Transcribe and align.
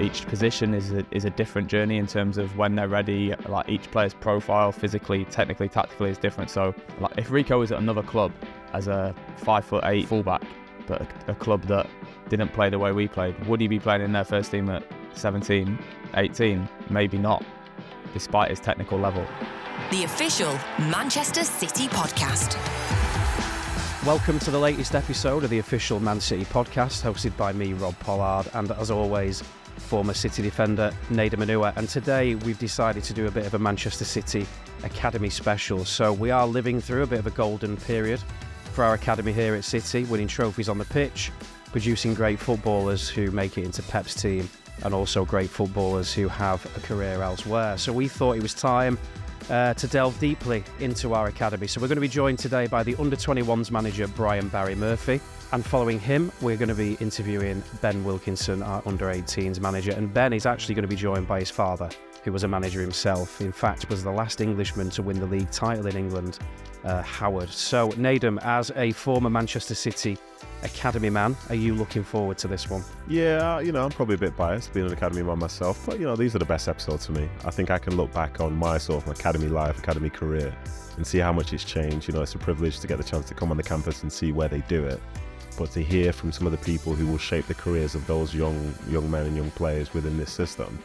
each 0.00 0.26
position 0.26 0.74
is 0.74 0.92
a, 0.92 1.04
is 1.10 1.24
a 1.24 1.30
different 1.30 1.68
journey 1.68 1.96
in 1.96 2.06
terms 2.06 2.36
of 2.38 2.56
when 2.56 2.74
they're 2.74 2.88
ready. 2.88 3.34
Like 3.48 3.68
each 3.68 3.90
player's 3.90 4.14
profile, 4.14 4.72
physically, 4.72 5.24
technically, 5.26 5.68
tactically, 5.68 6.10
is 6.10 6.18
different. 6.18 6.50
So, 6.50 6.74
like 7.00 7.16
if 7.16 7.30
Rico 7.30 7.60
was 7.60 7.72
at 7.72 7.78
another 7.78 8.02
club 8.02 8.32
as 8.72 8.88
a 8.88 9.14
five 9.36 9.64
foot 9.64 9.84
eight 9.84 10.06
fullback, 10.08 10.42
but 10.86 11.00
a, 11.00 11.32
a 11.32 11.34
club 11.34 11.62
that 11.64 11.88
didn't 12.28 12.52
play 12.52 12.68
the 12.68 12.78
way 12.78 12.92
we 12.92 13.08
played, 13.08 13.38
would 13.46 13.60
he 13.60 13.68
be 13.68 13.78
playing 13.78 14.02
in 14.02 14.12
their 14.12 14.24
first 14.24 14.50
team 14.50 14.68
at 14.68 14.84
17, 15.14 15.78
18? 16.14 16.68
Maybe 16.90 17.16
not, 17.16 17.44
despite 18.12 18.50
his 18.50 18.60
technical 18.60 18.98
level. 18.98 19.26
The 19.90 20.04
official 20.04 20.52
Manchester 20.78 21.44
City 21.44 21.86
podcast. 21.88 22.56
Welcome 24.04 24.38
to 24.40 24.50
the 24.50 24.58
latest 24.58 24.94
episode 24.94 25.42
of 25.42 25.50
the 25.50 25.58
official 25.58 26.00
Man 26.00 26.20
City 26.20 26.44
podcast, 26.44 27.02
hosted 27.02 27.36
by 27.36 27.52
me, 27.52 27.72
Rob 27.72 27.98
Pollard, 27.98 28.48
and 28.54 28.70
as 28.72 28.90
always, 28.90 29.42
former 29.86 30.12
City 30.12 30.42
defender 30.42 30.92
Nedum 31.10 31.44
Onuoha. 31.44 31.76
And 31.76 31.88
today 31.88 32.34
we've 32.34 32.58
decided 32.58 33.04
to 33.04 33.14
do 33.14 33.26
a 33.26 33.30
bit 33.30 33.46
of 33.46 33.54
a 33.54 33.58
Manchester 33.58 34.04
City 34.04 34.46
Academy 34.82 35.30
special. 35.30 35.84
So 35.84 36.12
we 36.12 36.30
are 36.30 36.46
living 36.46 36.80
through 36.80 37.04
a 37.04 37.06
bit 37.06 37.20
of 37.20 37.26
a 37.26 37.30
golden 37.30 37.76
period 37.76 38.20
for 38.72 38.84
our 38.84 38.94
academy 38.94 39.32
here 39.32 39.54
at 39.54 39.64
City, 39.64 40.04
winning 40.04 40.26
trophies 40.28 40.68
on 40.68 40.76
the 40.76 40.84
pitch, 40.84 41.30
producing 41.72 42.14
great 42.14 42.38
footballers 42.38 43.08
who 43.08 43.30
make 43.30 43.56
it 43.56 43.64
into 43.64 43.82
Pep's 43.84 44.14
team, 44.14 44.50
and 44.84 44.92
also 44.92 45.24
great 45.24 45.48
footballers 45.48 46.12
who 46.12 46.28
have 46.28 46.64
a 46.76 46.80
career 46.80 47.22
elsewhere. 47.22 47.78
So 47.78 47.92
we 47.92 48.08
thought 48.08 48.36
it 48.36 48.42
was 48.42 48.54
time 48.54 48.98
uh, 49.48 49.74
to 49.74 49.86
delve 49.86 50.18
deeply 50.18 50.64
into 50.80 51.14
our 51.14 51.28
academy. 51.28 51.66
So 51.66 51.80
we're 51.80 51.88
going 51.88 51.96
to 51.96 52.02
be 52.02 52.08
joined 52.08 52.38
today 52.38 52.66
by 52.66 52.82
the 52.82 52.96
under 52.96 53.16
21s 53.16 53.70
manager 53.70 54.08
Brian 54.08 54.48
Barry 54.48 54.74
Murphy. 54.74 55.20
And 55.52 55.64
following 55.64 56.00
him, 56.00 56.32
we're 56.40 56.56
going 56.56 56.68
to 56.68 56.74
be 56.74 56.94
interviewing 56.94 57.62
Ben 57.80 58.02
Wilkinson, 58.04 58.62
our 58.62 58.82
under 58.84 59.06
18s 59.06 59.60
manager. 59.60 59.92
And 59.92 60.12
Ben 60.12 60.32
is 60.32 60.44
actually 60.44 60.74
going 60.74 60.82
to 60.82 60.88
be 60.88 60.96
joined 60.96 61.28
by 61.28 61.38
his 61.38 61.50
father, 61.50 61.88
who 62.24 62.32
was 62.32 62.42
a 62.42 62.48
manager 62.48 62.80
himself. 62.80 63.40
In 63.40 63.52
fact, 63.52 63.88
was 63.88 64.02
the 64.02 64.10
last 64.10 64.40
Englishman 64.40 64.90
to 64.90 65.02
win 65.02 65.20
the 65.20 65.26
league 65.26 65.50
title 65.52 65.86
in 65.86 65.96
England, 65.96 66.40
uh, 66.84 67.00
Howard. 67.02 67.48
So, 67.50 67.90
Nedum, 67.90 68.42
as 68.42 68.72
a 68.74 68.90
former 68.92 69.30
Manchester 69.30 69.76
City 69.76 70.18
academy 70.64 71.10
man, 71.10 71.36
are 71.48 71.54
you 71.54 71.74
looking 71.74 72.02
forward 72.02 72.38
to 72.38 72.48
this 72.48 72.68
one? 72.68 72.82
Yeah, 73.06 73.60
you 73.60 73.70
know, 73.70 73.84
I'm 73.84 73.90
probably 73.90 74.16
a 74.16 74.18
bit 74.18 74.36
biased 74.36 74.72
being 74.72 74.86
an 74.86 74.92
academy 74.92 75.22
man 75.22 75.38
myself, 75.38 75.86
but 75.86 76.00
you 76.00 76.06
know, 76.06 76.16
these 76.16 76.34
are 76.34 76.40
the 76.40 76.44
best 76.44 76.68
episodes 76.68 77.06
for 77.06 77.12
me. 77.12 77.28
I 77.44 77.52
think 77.52 77.70
I 77.70 77.78
can 77.78 77.96
look 77.96 78.12
back 78.12 78.40
on 78.40 78.56
my 78.56 78.78
sort 78.78 79.06
of 79.06 79.12
academy 79.12 79.48
life, 79.48 79.78
academy 79.78 80.10
career, 80.10 80.52
and 80.96 81.06
see 81.06 81.18
how 81.18 81.32
much 81.32 81.52
it's 81.52 81.64
changed. 81.64 82.08
You 82.08 82.14
know, 82.14 82.22
it's 82.22 82.34
a 82.34 82.38
privilege 82.38 82.80
to 82.80 82.86
get 82.86 82.98
the 82.98 83.04
chance 83.04 83.26
to 83.26 83.34
come 83.34 83.50
on 83.50 83.56
the 83.56 83.62
campus 83.62 84.02
and 84.02 84.12
see 84.12 84.32
where 84.32 84.48
they 84.48 84.62
do 84.62 84.84
it. 84.84 85.00
But 85.56 85.70
to 85.72 85.82
hear 85.82 86.12
from 86.12 86.32
some 86.32 86.46
of 86.46 86.52
the 86.52 86.58
people 86.58 86.94
who 86.94 87.06
will 87.06 87.18
shape 87.18 87.46
the 87.46 87.54
careers 87.54 87.94
of 87.94 88.06
those 88.06 88.34
young 88.34 88.74
young 88.88 89.10
men 89.10 89.26
and 89.26 89.36
young 89.36 89.50
players 89.52 89.94
within 89.94 90.18
this 90.18 90.30
system, 90.30 90.78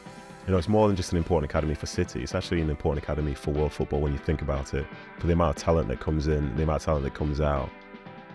you 0.47 0.51
know, 0.51 0.57
it's 0.57 0.69
more 0.69 0.87
than 0.87 0.95
just 0.95 1.11
an 1.11 1.17
important 1.17 1.51
academy 1.51 1.75
for 1.75 1.85
City. 1.85 2.23
It's 2.23 2.33
actually 2.33 2.61
an 2.61 2.69
important 2.69 3.03
academy 3.03 3.33
for 3.33 3.51
world 3.51 3.73
football 3.73 4.01
when 4.01 4.11
you 4.11 4.17
think 4.17 4.41
about 4.41 4.73
it. 4.73 4.85
For 5.19 5.27
the 5.27 5.33
amount 5.33 5.57
of 5.57 5.63
talent 5.63 5.87
that 5.89 5.99
comes 5.99 6.27
in, 6.27 6.55
the 6.55 6.63
amount 6.63 6.81
of 6.81 6.85
talent 6.85 7.03
that 7.03 7.13
comes 7.13 7.39
out. 7.39 7.69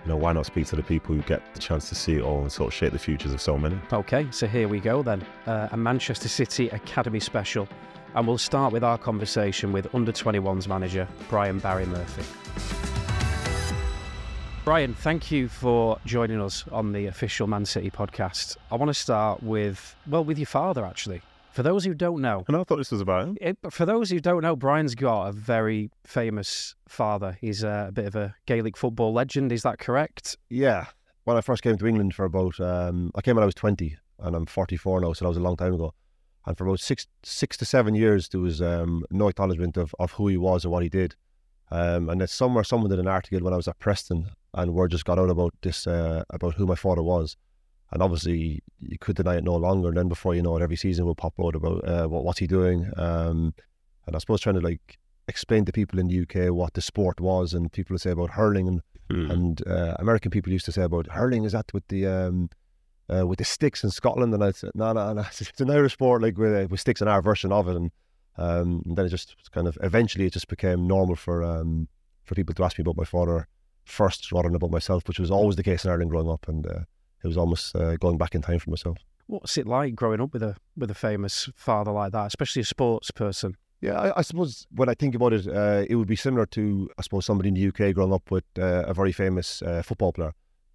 You 0.04 0.10
know, 0.10 0.16
why 0.16 0.32
not 0.32 0.46
speak 0.46 0.66
to 0.68 0.76
the 0.76 0.84
people 0.84 1.16
who 1.16 1.22
get 1.22 1.52
the 1.52 1.58
chance 1.58 1.88
to 1.88 1.96
see 1.96 2.14
it 2.14 2.22
all 2.22 2.42
and 2.42 2.52
sort 2.52 2.68
of 2.68 2.74
shape 2.74 2.92
the 2.92 2.98
futures 2.98 3.32
of 3.32 3.40
so 3.40 3.58
many? 3.58 3.76
Okay, 3.92 4.28
so 4.30 4.46
here 4.46 4.68
we 4.68 4.78
go 4.78 5.02
then. 5.02 5.26
Uh, 5.46 5.68
a 5.72 5.76
Manchester 5.76 6.28
City 6.28 6.68
Academy 6.68 7.18
special. 7.18 7.68
And 8.14 8.26
we'll 8.26 8.38
start 8.38 8.72
with 8.72 8.84
our 8.84 8.98
conversation 8.98 9.72
with 9.72 9.92
under 9.94 10.12
21s 10.12 10.68
manager 10.68 11.08
Brian 11.28 11.58
Barry 11.58 11.86
Murphy. 11.86 13.05
Brian, 14.66 14.94
thank 14.94 15.30
you 15.30 15.46
for 15.46 15.96
joining 16.04 16.40
us 16.42 16.64
on 16.72 16.90
the 16.90 17.06
official 17.06 17.46
Man 17.46 17.64
City 17.64 17.88
podcast. 17.88 18.56
I 18.72 18.74
want 18.74 18.88
to 18.88 18.94
start 18.94 19.40
with, 19.40 19.94
well, 20.08 20.24
with 20.24 20.38
your 20.38 20.46
father, 20.46 20.84
actually. 20.84 21.22
For 21.52 21.62
those 21.62 21.84
who 21.84 21.94
don't 21.94 22.20
know, 22.20 22.44
and 22.48 22.56
I 22.56 22.64
thought 22.64 22.78
this 22.78 22.90
was 22.90 23.00
about 23.00 23.28
him. 23.28 23.38
It, 23.40 23.58
for 23.70 23.86
those 23.86 24.10
who 24.10 24.18
don't 24.18 24.42
know, 24.42 24.56
Brian's 24.56 24.96
got 24.96 25.28
a 25.28 25.32
very 25.32 25.92
famous 26.04 26.74
father. 26.88 27.38
He's 27.40 27.62
a, 27.62 27.86
a, 27.90 27.92
bit 27.92 28.06
of 28.06 28.16
a 28.16 28.34
Gaelic 28.46 28.76
football 28.76 29.12
legend. 29.12 29.52
Is 29.52 29.62
that 29.62 29.78
correct? 29.78 30.36
Yeah. 30.50 30.86
When 31.22 31.36
I 31.36 31.42
first 31.42 31.62
came 31.62 31.78
to 31.78 31.86
England 31.86 32.16
for 32.16 32.24
about, 32.24 32.58
um, 32.58 33.12
I 33.14 33.20
came 33.20 33.36
when 33.36 33.44
I 33.44 33.46
was 33.46 33.54
20 33.54 33.96
and 34.18 34.34
I'm 34.34 34.46
44 34.46 35.00
now, 35.00 35.12
so 35.12 35.26
that 35.26 35.28
was 35.28 35.38
a 35.38 35.42
long 35.42 35.56
time 35.56 35.74
ago. 35.74 35.94
And 36.44 36.58
for 36.58 36.66
about 36.66 36.80
six 36.80 37.06
six 37.22 37.56
to 37.58 37.64
seven 37.64 37.94
years, 37.94 38.30
there 38.30 38.40
was 38.40 38.60
um, 38.60 39.04
no 39.12 39.28
acknowledgement 39.28 39.76
of, 39.76 39.94
of 40.00 40.10
who 40.10 40.26
he 40.26 40.36
was 40.36 40.64
or 40.64 40.70
what 40.70 40.82
he 40.82 40.88
did. 40.88 41.14
Um, 41.70 42.08
and 42.08 42.20
then 42.20 42.28
somewhere 42.28 42.64
someone 42.64 42.90
did 42.90 42.98
an 42.98 43.08
article 43.08 43.40
when 43.40 43.52
I 43.52 43.56
was 43.56 43.68
at 43.68 43.78
Preston, 43.78 44.30
and 44.56 44.74
word 44.74 44.90
just 44.90 45.04
got 45.04 45.18
out 45.18 45.30
about 45.30 45.54
this 45.62 45.86
uh, 45.86 46.24
about 46.30 46.54
who 46.54 46.66
my 46.66 46.74
father 46.74 47.02
was. 47.02 47.36
And 47.92 48.02
obviously, 48.02 48.62
you 48.80 48.98
could 48.98 49.14
deny 49.14 49.36
it 49.36 49.44
no 49.44 49.54
longer. 49.54 49.88
And 49.88 49.96
then 49.96 50.08
before 50.08 50.34
you 50.34 50.42
know 50.42 50.56
it, 50.56 50.62
every 50.62 50.76
season 50.76 51.04
will 51.04 51.14
pop 51.14 51.34
out 51.40 51.54
about 51.54 51.88
uh, 51.88 52.08
what 52.08 52.24
what's 52.24 52.40
he 52.40 52.46
doing. 52.46 52.90
Um, 52.96 53.54
and 54.06 54.16
I 54.16 54.18
suppose 54.18 54.40
trying 54.40 54.56
to 54.56 54.60
like 54.60 54.98
explain 55.28 55.64
to 55.66 55.72
people 55.72 55.98
in 55.98 56.08
the 56.08 56.22
UK 56.22 56.52
what 56.52 56.74
the 56.74 56.80
sport 56.80 57.20
was, 57.20 57.54
and 57.54 57.70
people 57.70 57.94
would 57.94 58.00
say 58.00 58.10
about 58.10 58.30
hurling, 58.30 58.66
and 58.66 58.80
mm. 59.10 59.30
and 59.30 59.68
uh, 59.68 59.94
American 59.98 60.30
people 60.30 60.52
used 60.52 60.64
to 60.64 60.72
say 60.72 60.82
about 60.82 61.06
hurling 61.12 61.44
is 61.44 61.52
that 61.52 61.72
with 61.72 61.86
the 61.88 62.06
um, 62.06 62.50
uh, 63.14 63.26
with 63.26 63.38
the 63.38 63.44
sticks 63.44 63.84
in 63.84 63.90
Scotland, 63.90 64.34
and 64.34 64.42
I 64.42 64.52
said 64.52 64.70
no, 64.74 64.92
no, 64.92 65.12
no, 65.12 65.20
it's 65.38 65.60
an 65.60 65.70
Irish 65.70 65.92
sport 65.92 66.22
like 66.22 66.38
with 66.38 66.54
uh, 66.54 66.66
with 66.68 66.80
sticks 66.80 67.02
in 67.02 67.08
our 67.08 67.22
version 67.22 67.52
of 67.52 67.68
it, 67.68 67.76
and 67.76 67.90
um, 68.38 68.82
and 68.86 68.96
then 68.96 69.06
it 69.06 69.10
just 69.10 69.36
kind 69.52 69.68
of 69.68 69.76
eventually 69.82 70.26
it 70.26 70.32
just 70.32 70.48
became 70.48 70.88
normal 70.88 71.14
for 71.14 71.44
um, 71.44 71.88
for 72.24 72.34
people 72.34 72.54
to 72.54 72.64
ask 72.64 72.78
me 72.78 72.82
about 72.82 72.96
my 72.96 73.04
father 73.04 73.46
first 73.86 74.30
rather 74.32 74.48
than 74.48 74.56
about 74.56 74.70
myself, 74.70 75.06
which 75.06 75.18
was 75.18 75.30
always 75.30 75.56
the 75.56 75.62
case 75.62 75.84
in 75.84 75.90
Ireland 75.90 76.10
growing 76.10 76.28
up, 76.28 76.46
and 76.48 76.66
uh, 76.66 76.80
it 77.24 77.26
was 77.26 77.36
almost 77.36 77.74
uh, 77.74 77.96
going 77.96 78.18
back 78.18 78.34
in 78.34 78.42
time 78.42 78.58
for 78.58 78.70
myself. 78.70 78.98
What's 79.26 79.56
it 79.56 79.66
like 79.66 79.94
growing 79.94 80.20
up 80.20 80.32
with 80.32 80.42
a 80.42 80.56
with 80.76 80.90
a 80.90 80.94
famous 80.94 81.48
father 81.56 81.90
like 81.90 82.12
that, 82.12 82.26
especially 82.26 82.62
a 82.62 82.66
sports 82.66 83.10
person? 83.10 83.56
Yeah, 83.80 84.00
I, 84.00 84.18
I 84.18 84.22
suppose 84.22 84.66
when 84.70 84.88
I 84.88 84.94
think 84.94 85.14
about 85.14 85.32
it, 85.32 85.48
uh, 85.48 85.84
it 85.88 85.96
would 85.96 86.08
be 86.08 86.16
similar 86.16 86.46
to 86.46 86.90
I 86.98 87.02
suppose 87.02 87.26
somebody 87.26 87.48
in 87.48 87.54
the 87.54 87.68
UK 87.68 87.94
growing 87.94 88.12
up 88.12 88.30
with 88.30 88.44
uh, 88.58 88.84
a 88.86 88.94
very 88.94 89.12
famous 89.12 89.62
uh, 89.62 89.82
football 89.82 90.12
player. 90.12 90.32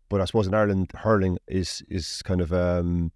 But 0.10 0.20
I 0.22 0.26
suppose 0.26 0.48
in 0.48 0.54
Ireland, 0.54 0.92
hurling 0.96 1.38
is 1.48 1.84
is 1.90 2.22
kind 2.24 2.42
of 2.42 2.52
um, 2.52 3.12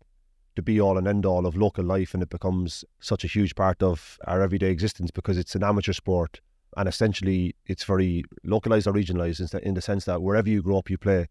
the 0.55 0.61
be 0.61 0.79
all 0.79 0.97
and 0.97 1.07
end 1.07 1.25
all 1.25 1.45
of 1.45 1.55
local 1.55 1.83
life, 1.83 2.13
and 2.13 2.23
it 2.23 2.29
becomes 2.29 2.85
such 2.99 3.23
a 3.23 3.27
huge 3.27 3.55
part 3.55 3.83
of 3.83 4.17
our 4.25 4.41
everyday 4.41 4.71
existence 4.71 5.11
because 5.11 5.37
it's 5.37 5.55
an 5.55 5.63
amateur 5.63 5.93
sport, 5.93 6.39
and 6.75 6.89
essentially 6.89 7.55
it's 7.65 7.83
very 7.83 8.23
localized 8.43 8.87
or 8.87 8.93
regionalized 8.93 9.53
in 9.59 9.73
the 9.73 9.81
sense 9.81 10.05
that 10.05 10.21
wherever 10.21 10.49
you 10.49 10.61
grow 10.61 10.77
up, 10.77 10.89
you 10.89 10.97
play, 10.97 11.27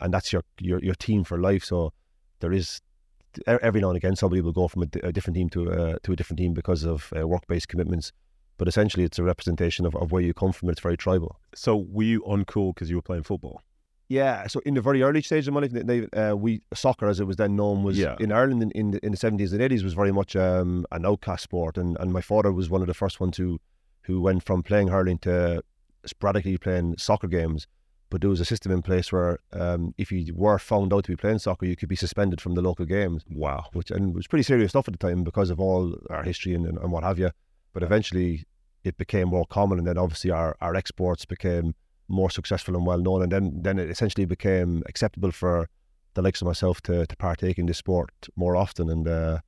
and 0.00 0.12
that's 0.12 0.32
your 0.32 0.42
your, 0.60 0.78
your 0.80 0.94
team 0.94 1.24
for 1.24 1.38
life. 1.38 1.64
So 1.64 1.92
there 2.40 2.52
is 2.52 2.80
every 3.46 3.80
now 3.80 3.88
and 3.88 3.96
again 3.98 4.16
somebody 4.16 4.40
will 4.40 4.52
go 4.52 4.66
from 4.66 4.82
a, 4.82 5.06
a 5.06 5.12
different 5.12 5.36
team 5.36 5.50
to 5.50 5.68
a, 5.68 6.00
to 6.00 6.12
a 6.12 6.16
different 6.16 6.38
team 6.38 6.54
because 6.54 6.84
of 6.84 7.12
uh, 7.16 7.26
work 7.26 7.46
based 7.46 7.68
commitments. 7.68 8.12
But 8.58 8.68
essentially, 8.68 9.04
it's 9.04 9.18
a 9.18 9.22
representation 9.22 9.84
of, 9.84 9.94
of 9.96 10.12
where 10.12 10.22
you 10.22 10.32
come 10.32 10.50
from. 10.50 10.70
It's 10.70 10.80
very 10.80 10.96
tribal. 10.96 11.38
So, 11.54 11.76
were 11.76 12.04
you 12.04 12.22
uncool 12.22 12.74
because 12.74 12.88
you 12.88 12.96
were 12.96 13.02
playing 13.02 13.24
football? 13.24 13.60
Yeah, 14.08 14.46
so 14.46 14.60
in 14.64 14.74
the 14.74 14.80
very 14.80 15.02
early 15.02 15.20
stage 15.20 15.48
of 15.48 15.54
my 15.54 15.60
life, 15.60 15.72
they, 15.72 16.06
uh, 16.10 16.34
we 16.36 16.62
soccer, 16.72 17.08
as 17.08 17.18
it 17.18 17.26
was 17.26 17.36
then 17.36 17.56
known, 17.56 17.82
was 17.82 17.98
yeah. 17.98 18.14
in 18.20 18.30
Ireland 18.30 18.62
in, 18.62 18.70
in 18.70 18.90
the, 18.92 19.04
in 19.04 19.10
the 19.10 19.18
70s 19.18 19.52
and 19.52 19.60
80s 19.60 19.82
was 19.82 19.94
very 19.94 20.12
much 20.12 20.36
um, 20.36 20.86
an 20.92 21.04
outcast 21.04 21.42
sport, 21.42 21.76
and, 21.76 21.96
and 21.98 22.12
my 22.12 22.20
father 22.20 22.52
was 22.52 22.70
one 22.70 22.82
of 22.82 22.86
the 22.86 22.94
first 22.94 23.18
ones 23.18 23.36
who 23.36 23.60
who 24.06 24.20
went 24.20 24.42
from 24.42 24.62
playing 24.62 24.88
hurling 24.88 25.18
to 25.18 25.62
sporadically 26.04 26.56
playing 26.56 26.96
soccer 26.98 27.28
games. 27.28 27.66
But 28.08 28.20
there 28.20 28.30
was 28.30 28.40
a 28.40 28.44
system 28.44 28.70
in 28.70 28.82
place 28.82 29.10
where 29.10 29.40
um, 29.52 29.92
if 29.98 30.12
you 30.12 30.32
were 30.32 30.60
found 30.60 30.92
out 30.92 31.04
to 31.04 31.10
be 31.10 31.16
playing 31.16 31.40
soccer, 31.40 31.66
you 31.66 31.74
could 31.74 31.88
be 31.88 31.96
suspended 31.96 32.40
from 32.40 32.54
the 32.54 32.62
local 32.62 32.86
games. 32.86 33.24
Wow, 33.28 33.66
which 33.72 33.90
and 33.90 34.10
it 34.10 34.14
was 34.14 34.28
pretty 34.28 34.44
serious 34.44 34.70
stuff 34.70 34.86
at 34.86 34.92
the 34.96 35.06
time 35.06 35.24
because 35.24 35.50
of 35.50 35.58
all 35.58 35.92
our 36.08 36.22
history 36.22 36.54
and, 36.54 36.66
and, 36.66 36.78
and 36.78 36.92
what 36.92 37.02
have 37.02 37.18
you. 37.18 37.30
But 37.72 37.82
eventually, 37.82 38.44
it 38.84 38.96
became 38.96 39.28
more 39.28 39.44
common, 39.46 39.78
and 39.78 39.86
then 39.86 39.98
obviously 39.98 40.30
our, 40.30 40.56
our 40.60 40.76
exports 40.76 41.24
became 41.24 41.74
more 42.06 42.30
successful 42.30 42.76
and 42.76 42.86
well 42.86 42.98
known, 42.98 43.22
and 43.22 43.32
then 43.32 43.62
then 43.62 43.78
it 43.80 43.90
essentially 43.90 44.24
became 44.24 44.84
acceptable 44.86 45.32
for 45.32 45.68
the 46.14 46.22
likes 46.22 46.40
of 46.40 46.46
myself 46.46 46.80
to 46.82 47.06
to 47.06 47.16
partake 47.16 47.58
in 47.58 47.66
this 47.66 47.78
sport 47.78 48.12
more 48.36 48.54
often. 48.54 48.88
And 48.88 49.08
uh, 49.08 49.40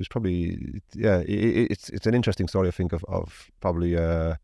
it 0.00 0.04
was 0.04 0.08
probably 0.08 0.80
yeah, 0.94 1.18
it, 1.18 1.70
it's 1.72 1.90
it's 1.90 2.06
an 2.06 2.14
interesting 2.14 2.48
story. 2.48 2.68
I 2.68 2.70
think 2.70 2.94
of 2.94 3.04
of 3.04 3.50
probably 3.60 3.96
uh, 3.96 4.36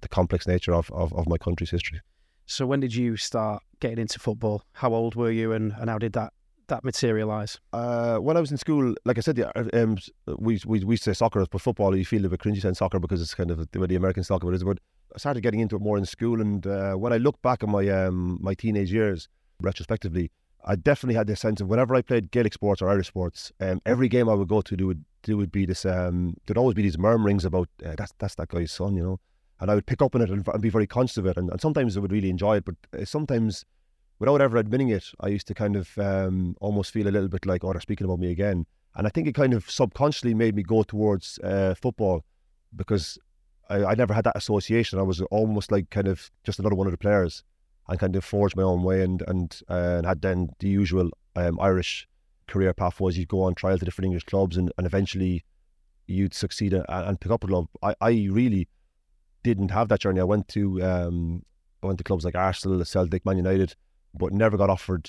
the 0.00 0.08
complex 0.08 0.46
nature 0.46 0.72
of, 0.72 0.92
of 0.92 1.12
of 1.12 1.26
my 1.26 1.38
country's 1.38 1.70
history. 1.70 2.00
So 2.46 2.66
when 2.66 2.78
did 2.78 2.94
you 2.94 3.16
start 3.16 3.64
getting 3.80 3.98
into 3.98 4.20
football? 4.20 4.62
How 4.74 4.94
old 4.94 5.16
were 5.16 5.30
you, 5.30 5.52
and, 5.52 5.72
and 5.76 5.90
how 5.90 5.98
did 5.98 6.12
that 6.12 6.32
that 6.68 6.84
materialise? 6.84 7.58
Uh, 7.72 8.18
when 8.18 8.36
I 8.36 8.40
was 8.40 8.52
in 8.52 8.58
school, 8.58 8.94
like 9.04 9.18
I 9.18 9.22
said, 9.22 9.38
yeah, 9.38 9.50
um, 9.74 9.98
we, 10.38 10.60
we 10.64 10.84
we 10.84 10.96
say 10.96 11.14
soccer, 11.14 11.44
but 11.50 11.60
football 11.60 11.96
you 11.96 12.04
feel 12.04 12.24
a 12.24 12.28
bit 12.28 12.38
cringy 12.38 12.62
saying 12.62 12.74
soccer 12.74 13.00
because 13.00 13.20
it's 13.20 13.34
kind 13.34 13.50
of 13.50 13.68
the 13.72 13.80
way 13.80 13.88
the 13.88 13.96
American 13.96 14.22
soccer 14.22 14.52
is. 14.52 14.62
But 14.62 14.78
I 15.16 15.18
started 15.18 15.42
getting 15.42 15.58
into 15.58 15.74
it 15.74 15.82
more 15.82 15.98
in 15.98 16.06
school, 16.06 16.40
and 16.40 16.64
uh, 16.64 16.94
when 16.94 17.12
I 17.12 17.16
look 17.16 17.42
back 17.42 17.64
at 17.64 17.68
my 17.68 17.88
um, 17.88 18.38
my 18.40 18.54
teenage 18.54 18.92
years, 18.92 19.28
retrospectively, 19.60 20.30
I 20.64 20.76
definitely 20.76 21.14
had 21.14 21.26
this 21.26 21.40
sense 21.40 21.60
of 21.60 21.68
whenever 21.68 21.94
I 21.94 22.02
played 22.02 22.30
Gaelic 22.30 22.52
sports 22.54 22.82
or 22.82 22.88
Irish 22.88 23.08
sports, 23.08 23.52
um, 23.60 23.80
every 23.86 24.08
game 24.08 24.28
I 24.28 24.34
would 24.34 24.48
go 24.48 24.60
to, 24.60 24.76
there 24.76 24.86
would 24.86 25.04
there 25.22 25.36
would 25.36 25.52
be 25.52 25.66
this 25.66 25.84
um, 25.84 26.36
there'd 26.46 26.58
always 26.58 26.74
be 26.74 26.82
these 26.82 26.98
murmurings 26.98 27.44
about 27.44 27.68
uh, 27.84 27.94
that's 27.96 28.12
that's 28.18 28.34
that 28.36 28.48
guy's 28.48 28.72
son, 28.72 28.96
you 28.96 29.02
know, 29.02 29.20
and 29.60 29.70
I 29.70 29.74
would 29.74 29.86
pick 29.86 30.02
up 30.02 30.14
on 30.14 30.22
it 30.22 30.30
and, 30.30 30.46
and 30.46 30.62
be 30.62 30.70
very 30.70 30.86
conscious 30.86 31.16
of 31.16 31.26
it, 31.26 31.36
and, 31.36 31.50
and, 31.50 31.60
sometimes 31.60 31.96
I 31.96 32.00
would 32.00 32.12
really 32.12 32.30
enjoy 32.30 32.56
it, 32.56 32.64
but 32.64 32.74
uh, 32.98 33.04
sometimes 33.04 33.64
without 34.18 34.40
ever 34.40 34.58
admitting 34.58 34.90
it, 34.90 35.04
I 35.20 35.28
used 35.28 35.46
to 35.48 35.54
kind 35.54 35.76
of 35.76 35.96
um, 35.98 36.56
almost 36.60 36.92
feel 36.92 37.08
a 37.08 37.10
little 37.10 37.28
bit 37.28 37.46
like, 37.46 37.64
oh, 37.64 37.72
they're 37.72 37.80
speaking 37.80 38.04
about 38.04 38.18
me 38.20 38.30
again. 38.30 38.66
and 38.94 39.06
I 39.06 39.10
think 39.10 39.26
it 39.26 39.34
kind 39.34 39.54
of 39.54 39.70
subconsciously 39.70 40.34
made 40.34 40.54
me 40.54 40.62
go 40.62 40.82
towards 40.82 41.38
uh, 41.42 41.74
football 41.74 42.24
because 42.76 43.18
I, 43.70 43.84
I 43.84 43.94
never 43.94 44.12
had 44.12 44.24
that 44.24 44.36
association. 44.36 44.98
I 44.98 45.02
was 45.02 45.20
almost 45.22 45.72
like 45.72 45.90
kind 45.90 46.06
of 46.06 46.30
just 46.44 46.58
another 46.58 46.74
one 46.74 46.86
of 46.86 46.92
the 46.92 46.98
players, 46.98 47.42
and 47.90 47.98
kind 47.98 48.16
of 48.16 48.24
forged 48.24 48.56
my 48.56 48.62
own 48.62 48.82
way 48.82 49.02
and 49.02 49.22
and 49.26 49.60
uh, 49.68 49.96
and 49.98 50.06
had 50.06 50.22
then 50.22 50.48
the 50.60 50.68
usual 50.68 51.10
um, 51.36 51.58
Irish 51.60 52.08
career 52.46 52.72
path 52.72 53.00
was 53.00 53.18
you'd 53.18 53.28
go 53.28 53.42
on 53.42 53.54
trial 53.54 53.78
to 53.78 53.84
different 53.84 54.06
English 54.06 54.24
clubs 54.24 54.56
and, 54.56 54.72
and 54.78 54.86
eventually 54.86 55.44
you'd 56.06 56.34
succeed 56.34 56.72
and, 56.72 56.84
and 56.88 57.20
pick 57.20 57.30
up 57.30 57.44
a 57.44 57.46
club. 57.46 57.66
I, 57.82 57.94
I 58.00 58.10
really 58.30 58.68
didn't 59.42 59.70
have 59.70 59.88
that 59.88 60.00
journey. 60.00 60.20
I 60.20 60.24
went 60.24 60.48
to 60.48 60.82
um, 60.82 61.42
I 61.82 61.86
went 61.86 61.98
to 61.98 62.04
clubs 62.04 62.24
like 62.24 62.34
Arsenal, 62.34 62.84
Celtic, 62.84 63.24
Man 63.26 63.36
United, 63.36 63.74
but 64.14 64.32
never 64.32 64.56
got 64.56 64.70
offered 64.70 65.08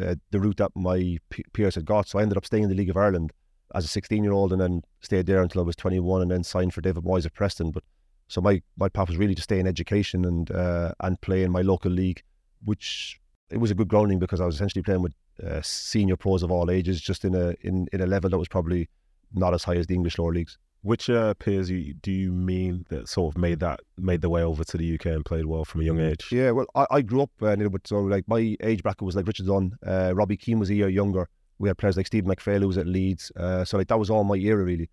uh, 0.00 0.14
the 0.30 0.40
route 0.40 0.58
that 0.58 0.72
my 0.74 1.18
peers 1.52 1.74
had 1.74 1.84
got. 1.84 2.08
So 2.08 2.18
I 2.18 2.22
ended 2.22 2.38
up 2.38 2.46
staying 2.46 2.64
in 2.64 2.68
the 2.68 2.76
League 2.76 2.90
of 2.90 2.96
Ireland 2.96 3.32
as 3.74 3.84
a 3.84 3.88
16 3.88 4.22
year 4.24 4.32
old 4.32 4.52
and 4.52 4.60
then 4.60 4.82
stayed 5.00 5.26
there 5.26 5.42
until 5.42 5.60
I 5.60 5.64
was 5.64 5.76
21 5.76 6.22
and 6.22 6.30
then 6.30 6.42
signed 6.42 6.74
for 6.74 6.80
David 6.80 7.04
Moyes 7.04 7.26
at 7.26 7.34
Preston. 7.34 7.70
But 7.70 7.84
so 8.30 8.40
my, 8.40 8.62
my 8.76 8.88
path 8.88 9.08
was 9.08 9.16
really 9.16 9.34
to 9.34 9.42
stay 9.42 9.58
in 9.58 9.66
education 9.66 10.24
and 10.24 10.50
uh, 10.52 10.92
and 11.00 11.20
play 11.20 11.42
in 11.42 11.50
my 11.50 11.62
local 11.62 11.90
league, 11.90 12.22
which 12.64 13.20
it 13.50 13.56
was 13.58 13.72
a 13.72 13.74
good 13.74 13.88
grounding 13.88 14.20
because 14.20 14.40
I 14.40 14.46
was 14.46 14.54
essentially 14.54 14.82
playing 14.82 15.02
with 15.02 15.14
uh, 15.44 15.60
senior 15.62 16.16
pros 16.16 16.44
of 16.44 16.52
all 16.52 16.70
ages, 16.70 17.00
just 17.00 17.24
in 17.24 17.34
a 17.34 17.54
in, 17.62 17.88
in 17.92 18.00
a 18.00 18.06
level 18.06 18.30
that 18.30 18.38
was 18.38 18.46
probably 18.46 18.88
not 19.34 19.52
as 19.52 19.64
high 19.64 19.74
as 19.74 19.88
the 19.88 19.94
English 19.94 20.16
lower 20.16 20.32
leagues. 20.32 20.58
Which 20.82 21.10
uh, 21.10 21.34
peers 21.34 21.68
you, 21.68 21.92
do 21.94 22.12
you 22.12 22.32
mean 22.32 22.86
that 22.88 23.08
sort 23.08 23.34
of 23.34 23.40
made 23.40 23.58
that 23.60 23.80
made 23.98 24.22
the 24.22 24.30
way 24.30 24.44
over 24.44 24.62
to 24.62 24.76
the 24.78 24.94
UK 24.94 25.06
and 25.06 25.24
played 25.24 25.46
well 25.46 25.64
from 25.64 25.80
a 25.80 25.84
young 25.84 25.98
age? 25.98 26.28
Yeah, 26.30 26.52
well, 26.52 26.66
I, 26.76 26.86
I 26.90 27.02
grew 27.02 27.22
up 27.22 27.30
uh, 27.42 27.56
with 27.58 27.84
so 27.84 27.98
like 27.98 28.28
my 28.28 28.56
age 28.62 28.84
bracket 28.84 29.02
was 29.02 29.16
like 29.16 29.26
Richard 29.26 29.46
Dunne, 29.46 29.72
uh, 29.84 30.12
Robbie 30.14 30.36
Keane 30.36 30.60
was 30.60 30.70
a 30.70 30.74
year 30.74 30.88
younger. 30.88 31.28
We 31.58 31.68
had 31.68 31.78
players 31.78 31.96
like 31.96 32.06
Steve 32.06 32.24
McPhail 32.24 32.60
who 32.60 32.68
was 32.68 32.78
at 32.78 32.86
Leeds, 32.86 33.32
uh, 33.36 33.64
so 33.64 33.76
like 33.76 33.88
that 33.88 33.98
was 33.98 34.08
all 34.08 34.22
my 34.22 34.36
era 34.36 34.62
really. 34.62 34.88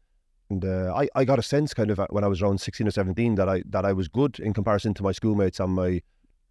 And 0.50 0.64
uh, 0.64 0.94
I, 0.96 1.10
I 1.16 1.26
got 1.26 1.40
a 1.40 1.44
sense 1.44 1.74
kind 1.74 1.92
of 1.92 2.00
when 2.10 2.24
I 2.24 2.28
was 2.28 2.42
around 2.42 2.62
sixteen 2.62 2.88
or 2.88 2.92
seventeen 2.92 3.36
that 3.36 3.50
I 3.50 3.64
that 3.70 3.86
I 3.86 3.94
was 3.94 4.08
good 4.08 4.40
in 4.40 4.54
comparison 4.54 4.94
to 4.96 5.04
my 5.04 5.12
schoolmates 5.12 5.60
and 5.60 5.74
my 5.74 6.02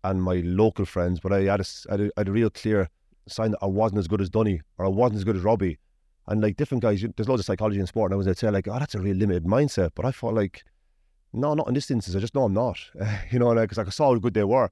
and 0.05 0.23
my 0.23 0.43
local 0.45 0.85
friends, 0.85 1.19
but 1.19 1.33
I 1.33 1.43
had 1.43 1.61
a, 1.61 1.65
I 1.89 1.93
had 1.93 2.01
a, 2.01 2.05
I 2.17 2.21
had 2.21 2.29
a 2.29 2.33
real 2.33 2.51
clear 2.51 2.89
sign 3.27 3.53
that 3.53 3.59
I 3.63 3.67
wasn't 3.67 3.99
as 3.99 4.07
good 4.07 4.21
as 4.21 4.31
Dunny 4.31 4.61
or 4.79 4.85
I 4.85 4.89
wasn't 4.89 5.19
as 5.19 5.25
good 5.25 5.37
as 5.37 5.43
Robbie 5.43 5.79
and 6.29 6.43
like 6.43 6.57
different 6.57 6.83
guys, 6.83 7.05
there's 7.17 7.29
loads 7.29 7.41
of 7.41 7.47
psychology 7.47 7.79
in 7.79 7.87
sport. 7.87 8.11
And 8.11 8.15
I 8.15 8.25
was 8.25 8.39
say 8.39 8.51
like, 8.51 8.67
oh, 8.69 8.79
that's 8.79 8.95
a 8.95 9.01
real 9.01 9.17
limited 9.17 9.45
mindset. 9.45 9.91
But 9.95 10.05
I 10.05 10.11
thought 10.11 10.35
like, 10.35 10.65
no, 11.33 11.55
not 11.55 11.69
in 11.69 11.75
this 11.75 11.91
instance. 11.91 12.17
I 12.17 12.21
just 12.21 12.35
know 12.35 12.45
I'm 12.45 12.55
not. 12.55 12.79
You 13.31 13.39
know, 13.39 13.55
because 13.55 13.79
like, 13.79 13.87
I 13.87 13.91
saw 13.91 14.13
how 14.13 14.19
good 14.19 14.35
they 14.35 14.45
were, 14.45 14.71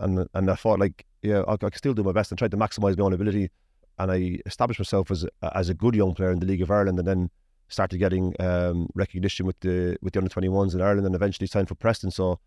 and 0.00 0.26
and 0.34 0.50
I 0.50 0.54
thought 0.54 0.78
like, 0.78 1.04
yeah, 1.22 1.42
I, 1.46 1.52
I 1.52 1.56
can 1.56 1.74
still 1.74 1.94
do 1.94 2.02
my 2.02 2.12
best 2.12 2.30
and 2.30 2.38
try 2.38 2.48
to 2.48 2.56
maximise 2.56 2.96
my 2.96 3.04
own 3.04 3.12
ability. 3.12 3.50
And 3.98 4.10
I 4.10 4.38
established 4.46 4.80
myself 4.80 5.10
as 5.10 5.26
as 5.54 5.68
a 5.68 5.74
good 5.74 5.94
young 5.94 6.14
player 6.14 6.30
in 6.30 6.40
the 6.40 6.46
League 6.46 6.62
of 6.62 6.70
Ireland, 6.70 6.98
and 6.98 7.08
then 7.08 7.30
started 7.68 7.98
getting 7.98 8.34
um, 8.40 8.88
recognition 8.94 9.46
with 9.46 9.58
the 9.60 9.96
with 10.02 10.12
the 10.12 10.20
under 10.20 10.30
21s 10.30 10.74
in 10.74 10.80
Ireland, 10.80 11.06
and 11.06 11.14
eventually 11.14 11.46
signed 11.46 11.68
for 11.68 11.74
Preston. 11.74 12.10
So. 12.10 12.40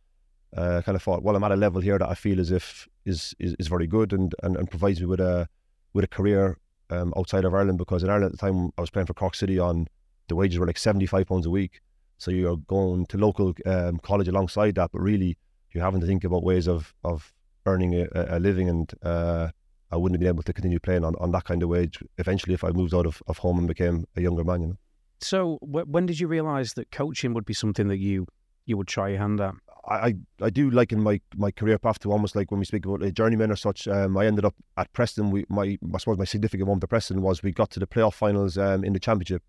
Uh, 0.56 0.82
kind 0.82 0.96
of 0.96 1.04
thought, 1.04 1.24
well, 1.24 1.36
I'm 1.36 1.44
at 1.44 1.52
a 1.52 1.58
level 1.58 1.82
here 1.82 2.00
that 2.00 2.08
I 2.08 2.14
feel 2.14 2.40
as 2.40 2.52
if 2.52 2.88
is 3.06 3.36
is, 3.38 3.54
is 3.60 3.68
very 3.68 3.86
good 3.86 4.14
and, 4.14 4.34
and, 4.44 4.56
and 4.56 4.70
provides 4.70 5.02
me 5.02 5.06
with 5.06 5.20
a 5.20 5.50
with 5.94 6.06
a 6.06 6.08
career 6.08 6.58
um, 6.90 7.14
outside 7.18 7.46
of 7.46 7.54
Ireland 7.54 7.78
because 7.78 8.04
in 8.04 8.10
Ireland 8.10 8.28
at 8.28 8.32
the 8.32 8.38
time 8.38 8.72
I 8.78 8.82
was 8.82 8.90
playing 8.90 9.08
for 9.08 9.14
Cork 9.14 9.36
City 9.36 9.60
on 9.60 9.88
the 10.28 10.36
wages 10.36 10.60
were 10.60 10.68
like 10.68 10.78
seventy 10.78 11.06
five 11.06 11.28
pounds 11.28 11.46
a 11.46 11.50
week. 11.50 11.82
So 12.18 12.32
you're 12.32 12.58
going 12.58 13.06
to 13.08 13.18
local 13.18 13.54
um, 13.66 14.00
college 14.00 14.28
alongside 14.28 14.76
that, 14.76 14.92
but 14.92 15.02
really 15.02 15.38
you're 15.72 15.84
having 15.84 16.02
to 16.02 16.08
think 16.08 16.24
about 16.24 16.44
ways 16.44 16.68
of 16.68 16.94
of 17.04 17.34
earning 17.66 17.94
a, 17.96 18.08
a 18.14 18.40
living, 18.40 18.70
and 18.70 18.92
uh, 19.04 19.50
I 19.92 19.98
wouldn't 19.98 20.16
have 20.16 20.22
been 20.22 20.36
able 20.36 20.44
to 20.44 20.54
continue 20.54 20.80
playing 20.80 21.04
on, 21.04 21.16
on 21.20 21.32
that 21.32 21.44
kind 21.44 21.62
of 21.62 21.70
wage 21.70 22.00
eventually 22.18 22.54
if 22.54 22.64
I 22.64 22.72
moved 22.72 22.94
out 22.94 23.06
of, 23.06 23.22
of 23.28 23.38
home 23.38 23.60
and 23.60 23.68
became 23.68 24.06
a 24.16 24.22
younger 24.22 24.44
man. 24.44 24.62
You 24.62 24.68
know. 24.68 24.78
So 25.20 25.58
when 25.62 26.06
did 26.06 26.20
you 26.20 26.28
realise 26.28 26.74
that 26.74 26.92
coaching 26.92 27.34
would 27.34 27.46
be 27.46 27.54
something 27.54 27.88
that 27.88 27.98
you 27.98 28.28
you 28.66 28.78
would 28.78 28.88
try 28.88 29.10
your 29.10 29.20
hand 29.20 29.42
at? 29.42 29.56
I, 29.90 30.16
I 30.42 30.50
do 30.50 30.70
like 30.70 30.92
in 30.92 31.02
my, 31.02 31.22
my 31.38 31.50
career 31.50 31.80
path 31.80 32.00
to 32.00 32.12
almost 32.12 32.36
like 32.36 32.52
when 32.52 32.60
we 32.60 32.66
speak 32.66 32.86
about 32.86 33.02
a 33.04 33.12
journeyman 33.12 33.52
or 33.52 33.56
such. 33.56 33.88
Um, 33.88 34.18
I 34.18 34.26
ended 34.26 34.44
up 34.44 34.54
at 34.76 34.92
Preston. 34.92 35.32
We 35.32 35.46
my 35.48 35.78
I 35.94 35.98
suppose 35.98 36.18
my 36.18 36.26
significant 36.26 36.68
moment 36.68 36.84
at 36.84 36.90
Preston 36.90 37.22
was 37.22 37.42
we 37.42 37.52
got 37.52 37.72
to 37.72 37.80
the 37.80 37.88
playoff 37.88 38.14
finals 38.14 38.58
um, 38.58 38.84
in 38.84 38.94
the 38.94 39.00
championship 39.00 39.44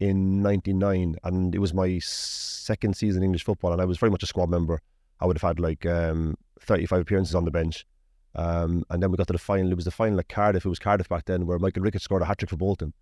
in 0.00 0.42
'99, 0.42 1.16
and 1.22 1.54
it 1.54 1.58
was 1.58 1.72
my 1.72 1.98
second 2.00 2.96
season 2.96 3.22
in 3.22 3.26
English 3.26 3.44
football, 3.44 3.72
and 3.72 3.80
I 3.80 3.84
was 3.84 3.98
very 3.98 4.10
much 4.10 4.24
a 4.24 4.26
squad 4.26 4.50
member. 4.50 4.80
I 5.20 5.26
would 5.26 5.36
have 5.36 5.48
had 5.48 5.60
like 5.60 5.86
um, 5.86 6.34
35 6.60 7.00
appearances 7.00 7.34
on 7.34 7.44
the 7.44 7.50
bench, 7.50 7.86
um, 8.34 8.84
and 8.90 9.00
then 9.00 9.10
we 9.12 9.16
got 9.16 9.28
to 9.28 9.32
the 9.32 9.38
final. 9.38 9.70
It 9.70 9.76
was 9.76 9.84
the 9.84 9.92
final 9.92 10.18
at 10.18 10.28
Cardiff. 10.28 10.66
It 10.66 10.68
was 10.68 10.80
Cardiff 10.80 11.08
back 11.08 11.26
then, 11.26 11.46
where 11.46 11.60
Michael 11.60 11.84
Ricketts 11.84 12.04
scored 12.04 12.22
a 12.22 12.26
hat 12.26 12.38
trick 12.38 12.50
for 12.50 12.56
Bolton 12.56 12.92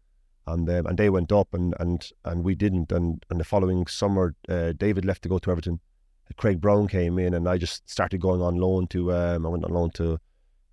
and 0.46 0.68
um, 0.68 0.86
and 0.86 0.98
they 0.98 1.10
went 1.10 1.32
up 1.32 1.54
and 1.54 1.74
and 1.78 2.10
and 2.24 2.44
we 2.44 2.54
didn't 2.54 2.92
and 2.92 3.24
and 3.30 3.40
the 3.40 3.44
following 3.44 3.86
summer 3.86 4.34
uh, 4.48 4.72
David 4.72 5.04
left 5.04 5.22
to 5.22 5.28
go 5.28 5.38
to 5.38 5.50
Everton 5.50 5.80
Craig 6.36 6.60
Brown 6.60 6.88
came 6.88 7.18
in, 7.18 7.34
and 7.34 7.48
I 7.48 7.58
just 7.58 7.88
started 7.88 8.20
going 8.20 8.40
on 8.40 8.56
loan 8.56 8.86
to. 8.88 9.12
Um, 9.12 9.46
I 9.46 9.48
went 9.48 9.64
on 9.64 9.72
loan 9.72 9.90
to 9.92 10.18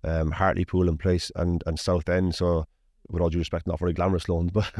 um, 0.04 0.30
Hartlepool 0.32 0.88
and 0.88 0.98
Place 0.98 1.30
and 1.36 1.62
and 1.66 1.78
Southend. 1.78 2.34
So, 2.34 2.66
with 3.08 3.22
all 3.22 3.28
due 3.28 3.38
respect, 3.38 3.66
not 3.66 3.78
very 3.78 3.92
glamorous 3.92 4.28
loans, 4.28 4.50
but 4.54 4.70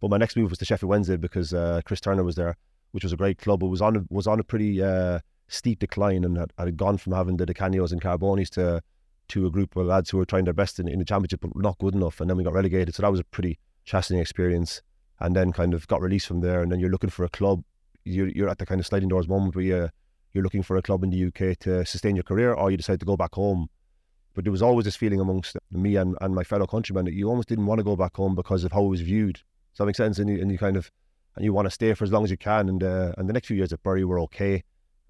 but 0.00 0.10
my 0.10 0.16
next 0.16 0.36
move 0.36 0.50
was 0.50 0.58
to 0.58 0.64
Sheffield 0.64 0.90
Wednesday 0.90 1.16
because 1.16 1.52
uh, 1.52 1.82
Chris 1.84 2.00
Turner 2.00 2.24
was 2.24 2.36
there, 2.36 2.56
which 2.92 3.04
was 3.04 3.12
a 3.12 3.16
great 3.16 3.38
club. 3.38 3.62
It 3.62 3.68
was 3.68 3.82
on 3.82 3.96
a, 3.96 4.04
was 4.10 4.26
on 4.26 4.40
a 4.40 4.44
pretty 4.44 4.82
uh, 4.82 5.20
steep 5.48 5.78
decline 5.78 6.24
and 6.24 6.36
had, 6.38 6.52
had 6.58 6.76
gone 6.76 6.96
from 6.96 7.12
having 7.12 7.36
the 7.36 7.46
Di 7.46 7.54
Canios 7.54 7.92
and 7.92 8.00
Carbones 8.00 8.50
to 8.50 8.82
to 9.28 9.46
a 9.46 9.50
group 9.50 9.76
of 9.76 9.86
lads 9.86 10.10
who 10.10 10.18
were 10.18 10.26
trying 10.26 10.44
their 10.44 10.52
best 10.52 10.78
in, 10.78 10.88
in 10.88 10.98
the 10.98 11.04
championship, 11.04 11.40
but 11.40 11.56
not 11.56 11.78
good 11.78 11.94
enough. 11.94 12.20
And 12.20 12.28
then 12.28 12.36
we 12.36 12.44
got 12.44 12.52
relegated. 12.52 12.94
So 12.94 13.02
that 13.02 13.10
was 13.10 13.20
a 13.20 13.24
pretty 13.24 13.58
chastening 13.84 14.20
experience. 14.20 14.82
And 15.20 15.34
then 15.34 15.52
kind 15.52 15.74
of 15.74 15.86
got 15.86 16.02
released 16.02 16.26
from 16.26 16.40
there. 16.40 16.62
And 16.62 16.70
then 16.70 16.80
you're 16.80 16.90
looking 16.90 17.10
for 17.10 17.24
a 17.24 17.28
club. 17.28 17.62
You're, 18.04 18.28
you're 18.28 18.48
at 18.48 18.58
the 18.58 18.66
kind 18.66 18.80
of 18.80 18.86
sliding 18.86 19.08
doors 19.08 19.28
moment 19.28 19.54
where 19.54 19.64
you 19.64 19.88
you're 20.34 20.42
looking 20.42 20.64
for 20.64 20.76
a 20.76 20.82
club 20.82 21.04
in 21.04 21.10
the 21.10 21.26
UK 21.26 21.56
to 21.60 21.86
sustain 21.86 22.16
your 22.16 22.24
career, 22.24 22.52
or 22.52 22.70
you 22.70 22.76
decide 22.76 22.98
to 23.00 23.06
go 23.06 23.16
back 23.16 23.34
home. 23.34 23.68
But 24.34 24.44
there 24.44 24.50
was 24.50 24.62
always 24.62 24.84
this 24.84 24.96
feeling 24.96 25.20
amongst 25.20 25.56
me 25.70 25.94
and, 25.94 26.16
and 26.20 26.34
my 26.34 26.42
fellow 26.42 26.66
countrymen 26.66 27.04
that 27.04 27.14
you 27.14 27.28
almost 27.28 27.48
didn't 27.48 27.66
want 27.66 27.78
to 27.78 27.84
go 27.84 27.94
back 27.94 28.16
home 28.16 28.34
because 28.34 28.64
of 28.64 28.72
how 28.72 28.84
it 28.84 28.88
was 28.88 29.00
viewed. 29.00 29.34
Does 29.34 29.78
that 29.78 29.86
make 29.86 29.94
sense? 29.94 30.18
And 30.18 30.28
you, 30.28 30.40
and 30.40 30.50
you 30.50 30.58
kind 30.58 30.76
of 30.76 30.90
and 31.36 31.44
you 31.44 31.52
want 31.52 31.66
to 31.66 31.70
stay 31.70 31.94
for 31.94 32.04
as 32.04 32.12
long 32.12 32.24
as 32.24 32.30
you 32.30 32.36
can. 32.36 32.68
And 32.68 32.82
uh, 32.82 33.12
and 33.16 33.28
the 33.28 33.32
next 33.32 33.46
few 33.46 33.56
years 33.56 33.72
at 33.72 33.82
Bury 33.84 34.04
were 34.04 34.20
okay, 34.20 34.64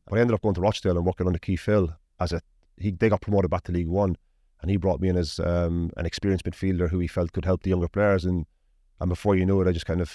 but 0.07 0.19
I 0.19 0.21
ended 0.21 0.35
up 0.35 0.43
going 0.43 0.55
to 0.55 0.61
Rochdale 0.61 0.97
and 0.97 1.07
working 1.07 1.27
under 1.27 1.39
Keith 1.39 1.65
Hill 1.65 1.97
as 2.21 2.33
a 2.33 2.43
he 2.77 2.91
they 2.91 3.09
got 3.09 3.23
promoted 3.23 3.51
back 3.51 3.65
to 3.65 3.73
League 3.73 3.89
One, 3.89 4.17
and 4.61 4.71
he 4.71 4.77
brought 4.77 5.01
me 5.01 5.09
in 5.09 5.17
as 5.17 5.41
um, 5.41 5.91
an 5.97 6.05
experienced 6.05 6.45
midfielder 6.45 6.91
who 6.91 6.99
he 6.99 7.07
felt 7.07 7.33
could 7.33 7.47
help 7.47 7.63
the 7.63 7.71
younger 7.71 7.89
players. 7.89 8.27
And 8.27 8.45
and 9.01 9.09
before 9.09 9.37
you 9.37 9.47
know 9.47 9.61
it, 9.61 9.69
I 9.69 9.73
just 9.73 9.87
kind 9.87 10.01
of 10.01 10.13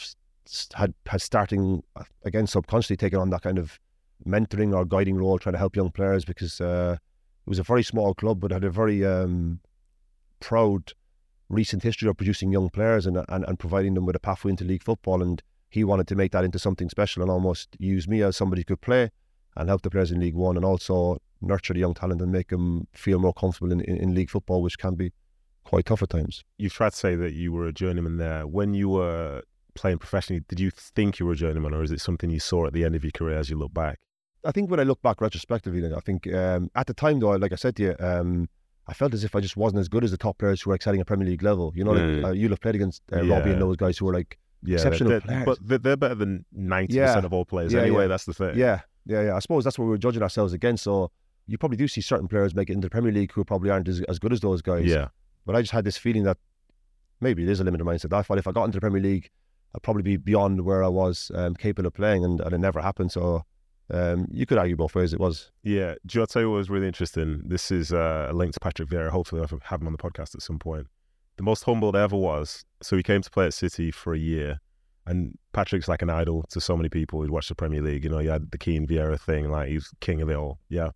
had 0.73 0.93
had 1.05 1.21
starting 1.21 1.83
uh, 1.95 2.03
again 2.23 2.47
subconsciously 2.47 2.97
taking 2.97 3.19
on 3.19 3.29
that 3.29 3.43
kind 3.43 3.57
of 3.57 3.79
mentoring 4.25 4.75
or 4.75 4.85
guiding 4.85 5.17
role, 5.17 5.39
trying 5.39 5.53
to 5.53 5.59
help 5.59 5.75
young 5.75 5.91
players 5.91 6.25
because 6.25 6.59
uh, 6.59 6.97
it 6.97 7.49
was 7.49 7.59
a 7.59 7.63
very 7.63 7.83
small 7.83 8.13
club, 8.13 8.39
but 8.39 8.51
had 8.51 8.63
a 8.63 8.69
very 8.69 9.05
um, 9.05 9.59
proud 10.39 10.93
recent 11.49 11.83
history 11.83 12.07
of 12.07 12.17
producing 12.17 12.51
young 12.51 12.69
players 12.69 13.05
and, 13.05 13.17
and, 13.27 13.45
and 13.47 13.59
providing 13.59 13.95
them 13.95 14.05
with 14.05 14.15
a 14.15 14.19
pathway 14.19 14.51
into 14.51 14.63
league 14.63 14.83
football. 14.83 15.21
And 15.21 15.41
he 15.69 15.83
wanted 15.83 16.07
to 16.07 16.15
make 16.15 16.31
that 16.31 16.43
into 16.43 16.59
something 16.59 16.89
special 16.89 17.21
and 17.21 17.31
almost 17.31 17.75
use 17.79 18.07
me 18.07 18.21
as 18.21 18.37
somebody 18.37 18.61
who 18.61 18.65
could 18.65 18.81
play 18.81 19.09
and 19.55 19.67
help 19.67 19.81
the 19.81 19.89
players 19.89 20.11
in 20.11 20.19
League 20.19 20.35
One 20.35 20.55
and 20.55 20.65
also 20.65 21.21
nurture 21.41 21.73
the 21.73 21.79
young 21.79 21.93
talent 21.93 22.21
and 22.21 22.31
make 22.31 22.49
them 22.49 22.87
feel 22.93 23.19
more 23.19 23.33
comfortable 23.33 23.71
in, 23.71 23.81
in, 23.81 23.97
in 23.97 24.15
league 24.15 24.29
football, 24.29 24.61
which 24.61 24.77
can 24.77 24.95
be 24.95 25.11
quite 25.69 25.85
tough 25.85 26.01
at 26.01 26.09
times. 26.09 26.43
You've 26.57 26.73
tried 26.73 26.93
to 26.93 26.97
say 26.97 27.15
that 27.15 27.33
you 27.33 27.51
were 27.51 27.67
a 27.67 27.71
journeyman 27.71 28.17
there. 28.17 28.47
When 28.47 28.73
you 28.73 28.89
were 28.89 29.43
playing 29.75 29.99
professionally, 29.99 30.41
did 30.47 30.59
you 30.59 30.71
think 30.71 31.19
you 31.19 31.27
were 31.27 31.33
a 31.33 31.35
journeyman 31.35 31.75
or 31.75 31.83
is 31.83 31.91
it 31.91 32.01
something 32.01 32.31
you 32.31 32.39
saw 32.39 32.65
at 32.65 32.73
the 32.73 32.83
end 32.83 32.95
of 32.95 33.03
your 33.03 33.11
career 33.11 33.37
as 33.37 33.51
you 33.51 33.57
look 33.57 33.73
back? 33.73 33.99
I 34.43 34.51
think 34.51 34.71
when 34.71 34.79
I 34.79 34.83
look 34.83 35.01
back 35.03 35.21
retrospectively, 35.21 35.85
I 35.93 35.99
think 35.99 36.33
um, 36.33 36.71
at 36.73 36.87
the 36.87 36.95
time 36.95 37.19
though, 37.19 37.31
like 37.31 37.51
I 37.51 37.55
said 37.55 37.75
to 37.75 37.83
you, 37.83 37.95
um, 37.99 38.49
I 38.87 38.93
felt 38.93 39.13
as 39.13 39.23
if 39.23 39.35
I 39.35 39.41
just 39.41 39.55
wasn't 39.55 39.81
as 39.81 39.87
good 39.87 40.03
as 40.03 40.09
the 40.09 40.17
top 40.17 40.39
players 40.39 40.61
who 40.61 40.71
were 40.71 40.75
excelling 40.75 41.01
at 41.01 41.05
Premier 41.05 41.27
League 41.27 41.43
level. 41.43 41.71
You 41.75 41.83
know, 41.83 41.91
like, 41.91 42.25
uh, 42.25 42.31
you'll 42.31 42.49
have 42.49 42.61
played 42.61 42.73
against 42.73 43.03
uh, 43.13 43.21
yeah. 43.21 43.35
Robbie 43.35 43.51
and 43.51 43.61
those 43.61 43.77
guys 43.77 43.99
who 43.99 44.05
were 44.05 44.13
like 44.13 44.39
yeah, 44.63 44.77
exceptional 44.77 45.11
they're, 45.11 45.21
players. 45.21 45.45
But 45.45 45.83
they're 45.83 45.97
better 45.97 46.15
than 46.15 46.45
ninety 46.51 46.95
yeah. 46.95 47.07
percent 47.07 47.25
of 47.27 47.33
all 47.33 47.45
players 47.45 47.73
yeah, 47.73 47.81
anyway. 47.81 48.07
That's 48.07 48.25
the 48.25 48.33
thing. 48.33 48.57
Yeah, 48.57 48.81
yeah, 49.05 49.21
yeah. 49.25 49.35
I 49.35 49.39
suppose 49.39 49.63
that's 49.63 49.77
what 49.77 49.85
we 49.85 49.91
were 49.91 49.99
judging 49.99 50.23
ourselves 50.23 50.53
against. 50.53 50.85
So 50.85 51.11
you 51.45 51.59
probably 51.59 51.77
do 51.77 51.87
see 51.87 52.01
certain 52.01 52.27
players 52.27 52.55
make 52.55 52.71
it 52.71 52.73
into 52.73 52.87
the 52.87 52.89
Premier 52.89 53.11
League 53.11 53.33
who 53.33 53.43
probably 53.43 53.69
aren't 53.69 53.87
as, 53.87 54.01
as 54.09 54.17
good 54.17 54.33
as 54.33 54.39
those 54.39 54.63
guys. 54.63 54.85
Yeah. 54.85 55.09
But 55.45 55.55
I 55.55 55.61
just 55.61 55.71
had 55.71 55.85
this 55.85 55.97
feeling 55.97 56.23
that 56.23 56.37
maybe 57.21 57.43
it 57.43 57.49
is 57.49 57.59
a 57.59 57.63
limited 57.63 57.85
mindset. 57.85 58.13
I 58.13 58.21
thought 58.21 58.37
if 58.37 58.47
I 58.47 58.51
got 58.51 58.65
into 58.65 58.77
the 58.77 58.81
Premier 58.81 59.01
League, 59.01 59.29
I'd 59.75 59.83
probably 59.83 60.03
be 60.03 60.17
beyond 60.17 60.61
where 60.61 60.83
I 60.83 60.87
was 60.87 61.31
um, 61.35 61.55
capable 61.55 61.87
of 61.87 61.93
playing, 61.93 62.23
and, 62.23 62.39
and 62.41 62.53
it 62.53 62.57
never 62.57 62.81
happened. 62.81 63.11
So 63.11 63.43
um, 63.91 64.27
you 64.31 64.45
could 64.45 64.57
argue 64.57 64.75
both 64.75 64.95
ways. 64.95 65.13
It 65.13 65.19
was. 65.19 65.51
Yeah. 65.63 65.95
Do 66.05 66.19
you 66.19 66.49
what 66.49 66.55
was 66.55 66.69
really 66.69 66.87
interesting? 66.87 67.41
This 67.45 67.71
is 67.71 67.91
uh, 67.91 68.27
a 68.29 68.33
link 68.33 68.53
to 68.53 68.59
Patrick 68.59 68.89
Vieira. 68.89 69.09
Hopefully, 69.09 69.41
I'll 69.41 69.59
have 69.63 69.81
him 69.81 69.87
on 69.87 69.93
the 69.93 69.99
podcast 69.99 70.35
at 70.35 70.41
some 70.41 70.59
point. 70.59 70.87
The 71.37 71.43
most 71.43 71.63
humbled 71.63 71.95
I 71.95 72.03
ever 72.03 72.17
was. 72.17 72.65
So 72.81 72.97
he 72.97 73.03
came 73.03 73.21
to 73.21 73.29
play 73.29 73.45
at 73.45 73.53
City 73.53 73.91
for 73.91 74.13
a 74.13 74.19
year, 74.19 74.59
and 75.05 75.37
Patrick's 75.53 75.87
like 75.87 76.01
an 76.01 76.09
idol 76.09 76.45
to 76.49 76.61
so 76.61 76.75
many 76.75 76.89
people 76.89 77.21
who 77.21 77.31
watch 77.31 77.47
the 77.47 77.55
Premier 77.55 77.81
League. 77.81 78.03
You 78.03 78.09
know, 78.09 78.19
you 78.19 78.29
had 78.29 78.51
the 78.51 78.57
Keane 78.57 78.87
Vieira 78.87 79.19
thing, 79.19 79.49
like 79.49 79.69
he's 79.69 79.91
king 79.99 80.21
of 80.21 80.29
it 80.29 80.35
all. 80.35 80.59
Yeah. 80.69 80.89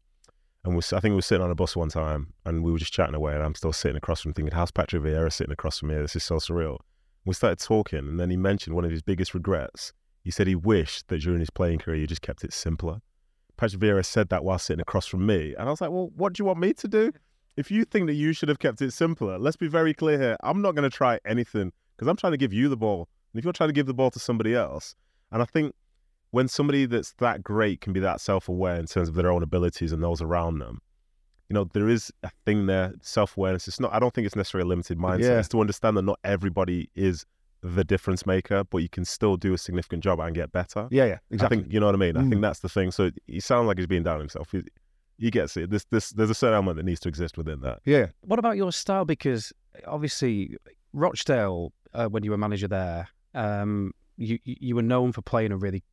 And 0.65 0.77
I 0.77 0.99
think 0.99 1.11
we 1.11 1.15
were 1.15 1.21
sitting 1.21 1.43
on 1.43 1.51
a 1.51 1.55
bus 1.55 1.75
one 1.75 1.89
time, 1.89 2.33
and 2.45 2.63
we 2.63 2.71
were 2.71 2.77
just 2.77 2.93
chatting 2.93 3.15
away, 3.15 3.33
and 3.33 3.43
I'm 3.43 3.55
still 3.55 3.73
sitting 3.73 3.97
across 3.97 4.21
from 4.21 4.33
thinking, 4.33 4.53
"How's 4.53 4.71
Patrick 4.71 5.03
Vieira 5.03 5.31
sitting 5.31 5.51
across 5.51 5.79
from 5.79 5.89
me? 5.89 5.95
This 5.95 6.15
is 6.15 6.23
so 6.23 6.35
surreal." 6.35 6.79
We 7.25 7.33
started 7.33 7.59
talking, 7.59 7.99
and 7.99 8.19
then 8.19 8.29
he 8.29 8.37
mentioned 8.37 8.75
one 8.75 8.85
of 8.85 8.91
his 8.91 9.01
biggest 9.01 9.33
regrets. 9.33 9.91
He 10.23 10.31
said 10.31 10.47
he 10.47 10.55
wished 10.55 11.09
that 11.09 11.21
during 11.21 11.41
his 11.41 11.49
playing 11.49 11.79
career 11.79 11.97
he 11.97 12.07
just 12.07 12.21
kept 12.21 12.45
it 12.45 12.53
simpler. 12.53 13.01
Patrick 13.57 13.81
Vieira 13.81 14.05
said 14.05 14.29
that 14.29 14.43
while 14.43 14.57
sitting 14.57 14.81
across 14.81 15.05
from 15.05 15.25
me, 15.25 15.53
and 15.53 15.67
I 15.67 15.71
was 15.71 15.81
like, 15.81 15.91
"Well, 15.91 16.11
what 16.15 16.33
do 16.33 16.41
you 16.41 16.45
want 16.45 16.59
me 16.59 16.73
to 16.73 16.87
do? 16.87 17.11
If 17.57 17.69
you 17.69 17.83
think 17.83 18.07
that 18.07 18.13
you 18.13 18.33
should 18.33 18.49
have 18.49 18.59
kept 18.59 18.81
it 18.81 18.91
simpler, 18.91 19.37
let's 19.37 19.57
be 19.57 19.67
very 19.67 19.93
clear 19.93 20.17
here. 20.17 20.37
I'm 20.41 20.61
not 20.61 20.75
going 20.75 20.89
to 20.89 20.95
try 20.95 21.19
anything 21.25 21.71
because 21.95 22.07
I'm 22.07 22.15
trying 22.15 22.33
to 22.33 22.37
give 22.37 22.53
you 22.53 22.69
the 22.69 22.77
ball, 22.77 23.09
and 23.31 23.39
if 23.39 23.43
you're 23.43 23.53
trying 23.53 23.69
to 23.69 23.73
give 23.73 23.85
the 23.85 23.93
ball 23.93 24.11
to 24.11 24.19
somebody 24.19 24.55
else, 24.55 24.95
and 25.31 25.41
I 25.41 25.45
think 25.45 25.75
when 26.33 26.47
somebody 26.47 26.85
that's 26.87 27.13
that 27.19 27.43
great 27.43 27.79
can 27.79 27.93
be 27.93 27.99
that 27.99 28.19
self-aware 28.19 28.75
in 28.75 28.87
terms 28.87 29.07
of 29.07 29.13
their 29.13 29.31
own 29.31 29.43
abilities 29.43 29.91
and 29.91 30.01
those 30.03 30.19
around 30.19 30.57
them, 30.57 30.79
you 31.47 31.53
know, 31.53 31.65
there 31.73 31.87
is 31.87 32.11
a 32.23 32.31
thing 32.43 32.65
there, 32.65 32.91
self-awareness. 33.01 33.67
It's 33.67 33.79
not. 33.79 33.93
I 33.93 33.99
don't 33.99 34.11
think 34.13 34.25
it's 34.25 34.35
necessarily 34.35 34.65
a 34.67 34.69
limited 34.69 34.97
mindset. 34.97 35.21
Yeah. 35.21 35.39
It's 35.39 35.47
to 35.49 35.61
understand 35.61 35.95
that 35.97 36.01
not 36.01 36.19
everybody 36.23 36.89
is 36.95 37.23
the 37.61 37.83
difference 37.83 38.25
maker, 38.25 38.63
but 38.63 38.79
you 38.79 38.89
can 38.89 39.05
still 39.05 39.37
do 39.37 39.53
a 39.53 39.57
significant 39.59 40.03
job 40.03 40.19
and 40.19 40.33
get 40.33 40.51
better. 40.51 40.87
Yeah, 40.89 41.05
yeah, 41.05 41.19
exactly. 41.29 41.57
I 41.57 41.61
think 41.61 41.71
you 41.73 41.79
know 41.79 41.85
what 41.85 41.95
I 41.95 41.99
mean. 41.99 42.17
I 42.17 42.21
Mm. 42.21 42.29
think 42.31 42.41
that's 42.41 42.59
the 42.61 42.69
thing. 42.69 42.89
So 42.91 43.11
he 43.27 43.39
sounds 43.39 43.67
like 43.67 43.77
he's 43.77 43.87
being 43.87 44.03
down 44.03 44.15
on 44.15 44.19
himself. 44.21 44.51
He, 44.51 44.63
he 45.19 45.29
gets 45.29 45.55
it. 45.55 45.69
This, 45.69 45.85
this, 45.91 46.09
there's 46.09 46.31
a 46.31 46.35
certain 46.35 46.55
element 46.55 46.77
that 46.77 46.83
needs 46.85 46.99
to 47.01 47.09
exist 47.09 47.37
within 47.37 47.61
that. 47.61 47.79
yeah, 47.85 48.07
What 48.21 48.39
about 48.39 48.57
your 48.57 48.71
style? 48.71 49.05
Because 49.05 49.53
obviously, 49.85 50.57
Rochdale, 50.93 51.71
uh, 51.93 52.07
when 52.07 52.23
you 52.23 52.31
were 52.31 52.37
manager 52.37 52.67
there, 52.67 53.09
um, 53.35 53.93
you 54.17 54.39
you 54.43 54.55
you 54.59 54.75
were 54.75 54.81
known 54.81 55.11
for 55.11 55.21
playing 55.21 55.51
a 55.51 55.57
really 55.57 55.83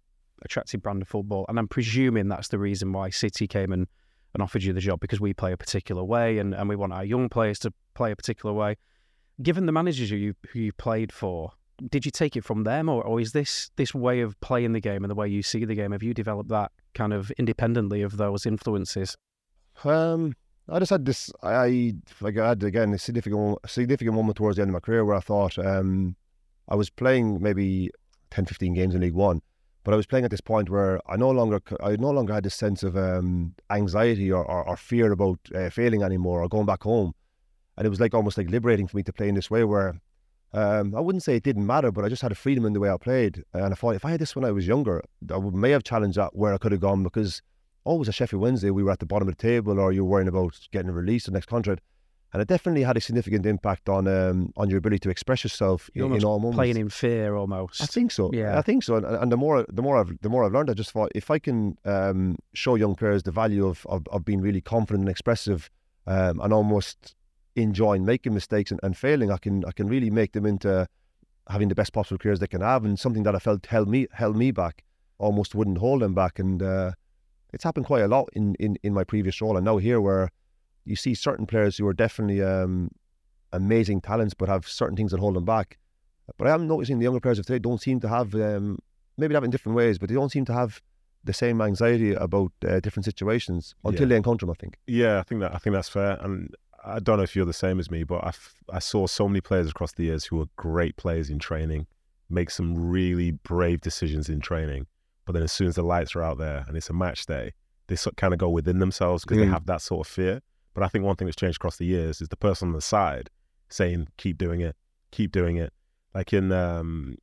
attractive 0.43 0.83
brand 0.83 1.03
of 1.03 1.09
football, 1.09 1.45
and 1.49 1.59
I'm 1.59 1.69
presuming 1.69 2.29
that's 2.29 2.49
the 2.49 2.59
reason 2.59 2.93
why 2.93 3.11
City 3.11 3.47
came 3.47 3.73
and, 3.73 3.87
and 4.35 4.43
offered 4.43 4.63
you 4.63 4.73
the 4.73 4.81
job 4.81 5.01
because 5.01 5.21
we 5.21 5.33
play 5.33 5.53
a 5.53 5.57
particular 5.57 6.05
way, 6.05 6.39
and, 6.39 6.55
and 6.55 6.69
we 6.69 6.77
want 6.77 6.93
our 6.93 7.05
young 7.05 7.29
players 7.29 7.59
to 7.61 7.73
play 7.95 8.13
a 8.13 8.17
particular 8.17 8.55
way. 8.55 8.77
Given 9.43 9.67
the 9.67 9.73
managers 9.73 10.11
who 10.11 10.17
you 10.17 10.35
who 10.51 10.59
you 10.61 10.73
played 10.73 11.13
for, 11.13 11.53
did 11.89 12.05
you 12.05 12.11
take 12.11 12.37
it 12.37 12.45
from 12.45 12.65
them, 12.65 12.89
or, 12.89 13.03
or 13.03 13.21
is 13.21 13.33
this 13.33 13.71
this 13.77 13.95
way 13.95 14.21
of 14.21 14.39
playing 14.41 14.73
the 14.73 14.81
game 14.81 15.03
and 15.05 15.11
the 15.11 15.15
way 15.15 15.29
you 15.29 15.43
see 15.43 15.65
the 15.65 15.75
game? 15.75 15.93
Have 15.93 16.03
you 16.03 16.15
developed 16.15 16.51
that 16.51 16.73
kind 16.95 17.13
of 17.13 17.31
independently 17.33 18.03
of 18.03 18.17
those 18.17 18.47
influences? 18.47 19.17
Um, 19.85 20.35
I 20.69 20.79
just 20.79 20.91
had 20.91 21.05
this. 21.05 21.31
I, 21.43 21.95
like 22.21 22.39
I 22.39 22.51
had 22.51 22.63
again 22.63 22.93
a 22.93 22.99
significant 22.99 23.59
significant 23.67 24.15
moment 24.15 24.37
towards 24.37 24.57
the 24.57 24.63
end 24.63 24.71
of 24.71 24.75
my 24.75 24.81
career 24.81 25.05
where 25.05 25.17
I 25.17 25.21
thought 25.21 25.59
um, 25.59 26.17
I 26.69 26.77
was 26.77 26.91
playing 26.91 27.43
maybe 27.43 27.91
10, 28.31 28.47
15 28.47 28.75
games 28.75 28.95
in 28.95 29.01
League 29.01 29.15
One, 29.15 29.43
but 29.85 29.95
I 29.95 29.97
was 29.97 30.07
playing 30.07 30.25
at 30.25 30.31
this 30.31 30.41
point 30.41 30.69
where 30.71 31.01
I 31.11 31.17
no 31.17 31.31
longer 31.31 31.61
I 31.83 31.97
no 31.97 32.11
longer 32.11 32.35
had 32.35 32.45
this 32.45 32.55
sense 32.55 32.83
of 32.83 32.97
um, 32.97 33.55
anxiety 33.71 34.31
or, 34.31 34.45
or, 34.45 34.69
or 34.69 34.77
fear 34.77 35.13
about 35.13 35.39
uh, 35.55 35.71
failing 35.71 36.03
anymore 36.03 36.43
or 36.43 36.49
going 36.49 36.67
back 36.67 36.83
home, 36.83 37.13
and 37.77 37.87
it 37.87 37.91
was 37.91 38.01
like 38.01 38.15
almost 38.15 38.39
like 38.39 38.51
liberating 38.51 38.87
for 38.87 38.97
me 38.97 39.03
to 39.05 39.13
play 39.13 39.29
in 39.29 39.35
this 39.35 39.51
way 39.51 39.65
where. 39.65 40.01
Um, 40.53 40.97
I 40.97 41.01
wouldn't 41.01 41.23
say 41.23 41.37
it 41.37 41.45
didn't 41.45 41.65
matter, 41.65 41.93
but 41.93 42.05
I 42.05 42.09
just 42.09 42.23
had 42.23 42.33
a 42.33 42.35
freedom 42.35 42.65
in 42.65 42.73
the 42.73 42.81
way 42.81 42.91
I 42.91 42.97
played. 42.97 43.45
And 43.55 43.73
I 43.73 43.77
thought 43.77 43.95
if 43.95 44.05
I 44.05 44.11
had 44.11 44.21
this 44.21 44.35
when 44.35 44.45
I 44.45 44.51
was 44.51 44.67
younger, 44.67 45.01
I 45.33 45.39
may 45.39 45.71
have 45.71 45.85
challenged 45.85 46.19
that 46.19 46.35
where 46.35 46.53
I 46.53 46.59
could 46.59 46.73
have 46.73 46.81
gone 46.81 47.05
because 47.05 47.41
always 47.85 48.09
a 48.09 48.13
Sheffield 48.13 48.43
Wednesday, 48.43 48.71
we 48.71 48.83
were 48.83 48.91
at 48.91 48.99
the 48.99 49.07
bottom 49.07 49.29
of 49.29 49.37
the 49.37 49.41
table, 49.41 49.79
or 49.79 49.93
you're 49.93 50.05
worrying 50.05 50.29
about 50.29 50.59
getting 50.73 50.91
released 50.91 51.27
the 51.27 51.33
next 51.33 51.47
contract. 51.47 51.83
And 52.33 52.41
it 52.41 52.47
definitely 52.47 52.83
had 52.83 52.97
a 52.97 53.01
significant 53.01 53.45
impact 53.45 53.89
on 53.89 54.07
um, 54.07 54.53
on 54.57 54.71
your 54.71 54.79
ability 54.79 55.01
to 55.01 55.11
express 55.11 55.43
yourself 55.43 55.91
You're 55.95 56.07
in, 56.07 56.17
in 56.17 56.25
all 56.25 56.39
moments. 56.39 56.57
Playing 56.57 56.77
in 56.77 56.89
fear 56.89 57.35
almost. 57.35 57.83
I 57.83 57.87
think 57.87 58.13
so. 58.13 58.31
Yeah. 58.33 58.57
I 58.57 58.63
think 58.63 58.85
so. 58.85 58.97
And, 58.97 59.05
and 59.07 59.33
the 59.33 59.37
more 59.37 59.67
the 59.69 59.83
more 59.83 59.97
I've 59.97 60.17
the 60.21 60.29
more 60.29 60.45
I've 60.45 60.53
learned, 60.53 60.71
I 60.71 60.75
just 60.75 60.93
thought 60.93 61.11
if 61.15 61.31
I 61.31 61.39
can 61.41 61.77
um, 61.85 62.39
show 62.55 62.77
young 62.77 62.95
players 62.95 63.25
the 63.25 63.33
value 63.33 63.67
of, 63.67 63.85
of, 63.87 64.07
of 64.09 64.25
being 64.25 64.41
really 64.41 64.61
confident 64.61 65.01
and 65.01 65.09
expressive, 65.09 65.71
um, 66.07 66.41
and 66.41 66.53
almost 66.53 67.17
enjoying 67.57 68.05
making 68.05 68.33
mistakes 68.33 68.71
and, 68.71 68.79
and 68.85 68.97
failing, 68.97 69.33
I 69.33 69.39
can 69.39 69.65
I 69.65 69.73
can 69.73 69.89
really 69.89 70.11
make 70.11 70.33
them 70.33 70.47
into 70.47 70.87
having 71.49 71.69
the 71.69 71.75
best 71.75 71.93
possible 71.93 72.19
careers 72.19 72.39
they 72.39 72.47
can 72.47 72.61
have. 72.61 72.85
And 72.85 72.97
something 72.97 73.25
that 73.25 73.35
I 73.35 73.41
felt 73.41 73.67
held 73.67 73.89
me 73.89 74.07
held 74.13 74.37
me 74.37 74.53
back 74.53 74.85
almost 75.19 75.57
wouldn't 75.57 75.79
hold 75.79 76.03
them 76.03 76.15
back. 76.15 76.39
And 76.39 76.63
uh, 76.63 76.93
it's 77.53 77.65
happened 77.65 77.87
quite 77.87 78.03
a 78.03 78.09
lot 78.09 78.29
in, 78.35 78.55
in, 78.61 78.79
in 78.85 78.95
my 78.95 79.03
previous 79.03 79.41
role 79.41 79.57
and 79.57 79.65
now 79.65 79.79
here 79.79 80.01
where 80.01 80.31
you 80.91 80.97
see 80.97 81.15
certain 81.15 81.47
players 81.47 81.77
who 81.79 81.87
are 81.87 81.93
definitely 81.95 82.43
um, 82.43 82.91
amazing 83.53 84.01
talents 84.01 84.35
but 84.35 84.49
have 84.49 84.67
certain 84.69 84.97
things 84.97 85.11
that 85.13 85.21
hold 85.21 85.35
them 85.37 85.45
back. 85.45 85.79
But 86.39 86.47
I 86.49 86.55
am 86.55 86.69
noticing 86.69 86.99
the 86.99 87.05
younger 87.05 87.21
players 87.21 87.39
of 87.39 87.47
today 87.47 87.59
don't 87.59 87.81
seem 87.81 87.99
to 88.01 88.09
have, 88.09 88.35
um, 88.35 88.79
maybe 89.17 89.33
they 89.33 89.37
have 89.37 89.45
in 89.45 89.51
different 89.51 89.77
ways, 89.77 89.99
but 89.99 90.09
they 90.09 90.15
don't 90.15 90.31
seem 90.31 90.45
to 90.47 90.53
have 90.53 90.81
the 91.25 91.33
same 91.33 91.61
anxiety 91.61 92.13
about 92.15 92.53
uh, 92.67 92.81
different 92.81 93.05
situations 93.05 93.75
until 93.85 94.03
Yeah. 94.03 94.09
they 94.11 94.17
encounter 94.17 94.47
them, 94.47 94.51
I 94.57 94.59
think. 94.61 94.79
Yeah, 94.87 95.19
I 95.19 95.23
think 95.23 95.41
that 95.41 95.55
I 95.55 95.59
think 95.59 95.75
that's 95.75 95.89
fair. 95.89 96.19
And 96.21 96.55
I 96.85 96.99
don't 97.01 97.17
know 97.19 97.25
if 97.25 97.35
you're 97.37 97.45
the 97.45 97.53
same 97.53 97.79
as 97.81 97.91
me, 97.91 98.05
but 98.05 98.25
I, 98.25 98.29
f- 98.29 98.55
I 98.73 98.79
saw 98.79 99.07
so 99.07 99.29
many 99.29 99.41
players 99.41 99.69
across 99.71 99.93
the 99.93 100.05
years 100.05 100.25
who 100.27 100.37
were 100.37 100.47
great 100.57 100.97
players 100.97 101.29
in 101.29 101.39
training, 101.39 101.87
make 102.31 102.51
some 102.51 102.75
really 102.91 103.33
brave 103.33 103.81
decisions 103.81 104.29
in 104.29 104.41
training. 104.41 104.87
But 105.27 105.33
then 105.35 105.43
as 105.43 105.53
soon 105.53 105.67
as 105.69 105.75
the 105.75 105.83
lights 105.83 106.17
are 106.17 106.23
out 106.23 106.39
there 106.39 106.65
and 106.67 106.77
it's 106.77 106.89
a 106.89 106.95
match 106.95 107.27
day, 107.27 107.53
they 107.89 107.97
sort 107.97 108.17
kind 108.17 108.33
of 108.33 108.39
go 108.39 108.49
within 108.49 108.79
themselves 108.79 109.25
because 109.25 109.39
Mm. 109.39 109.41
they 109.43 109.47
have 109.49 109.67
that 109.67 109.83
sort 109.83 110.07
of 110.07 110.11
fear. 110.13 110.41
But 110.75 110.83
I 110.85 110.89
think 110.89 111.05
one 111.05 111.17
thing 111.17 111.27
that's 111.27 111.37
changed 111.37 111.57
across 111.57 111.77
the 111.77 111.87
years 111.87 112.21
is 112.21 112.29
the 112.29 112.37
person 112.37 112.69
on 112.69 112.75
the 112.75 112.81
side 112.81 113.31
saying, 113.69 114.09
"Keep 114.17 114.39
doing 114.39 114.61
it, 114.61 114.77
keep 115.11 115.33
doing 115.33 115.57
it." 115.57 115.73
Like 116.15 116.33
in, 116.33 116.51
um, 116.53 117.17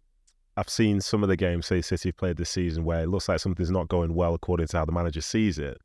I've 0.56 0.70
seen 0.70 1.02
some 1.02 1.24
of 1.24 1.30
the 1.30 1.36
games, 1.38 1.66
say 1.68 1.82
City 1.82 2.10
have 2.10 2.18
played 2.18 2.38
this 2.38 2.50
season, 2.50 2.84
where 2.84 3.02
it 3.04 3.08
looks 3.08 3.30
like 3.30 3.40
something's 3.40 3.70
not 3.72 3.88
going 3.90 4.16
well 4.16 4.34
according 4.34 4.68
to 4.68 4.78
how 4.78 4.86
the 4.86 4.92
manager 4.92 5.22
sees 5.22 5.60
it. 5.60 5.78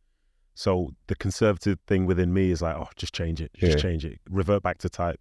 So 0.55 0.91
the 1.07 1.15
conservative 1.17 1.79
thing 1.87 2.07
within 2.07 2.33
me 2.35 2.51
is 2.51 2.61
like, 2.63 2.77
oh, 2.77 2.89
just 2.97 3.15
change 3.15 3.41
it, 3.41 3.51
just 3.57 3.77
Yeah. 3.79 3.83
change 3.83 4.05
it, 4.05 4.19
revert 4.29 4.63
back 4.63 4.79
to 4.79 4.89
type. 4.89 5.21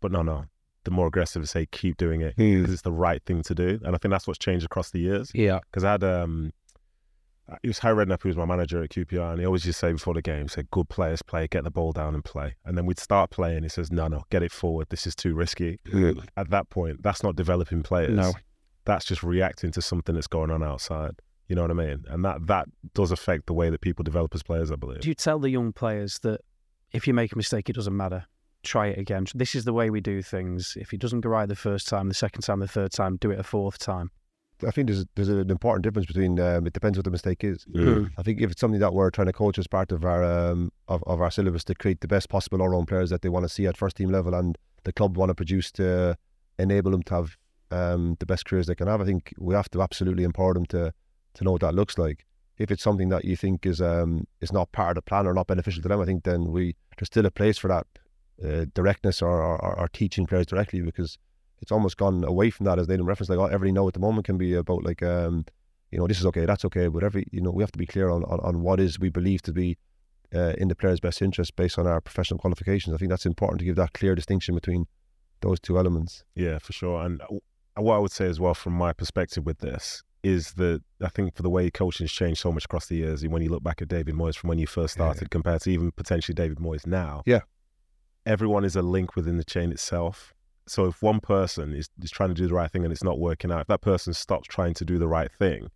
But 0.00 0.10
no, 0.12 0.22
no, 0.22 0.46
the 0.84 0.90
more 0.90 1.06
aggressive 1.06 1.42
is 1.42 1.50
say 1.50 1.66
keep 1.66 1.96
doing 1.98 2.20
it 2.22 2.34
Hmm. 2.36 2.60
because 2.60 2.72
it's 2.74 2.82
the 2.82 2.92
right 2.92 3.22
thing 3.24 3.42
to 3.42 3.54
do, 3.54 3.78
and 3.84 3.94
I 3.94 3.98
think 3.98 4.10
that's 4.10 4.26
what's 4.26 4.38
changed 4.38 4.64
across 4.64 4.90
the 4.90 5.00
years. 5.00 5.30
Yeah. 5.34 5.60
Because 5.70 5.84
I 5.84 5.92
had 5.92 6.04
um, 6.04 6.52
Uh, 7.50 7.56
it 7.62 7.68
was 7.68 7.78
Harry 7.80 8.04
Redknapp 8.04 8.22
who 8.22 8.28
was 8.28 8.36
my 8.36 8.44
manager 8.44 8.82
at 8.82 8.90
QPR, 8.90 9.32
and 9.32 9.40
he 9.40 9.46
always 9.46 9.64
used 9.66 9.80
to 9.80 9.86
say 9.86 9.92
before 9.92 10.14
the 10.14 10.22
game, 10.22 10.42
he 10.42 10.48
said, 10.48 10.70
"Good 10.70 10.88
players 10.88 11.22
play, 11.22 11.46
get 11.48 11.64
the 11.64 11.70
ball 11.70 11.92
down 11.92 12.14
and 12.14 12.24
play." 12.24 12.54
And 12.64 12.76
then 12.78 12.86
we'd 12.86 12.98
start 12.98 13.30
playing. 13.30 13.62
He 13.64 13.68
says, 13.68 13.90
"No, 13.90 14.08
no, 14.08 14.24
get 14.30 14.42
it 14.42 14.52
forward. 14.52 14.88
This 14.90 15.06
is 15.06 15.14
too 15.14 15.34
risky." 15.34 15.78
At 16.36 16.50
that 16.50 16.70
point, 16.70 17.02
that's 17.02 17.22
not 17.22 17.36
developing 17.36 17.82
players. 17.82 18.10
No. 18.16 18.32
that's 18.84 19.04
just 19.04 19.22
reacting 19.22 19.70
to 19.72 19.82
something 19.82 20.14
that's 20.14 20.26
going 20.26 20.50
on 20.50 20.62
outside. 20.62 21.12
You 21.48 21.56
know 21.56 21.62
what 21.62 21.70
I 21.70 21.74
mean? 21.74 22.04
And 22.08 22.24
that 22.24 22.46
that 22.46 22.66
does 22.94 23.10
affect 23.10 23.46
the 23.46 23.52
way 23.54 23.70
that 23.70 23.80
people 23.80 24.04
develop 24.04 24.34
as 24.34 24.42
players, 24.42 24.70
I 24.70 24.76
believe. 24.76 25.00
Do 25.00 25.08
you 25.08 25.14
tell 25.14 25.38
the 25.38 25.50
young 25.50 25.72
players 25.72 26.18
that 26.20 26.40
if 26.92 27.06
you 27.06 27.14
make 27.14 27.32
a 27.32 27.36
mistake, 27.36 27.68
it 27.68 27.74
doesn't 27.74 27.96
matter? 27.96 28.24
Try 28.62 28.88
it 28.88 28.98
again. 28.98 29.26
This 29.34 29.54
is 29.54 29.64
the 29.64 29.72
way 29.72 29.90
we 29.90 30.00
do 30.00 30.22
things. 30.22 30.76
If 30.78 30.92
it 30.92 31.00
doesn't 31.00 31.22
go 31.22 31.30
right 31.30 31.48
the 31.48 31.56
first 31.56 31.88
time, 31.88 32.08
the 32.08 32.14
second 32.14 32.42
time, 32.42 32.60
the 32.60 32.68
third 32.68 32.92
time, 32.92 33.16
do 33.16 33.30
it 33.30 33.38
a 33.40 33.42
fourth 33.42 33.78
time. 33.78 34.10
I 34.66 34.70
think 34.70 34.88
there's 34.88 35.04
there's 35.14 35.28
an 35.28 35.50
important 35.50 35.82
difference 35.84 36.06
between 36.06 36.38
um, 36.40 36.66
it 36.66 36.72
depends 36.72 36.98
what 36.98 37.04
the 37.04 37.10
mistake 37.10 37.44
is. 37.44 37.64
Mm. 37.72 38.10
I 38.18 38.22
think 38.22 38.40
if 38.40 38.50
it's 38.50 38.60
something 38.60 38.80
that 38.80 38.94
we're 38.94 39.10
trying 39.10 39.26
to 39.26 39.32
coach 39.32 39.58
as 39.58 39.66
part 39.66 39.92
of 39.92 40.04
our 40.04 40.22
um, 40.24 40.72
of, 40.88 41.02
of 41.06 41.20
our 41.20 41.30
syllabus 41.30 41.64
to 41.64 41.74
create 41.74 42.00
the 42.00 42.08
best 42.08 42.28
possible 42.28 42.62
all 42.62 42.68
round 42.68 42.88
players 42.88 43.10
that 43.10 43.22
they 43.22 43.28
want 43.28 43.44
to 43.44 43.48
see 43.48 43.66
at 43.66 43.76
first 43.76 43.96
team 43.96 44.10
level 44.10 44.34
and 44.34 44.58
the 44.84 44.92
club 44.92 45.16
want 45.16 45.30
to 45.30 45.34
produce 45.34 45.70
to 45.72 46.16
enable 46.58 46.90
them 46.90 47.02
to 47.04 47.14
have 47.14 47.36
um, 47.70 48.16
the 48.18 48.26
best 48.26 48.44
careers 48.46 48.66
they 48.66 48.74
can 48.74 48.88
have, 48.88 49.00
I 49.00 49.04
think 49.04 49.32
we 49.38 49.54
have 49.54 49.70
to 49.70 49.82
absolutely 49.82 50.24
empower 50.24 50.54
them 50.54 50.66
to 50.66 50.92
to 51.34 51.44
know 51.44 51.52
what 51.52 51.60
that 51.60 51.74
looks 51.74 51.96
like. 51.98 52.26
If 52.58 52.70
it's 52.70 52.82
something 52.82 53.08
that 53.10 53.24
you 53.24 53.36
think 53.36 53.64
is 53.64 53.80
um, 53.80 54.26
is 54.40 54.52
not 54.52 54.72
part 54.72 54.90
of 54.90 54.94
the 54.96 55.02
plan 55.02 55.26
or 55.26 55.34
not 55.34 55.46
beneficial 55.46 55.82
to 55.82 55.88
them, 55.88 56.00
I 56.00 56.04
think 56.04 56.24
then 56.24 56.50
we 56.50 56.76
there's 56.98 57.06
still 57.06 57.26
a 57.26 57.30
place 57.30 57.58
for 57.58 57.68
that 57.68 57.86
uh, 58.44 58.66
directness 58.74 59.22
or, 59.22 59.40
or, 59.42 59.78
or 59.78 59.88
teaching 59.88 60.26
players 60.26 60.46
directly 60.46 60.80
because 60.80 61.18
it's 61.60 61.72
almost 61.72 61.96
gone 61.96 62.24
away 62.24 62.50
from 62.50 62.64
that 62.66 62.78
as 62.78 62.86
Nedum 62.86 63.06
referenced. 63.06 63.30
Like 63.30 63.38
all- 63.38 63.50
every 63.54 63.72
no 63.72 63.86
at 63.88 63.94
the 63.94 64.00
moment 64.00 64.26
can 64.26 64.38
be 64.38 64.54
about 64.54 64.82
like 64.84 65.02
um, 65.02 65.44
you 65.90 65.98
know, 65.98 66.06
this 66.06 66.20
is 66.20 66.26
okay, 66.26 66.46
that's 66.46 66.64
okay, 66.66 66.88
but 66.88 67.02
every 67.02 67.24
you 67.32 67.40
know, 67.40 67.50
we 67.50 67.62
have 67.62 67.72
to 67.72 67.78
be 67.78 67.86
clear 67.86 68.10
on, 68.10 68.22
on, 68.24 68.40
on 68.40 68.62
what 68.62 68.78
is 68.80 68.98
we 69.00 69.08
believe 69.10 69.42
to 69.42 69.52
be 69.52 69.76
uh, 70.34 70.54
in 70.58 70.68
the 70.68 70.74
player's 70.76 71.00
best 71.00 71.20
interest 71.22 71.56
based 71.56 71.78
on 71.78 71.86
our 71.86 72.00
professional 72.00 72.38
qualifications. 72.38 72.94
I 72.94 72.98
think 72.98 73.10
that's 73.10 73.26
important 73.26 73.58
to 73.58 73.64
give 73.64 73.76
that 73.76 73.92
clear 73.92 74.14
distinction 74.14 74.54
between 74.54 74.86
those 75.40 75.58
two 75.58 75.78
elements. 75.78 76.22
Yeah, 76.36 76.58
for 76.58 76.72
sure. 76.72 77.02
And 77.04 77.20
uh, 77.22 77.26
what 77.82 77.96
I 77.96 77.98
would 77.98 78.12
say 78.12 78.26
as 78.26 78.38
well, 78.38 78.54
from 78.54 78.74
my 78.74 78.92
perspective 78.92 79.44
with 79.44 79.58
this, 79.58 80.02
is 80.22 80.52
that 80.54 80.82
I 81.02 81.08
think 81.08 81.34
for 81.34 81.42
the 81.42 81.50
way 81.50 81.70
coaching's 81.70 82.12
changed 82.12 82.40
so 82.42 82.52
much 82.52 82.66
across 82.66 82.86
the 82.86 82.96
years, 82.96 83.26
when 83.26 83.42
you 83.42 83.48
look 83.48 83.62
back 83.64 83.80
at 83.82 83.88
David 83.88 84.14
Moyes 84.14 84.36
from 84.36 84.48
when 84.48 84.58
you 84.58 84.66
first 84.66 84.96
Yeah. 84.96 85.06
started 85.06 85.30
compared 85.30 85.62
to 85.62 85.70
even 85.70 85.90
potentially 85.92 86.34
David 86.34 86.58
Moyes 86.58 86.86
now, 86.86 87.22
Yeah. 87.26 87.40
everyone 88.26 88.64
is 88.64 88.76
a 88.76 88.82
link 88.82 89.16
within 89.16 89.36
the 89.38 89.44
chain 89.44 89.72
itself. 89.72 90.34
So 90.70 90.86
if 90.86 91.02
one 91.02 91.18
person 91.18 91.74
is, 91.74 91.88
is 92.00 92.12
trying 92.12 92.28
to 92.28 92.34
do 92.34 92.46
the 92.46 92.54
right 92.54 92.70
thing 92.70 92.84
and 92.84 92.92
it's 92.92 93.02
not 93.02 93.18
working 93.18 93.50
out, 93.50 93.62
if 93.62 93.66
that 93.66 93.80
person 93.80 94.14
stops 94.14 94.46
trying 94.46 94.72
to 94.74 94.84
do 94.84 94.98
the 94.98 95.08
right 95.08 95.28
thing, 95.32 95.68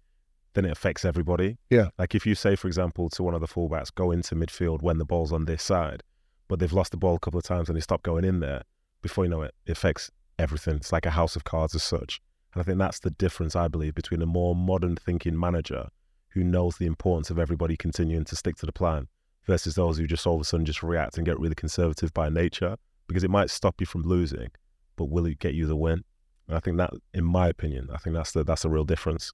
then 0.53 0.65
it 0.65 0.71
affects 0.71 1.05
everybody. 1.05 1.59
Yeah. 1.69 1.89
Like 1.99 2.15
if 2.15 2.25
you 2.25 2.37
say, 2.37 2.55
for 2.55 2.69
example, 2.69 3.11
to 3.11 3.25
one 3.25 3.35
of 3.35 3.41
the 3.41 3.49
fullbacks, 3.49 3.93
go 3.93 4.13
into 4.13 4.37
midfield 4.37 4.83
when 4.83 4.99
the 4.99 5.05
ball's 5.05 5.33
on 5.33 5.47
this 5.47 5.65
side, 5.65 6.05
but 6.47 6.61
they've 6.61 6.73
lost 6.73 6.93
the 6.93 6.97
ball 6.97 7.17
a 7.17 7.19
couple 7.19 7.39
of 7.39 7.45
times 7.45 7.69
and 7.69 7.77
they 7.77 7.81
stop 7.81 8.05
going 8.05 8.25
in 8.25 8.39
there, 8.39 8.63
before 9.03 9.25
you 9.25 9.31
know 9.31 9.43
it, 9.43 9.53
it 9.67 9.73
affects 9.73 10.13
everything. 10.39 10.77
It's 10.77 10.93
like 10.93 11.07
a 11.07 11.11
house 11.11 11.35
of 11.35 11.43
cards 11.43 11.75
as 11.75 11.83
such. 11.83 12.21
And 12.53 12.61
I 12.61 12.65
think 12.65 12.79
that's 12.79 13.01
the 13.01 13.11
difference, 13.11 13.57
I 13.57 13.67
believe, 13.67 13.97
between 13.97 14.23
a 14.23 14.27
more 14.27 14.55
modern 14.55 14.95
thinking 14.95 15.37
manager 15.37 15.89
who 16.29 16.45
knows 16.45 16.77
the 16.77 16.87
importance 16.87 17.31
of 17.31 17.41
everybody 17.41 17.77
continuing 17.77 18.25
to 18.27 18.37
stick 18.37 18.55
to 18.59 18.67
the 18.67 18.73
plan 18.73 19.09
versus 19.45 19.75
those 19.75 19.99
who 19.99 20.07
just 20.07 20.25
all 20.25 20.37
of 20.37 20.41
a 20.43 20.45
sudden 20.45 20.65
just 20.65 20.85
react 20.85 21.17
and 21.17 21.27
get 21.27 21.41
really 21.41 21.57
conservative 21.57 22.15
by 22.15 22.29
nature 22.29 22.77
because 23.09 23.25
it 23.25 23.31
might 23.31 23.51
stop 23.51 23.81
you 23.81 23.87
from 23.87 24.03
losing, 24.03 24.51
but 24.97 25.07
will 25.07 25.27
it 25.27 25.39
get 25.39 25.55
you 25.55 25.67
the 25.67 25.77
win? 25.77 26.05
And 26.49 26.57
I 26.57 26.61
think 26.61 26.77
that, 26.77 26.91
in 27.13 27.25
my 27.25 27.49
opinion, 27.49 27.89
I 27.93 27.99
think 27.99 28.15
that's 28.15 28.33
the 28.33 28.45
that's 28.45 28.65
a 28.65 28.71
real 28.71 28.85
difference. 28.85 29.33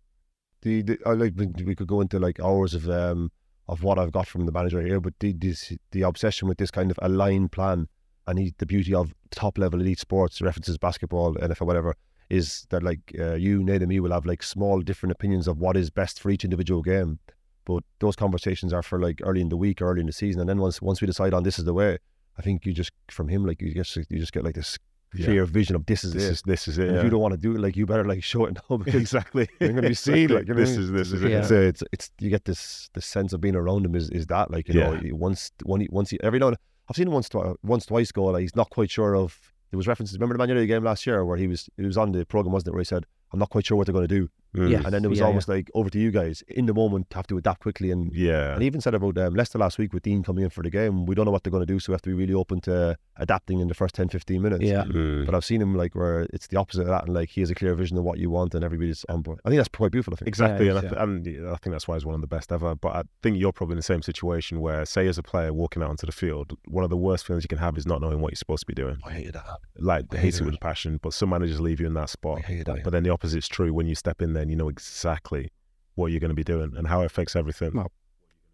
The, 0.63 0.83
the 0.83 0.99
I 1.07 1.13
like 1.13 1.35
we 1.37 1.75
could 1.75 1.89
go 1.89 2.01
into 2.01 2.19
like 2.19 2.41
hours 2.41 2.75
of 2.75 2.89
um 2.89 3.31
of 3.69 3.83
what 3.83 3.99
I've 3.99 4.13
got 4.13 4.27
from 4.27 4.47
the 4.47 4.53
manager 4.53 4.81
here, 4.81 5.01
but 5.01 5.15
the 5.21 5.33
this, 5.33 5.73
the 5.93 6.03
obsession 6.03 6.49
with 6.49 6.59
this 6.59 6.71
kind 6.71 6.91
of 6.91 6.99
aligned 7.03 7.53
plan 7.53 7.89
and 8.27 8.39
he, 8.39 8.55
the 8.59 8.67
beauty 8.67 8.95
of 8.95 9.15
top 9.31 9.59
level 9.59 9.81
elite 9.81 9.99
sports 9.99 10.41
references 10.41 10.79
basketball, 10.79 11.35
NFL, 11.35 11.67
whatever, 11.67 11.97
is 12.29 12.67
that 12.71 12.83
like 12.83 13.15
uh, 13.19 13.35
you, 13.35 13.63
Nate, 13.63 13.83
and 13.83 13.89
me 13.89 14.01
will 14.01 14.13
have 14.13 14.27
like 14.27 14.43
small 14.43 14.81
different 14.81 15.13
opinions 15.13 15.49
of 15.49 15.59
what 15.59 15.77
is 15.77 15.91
best 15.91 16.21
for 16.21 16.31
each 16.31 16.45
individual 16.45 16.83
game. 16.83 17.19
But 17.65 17.83
those 17.99 18.17
conversations 18.17 18.73
are 18.73 18.83
for 18.83 19.01
like 19.01 19.21
early 19.23 19.41
in 19.41 19.49
the 19.49 19.57
week, 19.57 19.83
early 19.83 20.01
in 20.01 20.07
the 20.07 20.13
season, 20.13 20.41
and 20.41 20.49
then 20.49 20.59
once 20.59 20.81
once 20.81 21.01
we 21.01 21.07
decide 21.07 21.35
on 21.35 21.43
this 21.43 21.59
is 21.59 21.65
the 21.65 21.75
way, 21.75 21.99
I 22.39 22.43
think 22.43 22.65
you 22.65 22.73
just 22.73 22.93
from 23.09 23.29
him 23.29 23.45
like 23.45 23.61
you 23.61 23.75
just 23.75 23.97
you 23.97 24.19
just 24.19 24.33
get 24.33 24.45
like 24.45 24.55
this 24.55 24.79
clear 25.17 25.45
vision 25.45 25.77
of 25.77 25.87
this 25.87 26.05
is 26.05 26.13
This 26.13 26.25
it. 26.25 26.31
is 26.33 26.43
this 26.43 26.69
is 26.69 26.79
it. 26.79 26.91
Yeah. 26.91 26.99
If 26.99 27.05
you 27.05 27.11
don't 27.11 27.21
want 27.21 27.33
to 27.33 27.39
do 27.39 27.55
it, 27.55 27.61
like 27.61 27.77
you 27.77 27.87
better 27.87 28.05
like 28.05 28.23
show 28.23 28.45
it 28.47 28.57
now 28.71 28.77
because 28.85 29.01
exactly. 29.01 29.49
you're 29.61 29.71
going 29.71 29.83
to 29.83 29.89
be 29.89 29.95
seen. 30.09 30.29
Like 30.29 30.47
you 30.49 30.55
know 30.55 30.61
this 30.61 30.77
is 30.77 30.91
this 30.91 31.13
is 31.13 31.23
Yeah. 31.23 31.29
it. 31.29 31.41
It's, 31.41 31.51
uh, 31.53 31.55
it's 31.57 31.83
it's 31.93 32.11
you 32.21 32.31
get 32.31 32.45
this 32.45 32.89
this 32.95 33.07
sense 33.07 33.33
of 33.33 33.41
being 33.41 33.57
around 33.57 33.85
him 33.87 33.95
is, 33.97 34.11
is 34.11 34.27
that 34.27 34.51
like 34.51 34.69
you 34.69 34.75
know 34.75 34.93
Yeah. 34.93 35.01
he- 35.01 35.13
once 35.13 35.51
one 35.65 35.87
once 35.91 36.11
he, 36.11 36.19
every 36.23 36.39
now 36.39 36.49
and 36.49 36.57
I've 36.89 36.97
seen 36.97 37.07
him 37.09 37.15
once 37.15 37.29
twi- 37.29 37.55
once 37.63 37.87
twice 37.87 38.11
go 38.13 38.25
like 38.27 38.43
he's 38.43 38.57
not 38.57 38.71
quite 38.71 38.91
sure 38.91 39.15
of 39.17 39.39
there 39.71 39.79
was 39.79 39.87
references 39.87 40.17
remember 40.17 40.35
the 40.35 40.39
Man 40.39 40.49
United 40.49 40.67
game 40.67 40.83
last 40.85 41.07
year 41.07 41.25
where 41.25 41.37
he 41.37 41.47
was 41.47 41.69
he 41.77 41.85
was 41.87 41.97
on 41.97 42.13
the 42.13 42.25
program 42.27 42.53
wasn't 42.53 42.69
it 42.69 42.73
where 42.73 42.81
he 42.81 42.85
said 42.85 43.05
I'm 43.33 43.39
not 43.39 43.51
quite 43.51 43.65
sure 43.67 43.77
what 43.77 43.87
they're 43.87 43.93
going 43.95 44.09
to 44.09 44.15
do 44.21 44.29
Mm. 44.57 44.71
Yeah. 44.71 44.83
and 44.85 44.93
then 44.93 45.05
it 45.05 45.09
was 45.09 45.21
Yeah, 45.21 45.27
almost 45.27 45.49
like 45.49 45.71
over 45.75 45.89
to 45.91 45.99
you 45.99 46.11
guys 46.11 46.43
in 46.49 46.67
the 46.67 46.75
moment 46.75 47.07
have 47.15 47.27
to 47.29 47.39
adapt 47.39 47.61
quickly 47.61 47.91
and 47.93 48.13
Yeah. 48.13 48.55
and 48.55 48.63
even 48.63 48.81
said 48.81 48.95
about 48.95 49.17
um, 49.19 49.35
Leicester 49.35 49.59
last 49.59 49.79
week 49.79 49.93
with 49.93 50.03
Dean 50.03 50.23
coming 50.25 50.43
in 50.45 50.51
for 50.51 50.63
the 50.63 50.71
game 50.71 51.07
we 51.07 51.15
don't 51.15 51.25
know 51.25 51.31
what 51.31 51.45
they're 51.45 51.51
going 51.53 51.67
to 51.67 51.73
do 51.73 51.79
so 51.79 51.93
we 51.93 51.95
have 51.95 52.03
to 52.03 52.11
be 52.11 52.15
really 52.15 52.35
open 52.35 52.61
to 52.63 52.97
adapting 53.17 53.61
in 53.61 53.69
the 53.69 53.75
first 53.75 53.95
10 53.95 54.09
15 54.09 54.43
minutes 54.43 54.65
Yeah. 54.65 54.85
Mm. 54.85 55.25
but 55.27 55.35
I've 55.35 55.45
seen 55.45 55.61
him 55.63 55.75
like 55.77 55.95
where 55.95 56.27
it's 56.33 56.49
the 56.49 56.57
opposite 56.57 56.83
of 56.83 56.89
that 56.89 57.05
and 57.05 57.15
like 57.15 57.29
he 57.31 57.41
has 57.43 57.51
a 57.51 57.55
clear 57.55 57.75
vision 57.75 57.97
of 57.99 58.05
what 58.05 58.19
you 58.19 58.31
want 58.31 58.55
and 58.55 58.65
everybody's 58.65 59.05
on 59.09 59.23
board 59.23 59.39
I 59.45 59.51
think 59.51 59.59
that's 59.59 59.69
quite 59.69 59.93
beautiful 59.93 60.15
I 60.15 60.17
think 60.17 60.29
Exactly, 60.29 60.67
Yeah, 60.67 60.73
and, 60.79 60.79
I, 60.79 60.83
yeah. 60.83 60.89
th- 61.21 61.37
and 61.39 61.49
I 61.49 61.57
think 61.57 61.73
that's 61.75 61.87
why 61.87 61.95
he's 61.97 62.05
one 62.05 62.15
of 62.15 62.21
the 62.21 62.27
best 62.27 62.51
ever. 62.53 62.75
But 62.75 62.97
I 62.97 63.03
think 63.23 63.37
you're 63.39 63.53
probably 63.53 63.75
in 63.75 63.79
the 63.79 63.83
same 63.83 64.03
situation 64.03 64.61
where, 64.61 64.85
say, 64.85 65.07
as 65.09 65.19
a 65.19 65.23
player 65.23 65.53
walking 65.53 65.83
out 65.83 65.91
onto 65.91 66.07
the 66.07 66.13
field, 66.13 66.57
one 66.67 66.85
of 66.85 66.91
the 66.91 66.97
worst 66.97 67.27
feelings 67.27 67.45
you 67.45 67.49
can 67.49 67.59
have 67.59 67.77
is 67.77 67.87
not 67.87 68.01
knowing 68.01 68.21
what 68.21 68.31
you're 68.33 68.37
supposed 68.37 68.61
to 68.63 68.67
be 68.67 68.75
doing. 68.75 68.99
I 69.05 69.13
hated 69.13 69.35
that 69.35 69.47
Like, 69.79 70.07
I 70.13 70.17
hates 70.19 70.37
hate 70.39 70.43
it 70.43 70.47
with 70.47 70.55
it. 70.55 70.61
passion, 70.61 70.99
but 71.03 71.13
some 71.13 71.31
managers 71.31 71.61
leave 71.61 71.81
you 71.81 71.87
in 71.87 71.95
that 71.95 72.11
spot. 72.11 72.39
I 72.39 72.41
spot. 72.41 72.51
hated 72.51 72.67
that 72.67 72.85
But 72.85 72.91
then 72.93 73.03
the 73.03 73.13
opposite's 73.13 73.49
true 73.49 73.73
when 73.75 73.87
you 73.87 73.95
step 73.95 74.23
in 74.23 74.33
there 74.35 74.40
and 74.41 74.51
you 74.51 74.57
know 74.57 74.69
exactly 74.69 75.51
what 75.95 76.11
you're 76.11 76.21
going 76.21 76.31
to 76.31 76.35
be 76.35 76.45
doing 76.45 76.73
and 76.77 76.87
how 76.89 77.03
it 77.03 77.07
affects 77.07 77.37
everything. 77.37 77.73
Well, 77.75 77.91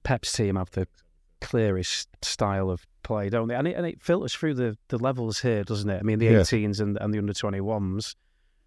Pep's 0.02 0.32
team 0.32 0.56
have 0.56 0.70
the 0.70 0.86
clearest 1.40 2.08
style 2.22 2.70
of 2.70 2.86
play, 3.02 3.28
don't 3.28 3.48
they? 3.48 3.54
And 3.54 3.68
it, 3.68 3.76
and 3.76 3.86
it 3.86 4.00
filters 4.02 4.34
through 4.34 4.54
the, 4.54 4.76
the 4.88 4.98
levels 4.98 5.40
here, 5.40 5.64
doesn't 5.64 5.88
it? 5.88 5.98
I 6.00 6.02
mean, 6.02 6.18
the 6.18 6.26
Yeah. 6.26 6.40
18s 6.40 6.80
and, 6.80 6.96
and 6.98 7.12
the 7.14 7.18
under 7.18 7.32
21s 7.32 8.14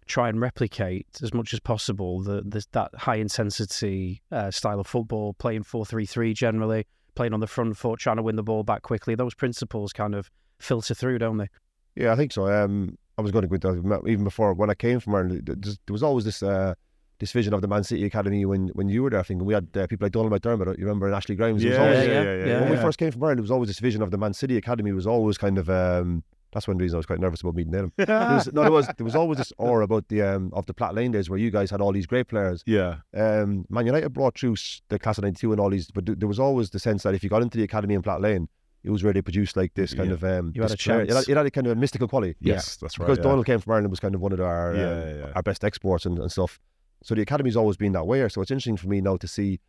try 0.06 0.28
and 0.28 0.40
replicate 0.40 1.06
as 1.22 1.32
much 1.32 1.52
as 1.54 1.60
possible 1.60 2.20
the, 2.20 2.42
the 2.44 2.64
that 2.72 2.90
high 2.96 3.14
intensity 3.16 4.20
uh, 4.32 4.50
style 4.50 4.80
of 4.80 4.86
football, 4.86 5.34
playing 5.34 5.62
4 5.62 5.84
3 5.86 6.06
3 6.06 6.34
generally, 6.34 6.86
playing 7.14 7.32
on 7.34 7.40
the 7.40 7.46
front 7.46 7.76
foot, 7.76 7.98
trying 8.00 8.16
to 8.16 8.22
win 8.22 8.36
the 8.36 8.42
ball 8.42 8.62
back 8.62 8.82
quickly. 8.82 9.14
Those 9.14 9.34
principles 9.34 9.92
kind 9.92 10.14
of 10.14 10.30
filter 10.58 10.94
through, 10.94 11.18
don't 11.18 11.36
they? 11.38 11.48
Yeah, 11.96 12.12
I 12.12 12.16
think 12.16 12.32
so. 12.32 12.46
Um, 12.46 12.96
I 13.18 13.22
was 13.22 13.30
going 13.32 13.46
to 13.48 13.58
go 13.58 13.70
into 13.70 14.08
even 14.08 14.24
before 14.24 14.52
when 14.54 14.70
I 14.70 14.74
came 14.74 15.00
from 15.00 15.14
Ireland. 15.14 15.46
th- 15.46 15.60
th- 15.60 15.76
There 15.86 15.92
was 15.92 16.02
always 16.02 16.24
this 16.24 16.42
uh, 16.42 16.74
this 17.20 17.32
vision 17.32 17.54
of 17.54 17.60
the 17.62 17.68
Man 17.68 17.84
City 17.84 18.04
academy 18.04 18.44
when 18.44 18.68
when 18.68 18.88
you 18.88 19.02
were 19.04 19.10
there. 19.10 19.20
I 19.20 19.22
think 19.22 19.38
and 19.40 19.46
we 19.46 19.54
had 19.54 19.68
uh, 19.76 19.86
people 19.86 20.04
like 20.06 20.12
Donal 20.12 20.30
McDermott. 20.36 20.76
You 20.78 20.84
remember 20.86 21.06
and 21.06 21.14
Ashley 21.14 21.36
Grimes. 21.36 21.62
It 21.62 21.68
was 21.68 21.76
Yeah, 21.76 21.82
always, 21.82 22.06
yeah, 22.06 22.12
yeah, 22.12 22.22
yeah, 22.36 22.46
yeah. 22.46 22.60
When 22.62 22.70
we 22.70 22.76
first 22.76 22.98
came 22.98 23.12
from 23.12 23.22
Ireland, 23.22 23.38
there 23.38 23.42
was 23.42 23.50
always 23.52 23.68
this 23.68 23.78
vision 23.78 24.02
of 24.02 24.10
the 24.10 24.18
Man 24.18 24.32
City 24.34 24.56
academy. 24.56 24.90
Was 24.92 25.06
always 25.06 25.38
kind 25.38 25.56
of 25.58 25.70
um, 25.70 26.24
that's 26.52 26.66
one 26.66 26.78
reason 26.78 26.96
I 26.96 26.98
was 26.98 27.06
quite 27.06 27.20
nervous 27.20 27.42
about 27.42 27.54
meeting 27.54 27.70
them. 27.72 27.92
There 27.96 28.06
was, 28.08 28.52
no, 28.52 28.62
there 28.62 28.72
was 28.72 28.86
there 28.98 29.04
was 29.04 29.14
always 29.14 29.38
this 29.38 29.52
aura 29.58 29.84
about 29.84 30.08
the 30.08 30.22
um, 30.22 30.50
of 30.52 30.66
the 30.66 30.74
Platt 30.74 30.94
Lane 30.94 31.12
days 31.12 31.30
where 31.30 31.38
you 31.38 31.50
guys 31.50 31.70
had 31.70 31.80
all 31.80 31.92
these 31.92 32.06
great 32.06 32.26
players. 32.26 32.64
Yeah, 32.66 32.96
Um, 33.14 33.66
Man 33.70 33.86
United 33.86 34.12
brought 34.12 34.36
through 34.38 34.56
the 34.88 34.98
class 34.98 35.18
of 35.18 35.22
'92 35.24 35.52
and 35.52 35.60
all 35.60 35.70
these, 35.70 35.90
but 35.92 36.06
there 36.18 36.26
was 36.28 36.40
always 36.40 36.70
the 36.70 36.78
sense 36.80 37.02
that 37.04 37.14
if 37.14 37.22
you 37.22 37.28
got 37.30 37.42
into 37.42 37.56
the 37.58 37.64
academy 37.64 37.94
in 37.94 38.02
Platt 38.02 38.20
Lane, 38.20 38.48
it 38.82 38.90
was 38.90 39.04
where 39.04 39.12
they 39.12 39.20
produced 39.22 39.56
like 39.56 39.74
this 39.74 39.92
kind 39.94 40.08
Yeah. 40.08 40.14
of 40.14 40.24
um, 40.24 40.52
You 40.54 40.62
had 40.62 40.72
a 40.72 40.76
player- 40.76 41.02
It 41.02 41.10
had, 41.12 41.28
it 41.28 41.36
had 41.36 41.46
a 41.46 41.50
kind 41.50 41.66
of 41.66 41.72
a 41.72 41.76
mystical 41.76 42.08
quality. 42.08 42.34
yes, 42.40 42.76
that's 42.76 42.98
right. 42.98 43.06
because 43.06 43.18
yeah. 43.18 43.24
Donal 43.24 43.44
came 43.44 43.58
from 43.60 43.72
Ireland 43.74 43.90
was 43.90 44.00
kind 44.00 44.14
of 44.14 44.20
one 44.22 44.32
of 44.32 44.40
our 44.40 44.74
Yeah, 44.74 44.82
um, 44.90 44.98
yeah, 45.00 45.14
yeah. 45.18 45.32
our 45.36 45.42
best 45.42 45.62
exports 45.64 46.06
and, 46.06 46.18
and 46.18 46.32
stuff. 46.32 46.58
So 47.02 47.14
the 47.14 47.22
academy's 47.22 47.56
always 47.56 47.76
been 47.76 47.92
that 47.92 48.06
way. 48.06 48.28
So 48.28 48.42
it's 48.42 48.50
interesting 48.50 48.76
for 48.76 48.88
me 48.88 49.00
now 49.00 49.16
to 49.16 49.26
see 49.28 49.60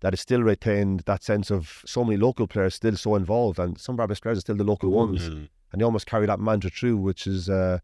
that 0.00 0.12
it's 0.12 0.22
still 0.22 0.42
retained 0.42 1.00
that 1.06 1.22
sense 1.22 1.50
of 1.50 1.82
so 1.86 2.04
many 2.04 2.16
local 2.16 2.48
players 2.48 2.74
still 2.74 2.96
so 2.96 3.14
involved, 3.14 3.58
and 3.58 3.78
some 3.78 3.98
of 3.98 4.20
players 4.20 4.38
are 4.38 4.40
still 4.40 4.56
the 4.56 4.64
local 4.64 4.90
ones, 4.90 5.28
Mm. 5.28 5.48
and 5.70 5.80
they 5.80 5.84
almost 5.84 6.06
carry 6.06 6.26
that 6.26 6.40
mantra 6.40 6.70
through, 6.70 6.96
which 6.96 7.26
is 7.26 7.48
uh, 7.48 7.78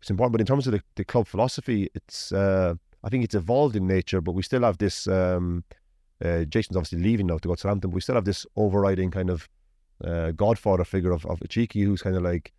it's 0.00 0.10
important. 0.10 0.32
But 0.32 0.42
in 0.42 0.46
terms 0.46 0.66
of 0.66 0.72
the, 0.72 0.82
the 0.96 1.04
club 1.04 1.26
philosophy, 1.26 1.88
it's 1.94 2.30
uh, 2.30 2.74
I 3.02 3.08
think 3.08 3.24
it's 3.24 3.34
evolved 3.34 3.74
in 3.74 3.86
nature, 3.86 4.20
but 4.20 4.32
we 4.32 4.42
still 4.42 4.62
have 4.62 4.78
this. 4.78 5.06
Um, 5.06 5.64
uh, 6.24 6.44
Jason's 6.44 6.76
obviously 6.76 6.98
leaving 7.02 7.26
now 7.26 7.38
to 7.38 7.48
go 7.48 7.54
to 7.54 7.60
Southampton, 7.60 7.90
but 7.90 7.94
we 7.94 8.00
still 8.00 8.14
have 8.14 8.24
this 8.24 8.46
overriding 8.56 9.10
kind 9.10 9.30
of 9.30 9.48
uh, 10.04 10.32
godfather 10.32 10.84
figure 10.84 11.12
of, 11.12 11.24
of 11.26 11.40
Txiki, 11.40 11.84
who's 11.84 12.02
kind 12.02 12.16
of 12.16 12.22
like 12.22 12.52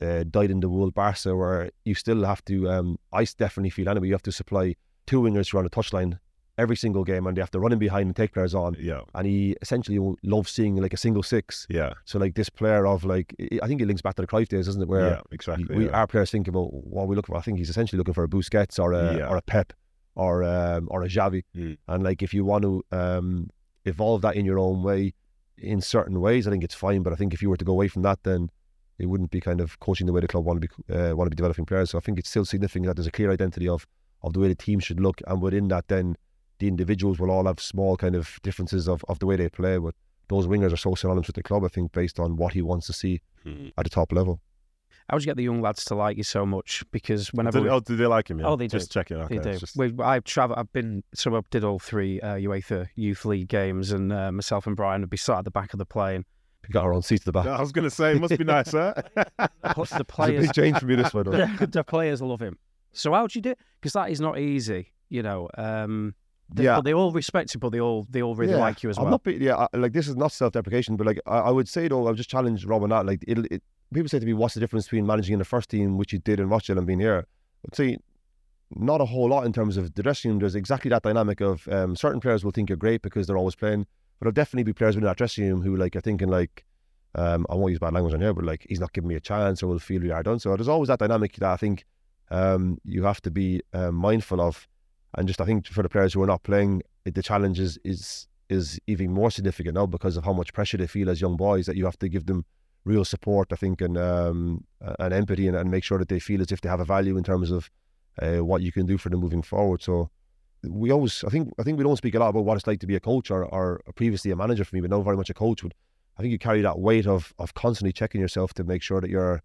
uh, 0.00 0.24
dyed 0.30 0.50
in 0.50 0.60
the 0.60 0.68
wool 0.68 0.90
Barca, 0.90 1.36
where 1.36 1.70
you 1.84 1.94
still 1.94 2.24
have 2.24 2.42
to. 2.46 2.70
Um, 2.70 2.98
I 3.12 3.24
definitely 3.24 3.70
feel 3.70 3.88
anyway. 3.90 4.08
You 4.08 4.14
have 4.14 4.22
to 4.22 4.32
supply 4.32 4.74
two 5.08 5.20
wingers 5.20 5.50
who 5.50 5.56
are 5.58 5.60
on 5.60 5.64
the 5.64 5.70
touchline 5.70 6.18
every 6.58 6.76
single 6.76 7.04
game, 7.04 7.24
and 7.26 7.36
they 7.36 7.40
have 7.40 7.52
to 7.52 7.60
run 7.60 7.72
in 7.72 7.78
behind 7.78 8.06
and 8.06 8.16
take 8.16 8.32
players 8.32 8.52
on. 8.52 8.74
Yeah, 8.80 9.02
And 9.14 9.26
he 9.28 9.54
essentially 9.62 9.98
loves 10.24 10.50
seeing 10.50 10.74
like 10.76 10.92
a 10.92 10.96
single 10.96 11.22
six. 11.22 11.66
yeah, 11.70 11.92
So 12.04 12.18
like 12.18 12.34
this 12.34 12.50
player 12.50 12.84
of 12.84 13.04
like, 13.04 13.32
I 13.62 13.66
think 13.68 13.80
it 13.80 13.86
links 13.86 14.02
back 14.02 14.16
to 14.16 14.22
the 14.22 14.26
Cruyff 14.28 14.48
days, 14.48 14.66
doesn't 14.66 14.82
it? 14.82 14.88
Where 14.88 15.08
yeah, 15.08 15.20
exactly. 15.30 15.76
we 15.76 15.84
yeah. 15.86 15.92
our 15.92 16.08
players 16.08 16.32
think 16.32 16.48
about 16.48 16.72
what 16.72 17.06
we 17.06 17.14
look 17.14 17.28
for. 17.28 17.36
I 17.36 17.42
think 17.42 17.58
he's 17.58 17.70
essentially 17.70 17.96
looking 17.96 18.14
for 18.14 18.24
a 18.24 18.28
Busquets 18.28 18.76
or 18.82 18.92
a 18.92 19.18
Yeah. 19.18 19.28
or 19.28 19.36
a 19.36 19.42
Pep 19.42 19.72
or 20.16 20.42
um, 20.42 20.88
or 20.90 21.04
a 21.04 21.08
Xavi. 21.08 21.42
Mm. 21.56 21.78
And 21.86 22.02
like 22.02 22.22
if 22.24 22.34
you 22.34 22.44
want 22.44 22.62
to 22.64 22.84
um, 22.90 23.50
evolve 23.84 24.22
that 24.22 24.34
in 24.34 24.44
your 24.44 24.58
own 24.58 24.82
way, 24.82 25.14
in 25.56 25.80
certain 25.80 26.20
ways, 26.20 26.48
I 26.48 26.50
think 26.50 26.64
it's 26.64 26.74
fine. 26.74 27.04
But 27.04 27.12
I 27.12 27.16
think 27.16 27.32
if 27.34 27.40
you 27.40 27.50
were 27.50 27.56
to 27.56 27.64
go 27.64 27.72
away 27.72 27.86
from 27.86 28.02
that, 28.02 28.18
then 28.24 28.50
it 28.98 29.06
wouldn't 29.06 29.30
be 29.30 29.40
kind 29.40 29.60
of 29.60 29.78
coaching 29.78 30.08
the 30.08 30.12
way 30.12 30.20
the 30.20 30.26
club 30.26 30.44
want 30.44 30.60
to 30.60 30.66
be 30.68 30.92
uh, 30.92 31.14
want 31.14 31.26
to 31.26 31.30
be 31.30 31.36
developing 31.36 31.66
players. 31.66 31.90
So 31.90 31.98
I 31.98 32.00
think 32.00 32.18
it's 32.18 32.30
still 32.30 32.44
significant 32.44 32.86
that 32.86 32.96
there's 32.96 33.06
a 33.06 33.12
clear 33.12 33.30
identity 33.30 33.68
of 33.68 33.86
of 34.22 34.32
the 34.32 34.40
way 34.40 34.48
the 34.48 34.54
team 34.54 34.80
should 34.80 35.00
look, 35.00 35.20
and 35.26 35.40
within 35.42 35.68
that, 35.68 35.88
then 35.88 36.16
the 36.58 36.68
individuals 36.68 37.18
will 37.20 37.30
all 37.30 37.46
have 37.46 37.60
small 37.60 37.96
kind 37.96 38.14
of 38.16 38.38
differences 38.42 38.88
of, 38.88 39.04
of 39.08 39.18
the 39.20 39.26
way 39.26 39.36
they 39.36 39.48
play. 39.48 39.78
But 39.78 39.94
those 40.28 40.46
wingers 40.46 40.72
are 40.72 40.76
so 40.76 40.94
synonymous 40.94 41.28
with 41.28 41.36
the 41.36 41.42
club, 41.42 41.64
I 41.64 41.68
think, 41.68 41.92
based 41.92 42.18
on 42.18 42.36
what 42.36 42.52
he 42.54 42.62
wants 42.62 42.86
to 42.88 42.92
see 42.92 43.20
Mm. 43.46 43.72
at 43.78 43.84
the 43.84 43.90
top 43.90 44.10
level. 44.12 44.40
How 45.08 45.14
would 45.16 45.22
you 45.22 45.26
get 45.30 45.36
the 45.36 45.44
young 45.44 45.62
lads 45.62 45.84
to 45.86 45.94
like 45.94 46.16
you 46.18 46.24
so 46.24 46.44
much? 46.44 46.84
Because 46.90 47.32
whenever 47.32 47.58
Did, 47.60 47.64
we- 47.64 47.70
oh, 47.70 47.80
did 47.80 47.96
they 47.98 48.06
like 48.06 48.28
him? 48.28 48.40
Yeah? 48.40 48.46
Oh, 48.48 48.56
they 48.56 48.66
just 48.66 48.90
do. 48.92 48.98
checking. 49.00 49.16
Okay, 49.18 49.38
They 49.38 49.52
do. 49.52 49.58
just- 49.58 49.76
We, 49.76 49.94
I've 50.02 50.24
traveled. 50.24 50.58
I've 50.58 50.72
been. 50.72 51.04
So 51.14 51.34
I 51.36 51.40
did 51.50 51.62
all 51.64 51.78
three 51.78 52.20
uh, 52.20 52.34
UEFA 52.34 52.88
Youth 52.96 53.24
League 53.24 53.48
games, 53.48 53.92
and 53.92 54.12
uh, 54.12 54.32
myself 54.32 54.66
and 54.66 54.74
Brian 54.76 55.00
would 55.02 55.08
be 55.10 55.16
sat 55.16 55.38
at 55.38 55.44
the 55.44 55.50
back 55.52 55.72
of 55.72 55.78
the 55.78 55.86
plane. 55.86 56.24
We 56.68 56.72
got 56.72 56.84
our 56.84 56.92
own 56.92 57.02
seats 57.02 57.22
at 57.22 57.26
the 57.26 57.32
back. 57.32 57.46
I 57.46 57.60
was 57.60 57.72
going 57.72 57.84
to 57.84 57.90
say, 57.90 58.10
it 58.16 58.20
must 58.20 58.36
be 58.36 58.44
nice, 58.44 58.72
huh? 58.72 58.92
The 59.16 59.74
It's 59.78 59.92
a 59.92 60.04
big 60.26 60.52
change 60.52 60.78
for 60.80 60.86
me 60.86 60.96
this 60.96 61.14
one. 61.14 61.24
though. 61.24 61.46
the, 61.46 61.66
the 61.72 61.84
players 61.84 62.20
love 62.20 62.40
him. 62.40 62.58
So 62.98 63.12
how 63.12 63.26
do 63.26 63.38
you 63.38 63.42
do? 63.42 63.54
Because 63.80 63.92
that 63.94 64.10
is 64.10 64.20
not 64.20 64.38
easy, 64.38 64.92
you 65.08 65.22
know. 65.22 65.48
Um, 65.56 66.14
they, 66.52 66.64
Yeah. 66.64 66.76
but 66.76 66.84
they 66.84 66.94
all 66.94 67.12
respect 67.12 67.54
you, 67.54 67.60
but 67.60 67.70
they 67.70 67.80
all 67.80 68.06
they 68.10 68.22
all 68.22 68.34
really 68.34 68.52
Yeah, 68.52 68.58
like 68.60 68.82
you 68.82 68.90
as 68.90 68.98
I'm 68.98 69.04
well. 69.04 69.10
not, 69.12 69.22
be- 69.22 69.34
yeah, 69.36 69.56
I, 69.72 69.76
like 69.76 69.92
this 69.92 70.08
is 70.08 70.16
not 70.16 70.32
self-deprecation, 70.32 70.96
but 70.96 71.06
like 71.06 71.20
I, 71.26 71.38
I 71.38 71.50
would 71.50 71.68
say 71.68 71.88
though, 71.88 72.08
I've 72.08 72.16
just 72.16 72.30
challenged 72.30 72.64
Rob 72.66 72.82
on 72.82 72.88
that. 72.90 73.04
Like 73.06 73.22
it'll, 73.28 73.44
it, 73.50 73.62
people 73.92 74.08
say 74.08 74.18
to 74.18 74.26
me, 74.26 74.32
"What's 74.32 74.54
the 74.54 74.60
difference 74.60 74.86
between 74.86 75.06
managing 75.06 75.34
in 75.34 75.38
the 75.38 75.44
first 75.44 75.68
team, 75.70 75.96
which 75.98 76.12
you 76.12 76.18
did 76.18 76.40
in 76.40 76.48
Rochdale, 76.48 76.78
and 76.78 76.86
being 76.86 77.00
here?" 77.00 77.26
I'd 77.66 77.74
say 77.76 77.98
not 78.70 79.00
a 79.00 79.04
whole 79.06 79.28
lot 79.28 79.44
in 79.46 79.52
terms 79.52 79.76
of 79.76 79.94
the 79.94 80.02
dressing 80.02 80.30
room. 80.30 80.38
There's 80.40 80.54
exactly 80.54 80.88
that 80.90 81.02
dynamic 81.02 81.40
of 81.40 81.66
um, 81.68 81.96
certain 81.96 82.20
players 82.20 82.44
will 82.44 82.52
think 82.52 82.68
you're 82.68 82.76
great 82.76 83.02
because 83.02 83.26
they're 83.26 83.36
always 83.38 83.54
playing, 83.54 83.82
but 84.18 84.24
there'll 84.24 84.32
definitely 84.32 84.64
be 84.64 84.72
players 84.72 84.94
within 84.94 85.06
that 85.08 85.16
dressing 85.16 85.48
room 85.48 85.62
who 85.62 85.76
like 85.76 85.96
are 85.96 86.00
thinking 86.00 86.28
like, 86.28 86.64
um, 87.14 87.46
I 87.50 87.54
won't 87.54 87.70
use 87.70 87.78
bad 87.78 87.94
language 87.94 88.14
on 88.14 88.20
here, 88.20 88.34
but 88.34 88.44
like 88.44 88.66
he's 88.68 88.80
not 88.80 88.92
giving 88.92 89.08
me 89.08 89.14
a 89.16 89.20
chance, 89.20 89.62
or 89.62 89.66
will 89.68 89.78
feel 89.78 90.00
we 90.02 90.10
are 90.10 90.22
done. 90.22 90.38
So 90.38 90.54
there's 90.56 90.68
always 90.68 90.88
that 90.88 90.98
dynamic 90.98 91.34
that 91.36 91.50
I 91.50 91.56
think 91.56 91.84
um, 92.30 92.78
you 92.84 93.04
have 93.04 93.20
to 93.22 93.30
be 93.30 93.62
um, 93.72 93.94
mindful 93.94 94.40
of, 94.40 94.68
and 95.16 95.26
just 95.26 95.40
I 95.40 95.44
think 95.44 95.66
for 95.66 95.82
the 95.82 95.88
players 95.88 96.12
who 96.12 96.22
are 96.22 96.26
not 96.26 96.42
playing, 96.42 96.82
the 97.04 97.22
challenge 97.22 97.58
is 97.60 97.78
is 97.84 98.26
is 98.48 98.80
even 98.86 99.12
more 99.12 99.30
significant 99.30 99.74
now 99.74 99.86
because 99.86 100.16
of 100.16 100.24
how 100.24 100.32
much 100.32 100.52
pressure 100.52 100.78
they 100.78 100.86
feel 100.86 101.10
as 101.10 101.20
young 101.20 101.36
boys 101.36 101.66
that 101.66 101.76
you 101.76 101.84
have 101.84 101.98
to 101.98 102.08
give 102.08 102.26
them 102.26 102.44
real 102.84 103.04
support, 103.04 103.52
I 103.52 103.56
think, 103.56 103.80
and 103.80 103.96
um, 103.96 104.64
and 104.98 105.12
empathy, 105.12 105.46
and, 105.48 105.56
and 105.56 105.70
make 105.70 105.84
sure 105.84 105.98
that 105.98 106.08
they 106.08 106.20
feel 106.20 106.40
as 106.40 106.52
if 106.52 106.60
they 106.60 106.68
have 106.68 106.80
a 106.80 106.84
value 106.84 107.16
in 107.16 107.24
terms 107.24 107.50
of 107.50 107.70
uh, 108.20 108.44
what 108.44 108.62
you 108.62 108.72
can 108.72 108.86
do 108.86 108.98
for 108.98 109.08
them 109.08 109.20
moving 109.20 109.42
forward. 109.42 109.82
So 109.82 110.10
we 110.64 110.90
always, 110.90 111.22
I 111.24 111.30
think, 111.30 111.52
I 111.58 111.62
think 111.62 111.78
we 111.78 111.84
don't 111.84 111.96
speak 111.96 112.14
a 112.14 112.18
lot 112.18 112.30
about 112.30 112.44
what 112.44 112.56
it's 112.56 112.66
like 112.66 112.80
to 112.80 112.86
be 112.86 112.96
a 112.96 113.00
coach 113.00 113.30
or, 113.30 113.44
or 113.44 113.80
previously 113.94 114.30
a 114.32 114.36
manager 114.36 114.64
for 114.64 114.74
me, 114.74 114.80
but 114.80 114.90
now 114.90 115.00
very 115.02 115.16
much 115.16 115.30
a 115.30 115.34
coach. 115.34 115.62
But 115.62 115.72
I 116.16 116.22
think 116.22 116.32
you 116.32 116.38
carry 116.38 116.62
that 116.62 116.78
weight 116.78 117.06
of 117.06 117.32
of 117.38 117.54
constantly 117.54 117.92
checking 117.92 118.20
yourself 118.20 118.54
to 118.54 118.64
make 118.64 118.82
sure 118.82 119.00
that 119.00 119.10
you're 119.10 119.42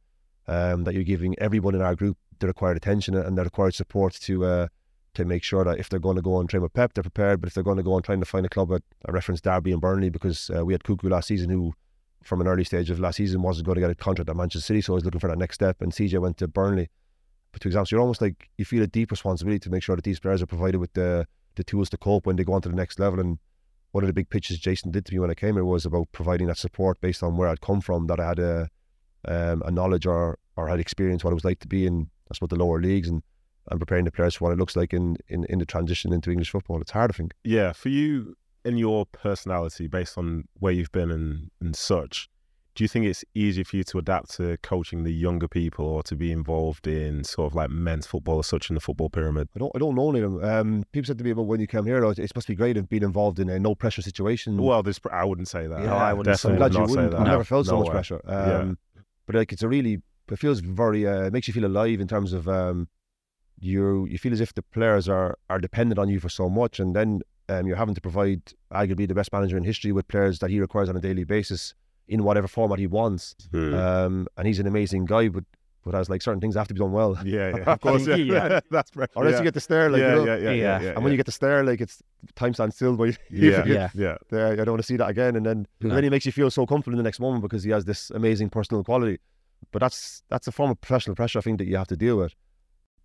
um, 0.47 0.83
that 0.85 0.93
you're 0.93 1.03
giving 1.03 1.37
everyone 1.39 1.75
in 1.75 1.81
our 1.81 1.95
group 1.95 2.17
the 2.39 2.47
required 2.47 2.77
attention 2.77 3.15
and 3.15 3.37
the 3.37 3.43
required 3.43 3.75
support 3.75 4.13
to 4.13 4.45
uh, 4.45 4.67
to 5.13 5.25
make 5.25 5.43
sure 5.43 5.63
that 5.63 5.79
if 5.79 5.89
they're 5.89 5.99
going 5.99 6.15
to 6.15 6.21
go 6.21 6.39
and 6.39 6.49
train 6.49 6.63
with 6.63 6.73
Pep, 6.73 6.93
they're 6.93 7.03
prepared. 7.03 7.39
But 7.39 7.47
if 7.47 7.53
they're 7.53 7.63
going 7.63 7.77
to 7.77 7.83
go 7.83 7.95
and 7.95 8.03
trying 8.03 8.19
to 8.19 8.25
find 8.25 8.45
a 8.45 8.49
club 8.49 8.71
at 8.73 8.81
I 9.07 9.11
referenced 9.11 9.43
Derby 9.43 9.71
and 9.71 9.81
Burnley 9.81 10.09
because 10.09 10.49
uh, 10.55 10.65
we 10.65 10.73
had 10.73 10.83
Cuckoo 10.83 11.09
last 11.09 11.27
season 11.27 11.49
who 11.49 11.73
from 12.23 12.41
an 12.41 12.47
early 12.47 12.63
stage 12.63 12.89
of 12.89 12.99
last 12.99 13.17
season 13.17 13.41
wasn't 13.41 13.65
going 13.65 13.75
to 13.75 13.81
get 13.81 13.89
a 13.89 13.95
contract 13.95 14.29
at 14.29 14.35
Manchester 14.35 14.65
City, 14.65 14.81
so 14.81 14.93
was 14.93 15.05
looking 15.05 15.19
for 15.19 15.27
that 15.27 15.37
next 15.37 15.55
step. 15.55 15.81
And 15.81 15.91
CJ 15.91 16.19
went 16.19 16.37
to 16.37 16.47
Burnley, 16.47 16.89
to 17.59 17.67
exams. 17.67 17.89
So 17.89 17.95
you're 17.95 18.01
almost 18.01 18.21
like 18.21 18.49
you 18.57 18.65
feel 18.65 18.83
a 18.83 18.87
deep 18.87 19.11
responsibility 19.11 19.59
to 19.59 19.69
make 19.69 19.83
sure 19.83 19.95
that 19.95 20.05
these 20.05 20.19
players 20.19 20.41
are 20.41 20.47
provided 20.47 20.77
with 20.77 20.93
the 20.93 21.27
the 21.55 21.63
tools 21.63 21.89
to 21.91 21.97
cope 21.97 22.25
when 22.25 22.35
they 22.35 22.43
go 22.43 22.53
on 22.53 22.61
to 22.63 22.69
the 22.69 22.75
next 22.75 22.99
level. 22.99 23.19
And 23.19 23.37
one 23.91 24.03
of 24.03 24.07
the 24.07 24.13
big 24.13 24.29
pitches 24.29 24.57
Jason 24.57 24.89
did 24.89 25.05
to 25.05 25.13
me 25.13 25.19
when 25.19 25.29
I 25.29 25.35
came 25.35 25.53
here 25.53 25.65
was 25.65 25.85
about 25.85 26.07
providing 26.11 26.47
that 26.47 26.57
support 26.57 26.99
based 26.99 27.21
on 27.21 27.37
where 27.37 27.47
I'd 27.47 27.61
come 27.61 27.79
from, 27.79 28.07
that 28.07 28.19
I 28.19 28.27
had 28.27 28.39
a 28.39 28.69
um, 29.25 29.61
a 29.65 29.71
knowledge 29.71 30.05
or 30.05 30.39
or 30.55 30.67
had 30.67 30.79
experience 30.79 31.23
what 31.23 31.31
it 31.31 31.35
was 31.35 31.45
like 31.45 31.59
to 31.59 31.67
be 31.67 31.85
in 31.85 32.09
I 32.33 32.35
suppose 32.35 32.49
the 32.49 32.63
lower 32.63 32.79
leagues 32.81 33.07
and 33.09 33.21
and 33.69 33.79
preparing 33.79 34.03
the 34.03 34.11
players 34.11 34.35
for 34.35 34.43
what 34.45 34.51
it 34.53 34.59
looks 34.59 34.75
like 34.75 34.93
in, 34.93 35.15
in, 35.29 35.45
in 35.45 35.57
the 35.59 35.65
transition 35.65 36.11
into 36.11 36.29
English 36.29 36.49
football. 36.49 36.81
It's 36.81 36.91
hard, 36.91 37.11
I 37.11 37.13
think. 37.13 37.33
Yeah, 37.45 37.71
for 37.71 37.87
you 37.87 38.35
in 38.65 38.75
your 38.77 39.05
personality, 39.05 39.87
based 39.87 40.17
on 40.17 40.49
where 40.59 40.73
you've 40.73 40.91
been 40.91 41.09
and, 41.11 41.49
and 41.61 41.73
such, 41.73 42.27
do 42.75 42.83
you 42.83 42.89
think 42.89 43.05
it's 43.05 43.23
easier 43.33 43.63
for 43.63 43.77
you 43.77 43.85
to 43.85 43.99
adapt 43.99 44.31
to 44.35 44.57
coaching 44.63 45.03
the 45.05 45.13
younger 45.13 45.47
people 45.47 45.85
or 45.85 46.03
to 46.03 46.15
be 46.17 46.29
involved 46.33 46.87
in 46.87 47.23
sort 47.23 47.49
of 47.51 47.55
like 47.55 47.69
men's 47.69 48.05
football 48.05 48.35
or 48.35 48.43
such 48.43 48.69
in 48.69 48.73
the 48.73 48.81
football 48.81 49.09
pyramid? 49.09 49.47
I 49.55 49.59
don't, 49.59 49.71
I 49.75 49.79
don't 49.79 49.95
know 49.95 50.09
any 50.09 50.19
of 50.19 50.33
them. 50.33 50.43
Um, 50.43 50.83
people 50.91 51.07
said 51.07 51.17
to 51.19 51.23
me 51.23 51.29
about 51.31 51.43
when 51.45 51.61
you 51.61 51.67
came 51.67 51.85
here, 51.85 52.01
though, 52.01 52.09
it's 52.09 52.27
supposed 52.27 52.47
to 52.47 52.51
be 52.51 52.57
great 52.57 52.75
of 52.75 52.89
being 52.89 53.03
involved 53.03 53.39
in 53.39 53.47
a 53.49 53.59
no 53.59 53.75
pressure 53.75 54.01
situation. 54.01 54.57
Well, 54.57 54.83
this 54.83 54.99
I 55.09 55.23
wouldn't 55.23 55.47
say 55.47 55.67
that. 55.67 55.79
Yeah, 55.79 55.85
No, 55.85 55.95
I 55.95 56.11
wouldn't 56.13 56.37
say 56.37 56.49
I'm 56.49 56.55
Definitely 56.57 56.57
glad 56.57 56.65
would 56.67 56.73
you 56.73 56.79
not 56.79 56.89
say 56.89 56.95
wouldn't. 56.95 57.11
that. 57.11 57.19
I've 57.21 57.27
No. 57.27 57.31
never 57.31 57.43
felt 57.45 57.65
so 57.67 57.77
much 57.77 57.87
way. 57.87 57.91
pressure. 57.93 58.21
Yeah. 58.27 58.57
Um, 58.57 58.77
But 59.25 59.35
like, 59.35 59.53
it's 59.53 59.63
a 59.63 59.69
really, 59.69 60.01
it 60.31 60.39
feels 60.39 60.59
very, 60.59 61.05
uh, 61.07 61.23
it 61.23 61.33
makes 61.33 61.47
you 61.47 61.53
feel 61.53 61.65
alive 61.65 61.99
in 61.99 62.07
terms 62.07 62.33
of 62.33 62.47
um, 62.47 62.87
you. 63.59 64.05
You 64.07 64.17
feel 64.17 64.33
as 64.33 64.41
if 64.41 64.53
the 64.53 64.61
players 64.61 65.07
are 65.09 65.37
are 65.49 65.59
dependent 65.59 65.99
on 65.99 66.09
you 66.09 66.19
for 66.19 66.29
so 66.29 66.49
much, 66.49 66.79
and 66.79 66.95
then 66.95 67.21
um, 67.49 67.67
you're 67.67 67.75
having 67.77 67.95
to 67.95 68.01
provide 68.01 68.41
arguably 68.71 69.07
the 69.07 69.13
best 69.15 69.31
manager 69.33 69.57
in 69.57 69.63
history 69.63 69.91
with 69.91 70.07
players 70.07 70.39
that 70.39 70.49
he 70.49 70.59
requires 70.59 70.89
on 70.89 70.95
a 70.95 71.01
daily 71.01 71.23
basis 71.23 71.73
in 72.07 72.23
whatever 72.23 72.47
format 72.47 72.79
he 72.79 72.87
wants. 72.87 73.35
Hmm. 73.51 73.73
Um, 73.73 74.27
and 74.37 74.47
he's 74.47 74.59
an 74.59 74.67
amazing 74.67 75.05
guy, 75.05 75.27
but 75.29 75.43
but 75.85 75.93
as 75.95 76.09
like 76.09 76.21
certain 76.21 76.39
things 76.39 76.55
have 76.55 76.69
to 76.69 76.73
be 76.73 76.79
done 76.79 76.93
well. 76.93 77.17
yeah, 77.25 77.49
yeah, 77.57 77.63
of 77.73 77.81
course. 77.81 78.07
Yeah, 78.07 78.15
Yeah. 78.15 78.59
that's 78.71 78.91
pressure. 78.91 79.11
Or 79.15 79.25
else 79.25 79.33
yeah. 79.33 79.37
you 79.39 79.43
get 79.43 79.53
the 79.53 79.59
stare, 79.59 79.89
like 79.89 79.99
yeah, 79.99 80.09
you 80.11 80.15
know. 80.15 80.25
yeah, 80.25 80.35
yeah, 80.37 80.51
yeah, 80.51 80.53
Yeah. 80.55 80.81
yeah, 80.81 80.89
And 80.91 81.03
when 81.03 81.11
you 81.11 81.17
get 81.17 81.25
the 81.25 81.33
stare, 81.33 81.63
like 81.65 81.81
it's 81.81 82.01
time 82.35 82.53
stands 82.53 82.75
still. 82.77 82.95
But 82.95 83.17
yeah, 83.29 83.65
yeah, 83.65 83.89
Yeah. 83.93 84.15
yeah, 84.31 84.47
I 84.51 84.55
don't 84.55 84.69
want 84.71 84.81
to 84.81 84.87
see 84.87 84.95
that 84.95 85.09
again. 85.09 85.35
And 85.35 85.45
then, 85.45 85.67
No. 85.81 85.89
and 85.89 85.97
then 85.97 86.03
he 86.05 86.09
makes 86.09 86.25
you 86.25 86.31
feel 86.31 86.49
so 86.49 86.65
comfortable 86.65 86.93
in 86.93 86.97
the 86.97 87.03
next 87.03 87.19
moment 87.19 87.41
because 87.41 87.63
he 87.65 87.71
has 87.71 87.83
this 87.83 88.09
amazing 88.11 88.49
personal 88.49 88.81
quality. 88.85 89.19
But 89.71 89.79
that's 89.79 90.23
that's 90.29 90.47
a 90.47 90.51
form 90.51 90.71
of 90.71 90.81
professional 90.81 91.15
pressure 91.15 91.39
I 91.39 91.41
think 91.41 91.57
that 91.59 91.67
you 91.67 91.77
have 91.77 91.87
to 91.87 91.97
deal 91.97 92.17
with. 92.17 92.33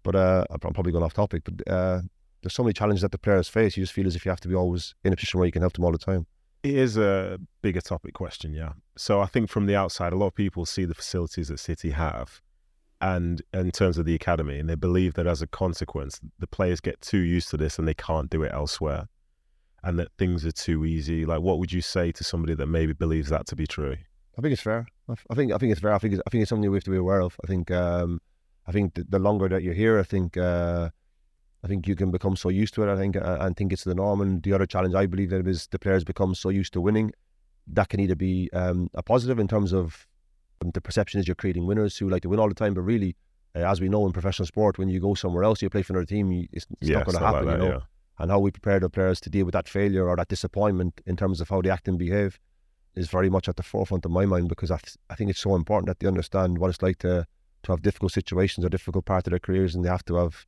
But 0.02 0.14
uh, 0.14 0.44
I'm 0.50 0.60
probably 0.60 0.92
going 0.92 1.04
off 1.04 1.14
topic. 1.14 1.42
But 1.44 1.70
uh, 1.70 2.00
there's 2.42 2.54
so 2.54 2.62
many 2.62 2.72
challenges 2.72 3.02
that 3.02 3.12
the 3.12 3.18
players 3.18 3.48
face. 3.48 3.76
You 3.76 3.82
just 3.82 3.92
feel 3.92 4.06
as 4.06 4.16
if 4.16 4.24
you 4.24 4.30
have 4.30 4.40
to 4.40 4.48
be 4.48 4.54
always 4.54 4.94
in 5.04 5.12
a 5.12 5.16
position 5.16 5.38
where 5.38 5.46
you 5.46 5.52
can 5.52 5.62
help 5.62 5.74
them 5.74 5.84
all 5.84 5.92
the 5.92 5.98
time. 5.98 6.26
It 6.62 6.74
is 6.74 6.96
a 6.96 7.38
bigger 7.62 7.80
topic 7.80 8.14
question, 8.14 8.52
yeah. 8.52 8.72
So 8.96 9.20
I 9.20 9.26
think 9.26 9.48
from 9.48 9.66
the 9.66 9.76
outside, 9.76 10.12
a 10.12 10.16
lot 10.16 10.26
of 10.26 10.34
people 10.34 10.66
see 10.66 10.84
the 10.84 10.94
facilities 10.94 11.48
that 11.48 11.58
City 11.58 11.90
have, 11.90 12.40
and 13.00 13.42
in 13.52 13.70
terms 13.70 13.96
of 13.96 14.06
the 14.06 14.14
academy, 14.14 14.58
and 14.58 14.68
they 14.68 14.74
believe 14.74 15.14
that 15.14 15.26
as 15.26 15.40
a 15.40 15.46
consequence, 15.46 16.20
the 16.38 16.48
players 16.48 16.80
get 16.80 17.00
too 17.00 17.18
used 17.18 17.48
to 17.50 17.56
this 17.56 17.78
and 17.78 17.86
they 17.86 17.94
can't 17.94 18.28
do 18.28 18.42
it 18.42 18.50
elsewhere, 18.52 19.06
and 19.84 20.00
that 20.00 20.08
things 20.18 20.44
are 20.44 20.52
too 20.52 20.84
easy. 20.84 21.24
Like, 21.24 21.42
what 21.42 21.60
would 21.60 21.72
you 21.72 21.80
say 21.80 22.10
to 22.10 22.24
somebody 22.24 22.54
that 22.54 22.66
maybe 22.66 22.92
believes 22.92 23.28
that 23.30 23.46
to 23.46 23.56
be 23.56 23.66
true? 23.66 23.96
I 24.36 24.42
think 24.42 24.52
it's 24.52 24.62
fair. 24.62 24.86
I 25.08 25.14
I 25.30 25.34
think 25.34 25.52
I 25.52 25.58
think 25.58 25.72
it's 25.72 25.80
fair. 25.80 25.92
I 25.92 25.98
think 25.98 26.14
it's, 26.14 26.22
I 26.26 26.30
think 26.30 26.42
it's 26.42 26.48
something 26.48 26.70
we 26.70 26.76
have 26.76 26.84
to 26.84 26.90
be 26.90 26.96
aware 26.96 27.20
of. 27.20 27.36
I 27.42 27.46
think 27.46 27.70
um, 27.70 28.20
I 28.66 28.72
think 28.72 28.94
the, 28.94 29.04
the 29.08 29.18
longer 29.18 29.48
that 29.48 29.62
you're 29.62 29.74
here, 29.74 29.98
I 29.98 30.02
think 30.02 30.36
uh, 30.36 30.90
I 31.64 31.68
think 31.68 31.86
you 31.86 31.96
can 31.96 32.10
become 32.10 32.36
so 32.36 32.48
used 32.48 32.74
to 32.74 32.82
it. 32.82 32.92
I 32.92 32.96
think 32.96 33.16
uh, 33.16 33.38
and 33.40 33.56
think 33.56 33.72
it's 33.72 33.84
the 33.84 33.94
norm. 33.94 34.20
And 34.20 34.42
the 34.42 34.52
other 34.52 34.66
challenge 34.66 34.94
I 34.94 35.06
believe 35.06 35.30
that 35.30 35.46
is 35.46 35.66
the 35.68 35.78
players 35.78 36.04
become 36.04 36.34
so 36.34 36.48
used 36.48 36.72
to 36.74 36.80
winning. 36.80 37.12
That 37.66 37.88
can 37.88 38.00
either 38.00 38.16
be 38.16 38.48
um, 38.52 38.88
a 38.94 39.02
positive 39.02 39.38
in 39.38 39.48
terms 39.48 39.72
of 39.72 40.06
um, 40.62 40.70
the 40.72 40.80
perception 40.80 41.20
is 41.20 41.28
you're 41.28 41.34
creating 41.34 41.66
winners 41.66 41.96
who 41.96 42.08
like 42.08 42.22
to 42.22 42.28
win 42.28 42.40
all 42.40 42.48
the 42.48 42.54
time, 42.54 42.74
but 42.74 42.82
really, 42.82 43.16
uh, 43.54 43.60
as 43.60 43.80
we 43.80 43.88
know 43.88 44.06
in 44.06 44.12
professional 44.12 44.46
sport, 44.46 44.78
when 44.78 44.88
you 44.88 45.00
go 45.00 45.14
somewhere 45.14 45.44
else, 45.44 45.60
you 45.60 45.68
play 45.68 45.82
for 45.82 45.92
another 45.92 46.06
team, 46.06 46.32
you, 46.32 46.48
it's, 46.52 46.66
it's 46.80 46.90
not 46.90 47.04
going 47.04 47.18
to 47.18 47.24
happen. 47.24 47.46
like 47.46 47.56
you 47.56 47.62
that, 47.64 47.70
know 47.70 47.82
and 48.18 48.30
how 48.30 48.38
we 48.38 48.50
prepare 48.50 48.80
the 48.80 48.90
players 48.90 49.20
to 49.20 49.30
deal 49.30 49.44
with 49.44 49.52
that 49.52 49.68
failure 49.68 50.08
or 50.08 50.16
that 50.16 50.28
disappointment 50.28 51.00
in 51.06 51.16
terms 51.16 51.40
of 51.40 51.48
how 51.48 51.62
they 51.62 51.70
act 51.70 51.88
and 51.88 51.98
behave 51.98 52.38
is 52.98 53.08
very 53.08 53.30
much 53.30 53.48
at 53.48 53.56
the 53.56 53.62
forefront 53.62 54.04
of 54.04 54.10
my 54.10 54.26
mind 54.26 54.48
because 54.48 54.70
I, 54.70 54.78
th- 54.78 54.96
I 55.10 55.14
think 55.14 55.30
it's 55.30 55.40
so 55.40 55.54
important 55.54 55.86
that 55.88 55.98
they 56.00 56.08
understand 56.08 56.58
what 56.58 56.70
it's 56.70 56.82
like 56.82 56.98
to 56.98 57.26
to 57.64 57.72
have 57.72 57.82
difficult 57.82 58.12
situations 58.12 58.64
or 58.64 58.68
difficult 58.68 59.04
part 59.04 59.26
of 59.26 59.30
their 59.32 59.40
careers 59.40 59.74
and 59.74 59.84
they 59.84 59.88
have 59.88 60.04
to 60.04 60.14
have 60.16 60.46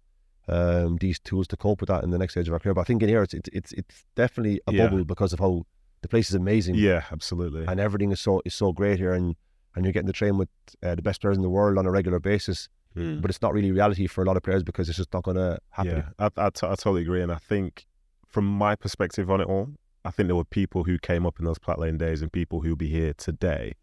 um, 0.49 0.97
these 0.99 1.19
tools 1.19 1.47
to 1.49 1.57
cope 1.57 1.81
with 1.81 1.89
that 1.89 2.03
in 2.05 2.11
the 2.11 2.19
next 2.19 2.35
stage 2.35 2.49
of 2.49 2.55
our 2.55 2.61
career. 2.61 2.75
But 2.75 2.83
I 2.83 2.85
think 2.85 3.03
in 3.03 3.09
here 3.09 3.23
it's 3.23 3.35
it's 3.35 3.49
it's, 3.53 3.73
it's 3.73 4.05
definitely 4.17 4.61
a 4.67 4.73
Yeah. 4.73 4.85
bubble 4.89 5.05
because 5.05 5.33
of 5.33 5.39
how 5.41 5.65
the 6.03 6.09
place 6.09 6.29
is 6.31 6.35
amazing 6.35 6.75
yeah. 6.77 7.03
Absolutely. 7.13 7.65
and 7.67 7.79
everything 7.79 8.11
is 8.13 8.21
so 8.21 8.41
is 8.45 8.55
so 8.55 8.73
great 8.73 8.99
here 8.99 9.13
and 9.13 9.37
and 9.75 9.85
you're 9.85 9.93
getting 9.93 10.07
to 10.09 10.13
train 10.13 10.37
with 10.39 10.49
uh, 10.83 10.95
the 10.97 11.03
best 11.03 11.21
players 11.21 11.37
in 11.37 11.43
the 11.43 11.51
world 11.51 11.79
on 11.79 11.87
a 11.87 11.91
regular 11.91 12.19
basis. 12.19 12.69
Hmm. 12.95 13.21
But 13.21 13.31
it's 13.31 13.41
not 13.41 13.53
really 13.55 13.71
reality 13.71 14.09
for 14.09 14.23
a 14.23 14.27
lot 14.27 14.37
of 14.37 14.43
players 14.43 14.65
because 14.65 14.89
it's 14.89 14.99
just 14.99 15.13
not 15.15 15.23
going 15.23 15.37
to 15.37 15.59
happen. 15.71 15.99
Yeah, 15.99 16.09
I, 16.19 16.47
I, 16.47 16.51
t- 16.51 16.67
I 16.67 16.75
totally 16.75 17.03
agree. 17.03 17.23
And 17.23 17.31
I 17.31 17.37
think 17.37 17.87
from 18.27 18.45
my 18.47 18.75
perspective 18.75 19.31
on 19.31 19.41
it 19.41 19.47
all, 19.47 19.69
I 20.05 20.11
think 20.11 20.29
there 20.29 20.37
were 20.37 20.45
people 20.45 20.85
who 20.85 20.99
came 20.99 21.27
up 21.27 21.39
in 21.39 21.45
those 21.45 21.59
Platt 21.59 21.79
Lane 21.79 21.99
days 21.99 22.23
and 22.23 22.33
people 22.33 22.61
who'll 22.61 22.77
be 22.77 22.89
here 22.89 23.13
today 23.15 23.75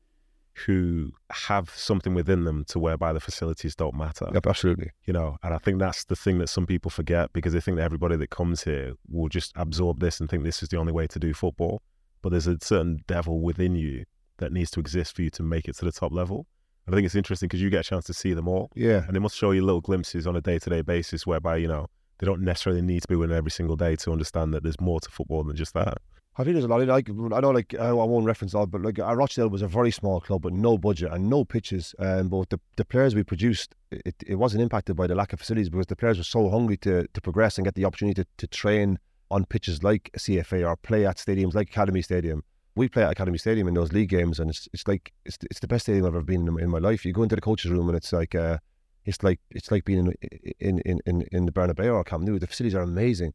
who 0.66 1.12
have 1.30 1.70
something 1.70 2.16
within 2.16 2.44
them 2.46 2.66
to 2.66 2.80
whereby 2.80 3.14
the 3.14 3.20
facilities 3.20 3.76
don't 3.76 3.94
matter. 3.94 4.28
Yep, 4.34 4.48
absolutely. 4.48 4.90
You 5.06 5.14
know, 5.14 5.38
and 5.44 5.54
I 5.54 5.60
think 5.60 5.78
that's 5.78 6.06
the 6.06 6.16
thing 6.16 6.40
that 6.40 6.48
some 6.48 6.66
people 6.66 6.90
forget 6.90 7.32
because 7.34 7.54
they 7.54 7.60
think 7.62 7.78
that 7.78 7.84
everybody 7.84 8.16
that 8.16 8.32
comes 8.32 8.64
here 8.64 8.94
will 9.08 9.30
just 9.30 9.52
absorb 9.56 10.00
this 10.00 10.20
and 10.20 10.28
think 10.28 10.44
this 10.44 10.64
is 10.64 10.70
the 10.70 10.78
only 10.78 10.92
way 10.92 11.06
to 11.08 11.20
do 11.20 11.34
football. 11.34 11.84
But 12.24 12.30
there's 12.30 12.48
a 12.48 12.58
certain 12.60 13.04
devil 13.06 13.40
within 13.42 13.76
you 13.76 14.06
that 14.38 14.52
needs 14.52 14.72
to 14.72 14.80
exist 14.80 15.16
for 15.16 15.22
you 15.22 15.30
to 15.32 15.44
make 15.44 15.68
it 15.68 15.76
to 15.78 15.86
the 15.86 15.92
top 15.92 16.12
level. 16.12 16.48
And 16.88 16.96
I 16.96 16.98
think 16.98 17.06
it's 17.06 17.16
interesting 17.16 17.48
because 17.48 17.62
you 17.62 17.70
get 17.70 17.82
a 17.82 17.90
chance 17.90 18.06
to 18.06 18.14
see 18.14 18.34
them 18.34 18.48
all 18.48 18.72
Yeah. 18.74 19.04
and 19.06 19.16
they 19.16 19.20
must 19.20 19.36
show 19.36 19.52
you 19.52 19.64
little 19.64 19.82
glimpses 19.82 20.26
on 20.26 20.36
a 20.36 20.42
day-to-day 20.42 20.82
basis 20.82 21.28
whereby 21.28 21.58
you 21.58 21.68
know 21.68 21.88
they 22.20 22.26
don't 22.26 22.42
necessarily 22.42 22.82
need 22.82 23.02
to 23.02 23.08
be 23.08 23.16
winning 23.16 23.38
every 23.38 23.52
single 23.52 23.76
day 23.76 23.96
to 23.98 24.12
understand 24.12 24.54
that 24.54 24.64
there's 24.64 24.80
more 24.80 25.00
to 25.00 25.10
football 25.10 25.44
than 25.44 25.56
just 25.56 25.74
that 25.74 25.98
I 26.40 26.44
think 26.44 26.54
there's 26.54 26.66
a 26.66 26.68
lot. 26.68 26.82
Of, 26.82 26.88
like 26.88 27.10
I 27.10 27.40
know, 27.40 27.50
like 27.50 27.74
I 27.80 27.88
I 27.88 27.94
won't 27.94 28.26
reference 28.26 28.52
that, 28.54 28.68
but 28.68 28.84
like 28.84 29.00
uh, 29.00 29.16
Rochdale 29.16 29.50
was 29.50 29.64
a 29.64 29.68
very 29.68 29.90
small 29.90 30.22
club 30.22 30.46
with 30.46 30.54
no 30.54 30.78
budget 30.78 31.12
and 31.12 31.28
no 31.28 31.44
pitches. 31.44 31.96
Um, 31.98 32.30
but 32.30 32.52
the, 32.52 32.60
the 32.76 32.86
players 32.86 33.16
we 33.16 33.24
produced, 33.24 33.74
it, 33.90 34.16
it 34.26 34.36
wasn't 34.36 34.62
impacted 34.62 34.96
by 34.96 35.08
the 35.08 35.16
lack 35.16 35.34
of 35.34 35.40
facilities 35.40 35.70
because 35.70 35.88
the 35.88 35.96
players 35.96 36.20
were 36.20 36.24
so 36.24 36.50
hungry 36.50 36.78
to 36.78 37.08
to 37.08 37.22
progress 37.22 37.58
and 37.58 37.66
get 37.66 37.74
the 37.74 37.86
opportunity 37.86 38.22
to, 38.22 38.28
to 38.38 38.48
train 38.48 39.00
on 39.32 39.46
pitches 39.46 39.84
like 39.84 40.12
CFA 40.16 40.68
or 40.68 40.76
play 40.76 41.08
at 41.08 41.18
stadiums 41.18 41.56
like 41.56 41.70
Academy 41.70 42.04
Stadium. 42.04 42.44
We 42.76 42.88
play 42.88 43.02
at 43.02 43.12
Academy 43.12 43.40
Stadium 43.40 43.68
in 43.68 43.74
those 43.74 43.92
league 43.92 44.10
games, 44.10 44.40
and 44.40 44.52
it's 44.52 44.70
it's 44.74 44.88
like 44.88 45.12
it's 45.26 45.40
it's 45.50 45.60
the 45.60 45.68
best 45.68 45.86
stadium 45.86 46.06
I've 46.06 46.14
ever 46.14 46.24
been 46.24 46.48
in, 46.48 46.60
in 46.60 46.70
my 46.70 46.78
life. 46.78 47.04
You 47.04 47.14
go 47.14 47.24
into 47.24 47.36
the 47.36 47.42
coaches' 47.42 47.72
room, 47.72 47.90
and 47.90 47.98
it's 47.98 48.14
like 48.14 48.36
uh, 48.36 48.60
it's 49.08 49.24
like 49.24 49.40
it's 49.50 49.72
like 49.72 49.84
being 49.86 50.14
in 50.60 50.80
in 50.86 51.00
in 51.06 51.22
in 51.32 51.46
the 51.48 51.52
Bernabeu 51.52 51.92
or 51.94 52.04
Camp 52.04 52.24
Nou. 52.24 52.38
The 52.40 52.48
facilities 52.48 52.76
are 52.76 52.82
amazing 52.84 53.34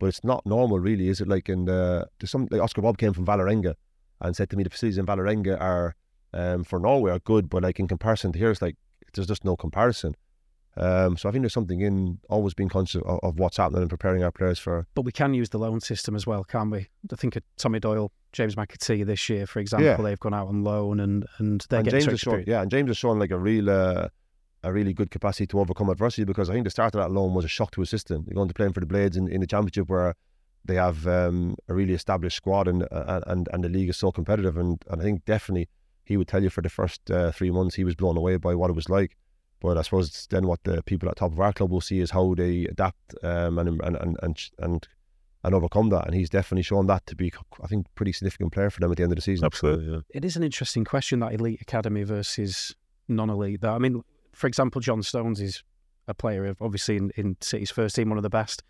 but 0.00 0.06
it's 0.08 0.24
not 0.24 0.44
normal, 0.44 0.78
really, 0.80 1.08
is 1.08 1.20
it? 1.20 1.28
Like 1.28 1.48
in 1.48 1.64
the 1.66 2.06
there's 2.18 2.30
some 2.30 2.48
like 2.50 2.60
Oscar 2.60 2.82
Bobb 2.82 2.98
came 2.98 3.12
from 3.12 3.24
Valerenga 3.24 3.74
and 4.20 4.34
said 4.36 4.50
to 4.50 4.56
me 4.56 4.64
the 4.64 4.70
facilities 4.70 4.98
in 4.98 5.06
Valerenga 5.06 5.58
are 5.60 5.94
um, 6.32 6.64
for 6.64 6.78
Norway 6.80 7.12
are 7.12 7.20
good, 7.20 7.48
but 7.48 7.62
like 7.62 7.78
in 7.78 7.86
comparison 7.88 8.32
to 8.32 8.38
here, 8.38 8.50
it's 8.50 8.60
like 8.60 8.76
there's 9.14 9.28
just 9.28 9.44
no 9.44 9.56
comparison. 9.56 10.14
Um, 10.76 11.16
so 11.16 11.28
I 11.28 11.32
think 11.32 11.42
there's 11.42 11.52
something 11.52 11.80
in 11.80 12.18
always 12.28 12.52
being 12.54 12.68
conscious 12.68 13.00
of, 13.04 13.20
of 13.22 13.38
what's 13.38 13.56
happening 13.58 13.82
and 13.82 13.88
preparing 13.88 14.24
our 14.24 14.32
players 14.32 14.58
for. 14.58 14.88
But 14.96 15.02
we 15.04 15.12
can 15.12 15.32
use 15.32 15.50
the 15.50 15.58
loan 15.58 15.80
system 15.80 16.16
as 16.16 16.26
well, 16.26 16.42
can't 16.42 16.72
we? 16.72 16.88
I 17.12 17.16
think 17.16 17.36
of 17.36 17.44
Tommy 17.56 17.78
Doyle, 17.78 18.10
James 18.32 18.56
McAtee 18.56 19.06
this 19.06 19.28
year, 19.28 19.46
for 19.46 19.60
example, 19.60 19.86
Yeah. 19.86 19.96
they've 19.96 20.18
gone 20.18 20.34
out 20.34 20.48
on 20.48 20.64
loan 20.64 20.98
and 20.98 21.24
and 21.38 21.64
they're 21.68 21.78
and 21.78 21.84
getting 21.84 22.00
James 22.00 22.04
to 22.06 22.10
has 22.10 22.20
shown, 22.20 22.34
experience. 22.40 22.48
yeah, 22.48 22.62
and 22.62 22.70
James 22.72 22.88
has 22.90 22.96
shown 22.96 23.20
like 23.20 23.30
a 23.30 23.38
real, 23.38 23.70
uh, 23.70 24.08
a 24.64 24.72
really 24.72 24.92
good 24.92 25.10
capacity 25.10 25.46
to 25.48 25.60
overcome 25.60 25.90
adversity 25.90 26.24
because 26.24 26.50
I 26.50 26.54
think 26.54 26.64
the 26.64 26.70
start 26.70 26.94
of 26.94 27.00
that 27.00 27.10
loan 27.10 27.34
was 27.34 27.44
a 27.44 27.48
shock 27.48 27.70
to 27.72 27.80
his 27.82 27.90
system. 27.90 28.24
You're 28.26 28.34
going 28.34 28.48
to 28.48 28.54
playing 28.54 28.72
for 28.72 28.80
the 28.80 28.86
Blades 28.86 29.16
in, 29.16 29.28
in 29.28 29.40
the 29.40 29.46
championship 29.46 29.88
where 29.88 30.14
they 30.64 30.76
have 30.76 31.06
um, 31.06 31.56
a 31.68 31.74
really 31.74 31.92
established 31.92 32.36
squad 32.36 32.66
and 32.68 32.84
uh, 32.90 33.20
and 33.26 33.48
and 33.52 33.62
the 33.62 33.68
league 33.68 33.90
is 33.90 33.96
so 33.96 34.10
competitive 34.10 34.56
and, 34.56 34.82
and 34.88 35.00
I 35.00 35.04
think 35.04 35.24
definitely 35.24 35.68
he 36.04 36.16
would 36.16 36.28
tell 36.28 36.42
you 36.42 36.50
for 36.50 36.62
the 36.62 36.68
first 36.68 37.10
uh, 37.10 37.32
three 37.32 37.50
months 37.50 37.74
he 37.74 37.84
was 37.84 37.94
blown 37.94 38.16
away 38.16 38.36
by 38.36 38.54
what 38.54 38.70
it 38.70 38.74
was 38.74 38.88
like. 38.88 39.16
But 39.60 39.78
I 39.78 39.82
suppose 39.82 40.26
then 40.30 40.46
what 40.46 40.62
the 40.64 40.82
people 40.82 41.08
at 41.08 41.16
top 41.16 41.32
of 41.32 41.40
our 41.40 41.52
club 41.52 41.70
will 41.70 41.80
see 41.80 42.00
is 42.00 42.10
how 42.10 42.34
they 42.34 42.66
adapt 42.66 43.14
um, 43.22 43.58
and, 43.58 43.68
and 43.68 43.96
and 43.96 44.18
and 44.22 44.50
and 44.58 44.88
and 45.44 45.54
overcome 45.54 45.90
that. 45.90 46.06
And 46.06 46.14
he's 46.14 46.30
definitely 46.30 46.62
shown 46.62 46.86
that 46.86 47.06
to 47.06 47.16
be, 47.16 47.32
I 47.62 47.66
think, 47.66 47.86
pretty 47.94 48.12
significant 48.12 48.52
player 48.52 48.70
for 48.70 48.80
them 48.80 48.90
at 48.90 48.96
the 48.96 49.02
end 49.02 49.12
of 49.12 49.16
the 49.16 49.22
season. 49.22 49.44
absolutely 49.44 49.92
yeah. 49.92 50.00
It 50.10 50.24
is 50.24 50.36
an 50.36 50.42
interesting 50.42 50.84
question 50.84 51.20
that 51.20 51.34
elite 51.34 51.60
academy 51.60 52.02
versus 52.02 52.74
non-elite. 53.08 53.60
That 53.60 53.72
I 53.72 53.78
mean, 53.78 54.02
for 54.34 54.46
example, 54.46 54.80
John 54.80 55.02
Stones 55.02 55.40
is 55.40 55.62
a 56.06 56.14
player 56.14 56.44
of 56.46 56.60
obviously 56.60 56.96
in, 56.96 57.10
in 57.16 57.36
City's 57.40 57.70
first 57.70 57.96
team, 57.96 58.08
one 58.08 58.18
of 58.18 58.22
the 58.22 58.30
best. 58.30 58.62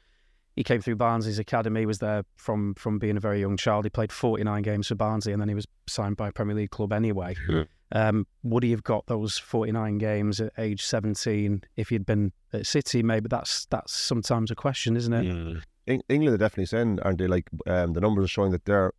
He 0.56 0.62
came 0.62 0.80
through 0.80 0.96
Barnsley's 0.96 1.40
academy, 1.40 1.84
was 1.84 1.98
there 1.98 2.24
from 2.36 2.74
from 2.74 2.98
being 2.98 3.16
a 3.16 3.20
very 3.20 3.40
young 3.40 3.56
child. 3.56 3.84
He 3.84 3.90
played 3.90 4.12
49 4.12 4.62
games 4.62 4.86
for 4.86 4.94
Barnsley, 4.94 5.32
and 5.32 5.40
then 5.40 5.48
he 5.48 5.54
was 5.54 5.66
signed 5.88 6.16
by 6.16 6.28
a 6.28 6.32
Premier 6.32 6.54
League 6.54 6.70
club 6.70 6.92
anyway. 6.92 7.34
Yeah. 7.48 7.64
Um, 7.90 8.26
would 8.42 8.62
he 8.62 8.70
have 8.70 8.82
got 8.82 9.06
those 9.06 9.38
49 9.38 9.98
games 9.98 10.40
at 10.40 10.52
age 10.58 10.84
17 10.84 11.62
if 11.76 11.88
he'd 11.90 12.06
been 12.06 12.32
at 12.52 12.66
City? 12.66 13.02
Maybe 13.02 13.28
that's 13.28 13.66
that's 13.66 13.92
sometimes 13.92 14.50
a 14.50 14.54
question, 14.54 14.96
isn't 14.96 15.12
it? 15.12 15.62
Eng- 15.86 16.02
England 16.08 16.34
are 16.34 16.38
definitely 16.38 16.66
saying, 16.66 17.00
aren't 17.02 17.18
they? 17.18 17.26
Like 17.26 17.48
um, 17.66 17.92
the 17.92 18.00
numbers 18.00 18.24
are 18.24 18.28
showing 18.28 18.52
that 18.52 18.64
they're 18.64 18.92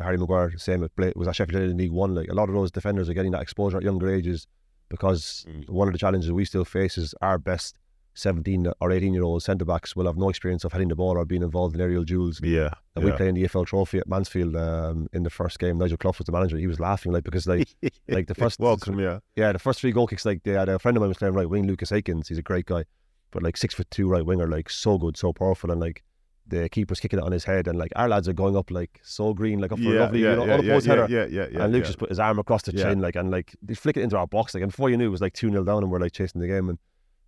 Harry 0.00 0.16
Maguire, 0.16 0.52
same 0.56 0.88
Bla- 0.96 1.12
was 1.14 1.28
at 1.28 1.36
Sheffield 1.36 1.54
United 1.54 1.70
in 1.72 1.78
League 1.78 1.92
One. 1.92 2.14
Like 2.14 2.28
a 2.28 2.34
lot 2.34 2.48
of 2.48 2.54
those 2.54 2.70
defenders 2.70 3.08
are 3.08 3.14
getting 3.14 3.32
that 3.32 3.42
exposure 3.42 3.76
at 3.76 3.82
younger 3.84 4.12
ages 4.12 4.46
because 4.88 5.44
Mm. 5.48 5.68
one 5.68 5.88
of 5.88 5.92
the 5.92 5.98
challenges 5.98 6.30
we 6.32 6.44
still 6.44 6.64
face 6.64 6.98
is 6.98 7.14
our 7.20 7.38
best 7.38 7.78
17 8.14 8.68
or 8.80 8.92
18 8.92 9.12
year 9.12 9.24
old 9.24 9.42
centre 9.42 9.64
backs 9.64 9.96
will 9.96 10.06
have 10.06 10.16
no 10.16 10.28
experience 10.28 10.64
of 10.64 10.72
heading 10.72 10.88
the 10.88 10.94
ball 10.94 11.18
or 11.18 11.24
being 11.24 11.42
involved 11.42 11.74
in 11.74 11.80
aerial 11.80 12.04
duels. 12.04 12.40
Yeah. 12.42 12.70
And 12.94 13.04
yeah. 13.04 13.10
we 13.10 13.16
played 13.16 13.28
in 13.30 13.34
the 13.34 13.42
EFL 13.42 13.66
Trophy 13.66 13.98
at 13.98 14.06
Mansfield 14.06 14.54
um, 14.54 15.08
in 15.12 15.24
the 15.24 15.30
first 15.30 15.58
game. 15.58 15.78
Nigel 15.78 15.96
Clough 15.96 16.14
was 16.18 16.26
the 16.26 16.32
manager. 16.32 16.56
He 16.56 16.68
was 16.68 16.78
laughing 16.78 17.12
like 17.12 17.24
because 17.24 17.46
like 17.46 17.68
like 18.08 18.28
the 18.28 18.34
first 18.34 18.60
welcome, 18.60 19.00
yeah, 19.00 19.18
yeah, 19.34 19.52
the 19.52 19.58
first 19.58 19.80
three 19.80 19.90
goal 19.92 20.06
kicks 20.06 20.24
like 20.24 20.42
they 20.44 20.52
had 20.52 20.68
a 20.68 20.78
friend 20.78 20.96
of 20.96 21.00
mine 21.00 21.08
was 21.08 21.18
playing 21.18 21.34
right 21.34 21.50
wing, 21.50 21.66
Lucas 21.66 21.90
Akins. 21.90 22.28
He's 22.28 22.38
a 22.38 22.42
great 22.42 22.66
guy, 22.66 22.84
but 23.32 23.42
like 23.42 23.56
six 23.56 23.74
foot 23.74 23.90
two 23.90 24.08
right 24.08 24.24
winger, 24.24 24.46
like 24.46 24.70
so 24.70 24.96
good, 24.96 25.16
so 25.16 25.32
powerful, 25.32 25.72
and 25.72 25.80
like 25.80 26.04
the 26.46 26.68
keeper's 26.68 27.00
kicking 27.00 27.18
it 27.18 27.24
on 27.24 27.32
his 27.32 27.44
head, 27.44 27.68
and 27.68 27.78
like 27.78 27.92
our 27.96 28.08
lads 28.08 28.28
are 28.28 28.32
going 28.34 28.56
up 28.56 28.70
like 28.70 29.00
so 29.02 29.32
green, 29.34 29.60
like 29.60 29.72
up 29.72 29.78
for 29.78 29.88
a 29.96 29.98
lovely, 30.00 30.20
yeah, 30.22 30.30
you 30.30 30.36
know, 30.36 30.44
yeah, 30.46 30.56
the 30.58 30.64
yeah, 30.64 30.72
post 30.74 30.86
yeah, 30.86 30.92
header. 30.92 31.06
yeah, 31.10 31.26
yeah, 31.30 31.46
yeah, 31.50 31.64
and 31.64 31.72
Luke 31.72 31.82
yeah. 31.82 31.86
just 31.86 31.98
put 31.98 32.08
his 32.10 32.18
arm 32.20 32.38
across 32.38 32.62
the 32.62 32.72
Yeah. 32.74 32.84
chin, 32.84 33.00
like, 33.00 33.16
and 33.16 33.30
like 33.30 33.54
they 33.62 33.74
flick 33.74 33.96
it 33.96 34.02
into 34.02 34.16
our 34.18 34.26
box, 34.26 34.54
like, 34.54 34.62
and 34.62 34.70
before 34.70 34.90
you 34.90 34.96
knew, 34.96 35.06
it 35.06 35.10
was 35.10 35.20
like 35.20 35.32
two 35.32 35.50
0 35.50 35.64
down, 35.64 35.82
and 35.82 35.90
we're 35.90 36.00
like 36.00 36.12
chasing 36.12 36.40
the 36.40 36.46
game. 36.46 36.68
And 36.68 36.78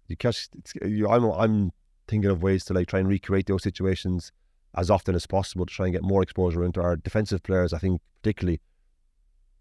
you 0.08 0.16
catch, 0.16 0.48
it's, 0.58 0.74
you, 0.84 1.08
I'm, 1.08 1.24
I'm 1.24 1.72
thinking 2.08 2.30
of 2.30 2.42
ways 2.42 2.64
to 2.66 2.74
like 2.74 2.88
try 2.88 3.00
and 3.00 3.08
recreate 3.08 3.46
those 3.46 3.62
situations 3.62 4.32
as 4.76 4.90
often 4.90 5.14
as 5.14 5.26
possible 5.26 5.64
to 5.66 5.72
try 5.74 5.86
and 5.86 5.94
get 5.94 6.02
more 6.02 6.22
exposure 6.22 6.62
into 6.64 6.80
our 6.82 6.96
defensive 6.96 7.42
players. 7.42 7.72
I 7.72 7.78
think 7.78 8.00
particularly 8.22 8.60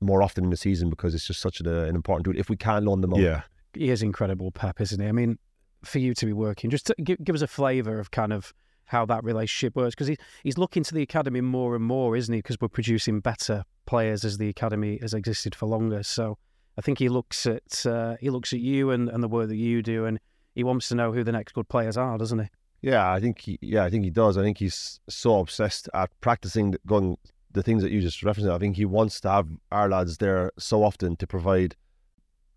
more 0.01 0.21
often 0.21 0.43
in 0.43 0.49
the 0.49 0.57
season 0.57 0.89
because 0.89 1.15
it's 1.15 1.25
just 1.25 1.39
such 1.39 1.61
an, 1.61 1.67
an 1.67 1.95
important 1.95 2.25
tool. 2.25 2.33
If 2.37 2.49
we 2.49 2.57
can 2.57 2.83
loan 2.85 3.01
them 3.01 3.13
out, 3.13 3.19
yeah, 3.21 3.41
He 3.73 3.89
is 3.89 4.03
incredible, 4.03 4.51
Pep, 4.51 4.81
isn't 4.81 5.01
he? 5.01 5.07
I 5.07 5.11
mean, 5.13 5.39
for 5.83 5.99
you 5.99 6.13
to 6.15 6.25
be 6.25 6.33
working, 6.33 6.69
just 6.69 6.87
to 6.87 6.95
give, 7.03 7.23
give 7.23 7.35
us 7.35 7.41
a 7.41 7.47
flavour 7.47 7.99
of 7.99 8.11
kind 8.11 8.33
of 8.33 8.53
how 8.85 9.05
that 9.05 9.23
relationship 9.23 9.75
works 9.75 9.95
because 9.95 10.07
he, 10.07 10.17
he's 10.43 10.57
looking 10.57 10.83
to 10.83 10.93
the 10.93 11.01
academy 11.01 11.41
more 11.41 11.75
and 11.75 11.83
more, 11.83 12.15
isn't 12.15 12.33
he? 12.33 12.39
Because 12.39 12.59
we're 12.59 12.67
producing 12.67 13.19
better 13.19 13.63
players 13.85 14.23
as 14.23 14.37
the 14.37 14.49
academy 14.49 14.97
has 15.01 15.13
existed 15.13 15.55
for 15.55 15.65
longer. 15.65 16.03
So 16.03 16.37
I 16.77 16.81
think 16.81 16.99
he 16.99 17.09
looks 17.09 17.45
at 17.45 17.85
uh, 17.85 18.15
he 18.19 18.29
looks 18.29 18.53
at 18.53 18.59
you 18.59 18.91
and, 18.91 19.09
and 19.09 19.23
the 19.23 19.27
work 19.27 19.49
that 19.49 19.55
you 19.55 19.81
do, 19.81 20.05
and 20.05 20.19
he 20.53 20.63
wants 20.63 20.87
to 20.89 20.95
know 20.95 21.11
who 21.11 21.23
the 21.23 21.31
next 21.31 21.53
good 21.53 21.67
players 21.67 21.97
are, 21.97 22.17
doesn't 22.17 22.39
he? 22.39 22.47
Yeah, 22.81 23.11
I 23.11 23.19
think 23.19 23.39
he, 23.41 23.57
yeah, 23.61 23.83
I 23.83 23.89
think 23.89 24.03
he 24.03 24.11
does. 24.11 24.37
I 24.37 24.43
think 24.43 24.59
he's 24.59 24.99
so 25.09 25.39
obsessed 25.39 25.89
at 25.93 26.11
practicing 26.21 26.71
the- 26.71 26.79
going 26.85 27.17
the 27.51 27.63
things 27.63 27.81
that 27.81 27.91
you 27.91 28.01
just 28.01 28.21
referenced. 28.21 28.51
I 28.51 28.59
think 28.59 28.75
he 28.75 28.85
wants 28.85 29.21
to 29.21 29.29
have 29.29 29.47
our 29.71 29.89
lads 29.89 30.17
there 30.17 30.51
so 30.59 30.83
often 30.83 31.15
to 31.15 31.25
provide 31.25 31.75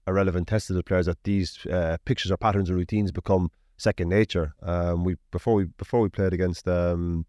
a 0.07 0.13
relevant 0.13 0.49
test 0.49 0.67
to 0.67 0.73
the 0.73 0.83
players 0.83 1.07
that 1.07 1.23
these 1.23 1.65
uh, 1.67 1.99
pictures 2.05 2.33
or 2.33 2.37
patterns 2.37 2.71
or 2.71 2.75
routines 2.75 3.13
become 3.13 3.51
second 3.79 4.09
nature. 4.09 4.55
Um, 4.63 5.05
we 5.05 5.17
before 5.31 5.55
we 5.55 5.65
before 5.79 6.01
we 6.01 6.11
played 6.11 6.35
against 6.35 6.69
um, 6.69 7.25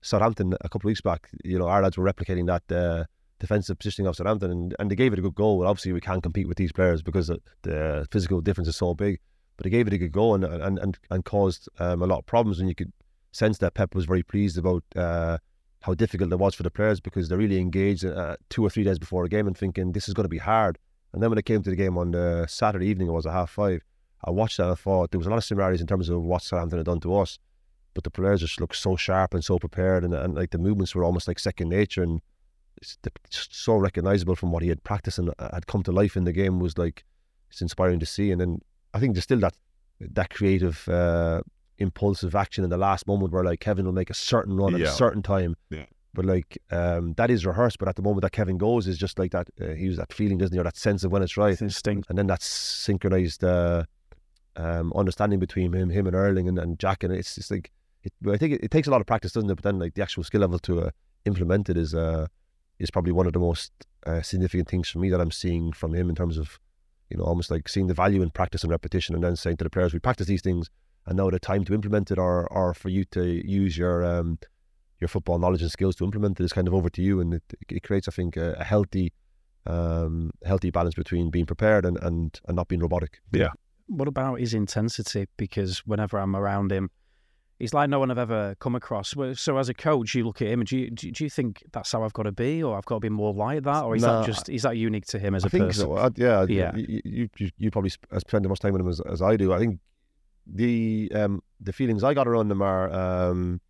Southampton 0.00 0.54
a 0.60 0.68
couple 0.68 0.88
of 0.88 0.90
weeks 0.90 1.02
back, 1.02 1.28
you 1.44 1.58
know, 1.58 1.68
our 1.68 1.82
lads 1.82 1.98
were 1.98 2.10
replicating 2.10 2.46
that 2.46 2.74
uh, 2.74 3.04
defensive 3.38 3.78
positioning 3.78 4.08
of 4.08 4.16
Southampton, 4.16 4.50
and, 4.50 4.76
and 4.78 4.90
they 4.90 4.96
gave 4.96 5.12
it 5.12 5.18
a 5.18 5.22
good 5.22 5.34
goal. 5.34 5.58
Well, 5.58 5.68
obviously, 5.68 5.92
we 5.92 6.00
can't 6.00 6.22
compete 6.22 6.48
with 6.48 6.56
these 6.56 6.72
players 6.72 7.02
because 7.02 7.30
the, 7.62 8.06
physical 8.10 8.40
difference 8.40 8.68
is 8.68 8.76
so 8.76 8.94
big. 8.94 9.20
But 9.56 9.64
they 9.64 9.70
gave 9.70 9.88
it 9.88 9.92
a 9.92 9.98
good 9.98 10.12
go 10.12 10.34
and 10.34 10.44
and 10.44 10.78
and, 10.78 10.98
and 11.10 11.24
caused 11.24 11.68
um, 11.80 12.00
a 12.02 12.06
lot 12.06 12.20
of 12.20 12.26
problems. 12.26 12.60
And 12.60 12.68
you 12.68 12.76
could 12.76 12.92
sense 13.32 13.58
that 13.58 13.74
Pep 13.74 13.94
was 13.94 14.06
very 14.06 14.22
pleased 14.22 14.56
about 14.56 14.84
uh, 14.94 15.38
how 15.82 15.94
difficult 15.94 16.32
it 16.32 16.38
was 16.38 16.54
for 16.54 16.62
the 16.62 16.70
players 16.70 17.00
because 17.00 17.28
they're 17.28 17.38
really 17.38 17.58
engaged 17.58 18.04
uh, 18.04 18.36
two 18.50 18.64
or 18.64 18.70
three 18.70 18.84
days 18.84 18.98
before 18.98 19.24
a 19.24 19.28
game 19.28 19.46
and 19.46 19.56
thinking 19.58 19.92
this 19.92 20.08
is 20.08 20.14
going 20.14 20.24
to 20.24 20.28
be 20.28 20.38
hard. 20.38 20.78
And 21.12 21.22
then 21.22 21.30
when 21.30 21.38
it 21.38 21.44
came 21.44 21.62
to 21.62 21.70
the 21.70 21.76
game 21.76 21.98
on 21.98 22.12
the 22.12 22.46
Saturday 22.46 22.86
evening, 22.86 23.08
it 23.08 23.12
was 23.12 23.26
a 23.26 23.32
half 23.32 23.50
five. 23.50 23.82
I 24.24 24.30
watched 24.30 24.56
that 24.56 24.64
and 24.64 24.72
I 24.72 24.74
thought 24.74 25.10
there 25.10 25.18
was 25.18 25.26
a 25.26 25.30
lot 25.30 25.36
of 25.38 25.44
similarities 25.44 25.80
in 25.80 25.86
terms 25.86 26.08
of 26.08 26.22
what 26.22 26.42
Southampton 26.42 26.78
had 26.78 26.86
done 26.86 27.00
to 27.00 27.16
us, 27.16 27.38
but 27.94 28.04
the 28.04 28.10
players 28.10 28.40
just 28.40 28.60
looked 28.60 28.76
so 28.76 28.96
sharp 28.96 29.32
and 29.34 29.44
so 29.44 29.58
prepared, 29.58 30.04
and, 30.04 30.12
and 30.14 30.34
like 30.34 30.50
the 30.50 30.58
movements 30.58 30.94
were 30.94 31.04
almost 31.04 31.28
like 31.28 31.38
second 31.38 31.68
nature, 31.68 32.02
and 32.02 32.20
it's 32.80 32.96
just 33.30 33.54
so 33.54 33.76
recognizable 33.76 34.36
from 34.36 34.52
what 34.52 34.62
he 34.62 34.68
had 34.68 34.82
practiced 34.84 35.18
and 35.18 35.30
uh, 35.38 35.48
had 35.52 35.66
come 35.66 35.82
to 35.82 35.92
life 35.92 36.16
in 36.16 36.24
the 36.24 36.32
game 36.32 36.60
was 36.60 36.78
like 36.78 37.04
it's 37.50 37.60
inspiring 37.62 37.98
to 37.98 38.06
see. 38.06 38.30
And 38.30 38.40
then 38.40 38.60
I 38.94 39.00
think 39.00 39.14
there's 39.14 39.24
still 39.24 39.40
that 39.40 39.54
that 40.00 40.30
creative, 40.30 40.88
uh, 40.88 41.40
impulsive 41.78 42.34
action 42.36 42.62
in 42.64 42.70
the 42.70 42.76
last 42.76 43.06
moment 43.08 43.32
where 43.32 43.42
like 43.42 43.58
Kevin 43.60 43.84
will 43.84 43.92
make 43.92 44.10
a 44.10 44.14
certain 44.14 44.56
run 44.56 44.74
at 44.74 44.80
Yeah. 44.80 44.88
a 44.88 44.92
certain 44.92 45.22
time. 45.22 45.56
Yeah. 45.70 45.86
But 46.14 46.24
like 46.24 46.58
um, 46.70 47.14
that 47.14 47.30
is 47.30 47.44
rehearsed, 47.44 47.78
but 47.78 47.88
at 47.88 47.96
the 47.96 48.02
moment 48.02 48.22
that 48.22 48.32
Kevin 48.32 48.58
goes 48.58 48.86
is 48.86 48.96
just 48.98 49.18
like 49.18 49.32
that. 49.32 49.48
Uh, 49.60 49.74
he 49.74 49.88
was 49.88 49.96
that 49.96 50.12
feeling, 50.12 50.38
doesn't 50.38 50.54
he, 50.54 50.60
or 50.60 50.64
that 50.64 50.76
sense 50.76 51.02
of 51.04 51.10
when 51.12 51.22
it's 51.22 51.36
right 51.36 51.52
It's 51.52 51.62
instinct. 51.62 52.08
and 52.08 52.16
then 52.18 52.28
that 52.28 52.42
synchronized 52.42 53.42
uh, 53.42 53.84
um, 54.58 54.92
understanding 54.94 55.38
between 55.38 55.72
him, 55.72 55.88
him 55.88 56.06
and 56.06 56.16
Erling 56.16 56.48
and, 56.48 56.58
and 56.58 56.78
Jack, 56.78 57.04
and 57.04 57.14
it's 57.14 57.36
just 57.36 57.50
like 57.50 57.70
it, 58.02 58.12
I 58.28 58.36
think 58.36 58.54
it, 58.54 58.64
it 58.64 58.70
takes 58.70 58.88
a 58.88 58.90
lot 58.90 59.00
of 59.00 59.06
practice, 59.06 59.32
doesn't 59.32 59.50
it? 59.50 59.54
But 59.54 59.64
then 59.64 59.78
like 59.78 59.94
the 59.94 60.02
actual 60.02 60.24
skill 60.24 60.40
level 60.40 60.58
to 60.60 60.80
uh, 60.80 60.90
implement 61.24 61.70
it 61.70 61.76
is 61.76 61.94
uh, 61.94 62.26
is 62.78 62.90
probably 62.90 63.12
one 63.12 63.26
of 63.26 63.32
the 63.32 63.38
most 63.38 63.72
uh, 64.06 64.20
significant 64.20 64.68
things 64.68 64.88
for 64.88 64.98
me 64.98 65.10
that 65.10 65.20
I'm 65.20 65.30
seeing 65.30 65.72
from 65.72 65.94
him 65.94 66.08
in 66.08 66.14
terms 66.14 66.36
of 66.36 66.58
you 67.08 67.16
know 67.16 67.24
almost 67.24 67.50
like 67.50 67.68
seeing 67.68 67.86
the 67.86 67.94
value 67.94 68.20
in 68.20 68.30
practice 68.30 68.62
and 68.62 68.70
repetition, 68.70 69.14
and 69.14 69.24
then 69.24 69.36
saying 69.36 69.58
to 69.58 69.64
the 69.64 69.70
players, 69.70 69.94
we 69.94 70.00
practice 70.00 70.26
these 70.26 70.42
things, 70.42 70.68
and 71.06 71.16
now 71.16 71.30
the 71.30 71.38
time 71.38 71.64
to 71.64 71.74
implement 71.74 72.10
it, 72.10 72.18
or 72.18 72.46
or 72.52 72.74
for 72.74 72.88
you 72.88 73.04
to 73.06 73.24
use 73.48 73.78
your 73.78 74.04
um, 74.04 74.38
your 75.00 75.08
football 75.08 75.38
knowledge 75.38 75.62
and 75.62 75.70
skills 75.70 75.94
to 75.96 76.04
implement 76.04 76.40
it 76.40 76.44
is 76.44 76.52
kind 76.52 76.66
of 76.66 76.74
over 76.74 76.90
to 76.90 77.02
you, 77.02 77.20
and 77.20 77.34
it, 77.34 77.42
it 77.68 77.82
creates, 77.84 78.08
I 78.08 78.10
think, 78.10 78.36
a, 78.36 78.54
a 78.54 78.64
healthy 78.64 79.12
um, 79.66 80.30
healthy 80.44 80.70
balance 80.70 80.94
between 80.94 81.30
being 81.30 81.46
prepared 81.46 81.84
and, 81.84 81.98
and, 82.02 82.40
and 82.48 82.56
not 82.56 82.68
being 82.68 82.80
robotic. 82.80 83.20
What 83.88 84.08
about 84.08 84.40
his 84.40 84.54
intensity? 84.54 85.26
Because 85.36 85.80
whenever 85.80 86.18
I'm 86.18 86.36
around 86.36 86.70
him, 86.70 86.90
he's 87.58 87.74
like 87.74 87.90
no 87.90 87.98
one 87.98 88.10
I've 88.10 88.18
ever 88.18 88.54
come 88.60 88.74
across. 88.76 89.14
So 89.34 89.58
as 89.58 89.68
a 89.68 89.74
coach, 89.74 90.14
you 90.14 90.24
look 90.24 90.40
at 90.40 90.48
him 90.48 90.60
and 90.60 90.68
do 90.68 90.78
you, 90.78 90.90
do 90.90 91.24
you 91.24 91.30
think 91.30 91.64
that's 91.72 91.90
how 91.92 92.04
I've 92.04 92.12
got 92.12 92.24
to 92.24 92.32
be, 92.32 92.62
or 92.62 92.76
I've 92.76 92.84
got 92.84 92.96
to 92.96 93.00
be 93.00 93.08
more 93.08 93.34
like 93.34 93.64
that, 93.64 93.84
or 93.84 93.96
is 93.96 94.02
Nah, 94.02 94.20
that 94.20 94.26
just 94.26 94.48
is 94.48 94.62
that 94.62 94.76
unique 94.76 95.06
to 95.06 95.18
him 95.18 95.34
as 95.34 95.44
I 95.44 95.48
a 95.48 95.50
think 95.50 95.66
person? 95.66 95.86
so. 95.86 95.96
I, 95.96 96.10
yeah, 96.16 96.46
Yeah. 96.48 96.76
You, 96.76 97.00
you, 97.04 97.28
you, 97.38 97.50
you 97.58 97.70
probably 97.70 97.90
spend 97.90 98.44
as 98.46 98.48
much 98.48 98.60
time 98.60 98.72
with 98.72 98.80
him 98.82 98.88
as, 98.88 99.00
as 99.00 99.22
I 99.22 99.36
do. 99.36 99.52
I 99.52 99.58
think 99.58 99.80
the 100.46 101.10
um, 101.14 101.42
the 101.60 101.72
feelings 101.72 102.04
I 102.04 102.14
got 102.14 102.28
around 102.28 102.50
him 102.50 102.62
are 102.62 102.90
um, 102.92 103.60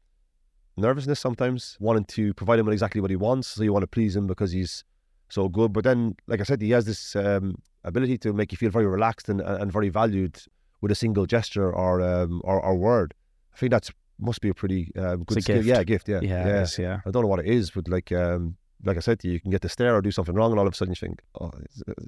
nervousness 0.76 1.18
sometimes, 1.20 1.76
wanting 1.80 2.04
to 2.06 2.34
provide 2.34 2.58
him 2.58 2.66
with 2.66 2.72
exactly 2.72 3.00
what 3.00 3.10
he 3.10 3.16
wants. 3.16 3.48
So 3.48 3.62
you 3.62 3.72
want 3.72 3.82
to 3.84 3.88
please 3.88 4.14
him 4.16 4.26
because 4.26 4.52
he's 4.52 4.84
so 5.28 5.48
good. 5.48 5.72
But 5.72 5.84
then, 5.84 6.16
like 6.26 6.40
I 6.40 6.44
said, 6.44 6.60
he 6.60 6.70
has 6.70 6.84
this 6.86 7.14
um, 7.16 7.56
ability 7.84 8.18
to 8.18 8.32
make 8.32 8.52
you 8.52 8.58
feel 8.58 8.70
very 8.70 8.86
relaxed 8.86 9.28
and, 9.28 9.40
and 9.40 9.70
very 9.72 9.88
valued 9.88 10.40
with 10.80 10.92
a 10.92 10.94
single 10.94 11.26
gesture 11.26 11.72
or 11.72 12.00
um, 12.00 12.40
or, 12.44 12.60
or 12.60 12.76
word. 12.76 13.14
I 13.54 13.56
think 13.58 13.70
that's 13.70 13.90
must 14.20 14.40
be 14.40 14.48
a 14.48 14.54
pretty 14.54 14.90
um, 14.96 15.24
good 15.24 15.38
a 15.38 15.42
skill. 15.42 15.56
gift. 15.56 15.68
Yeah, 15.68 15.80
a 15.80 15.84
gift. 15.84 16.08
Yeah, 16.08 16.20
yeah, 16.22 16.48
it 16.48 16.62
is, 16.62 16.78
yeah. 16.78 17.00
I 17.06 17.10
don't 17.10 17.22
know 17.22 17.28
what 17.28 17.40
it 17.40 17.46
is, 17.46 17.70
but 17.70 17.88
like 17.88 18.10
um, 18.12 18.56
like 18.84 18.96
I 18.96 19.00
said 19.00 19.18
to 19.20 19.26
you, 19.28 19.34
you 19.34 19.40
can 19.40 19.50
get 19.50 19.62
the 19.62 19.68
stare 19.68 19.94
or 19.96 20.00
do 20.02 20.10
something 20.10 20.34
wrong, 20.34 20.50
and 20.52 20.58
all 20.60 20.66
of 20.66 20.72
a 20.72 20.76
sudden 20.76 20.92
you 20.92 20.96
think, 21.08 21.20
oh, 21.40 21.50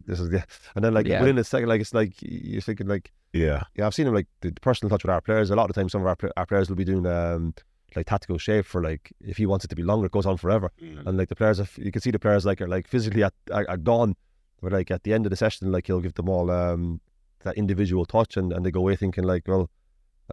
this 0.07 0.21
is 0.21 0.31
the, 0.31 0.45
and 0.75 0.85
then 0.85 0.95
like 0.95 1.07
Yeah. 1.07 1.21
within 1.21 1.39
a 1.39 1.45
second, 1.45 1.69
like 1.69 1.81
it's 1.81 1.95
like 1.95 2.15
you're 2.21 2.61
thinking 2.63 2.87
like, 2.87 3.11
yeah, 3.33 3.63
yeah, 3.77 3.87
I've 3.87 3.95
seen 3.95 4.07
him 4.07 4.15
like 4.15 4.29
the 4.41 4.53
personal 4.61 4.91
touch 4.91 5.03
with 5.05 5.11
our 5.11 5.21
players. 5.21 5.51
A 5.51 5.57
lot 5.57 5.69
of 5.69 5.75
the 5.75 5.81
time, 5.81 5.89
some 5.89 6.01
of 6.03 6.07
our, 6.07 6.17
our 6.37 6.47
players 6.47 6.69
will 6.69 6.77
be 6.77 6.85
doing 6.85 7.07
um 7.07 7.55
like 7.97 8.07
tactical 8.07 8.39
shape 8.39 8.65
for 8.65 8.83
like 8.83 9.13
if 9.21 9.37
he 9.37 9.47
wants 9.47 9.65
it 9.65 9.69
to 9.69 9.77
be 9.77 9.83
longer, 9.83 10.07
it 10.07 10.13
goes 10.13 10.27
on 10.27 10.37
forever, 10.37 10.71
and 11.07 11.17
like 11.19 11.29
the 11.29 11.37
players, 11.37 11.61
are, 11.61 11.69
you 11.77 11.91
can 11.91 12.03
see 12.03 12.11
the 12.11 12.19
players 12.19 12.45
like 12.45 12.61
are 12.61 12.69
like 12.69 12.89
physically 12.89 13.23
at 13.23 13.35
are, 13.53 13.67
are 13.69 13.77
gone, 13.77 14.17
but 14.63 14.73
like 14.73 14.91
at 14.91 15.03
the 15.03 15.13
end 15.13 15.27
of 15.27 15.31
the 15.31 15.37
session, 15.37 15.71
like 15.73 15.87
he'll 15.87 16.01
give 16.01 16.15
them 16.15 16.29
all 16.29 16.51
um 16.51 17.01
that 17.43 17.57
individual 17.57 18.05
touch, 18.05 18.37
and, 18.37 18.53
and 18.53 18.65
they 18.65 18.71
go 18.71 18.81
away 18.81 18.97
thinking 18.97 19.25
like, 19.25 19.49
well, 19.49 19.71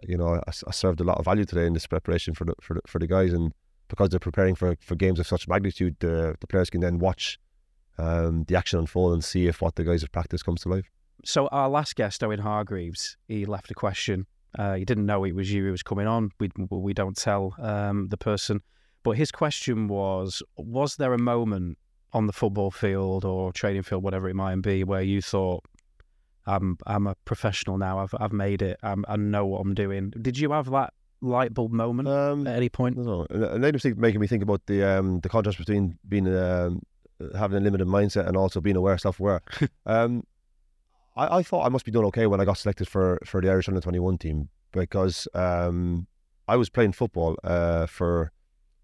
you 0.02 0.16
know, 0.16 0.34
I, 0.34 0.42
I 0.66 0.70
served 0.70 1.00
a 1.00 1.04
lot 1.04 1.18
of 1.18 1.24
value 1.24 1.44
today 1.44 1.66
in 1.66 1.72
this 1.72 1.86
preparation 1.86 2.34
for 2.34 2.44
the 2.44 2.54
for 2.60 2.74
the, 2.74 2.80
for 2.86 2.98
the 2.98 3.06
guys, 3.06 3.32
and 3.32 3.52
because 3.88 4.10
they're 4.10 4.20
preparing 4.20 4.54
for, 4.54 4.76
for 4.80 4.94
games 4.94 5.18
of 5.18 5.26
such 5.26 5.48
magnitude, 5.48 5.96
the 6.00 6.36
the 6.40 6.46
players 6.46 6.70
can 6.70 6.80
then 6.80 6.98
watch 6.98 7.38
um, 7.98 8.44
the 8.44 8.56
action 8.56 8.78
unfold 8.78 9.14
and 9.14 9.24
see 9.24 9.46
if 9.46 9.60
what 9.60 9.74
the 9.74 9.84
guys 9.84 10.02
have 10.02 10.12
practiced 10.12 10.44
comes 10.44 10.62
to 10.62 10.68
life. 10.68 10.90
So 11.24 11.48
our 11.48 11.68
last 11.68 11.96
guest, 11.96 12.22
Owen 12.22 12.40
Hargreaves, 12.40 13.16
he 13.26 13.44
left 13.44 13.70
a 13.70 13.74
question. 13.74 14.26
Uh, 14.58 14.74
he 14.74 14.84
didn't 14.84 15.06
know 15.06 15.24
it 15.24 15.34
was 15.34 15.52
you 15.52 15.64
who 15.64 15.70
was 15.70 15.82
coming 15.84 16.08
on. 16.08 16.30
We 16.40 16.50
we 16.68 16.92
don't 16.92 17.16
tell 17.16 17.54
um, 17.60 18.08
the 18.08 18.16
person, 18.16 18.60
but 19.04 19.12
his 19.12 19.30
question 19.30 19.86
was: 19.88 20.42
Was 20.56 20.96
there 20.96 21.14
a 21.14 21.18
moment 21.18 21.78
on 22.12 22.26
the 22.26 22.32
football 22.32 22.70
field 22.70 23.24
or 23.24 23.52
training 23.52 23.84
field, 23.84 24.02
whatever 24.02 24.28
it 24.28 24.34
might 24.34 24.56
be, 24.62 24.82
where 24.82 25.02
you 25.02 25.22
thought, 25.22 25.64
"I'm 26.46 26.76
I'm 26.86 27.06
a 27.06 27.14
professional 27.24 27.78
now. 27.78 28.00
I've 28.00 28.14
I've 28.18 28.32
made 28.32 28.60
it. 28.60 28.78
I'm, 28.82 29.04
I 29.08 29.16
know 29.16 29.46
what 29.46 29.60
I'm 29.60 29.74
doing." 29.74 30.10
Did 30.20 30.36
you 30.38 30.50
have 30.50 30.68
that 30.72 30.92
light 31.20 31.54
bulb 31.54 31.72
moment 31.72 32.08
Um, 32.08 32.46
at 32.46 32.56
any 32.56 32.68
point? 32.68 32.96
Don't. 32.96 33.30
And- 33.30 33.62
then 33.62 33.74
it's 33.74 33.84
making 33.84 34.20
me 34.20 34.26
think 34.26 34.42
about 34.42 34.62
the 34.66 34.82
um, 34.82 35.20
the 35.20 35.28
contrast 35.28 35.58
between 35.58 35.98
being 36.08 36.26
um, 36.36 36.82
having 37.36 37.58
a 37.58 37.60
limited 37.60 37.86
mindset 37.86 38.26
and 38.26 38.36
also 38.36 38.60
being 38.60 38.76
aware, 38.76 38.94
of 38.94 39.00
self 39.00 39.20
aware. 39.20 39.40
I, 41.18 41.38
I 41.38 41.42
thought 41.42 41.66
I 41.66 41.68
must 41.68 41.84
be 41.84 41.90
doing 41.90 42.06
okay 42.06 42.26
when 42.26 42.40
I 42.40 42.44
got 42.44 42.58
selected 42.58 42.88
for, 42.88 43.18
for 43.24 43.42
the 43.42 43.50
Irish 43.50 43.68
under 43.68 43.80
twenty 43.80 43.98
one 43.98 44.16
team 44.16 44.48
because 44.72 45.26
um, 45.34 46.06
I 46.46 46.56
was 46.56 46.70
playing 46.70 46.92
football 46.92 47.36
uh, 47.42 47.86
for 47.86 48.32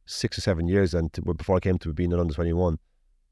six 0.07 0.37
or 0.37 0.41
seven 0.41 0.67
years 0.67 0.93
and 0.93 1.13
to, 1.13 1.23
before 1.23 1.57
I 1.57 1.61
came 1.61 1.79
to 1.79 1.93
being 1.93 2.13
an 2.13 2.19
under 2.19 2.35
twenty 2.35 2.53
one, 2.53 2.79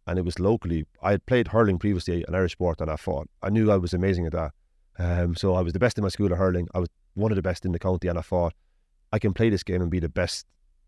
and 0.06 0.18
it 0.18 0.24
was 0.24 0.38
locally. 0.38 0.86
I 1.02 1.10
had 1.10 1.26
played 1.26 1.48
hurling 1.48 1.78
previously, 1.78 2.24
an 2.28 2.34
Irish 2.34 2.52
sport, 2.52 2.80
and 2.80 2.90
I 2.90 2.96
thought 2.96 3.28
I 3.42 3.50
knew 3.50 3.70
I 3.70 3.76
was 3.76 3.92
amazing 3.92 4.26
at 4.26 4.32
that. 4.32 4.52
Um, 4.98 5.34
so 5.34 5.54
I 5.54 5.62
was 5.62 5.72
the 5.72 5.80
best 5.80 5.98
in 5.98 6.02
my 6.02 6.08
school 6.08 6.32
at 6.32 6.38
hurling. 6.38 6.68
I 6.74 6.78
was 6.78 6.88
one 7.14 7.32
of 7.32 7.36
the 7.36 7.42
best 7.42 7.64
in 7.64 7.72
the 7.72 7.78
county, 7.80 8.06
and 8.08 8.18
I 8.18 8.22
thought 8.22 8.54
I 9.12 9.18
can 9.18 9.34
play 9.34 9.50
this 9.50 9.64
game 9.64 9.82
and 9.82 9.90
be 9.90 10.00
the 10.00 10.08
best 10.08 10.46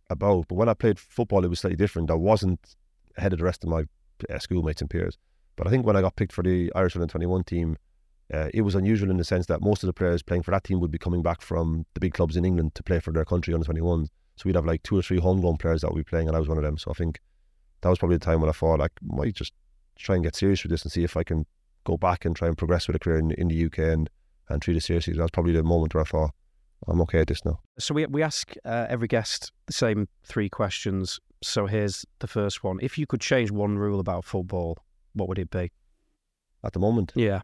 about. 0.08 0.46
But 0.48 0.54
when 0.54 0.68
I 0.68 0.74
played 0.74 1.00
football, 1.00 1.44
it 1.44 1.48
was 1.48 1.60
slightly 1.60 1.76
different. 1.76 2.12
I 2.12 2.14
wasn't 2.14 2.76
ahead 3.16 3.32
of 3.32 3.40
the 3.40 3.44
rest 3.44 3.64
of 3.64 3.70
my 3.70 3.84
uh, 4.30 4.38
schoolmates 4.38 4.80
and 4.80 4.88
peers. 4.88 5.18
But 5.56 5.66
I 5.66 5.70
think 5.70 5.84
when 5.84 5.96
I 5.96 6.00
got 6.00 6.16
picked 6.16 6.32
for 6.32 6.42
the 6.42 6.70
Irish 6.76 6.94
under 6.94 7.08
twenty 7.08 7.26
one 7.26 7.42
team, 7.42 7.76
uh, 8.34 8.48
it 8.52 8.62
was 8.62 8.74
unusual 8.74 9.10
in 9.10 9.16
the 9.16 9.24
sense 9.24 9.46
that 9.46 9.60
most 9.60 9.82
of 9.82 9.86
the 9.86 9.92
players 9.92 10.22
playing 10.22 10.42
for 10.42 10.50
that 10.50 10.64
team 10.64 10.80
would 10.80 10.90
be 10.90 10.98
coming 10.98 11.22
back 11.22 11.40
from 11.40 11.86
the 11.94 12.00
big 12.00 12.14
clubs 12.14 12.36
in 12.36 12.44
England 12.44 12.74
to 12.74 12.82
play 12.82 12.98
for 12.98 13.12
their 13.12 13.24
country 13.24 13.54
under 13.54 13.64
21. 13.64 14.08
So 14.36 14.42
we'd 14.44 14.56
have 14.56 14.66
like 14.66 14.82
two 14.82 14.98
or 14.98 15.02
three 15.02 15.20
homegrown 15.20 15.58
players 15.58 15.82
that 15.82 15.92
would 15.92 16.04
be 16.04 16.10
playing, 16.10 16.26
and 16.26 16.36
I 16.36 16.40
was 16.40 16.48
one 16.48 16.58
of 16.58 16.64
them. 16.64 16.76
So 16.76 16.90
I 16.90 16.94
think 16.94 17.20
that 17.82 17.88
was 17.88 17.98
probably 17.98 18.16
the 18.16 18.24
time 18.24 18.40
when 18.40 18.50
I 18.50 18.52
thought 18.52 18.80
like 18.80 18.92
might 19.02 19.34
just 19.34 19.52
try 19.96 20.16
and 20.16 20.24
get 20.24 20.34
serious 20.34 20.64
with 20.64 20.70
this 20.70 20.82
and 20.82 20.90
see 20.90 21.04
if 21.04 21.16
I 21.16 21.22
can 21.22 21.46
go 21.84 21.96
back 21.96 22.24
and 22.24 22.34
try 22.34 22.48
and 22.48 22.58
progress 22.58 22.88
with 22.88 22.96
a 22.96 22.98
career 22.98 23.18
in, 23.18 23.30
in 23.32 23.48
the 23.48 23.66
UK 23.66 23.78
and 23.78 24.10
and 24.48 24.60
treat 24.60 24.76
it 24.76 24.82
seriously. 24.82 25.14
That 25.14 25.22
was 25.22 25.30
probably 25.30 25.52
the 25.52 25.62
moment 25.62 25.94
where 25.94 26.02
I 26.02 26.06
thought 26.06 26.30
I'm 26.88 27.00
okay 27.02 27.20
at 27.20 27.28
this 27.28 27.44
now. 27.44 27.60
So 27.78 27.94
we 27.94 28.06
we 28.06 28.22
ask 28.22 28.54
uh, 28.64 28.86
every 28.88 29.08
guest 29.08 29.52
the 29.66 29.72
same 29.72 30.08
three 30.24 30.48
questions. 30.48 31.20
So 31.42 31.66
here's 31.66 32.04
the 32.18 32.26
first 32.26 32.64
one: 32.64 32.78
If 32.82 32.98
you 32.98 33.06
could 33.06 33.20
change 33.20 33.50
one 33.50 33.78
rule 33.78 34.00
about 34.00 34.24
football, 34.24 34.78
what 35.12 35.28
would 35.28 35.38
it 35.38 35.50
be? 35.50 35.70
At 36.64 36.72
the 36.72 36.78
moment, 36.78 37.12
Yeah, 37.14 37.42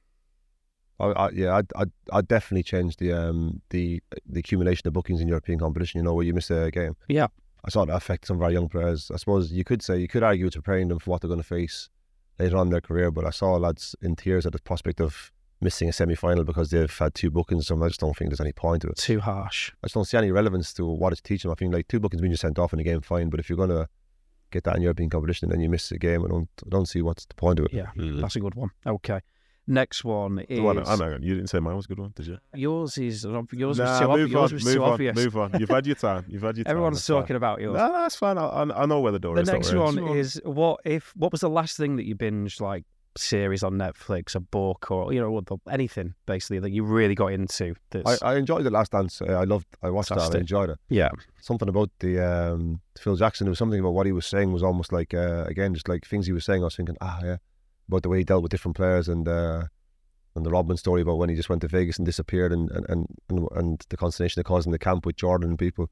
I, 1.00 1.06
I, 1.26 1.30
yeah, 1.30 1.56
I'd, 1.56 1.66
I'd, 1.76 1.90
I'd 2.12 2.28
definitely 2.28 2.62
change 2.62 2.96
the 2.98 3.12
um 3.12 3.60
the 3.70 4.02
the 4.26 4.40
accumulation 4.40 4.86
of 4.86 4.92
bookings 4.92 5.20
in 5.20 5.28
European 5.28 5.58
competition. 5.58 5.98
You 5.98 6.04
know, 6.04 6.14
where 6.14 6.24
you 6.26 6.34
miss 6.34 6.50
a 6.50 6.70
game. 6.70 6.94
Yeah. 7.08 7.28
I 7.64 7.68
saw 7.70 7.84
that 7.84 7.94
affect 7.94 8.26
some 8.26 8.36
of 8.38 8.42
our 8.42 8.50
young 8.50 8.68
players. 8.68 9.10
I 9.12 9.16
suppose 9.18 9.52
you 9.52 9.64
could 9.64 9.82
say 9.82 9.98
you 9.98 10.08
could 10.08 10.22
argue 10.22 10.46
it's 10.46 10.56
preparing 10.56 10.88
them 10.88 10.98
for 10.98 11.10
what 11.10 11.20
they're 11.20 11.28
going 11.28 11.42
to 11.42 11.46
face 11.46 11.90
later 12.38 12.56
on 12.56 12.68
in 12.68 12.70
their 12.70 12.80
career. 12.80 13.10
But 13.10 13.26
I 13.26 13.30
saw 13.30 13.52
lads 13.56 13.94
in 14.00 14.16
tears 14.16 14.46
at 14.46 14.52
the 14.52 14.60
prospect 14.60 14.98
of 15.00 15.30
missing 15.60 15.86
a 15.90 15.92
semi 15.92 16.14
final 16.14 16.42
because 16.42 16.70
they've 16.70 16.98
had 16.98 17.14
two 17.14 17.30
bookings. 17.30 17.66
So 17.66 17.82
I 17.84 17.88
just 17.88 18.00
don't 18.00 18.16
think 18.16 18.30
there's 18.30 18.40
any 18.40 18.52
point 18.54 18.80
to 18.82 18.88
it. 18.88 18.96
too 18.96 19.20
harsh. 19.20 19.72
I 19.82 19.86
just 19.88 19.94
don't 19.94 20.06
see 20.06 20.16
any 20.16 20.30
relevance 20.30 20.72
to 20.74 20.86
what 20.86 21.12
it's 21.12 21.20
teaching. 21.20 21.50
I 21.50 21.54
think 21.54 21.74
like 21.74 21.86
two 21.88 22.00
bookings 22.00 22.22
mean 22.22 22.30
you're 22.30 22.38
sent 22.38 22.58
off 22.58 22.72
in 22.72 22.78
a 22.80 22.82
game, 22.82 23.02
fine. 23.02 23.28
But 23.28 23.40
if 23.40 23.50
you're 23.50 23.58
going 23.58 23.68
to 23.68 23.86
get 24.50 24.64
that 24.64 24.76
in 24.76 24.82
European 24.82 25.10
competition 25.10 25.46
and 25.46 25.52
then 25.52 25.60
you 25.60 25.68
miss 25.68 25.92
a 25.92 25.98
game, 25.98 26.24
I 26.24 26.28
don't 26.28 26.48
I 26.64 26.68
don't 26.70 26.86
see 26.86 27.02
what's 27.02 27.26
the 27.26 27.34
point 27.34 27.58
of 27.58 27.66
it. 27.66 27.74
Yeah, 27.74 27.90
Mm. 27.96 28.22
that's 28.22 28.36
a 28.36 28.40
good 28.40 28.54
one. 28.54 28.70
Okay. 28.86 29.20
Next 29.70 30.04
one 30.04 30.40
is 30.40 30.58
The 30.58 30.60
one- 30.64 30.78
I 30.86 30.96
know, 30.96 31.16
you 31.20 31.36
didn't 31.36 31.48
say 31.48 31.60
mine 31.60 31.76
was 31.76 31.84
a 31.84 31.88
good 31.88 32.00
one, 32.00 32.12
did 32.16 32.26
you? 32.26 32.38
yours. 32.54 32.98
Is 32.98 33.24
yours 33.24 33.32
Nah, 33.54 33.68
was 33.68 33.78
too, 34.00 34.04
ob- 34.10 34.18
move 34.18 34.30
yours 34.32 34.50
on, 34.50 34.56
was 34.56 34.64
move 34.64 34.74
too 34.74 34.84
on, 34.84 34.92
obvious. 34.94 35.16
move 35.16 35.36
on. 35.36 35.52
You've 35.60 35.68
had 35.68 35.86
your 35.86 35.94
time. 35.94 36.24
You've 36.28 36.42
had 36.42 36.56
your 36.56 36.64
time. 36.64 36.70
Everyone's 36.72 36.96
That's 36.96 37.06
fine. 37.06 37.20
talking 37.22 37.36
about 37.36 37.60
yours. 37.60 37.76
No, 37.76 37.86
no, 37.86 37.92
that's 38.00 38.16
fine. 38.16 38.36
I, 38.36 38.46
I, 38.46 38.82
I 38.82 38.86
know 38.86 39.00
where 39.00 39.12
the 39.12 39.20
door 39.20 39.36
the 39.36 39.42
is. 39.42 39.48
don't 39.48 39.54
next 39.58 39.72
one 39.72 39.98
is 40.16 40.40
what 40.44 40.80
if 40.84 41.12
what 41.16 41.30
was 41.30 41.40
the 41.42 41.48
last 41.50 41.76
thing 41.76 41.96
that 41.96 42.04
you 42.04 42.16
binged 42.16 42.60
like 42.60 42.84
series 43.16 43.62
on 43.62 43.74
Netflix, 43.74 44.34
a 44.34 44.40
book, 44.40 44.90
or 44.90 45.12
you 45.12 45.20
know 45.20 45.40
anything 45.70 46.14
basically 46.26 46.58
that 46.60 46.70
you 46.70 46.82
really 46.84 47.14
got 47.14 47.28
into? 47.32 47.74
I, 48.06 48.16
I 48.22 48.34
enjoyed 48.36 48.64
the 48.64 48.70
last 48.70 48.90
dance. 48.92 49.22
Uh, 49.22 49.34
I 49.34 49.44
loved. 49.44 49.66
I 49.82 49.90
watched 49.90 50.08
that. 50.10 50.18
I 50.34 50.38
enjoyed 50.38 50.70
it. 50.70 50.78
yeah, 50.88 51.10
Something 51.40 51.68
about 51.68 51.90
the 52.00 52.18
um, 52.20 52.80
Phil 52.98 53.14
Jackson. 53.16 53.44
There 53.46 53.50
was 53.50 53.58
something 53.58 53.78
about 53.80 53.94
what 53.94 54.06
he 54.06 54.12
was 54.12 54.26
saying 54.26 54.52
was 54.52 54.62
almost 54.64 54.92
like 54.92 55.14
uh, 55.14 55.44
again 55.46 55.74
just 55.74 55.88
like 55.88 56.06
things 56.06 56.26
he 56.26 56.32
was 56.32 56.44
saying. 56.44 56.62
I 56.62 56.64
was 56.64 56.76
thinking, 56.76 56.96
ah, 57.00 57.20
yeah, 57.22 57.36
about 57.90 58.02
the 58.02 58.08
way 58.08 58.18
he 58.18 58.24
dealt 58.24 58.42
with 58.42 58.50
different 58.50 58.76
players 58.76 59.08
and 59.08 59.28
uh, 59.28 59.64
and 60.34 60.46
the 60.46 60.50
Rodman 60.50 60.76
story 60.76 61.02
about 61.02 61.18
when 61.18 61.28
he 61.28 61.34
just 61.34 61.48
went 61.48 61.62
to 61.62 61.68
Vegas 61.68 61.98
and 61.98 62.06
disappeared 62.06 62.52
and 62.52 62.70
and 62.70 63.06
and, 63.28 63.48
and, 63.52 63.86
the 63.88 63.96
consternation 63.96 64.40
it 64.40 64.44
caused 64.44 64.66
in 64.66 64.72
the 64.72 64.78
camp 64.78 65.04
with 65.06 65.16
Jordan 65.16 65.50
and 65.50 65.58
people. 65.58 65.90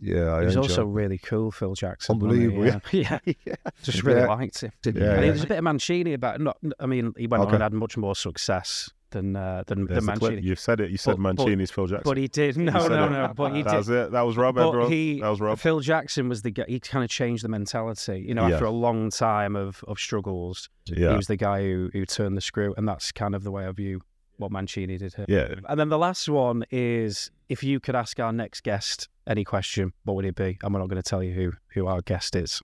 Yeah, 0.00 0.34
I 0.34 0.40
he 0.40 0.46
was 0.46 0.56
also 0.56 0.84
really 0.84 1.18
cool, 1.18 1.50
Phil 1.50 1.74
Jackson. 1.74 2.14
Unbelievable, 2.14 2.66
Yeah, 2.66 2.80
yeah. 2.90 3.18
yeah. 3.46 3.54
just 3.82 4.02
really 4.02 4.20
Yeah. 4.20 4.26
liked 4.26 4.60
him. 4.60 4.72
Yeah, 4.84 4.90
and 4.92 5.24
yeah. 5.24 5.30
was 5.30 5.44
a 5.44 5.46
bit 5.46 5.58
of 5.58 5.64
Mancini 5.64 6.12
about. 6.12 6.40
Not, 6.40 6.58
I 6.78 6.86
mean, 6.86 7.14
he 7.16 7.26
went 7.26 7.42
on 7.44 7.54
and 7.54 7.62
had 7.62 7.72
much 7.72 7.96
more 7.96 8.14
success 8.14 8.90
than 9.14 9.34
uh, 9.34 9.64
than, 9.66 9.86
There's 9.86 9.96
than. 10.04 10.04
Mancini. 10.04 10.42
You've 10.42 10.60
said 10.60 10.80
it. 10.80 10.90
You 10.90 10.98
said 10.98 11.12
But- 11.12 11.36
but- 11.36 11.46
Mancini's 11.46 11.70
Phil 11.70 11.86
Jackson. 11.86 12.04
But 12.04 12.18
he 12.18 12.28
did. 12.28 12.58
No, 12.58 12.72
You 12.74 12.80
said 12.82 12.90
no, 12.90 13.06
it. 13.06 13.10
no. 13.10 13.32
But 13.34 13.54
he 13.54 13.62
that 13.62 13.70
did. 13.70 13.76
was 13.78 13.88
it. 13.88 14.10
That 14.12 14.20
was 14.22 14.36
Rob, 14.36 14.56
But 14.56 14.68
everyone. 14.68 14.92
he, 14.92 15.20
that 15.20 15.28
was 15.28 15.40
Rob. 15.40 15.58
Phil 15.58 15.80
Jackson 15.80 16.28
was 16.28 16.42
the 16.42 16.50
guy. 16.50 16.64
He 16.68 16.78
kind 16.80 17.02
of 17.02 17.08
changed 17.10 17.42
the 17.42 17.48
mentality. 17.48 18.22
You 18.28 18.34
know, 18.34 18.46
Yeah. 18.46 18.54
after 18.54 18.66
a 18.66 18.70
long 18.70 19.08
time 19.10 19.56
of, 19.56 19.82
of 19.88 19.98
struggles, 19.98 20.68
he 20.84 21.02
was 21.04 21.26
the 21.28 21.36
guy 21.36 21.62
who, 21.62 21.88
who 21.94 22.04
turned 22.04 22.36
the 22.36 22.42
screw, 22.42 22.74
and 22.76 22.86
that's 22.86 23.10
kind 23.12 23.34
of 23.34 23.42
the 23.44 23.50
way 23.50 23.64
I 23.66 23.72
view 23.72 24.02
what 24.36 24.50
Mancini 24.50 24.98
did 24.98 25.14
here. 25.14 25.26
Yeah. 25.28 25.54
And 25.68 25.78
then 25.80 25.88
the 25.88 25.98
last 25.98 26.28
one 26.28 26.64
is 26.70 27.30
if 27.48 27.62
you 27.62 27.78
could 27.80 27.94
ask 27.94 28.18
our 28.18 28.32
next 28.32 28.62
guest 28.64 29.08
any 29.26 29.44
question, 29.44 29.92
what 30.02 30.14
would 30.16 30.24
it 30.24 30.34
be? 30.34 30.58
And 30.62 30.74
we're 30.74 30.80
not 30.80 30.88
going 30.88 31.00
to 31.02 31.08
tell 31.08 31.22
you 31.22 31.32
who 31.32 31.52
who 31.74 31.86
our 31.86 32.02
guest 32.02 32.34
is. 32.36 32.60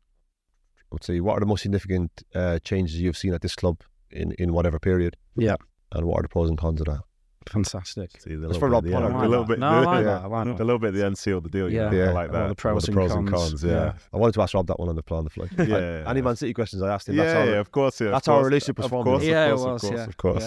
I 0.83 0.87
would 0.91 1.05
say, 1.05 1.21
what 1.21 1.37
are 1.37 1.41
the 1.41 1.47
most 1.47 1.63
significant 1.63 2.11
uh, 2.35 2.59
changes 2.59 3.01
you've 3.01 3.17
seen 3.17 3.33
at 3.33 3.41
this 3.43 3.55
club 3.55 3.83
in, 4.11 4.33
in 4.33 4.53
whatever 4.53 4.81
period? 4.81 5.17
Yeah. 5.37 5.55
And 5.93 6.07
what 6.07 6.19
are 6.21 6.23
the 6.23 6.29
pros 6.29 6.49
and 6.49 6.59
cons 6.59 6.81
of 6.81 6.87
that? 6.87 7.01
Fantastic. 7.49 8.21
See, 8.21 8.35
the 8.37 8.53
for 8.55 8.69
Rob 8.69 8.85
at 8.85 8.89
the 8.91 8.93
Pollard. 8.95 9.07
end- 9.07 9.15
I 9.17 9.19
a 9.19 9.23
like 9.23 9.29
little 9.31 9.45
bit. 9.45 9.59
No, 9.59 9.67
I 9.69 9.81
like 9.81 9.97
yeah. 9.99 10.03
that. 10.03 10.23
I 10.23 10.27
like 10.27 10.47
A 10.61 10.65
little 10.65 10.79
bit 10.79 10.93
the 10.95 11.05
end 11.05 11.17
seal 11.19 11.41
the 11.41 11.49
deal. 11.49 11.73
Yeah. 11.73 11.91
Yeah. 11.91 11.97
Yeah. 12.05 12.11
I 12.11 12.13
like 12.13 12.27
All 12.29 12.33
that. 12.35 12.49
the 12.49 12.55
pros 12.55 12.89
All 12.89 13.19
and 13.19 13.29
cons, 13.29 13.65
yeah. 13.65 13.71
Yeah. 13.73 13.93
I 14.13 14.17
wanted 14.19 14.33
to 14.35 14.43
ask 14.43 14.55
Rob 14.55 14.67
that 14.69 14.79
one 14.79 14.89
on 14.89 14.95
the 14.97 15.03
plan 15.03 15.25
the 15.25 15.31
fly. 15.31 15.47
Yeah. 15.59 16.05
Any 16.07 16.21
Man 16.23 16.37
City 16.37 16.53
questions 16.55 16.83
I 16.83 16.93
asked 16.93 17.09
him? 17.09 17.17
Yeah, 17.17 17.25
that's 17.25 17.39
all. 17.39 17.47
yeah, 17.55 17.61
of 17.61 17.73
course. 17.73 18.01
Yeah, 18.01 18.07
of 18.09 18.13
that's 18.13 18.29
our 18.29 18.45
relationship 18.45 18.77
was 18.77 18.85
Of 18.85 18.91
formed. 18.91 19.05
course, 19.07 19.25
Yeah, 19.25 19.47
it 19.47 19.53
of 19.53 19.59
course, 19.59 19.73
was, 19.73 19.83
of 19.85 19.89
course, 19.91 19.99
yeah. 20.01 20.07
of 20.07 20.17
course. 20.17 20.43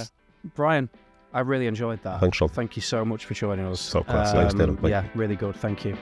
Yeah. 0.45 0.49
Brian, 0.55 0.89
I 1.33 1.39
really 1.39 1.67
enjoyed 1.67 2.01
that. 2.03 2.19
Thanks, 2.21 2.39
Rob. 2.39 2.51
Thank 2.51 2.75
you 2.75 2.81
so 2.83 3.03
much 3.03 3.25
for 3.25 3.33
joining 3.33 3.65
us. 3.65 3.81
So 3.81 4.03
classy. 4.03 4.37
Um, 4.37 4.43
Thanks, 4.49 4.53
Dylan. 4.53 4.75
Thank 4.79 4.89
yeah, 4.91 5.05
really 5.15 5.35
good. 5.35 5.55
Thank 5.55 5.83
you. 5.83 5.97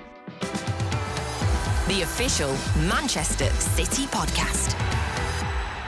The 1.88 2.02
official 2.04 2.52
Manchester 2.88 3.50
City 3.52 4.06
podcast. 4.08 4.76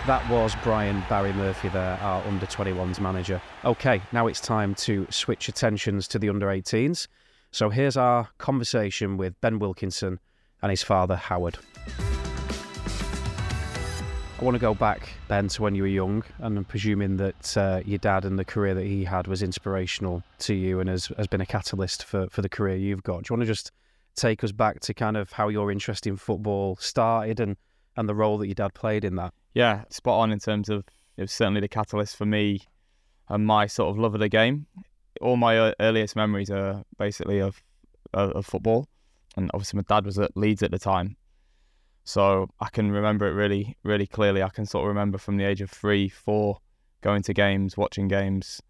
That 0.05 0.29
was 0.29 0.53
Brian 0.63 1.01
Barry 1.07 1.31
Murphy 1.31 1.69
there, 1.69 1.97
our 2.01 2.21
under 2.27 2.45
21s 2.45 2.99
manager. 2.99 3.41
Okay, 3.63 4.01
now 4.11 4.27
it's 4.27 4.41
time 4.41 4.75
to 4.75 5.07
switch 5.09 5.47
attentions 5.47 6.09
to 6.09 6.19
the 6.19 6.27
under 6.27 6.47
18s. 6.47 7.07
So 7.51 7.69
here's 7.69 7.95
our 7.95 8.27
conversation 8.37 9.15
with 9.15 9.39
Ben 9.39 9.59
Wilkinson 9.59 10.19
and 10.61 10.71
his 10.71 10.83
father, 10.83 11.15
Howard. 11.15 11.57
I 14.37 14.43
want 14.43 14.55
to 14.55 14.59
go 14.59 14.73
back, 14.73 15.07
Ben, 15.29 15.47
to 15.47 15.61
when 15.61 15.73
you 15.73 15.83
were 15.83 15.87
young, 15.87 16.25
and 16.39 16.57
I'm 16.57 16.65
presuming 16.65 17.15
that 17.15 17.55
uh, 17.55 17.79
your 17.85 17.99
dad 17.99 18.25
and 18.25 18.37
the 18.37 18.43
career 18.43 18.73
that 18.73 18.85
he 18.85 19.05
had 19.05 19.27
was 19.27 19.41
inspirational 19.41 20.21
to 20.39 20.53
you 20.53 20.81
and 20.81 20.89
has, 20.89 21.13
has 21.15 21.27
been 21.27 21.39
a 21.39 21.45
catalyst 21.45 22.03
for, 22.03 22.27
for 22.27 22.41
the 22.41 22.49
career 22.49 22.75
you've 22.75 23.03
got. 23.03 23.23
Do 23.23 23.31
you 23.31 23.37
want 23.37 23.43
to 23.43 23.53
just 23.53 23.71
take 24.17 24.43
us 24.43 24.51
back 24.51 24.81
to 24.81 24.93
kind 24.93 25.15
of 25.15 25.31
how 25.31 25.47
your 25.47 25.71
interest 25.71 26.05
in 26.05 26.17
football 26.17 26.75
started 26.75 27.39
and, 27.39 27.55
and 27.95 28.09
the 28.09 28.15
role 28.15 28.37
that 28.39 28.47
your 28.47 28.55
dad 28.55 28.73
played 28.73 29.05
in 29.05 29.15
that? 29.15 29.33
Yeah, 29.53 29.83
spot 29.89 30.19
on 30.19 30.31
in 30.31 30.39
terms 30.39 30.69
of 30.69 30.83
it 31.17 31.21
was 31.21 31.31
certainly 31.31 31.61
the 31.61 31.67
catalyst 31.67 32.15
for 32.15 32.25
me 32.25 32.61
and 33.29 33.45
my 33.45 33.67
sort 33.67 33.89
of 33.89 33.99
love 33.99 34.13
of 34.13 34.19
the 34.19 34.29
game. 34.29 34.65
All 35.21 35.37
my 35.37 35.73
earliest 35.79 36.15
memories 36.15 36.49
are 36.49 36.83
basically 36.97 37.39
of, 37.39 37.61
of 38.13 38.45
football, 38.45 38.87
and 39.37 39.49
obviously 39.53 39.77
my 39.77 39.83
dad 39.87 40.05
was 40.05 40.17
at 40.19 40.35
Leeds 40.35 40.63
at 40.63 40.71
the 40.71 40.79
time, 40.79 41.15
so 42.03 42.49
I 42.59 42.69
can 42.69 42.91
remember 42.91 43.27
it 43.27 43.33
really, 43.33 43.77
really 43.83 44.07
clearly. 44.07 44.41
I 44.43 44.49
can 44.49 44.65
sort 44.65 44.83
of 44.83 44.89
remember 44.89 45.17
from 45.17 45.37
the 45.37 45.45
age 45.45 45.61
of 45.61 45.69
three, 45.69 46.09
four, 46.09 46.57
going 47.01 47.21
to 47.23 47.33
games, 47.33 47.77
watching 47.77 48.07
games, 48.07 48.61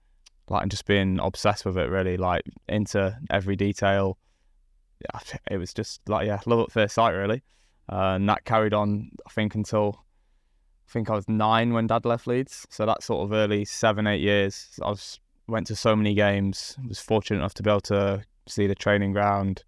like 0.50 0.64
and 0.64 0.72
just 0.72 0.86
being 0.86 1.20
obsessed 1.20 1.66
with 1.66 1.78
it. 1.78 1.90
Really, 1.90 2.18
like 2.18 2.44
into 2.68 3.18
every 3.30 3.56
detail. 3.56 4.18
It 5.50 5.58
was 5.58 5.74
just 5.74 6.08
like 6.08 6.28
yeah, 6.28 6.40
love 6.46 6.60
at 6.60 6.72
first 6.72 6.96
sight, 6.96 7.12
really, 7.12 7.42
uh, 7.92 8.16
and 8.16 8.30
that 8.30 8.46
carried 8.46 8.74
on. 8.74 9.12
I 9.26 9.30
think 9.32 9.56
until 9.56 10.04
I 10.88 10.92
think 10.92 11.10
I 11.10 11.16
was 11.16 11.28
nine 11.28 11.74
when 11.74 11.88
Dad 11.88 12.06
left 12.06 12.28
Leeds, 12.28 12.68
so 12.70 12.86
that 12.86 13.04
sort 13.04 13.24
of 13.24 13.34
early 13.34 13.66
seven, 13.66 14.08
eight 14.08 14.22
years. 14.22 14.80
I 14.84 14.90
was 14.90 15.20
went 15.48 15.68
to 15.68 15.76
so 15.76 15.96
many 15.96 16.14
games. 16.14 16.78
Was 16.88 17.00
fortunate 17.00 17.40
enough 17.40 17.54
to 17.56 17.64
be 17.64 17.70
able 17.70 17.82
to 17.82 18.24
see 18.48 18.68
the 18.68 18.76
training 18.76 19.14
ground. 19.14 19.64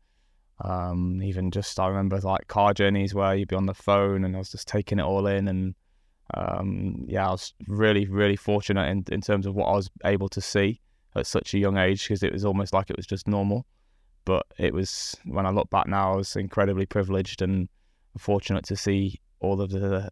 Um, 0.63 1.21
even 1.21 1.51
just 1.51 1.79
I 1.79 1.87
remember 1.87 2.17
like 2.19 2.47
car 2.47 2.73
journeys 2.73 3.13
where 3.13 3.35
you'd 3.35 3.49
be 3.49 3.57
on 3.57 3.65
the 3.65 3.73
phone 3.73 4.23
and 4.23 4.35
I 4.35 4.39
was 4.39 4.51
just 4.51 4.67
taking 4.67 4.99
it 4.99 5.03
all 5.03 5.27
in, 5.27 5.47
and 5.47 5.75
um, 6.33 7.05
yeah, 7.07 7.27
I 7.27 7.31
was 7.31 7.53
really, 7.67 8.07
really 8.07 8.35
fortunate 8.35 8.87
in 8.89 9.03
in 9.11 9.21
terms 9.21 9.45
of 9.45 9.55
what 9.55 9.67
I 9.67 9.75
was 9.75 9.89
able 10.03 10.29
to 10.29 10.41
see 10.41 10.81
at 11.15 11.27
such 11.27 11.53
a 11.53 11.59
young 11.59 11.77
age 11.77 12.07
because 12.07 12.23
it 12.23 12.33
was 12.33 12.45
almost 12.45 12.73
like 12.73 12.89
it 12.89 12.97
was 12.97 13.07
just 13.07 13.27
normal. 13.27 13.65
But 14.25 14.45
it 14.57 14.73
was 14.73 15.15
when 15.25 15.45
I 15.45 15.51
look 15.51 15.69
back 15.69 15.87
now, 15.87 16.13
I 16.13 16.15
was 16.17 16.35
incredibly 16.35 16.85
privileged 16.85 17.41
and 17.41 17.69
fortunate 18.17 18.65
to 18.65 18.75
see 18.75 19.19
all 19.39 19.61
of 19.61 19.69
the 19.69 20.09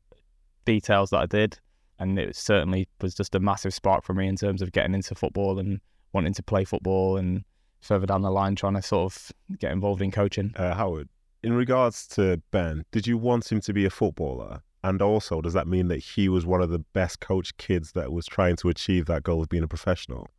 details 0.65 1.10
that 1.12 1.19
I 1.19 1.26
did, 1.26 1.60
and 1.99 2.17
it 2.17 2.36
certainly 2.36 2.88
was 3.02 3.13
just 3.13 3.36
a 3.36 3.39
massive 3.39 3.73
spark 3.73 4.04
for 4.04 4.13
me 4.13 4.28
in 4.28 4.36
terms 4.36 4.62
of 4.62 4.71
getting 4.71 4.93
into 4.93 5.16
football 5.16 5.59
and 5.59 5.80
wanting 6.11 6.34
to 6.34 6.43
play 6.43 6.64
football, 6.64 7.18
and 7.18 7.43
further 7.82 8.05
down 8.05 8.22
the 8.22 8.32
line 8.32 8.55
trying 8.55 8.76
to 8.76 8.82
sort 8.82 9.14
of 9.14 9.32
get 9.59 9.72
involved 9.72 10.01
in 10.01 10.11
coaching. 10.11 10.53
Uh, 10.55 10.74
Howard, 10.74 11.09
in 11.43 11.53
regards 11.53 12.07
to 12.07 12.41
Ben, 12.51 12.86
did 12.91 13.05
you 13.05 13.18
want 13.18 13.51
him 13.51 13.59
to 13.61 13.74
be 13.74 13.86
a 13.86 13.89
footballer? 13.89 14.61
And 14.86 15.01
also, 15.01 15.41
does 15.41 15.53
that 15.53 15.68
mean 15.68 15.88
that 15.88 15.99
he 15.99 16.28
was 16.28 16.45
one 16.45 16.61
of 16.61 16.70
the 16.70 16.80
best 16.80 17.22
coached 17.22 17.57
kids 17.57 17.93
that 17.93 18.11
was 18.11 18.26
trying 18.26 18.57
to 18.57 18.70
achieve 18.70 19.05
that 19.05 19.24
goal 19.24 19.41
of 19.41 19.49
being 19.49 19.64
a 19.64 19.68
professional? 19.68 20.30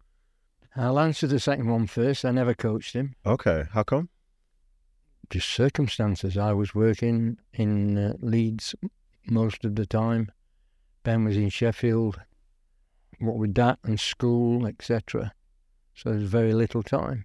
I'll 0.77 0.99
answer 0.99 1.27
the 1.27 1.41
second 1.41 1.69
one 1.69 1.87
first. 1.87 2.25
I 2.25 2.31
never 2.31 2.53
coached 2.53 2.95
him. 2.95 3.15
Okay, 3.25 3.65
how 3.73 3.85
come? 3.85 4.11
Just 5.31 5.49
circumstances. 5.49 6.37
I 6.37 6.53
was 6.53 6.75
working 6.75 7.39
in 7.55 7.97
uh, 7.97 8.15
Leeds 8.21 8.75
most 9.27 9.65
of 9.65 9.77
the 9.77 9.87
time. 9.87 10.31
Ben 11.03 11.25
was 11.25 11.37
in 11.37 11.49
Sheffield. 11.49 12.21
What 13.19 13.37
with 13.37 13.55
that 13.55 13.79
and 13.85 13.99
school, 13.99 14.67
etc. 14.67 15.33
So 15.95 16.11
there's 16.11 16.23
very 16.25 16.53
little 16.53 16.83
time. 16.83 17.25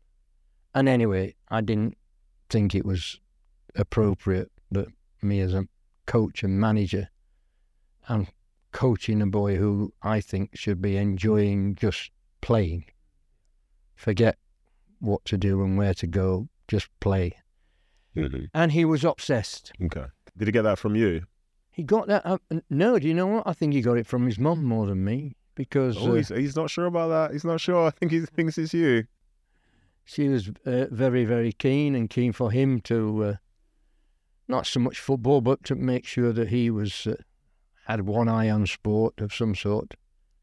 And 0.76 0.88
anyway, 0.88 1.36
I 1.50 1.62
didn't 1.62 1.98
think 2.50 2.76
it 2.76 2.86
was 2.86 3.20
appropriate 3.76 4.52
that 4.72 4.88
me 5.22 5.40
as 5.40 5.54
a 5.54 5.68
coach 6.06 6.44
and 6.44 6.60
manager 6.60 7.10
and 8.08 8.28
coaching 8.72 9.22
a 9.22 9.28
boy 9.28 9.56
who 9.56 9.94
I 10.02 10.22
think 10.22 10.52
should 10.56 10.82
be 10.82 10.98
enjoying 10.98 11.76
just 11.76 12.12
playing 12.42 12.86
forget 14.00 14.38
what 15.00 15.24
to 15.26 15.38
do 15.38 15.62
and 15.62 15.78
where 15.78 15.94
to 15.94 16.08
go, 16.08 16.48
just 16.68 16.88
play. 17.02 17.36
Mm-hmm. 18.16 18.46
And 18.54 18.72
he 18.72 18.86
was 18.86 19.04
obsessed. 19.04 19.74
Okay. 19.84 20.06
Did 20.38 20.48
he 20.48 20.52
get 20.52 20.62
that 20.62 20.80
from 20.80 20.96
you? 20.96 21.24
He 21.80 21.84
got 21.84 22.08
that. 22.08 22.26
Uh, 22.26 22.40
no, 22.70 23.00
do 23.00 23.08
you 23.08 23.14
know 23.14 23.28
what? 23.28 23.48
I 23.48 23.54
think 23.54 23.72
he 23.72 23.80
got 23.80 23.98
it 23.98 24.06
from 24.06 24.26
his 24.26 24.38
mum 24.38 24.66
more 24.66 24.86
than 24.86 25.06
me 25.06 25.38
because 25.56 25.96
Oh, 25.98 26.12
uh, 26.12 26.16
he's, 26.16 26.28
he's 26.28 26.56
not 26.58 26.70
sure 26.70 26.88
about 26.88 27.08
that. 27.08 27.32
He's 27.32 27.46
not 27.46 27.62
sure. 27.62 27.88
I 27.88 27.92
think 27.92 28.12
he 28.12 28.20
thinks 28.20 28.58
it's 28.58 28.74
you. 28.74 29.06
she 30.04 30.28
was 30.28 30.52
uh, 30.66 30.88
very, 30.92 31.24
very 31.24 31.54
keen 31.54 31.96
and 31.96 32.10
keen 32.10 32.34
for 32.34 32.52
him 32.52 32.82
to 32.82 33.24
uh, 33.24 33.36
not 34.50 34.68
so 34.68 34.82
much 34.82 35.00
football, 35.00 35.40
but 35.40 35.64
to 35.64 35.76
make 35.76 36.06
sure 36.06 36.34
that 36.34 36.50
he 36.50 36.70
was 36.70 37.08
uh, 37.08 37.14
had 37.88 38.02
one 38.02 38.28
eye 38.28 38.50
on 38.50 38.68
sport 38.68 39.22
of 39.22 39.34
some 39.34 39.56
sort, 39.56 39.96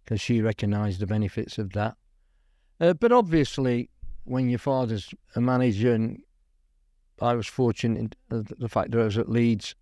because 0.07 0.23
she 0.23 0.41
recognised 0.41 1.01
the 1.01 1.07
benefits 1.07 1.59
of 1.59 1.75
that. 1.75 1.97
Uh, 2.81 2.95
but 2.95 3.13
obviously, 3.13 3.91
when 4.25 4.49
your 4.49 4.59
father's 4.59 5.13
a 5.35 5.43
manager, 5.43 5.93
and 5.93 6.23
I 7.21 7.35
was 7.35 7.47
fortunate 7.47 7.99
in 8.31 8.39
uh, 8.39 8.43
the 8.59 8.71
fact 8.71 8.93
that 8.93 9.01
I 9.03 9.05
was 9.05 9.19
at 9.19 9.29
Leeds 9.29 9.75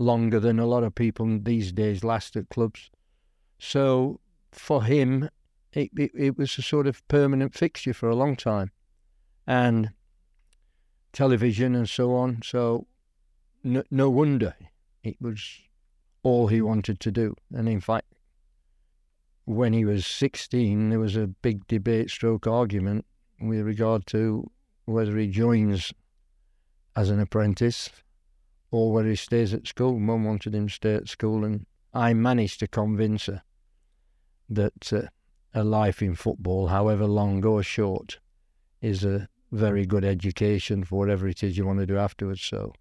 longer 0.00 0.40
than 0.40 0.58
a 0.58 0.66
lot 0.66 0.82
of 0.82 0.94
people 0.94 1.38
these 1.42 1.70
days 1.72 2.02
last 2.02 2.34
at 2.34 2.48
clubs. 2.48 2.90
So 3.58 4.18
for 4.50 4.82
him, 4.82 5.28
it, 5.74 5.90
it, 5.96 6.10
it 6.16 6.38
was 6.38 6.56
a 6.58 6.62
sort 6.62 6.86
of 6.86 7.06
permanent 7.06 7.54
fixture 7.54 7.92
for 7.92 8.08
a 8.08 8.16
long 8.16 8.34
time 8.34 8.72
and 9.46 9.90
television 11.12 11.74
and 11.74 11.88
so 11.88 12.14
on. 12.14 12.40
So 12.42 12.86
no, 13.62 13.82
no 13.90 14.08
wonder 14.08 14.54
it 15.04 15.16
was 15.20 15.58
all 16.22 16.46
he 16.46 16.62
wanted 16.62 16.98
to 17.00 17.10
do. 17.10 17.36
And 17.52 17.68
in 17.68 17.80
fact, 17.80 18.06
when 19.44 19.74
he 19.74 19.84
was 19.84 20.06
16, 20.06 20.88
there 20.88 20.98
was 20.98 21.16
a 21.16 21.26
big 21.26 21.66
debate 21.66 22.10
stroke 22.10 22.46
argument 22.46 23.04
with 23.38 23.60
regard 23.60 24.06
to 24.06 24.50
whether 24.86 25.16
he 25.18 25.26
joins 25.26 25.92
as 26.96 27.10
an 27.10 27.20
apprentice 27.20 27.90
or 28.70 28.92
whether 28.92 29.08
he 29.08 29.16
stays 29.16 29.52
at 29.52 29.66
school. 29.66 29.98
Mum 29.98 30.24
wanted 30.24 30.54
him 30.54 30.68
to 30.68 30.74
stay 30.74 30.94
at 30.94 31.08
school, 31.08 31.44
and 31.44 31.66
I 31.92 32.14
managed 32.14 32.60
to 32.60 32.68
convince 32.68 33.26
her 33.26 33.42
that 34.48 34.92
uh, 34.92 35.02
a 35.54 35.64
life 35.64 36.02
in 36.02 36.14
football, 36.14 36.68
however 36.68 37.06
long 37.06 37.44
or 37.44 37.62
short, 37.62 38.18
is 38.80 39.04
a 39.04 39.28
very 39.52 39.84
good 39.84 40.04
education 40.04 40.84
for 40.84 40.98
whatever 40.98 41.26
it 41.26 41.42
is 41.42 41.56
you 41.56 41.66
want 41.66 41.80
to 41.80 41.86
do 41.86 41.98
afterwards. 41.98 42.42
So 42.42 42.72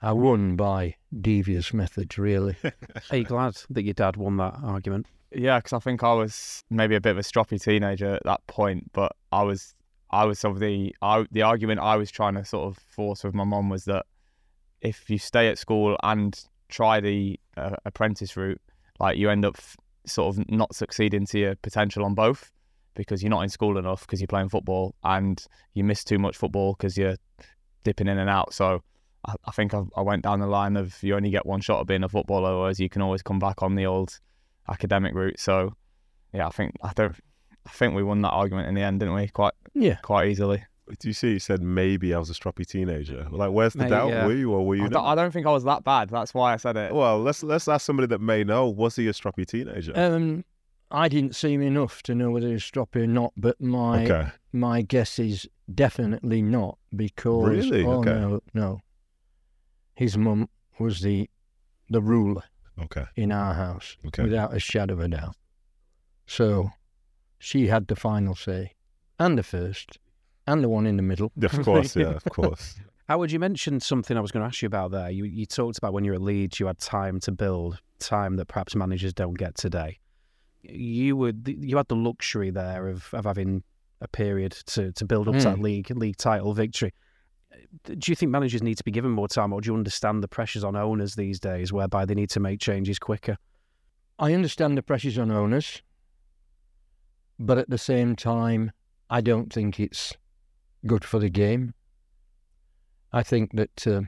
I 0.00 0.12
won 0.12 0.56
by 0.56 0.96
devious 1.20 1.72
methods, 1.72 2.18
really. 2.18 2.56
Are 3.10 3.16
you 3.16 3.24
glad 3.24 3.56
that 3.70 3.84
your 3.84 3.94
dad 3.94 4.16
won 4.16 4.36
that 4.36 4.54
argument? 4.62 5.06
Yeah, 5.32 5.58
because 5.58 5.72
I 5.72 5.80
think 5.80 6.02
I 6.02 6.12
was 6.12 6.62
maybe 6.70 6.94
a 6.94 7.00
bit 7.00 7.10
of 7.10 7.18
a 7.18 7.22
stroppy 7.22 7.60
teenager 7.60 8.14
at 8.14 8.24
that 8.24 8.46
point, 8.46 8.92
but 8.92 9.12
I 9.32 9.42
was, 9.42 9.74
I 10.10 10.24
was 10.24 10.38
sort 10.38 10.54
of 10.54 10.60
the, 10.60 10.94
I, 11.02 11.26
the 11.32 11.42
argument 11.42 11.80
I 11.80 11.96
was 11.96 12.10
trying 12.10 12.34
to 12.34 12.44
sort 12.44 12.66
of 12.66 12.82
force 12.88 13.24
with 13.24 13.34
my 13.34 13.44
mum 13.44 13.68
was 13.68 13.84
that 13.86 14.06
if 14.80 15.08
you 15.10 15.18
stay 15.18 15.48
at 15.48 15.58
school 15.58 15.96
and 16.02 16.38
try 16.68 17.00
the 17.00 17.38
uh, 17.56 17.76
apprentice 17.84 18.36
route, 18.36 18.60
like 18.98 19.16
you 19.16 19.30
end 19.30 19.44
up 19.44 19.56
f- 19.56 19.76
sort 20.06 20.36
of 20.36 20.50
not 20.50 20.74
succeeding 20.74 21.26
to 21.26 21.38
your 21.38 21.54
potential 21.56 22.04
on 22.04 22.14
both 22.14 22.52
because 22.94 23.22
you're 23.22 23.30
not 23.30 23.42
in 23.42 23.48
school 23.48 23.78
enough 23.78 24.00
because 24.02 24.20
you're 24.20 24.26
playing 24.26 24.48
football 24.48 24.94
and 25.04 25.44
you 25.74 25.84
miss 25.84 26.02
too 26.02 26.18
much 26.18 26.36
football 26.36 26.74
because 26.74 26.96
you're 26.96 27.16
dipping 27.84 28.08
in 28.08 28.18
and 28.18 28.30
out. 28.30 28.52
So 28.54 28.82
I, 29.26 29.34
I 29.44 29.50
think 29.52 29.74
I, 29.74 29.82
I 29.96 30.02
went 30.02 30.22
down 30.22 30.40
the 30.40 30.46
line 30.46 30.76
of 30.76 31.02
you 31.02 31.14
only 31.14 31.30
get 31.30 31.46
one 31.46 31.60
shot 31.60 31.80
of 31.80 31.86
being 31.86 32.04
a 32.04 32.08
footballer, 32.08 32.58
whereas 32.58 32.80
you 32.80 32.88
can 32.88 33.02
always 33.02 33.22
come 33.22 33.38
back 33.38 33.62
on 33.62 33.74
the 33.74 33.86
old 33.86 34.18
academic 34.68 35.14
route. 35.14 35.38
So 35.38 35.74
yeah, 36.32 36.46
I 36.46 36.50
think 36.50 36.74
I 36.82 36.92
don't. 36.94 37.14
I 37.66 37.70
think 37.70 37.94
we 37.94 38.02
won 38.02 38.22
that 38.22 38.30
argument 38.30 38.68
in 38.68 38.74
the 38.74 38.82
end, 38.82 39.00
didn't 39.00 39.14
we? 39.14 39.28
Quite 39.28 39.54
yeah. 39.74 39.96
quite 39.96 40.28
easily. 40.28 40.64
Do 41.00 41.08
you 41.08 41.14
see? 41.14 41.32
You 41.32 41.38
said 41.40 41.62
maybe 41.62 42.14
I 42.14 42.18
was 42.18 42.30
a 42.30 42.32
stroppy 42.34 42.64
teenager. 42.66 43.26
Like, 43.30 43.50
where's 43.50 43.72
the 43.72 43.80
Mate, 43.80 43.90
doubt? 43.90 44.08
yeah. 44.10 44.26
Were 44.26 44.32
you 44.34 44.52
or 44.52 44.64
were 44.64 44.76
you 44.76 44.82
I, 44.84 44.88
not? 44.88 44.92
don't, 44.92 45.06
I 45.06 45.14
don't 45.16 45.30
think 45.32 45.46
I 45.46 45.50
was 45.50 45.64
that 45.64 45.82
bad. 45.84 46.10
That's 46.10 46.32
why 46.32 46.52
I 46.52 46.56
said 46.56 46.76
it. 46.76 46.94
Well, 46.94 47.20
let's 47.20 47.42
let's 47.42 47.66
ask 47.66 47.84
somebody 47.84 48.06
that 48.08 48.20
may 48.20 48.44
know. 48.44 48.68
Was 48.68 48.94
he 48.96 49.08
a 49.08 49.12
stroppy 49.12 49.44
teenager? 49.46 49.92
Um, 49.96 50.44
I 50.90 51.08
didn't 51.08 51.34
see 51.34 51.52
him 51.54 51.62
enough 51.62 52.02
to 52.04 52.14
know 52.14 52.30
whether 52.30 52.46
he 52.46 52.52
was 52.52 52.62
stroppy 52.62 53.02
or 53.02 53.06
not, 53.08 53.32
but 53.36 53.60
my 53.60 54.04
okay. 54.04 54.28
my 54.52 54.82
guess 54.82 55.18
is 55.18 55.48
definitely 55.74 56.40
not 56.42 56.78
because 56.94 57.48
Really? 57.48 57.84
oh 57.84 57.98
Okay. 57.98 58.12
no 58.12 58.40
no, 58.54 58.80
his 59.96 60.16
mum 60.16 60.48
was 60.78 61.00
the 61.00 61.28
the 61.90 62.00
ruler 62.00 62.42
Okay. 62.80 63.06
in 63.16 63.32
our 63.32 63.54
house 63.54 63.96
Okay. 64.06 64.22
without 64.22 64.54
a 64.54 64.60
shadow 64.60 64.94
of 64.94 65.00
a 65.00 65.08
doubt. 65.08 65.34
So 66.26 66.70
she 67.38 67.66
had 67.68 67.88
the 67.88 67.96
final 67.96 68.34
say, 68.36 68.74
and 69.18 69.36
the 69.38 69.42
first, 69.42 69.98
and 70.46 70.62
the 70.62 70.68
one 70.68 70.86
in 70.86 70.96
the 70.96 71.02
middle. 71.02 71.32
Of 71.42 71.62
course. 71.62 71.96
Yeah. 71.96 72.10
Of 72.14 72.24
course. 72.30 72.76
Howard, 73.08 73.30
you 73.30 73.38
mentioned 73.38 73.82
something 73.82 74.16
I 74.16 74.20
was 74.20 74.32
going 74.32 74.42
to 74.42 74.46
ask 74.48 74.62
you 74.62 74.66
about 74.66 74.90
there. 74.90 75.10
You, 75.10 75.24
you 75.24 75.46
talked 75.46 75.78
about 75.78 75.92
when 75.92 76.04
you 76.04 76.10
were 76.10 76.16
at 76.16 76.22
Leeds, 76.22 76.58
you 76.58 76.66
had 76.66 76.78
time 76.78 77.20
to 77.20 77.32
build, 77.32 77.80
time 78.00 78.36
that 78.36 78.46
perhaps 78.46 78.74
managers 78.74 79.12
don't 79.14 79.34
get 79.34 79.54
today. 79.54 80.00
You 80.62 81.16
would, 81.16 81.56
you 81.60 81.76
had 81.76 81.86
the 81.86 81.94
luxury 81.94 82.50
there 82.50 82.88
of, 82.88 83.08
of 83.14 83.24
having 83.24 83.62
a 84.00 84.08
period 84.08 84.52
to, 84.66 84.90
to 84.92 85.04
build 85.04 85.28
up 85.28 85.36
to 85.36 85.44
that 85.44 85.56
Mm. 85.58 85.62
league 85.62 85.90
league 85.96 86.16
title 86.16 86.52
victory. 86.52 86.92
Do 87.84 88.10
you 88.10 88.16
think 88.16 88.30
managers 88.30 88.62
need 88.62 88.76
to 88.76 88.84
be 88.84 88.90
given 88.90 89.10
more 89.12 89.28
time, 89.28 89.52
or 89.52 89.60
do 89.60 89.70
you 89.70 89.76
understand 89.76 90.22
the 90.22 90.28
pressures 90.28 90.64
on 90.64 90.74
owners 90.76 91.14
these 91.14 91.38
days, 91.38 91.72
whereby 91.72 92.04
they 92.04 92.14
need 92.14 92.30
to 92.30 92.40
make 92.40 92.60
changes 92.60 92.98
quicker? 92.98 93.38
I 94.18 94.34
understand 94.34 94.76
the 94.76 94.82
pressures 94.82 95.16
on 95.18 95.30
owners, 95.30 95.80
but 97.38 97.58
at 97.58 97.70
the 97.70 97.78
same 97.78 98.16
time, 98.16 98.72
I 99.08 99.20
don't 99.20 99.52
think 99.52 99.78
it's 99.78 100.14
good 100.86 101.04
for 101.04 101.18
the 101.18 101.28
game. 101.28 101.74
I 103.12 103.22
think 103.22 103.52
that 103.52 103.86
uh, 103.86 104.02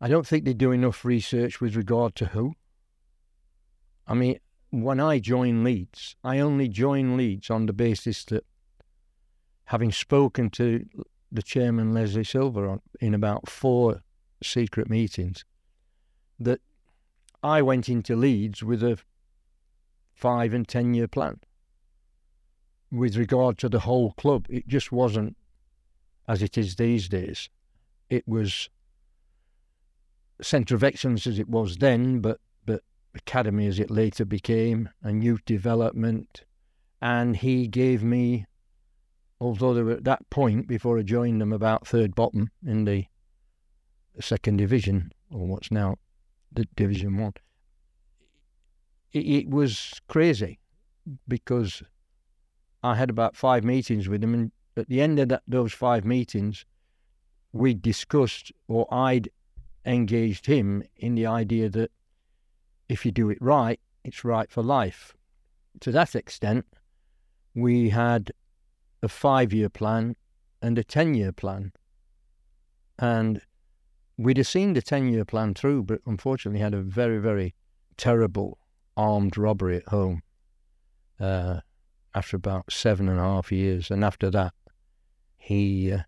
I 0.00 0.08
don't 0.08 0.26
think 0.26 0.44
they 0.44 0.54
do 0.54 0.72
enough 0.72 1.04
research 1.04 1.60
with 1.60 1.76
regard 1.76 2.14
to 2.16 2.26
who. 2.26 2.54
I 4.06 4.14
mean, 4.14 4.38
when 4.70 4.98
I 4.98 5.18
join 5.18 5.62
Leeds, 5.62 6.16
I 6.24 6.38
only 6.38 6.68
join 6.68 7.16
Leeds 7.16 7.50
on 7.50 7.66
the 7.66 7.72
basis 7.72 8.24
that, 8.26 8.44
having 9.66 9.92
spoken 9.92 10.50
to 10.50 10.84
the 11.30 11.42
chairman 11.42 11.94
Leslie 11.94 12.24
Silver 12.24 12.68
on, 12.68 12.80
in 13.00 13.14
about 13.14 13.48
four 13.48 14.02
secret 14.42 14.90
meetings, 14.90 15.44
that 16.40 16.60
I 17.42 17.62
went 17.62 17.88
into 17.88 18.16
Leeds 18.16 18.62
with 18.62 18.82
a 18.82 18.98
five 20.14 20.52
and 20.52 20.66
ten 20.66 20.94
year 20.94 21.08
plan. 21.08 21.40
With 22.92 23.16
regard 23.16 23.56
to 23.58 23.70
the 23.70 23.80
whole 23.80 24.12
club, 24.12 24.46
it 24.50 24.68
just 24.68 24.92
wasn't 24.92 25.36
as 26.28 26.42
it 26.42 26.58
is 26.58 26.76
these 26.76 27.08
days. 27.08 27.48
It 28.10 28.28
was 28.28 28.68
centre 30.42 30.74
of 30.74 30.84
excellence 30.84 31.26
as 31.26 31.38
it 31.38 31.48
was 31.48 31.78
then, 31.78 32.20
but 32.20 32.38
but 32.66 32.82
academy 33.14 33.66
as 33.66 33.78
it 33.78 33.90
later 33.90 34.26
became, 34.26 34.90
and 35.02 35.24
youth 35.24 35.42
development. 35.46 36.44
And 37.00 37.36
he 37.36 37.66
gave 37.66 38.04
me, 38.04 38.44
although 39.40 39.72
they 39.72 39.82
were 39.82 39.92
at 39.92 40.04
that 40.04 40.28
point 40.28 40.68
before 40.68 40.98
I 40.98 41.02
joined 41.02 41.40
them, 41.40 41.52
about 41.52 41.86
third 41.86 42.14
bottom 42.14 42.50
in 42.64 42.84
the 42.84 43.06
second 44.20 44.58
division, 44.58 45.12
or 45.30 45.46
what's 45.46 45.70
now 45.70 45.96
the 46.52 46.66
Division 46.76 47.16
One. 47.16 47.32
It, 49.12 49.26
it 49.26 49.48
was 49.48 50.00
crazy 50.08 50.60
because 51.26 51.82
I 52.82 52.96
had 52.96 53.10
about 53.10 53.36
five 53.36 53.64
meetings 53.64 54.08
with 54.08 54.22
him, 54.22 54.34
and 54.34 54.52
at 54.76 54.88
the 54.88 55.00
end 55.00 55.18
of 55.18 55.28
that, 55.28 55.42
those 55.46 55.72
five 55.72 56.04
meetings, 56.04 56.64
we 57.52 57.74
discussed, 57.74 58.52
or 58.68 58.92
I'd 58.92 59.28
engaged 59.84 60.46
him 60.46 60.82
in 60.96 61.14
the 61.14 61.26
idea 61.26 61.68
that 61.68 61.90
if 62.88 63.04
you 63.04 63.12
do 63.12 63.30
it 63.30 63.38
right, 63.40 63.80
it's 64.04 64.24
right 64.24 64.50
for 64.50 64.62
life. 64.62 65.14
To 65.80 65.92
that 65.92 66.14
extent, 66.14 66.66
we 67.54 67.90
had 67.90 68.32
a 69.02 69.08
five-year 69.08 69.68
plan 69.68 70.16
and 70.60 70.78
a 70.78 70.84
ten-year 70.84 71.32
plan, 71.32 71.72
and 72.98 73.40
we'd 74.16 74.36
have 74.36 74.46
seen 74.46 74.72
the 74.72 74.82
10 74.82 75.08
year 75.08 75.24
plan 75.24 75.54
through, 75.54 75.82
but 75.82 76.00
unfortunately 76.06 76.60
had 76.60 76.74
a 76.74 76.82
very, 76.82 77.18
very 77.18 77.54
terrible 77.96 78.58
armed 78.96 79.36
robbery 79.36 79.76
at 79.76 79.88
home 79.88 80.22
uh, 81.18 81.60
after 82.14 82.36
about 82.36 82.72
seven 82.72 83.08
and 83.08 83.18
a 83.18 83.22
half 83.22 83.52
years. 83.52 83.90
And 83.90 84.04
after 84.04 84.30
that, 84.30 84.54
he, 85.36 85.92
uh, 85.92 86.02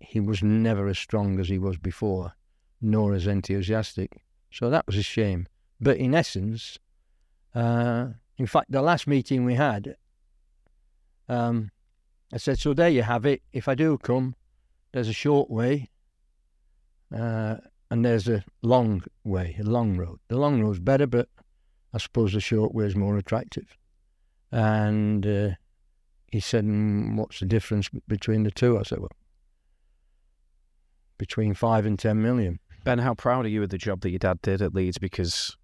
he 0.00 0.20
was 0.20 0.42
never 0.42 0.88
as 0.88 0.98
strong 0.98 1.38
as 1.40 1.48
he 1.48 1.58
was 1.58 1.78
before, 1.78 2.34
nor 2.80 3.14
as 3.14 3.26
enthusiastic. 3.26 4.22
So 4.50 4.70
that 4.70 4.86
was 4.86 4.96
a 4.96 5.02
shame. 5.02 5.46
But 5.80 5.96
in 5.96 6.14
essence, 6.14 6.78
uh, 7.54 8.08
in 8.36 8.46
fact, 8.46 8.70
the 8.70 8.82
last 8.82 9.06
meeting 9.06 9.44
we 9.44 9.54
had, 9.54 9.96
um, 11.28 11.70
I 12.32 12.36
said, 12.36 12.58
So 12.58 12.74
there 12.74 12.88
you 12.88 13.02
have 13.02 13.26
it. 13.26 13.42
If 13.52 13.68
I 13.68 13.74
do 13.74 13.98
come, 13.98 14.34
there's 14.92 15.08
a 15.08 15.12
short 15.12 15.50
way 15.50 15.90
uh, 17.14 17.56
and 17.90 18.04
there's 18.04 18.28
a 18.28 18.44
long 18.62 19.02
way, 19.22 19.56
a 19.60 19.62
long 19.62 19.96
road. 19.96 20.18
The 20.28 20.36
long 20.36 20.62
road's 20.62 20.80
better, 20.80 21.06
but 21.06 21.28
I 21.92 21.98
suppose 21.98 22.32
the 22.32 22.40
short 22.40 22.74
way 22.74 22.86
is 22.86 22.96
more 22.96 23.16
attractive. 23.16 23.76
And 24.54 25.26
uh, 25.26 25.48
he 26.30 26.38
said, 26.38 26.64
mm, 26.64 27.16
"What's 27.16 27.40
the 27.40 27.46
difference 27.46 27.90
between 28.06 28.44
the 28.44 28.52
two? 28.52 28.78
I 28.78 28.84
said, 28.84 29.00
"Well, 29.00 29.10
between 31.18 31.54
five 31.54 31.84
and 31.84 31.98
ten 31.98 32.22
million. 32.22 32.60
Ben, 32.84 33.00
how 33.00 33.14
proud 33.14 33.46
are 33.46 33.48
you 33.48 33.64
of 33.64 33.70
the 33.70 33.78
job 33.78 34.02
that 34.02 34.10
your 34.10 34.20
dad 34.20 34.40
did 34.42 34.62
at 34.62 34.72
Leeds? 34.72 34.98
Because 34.98 35.56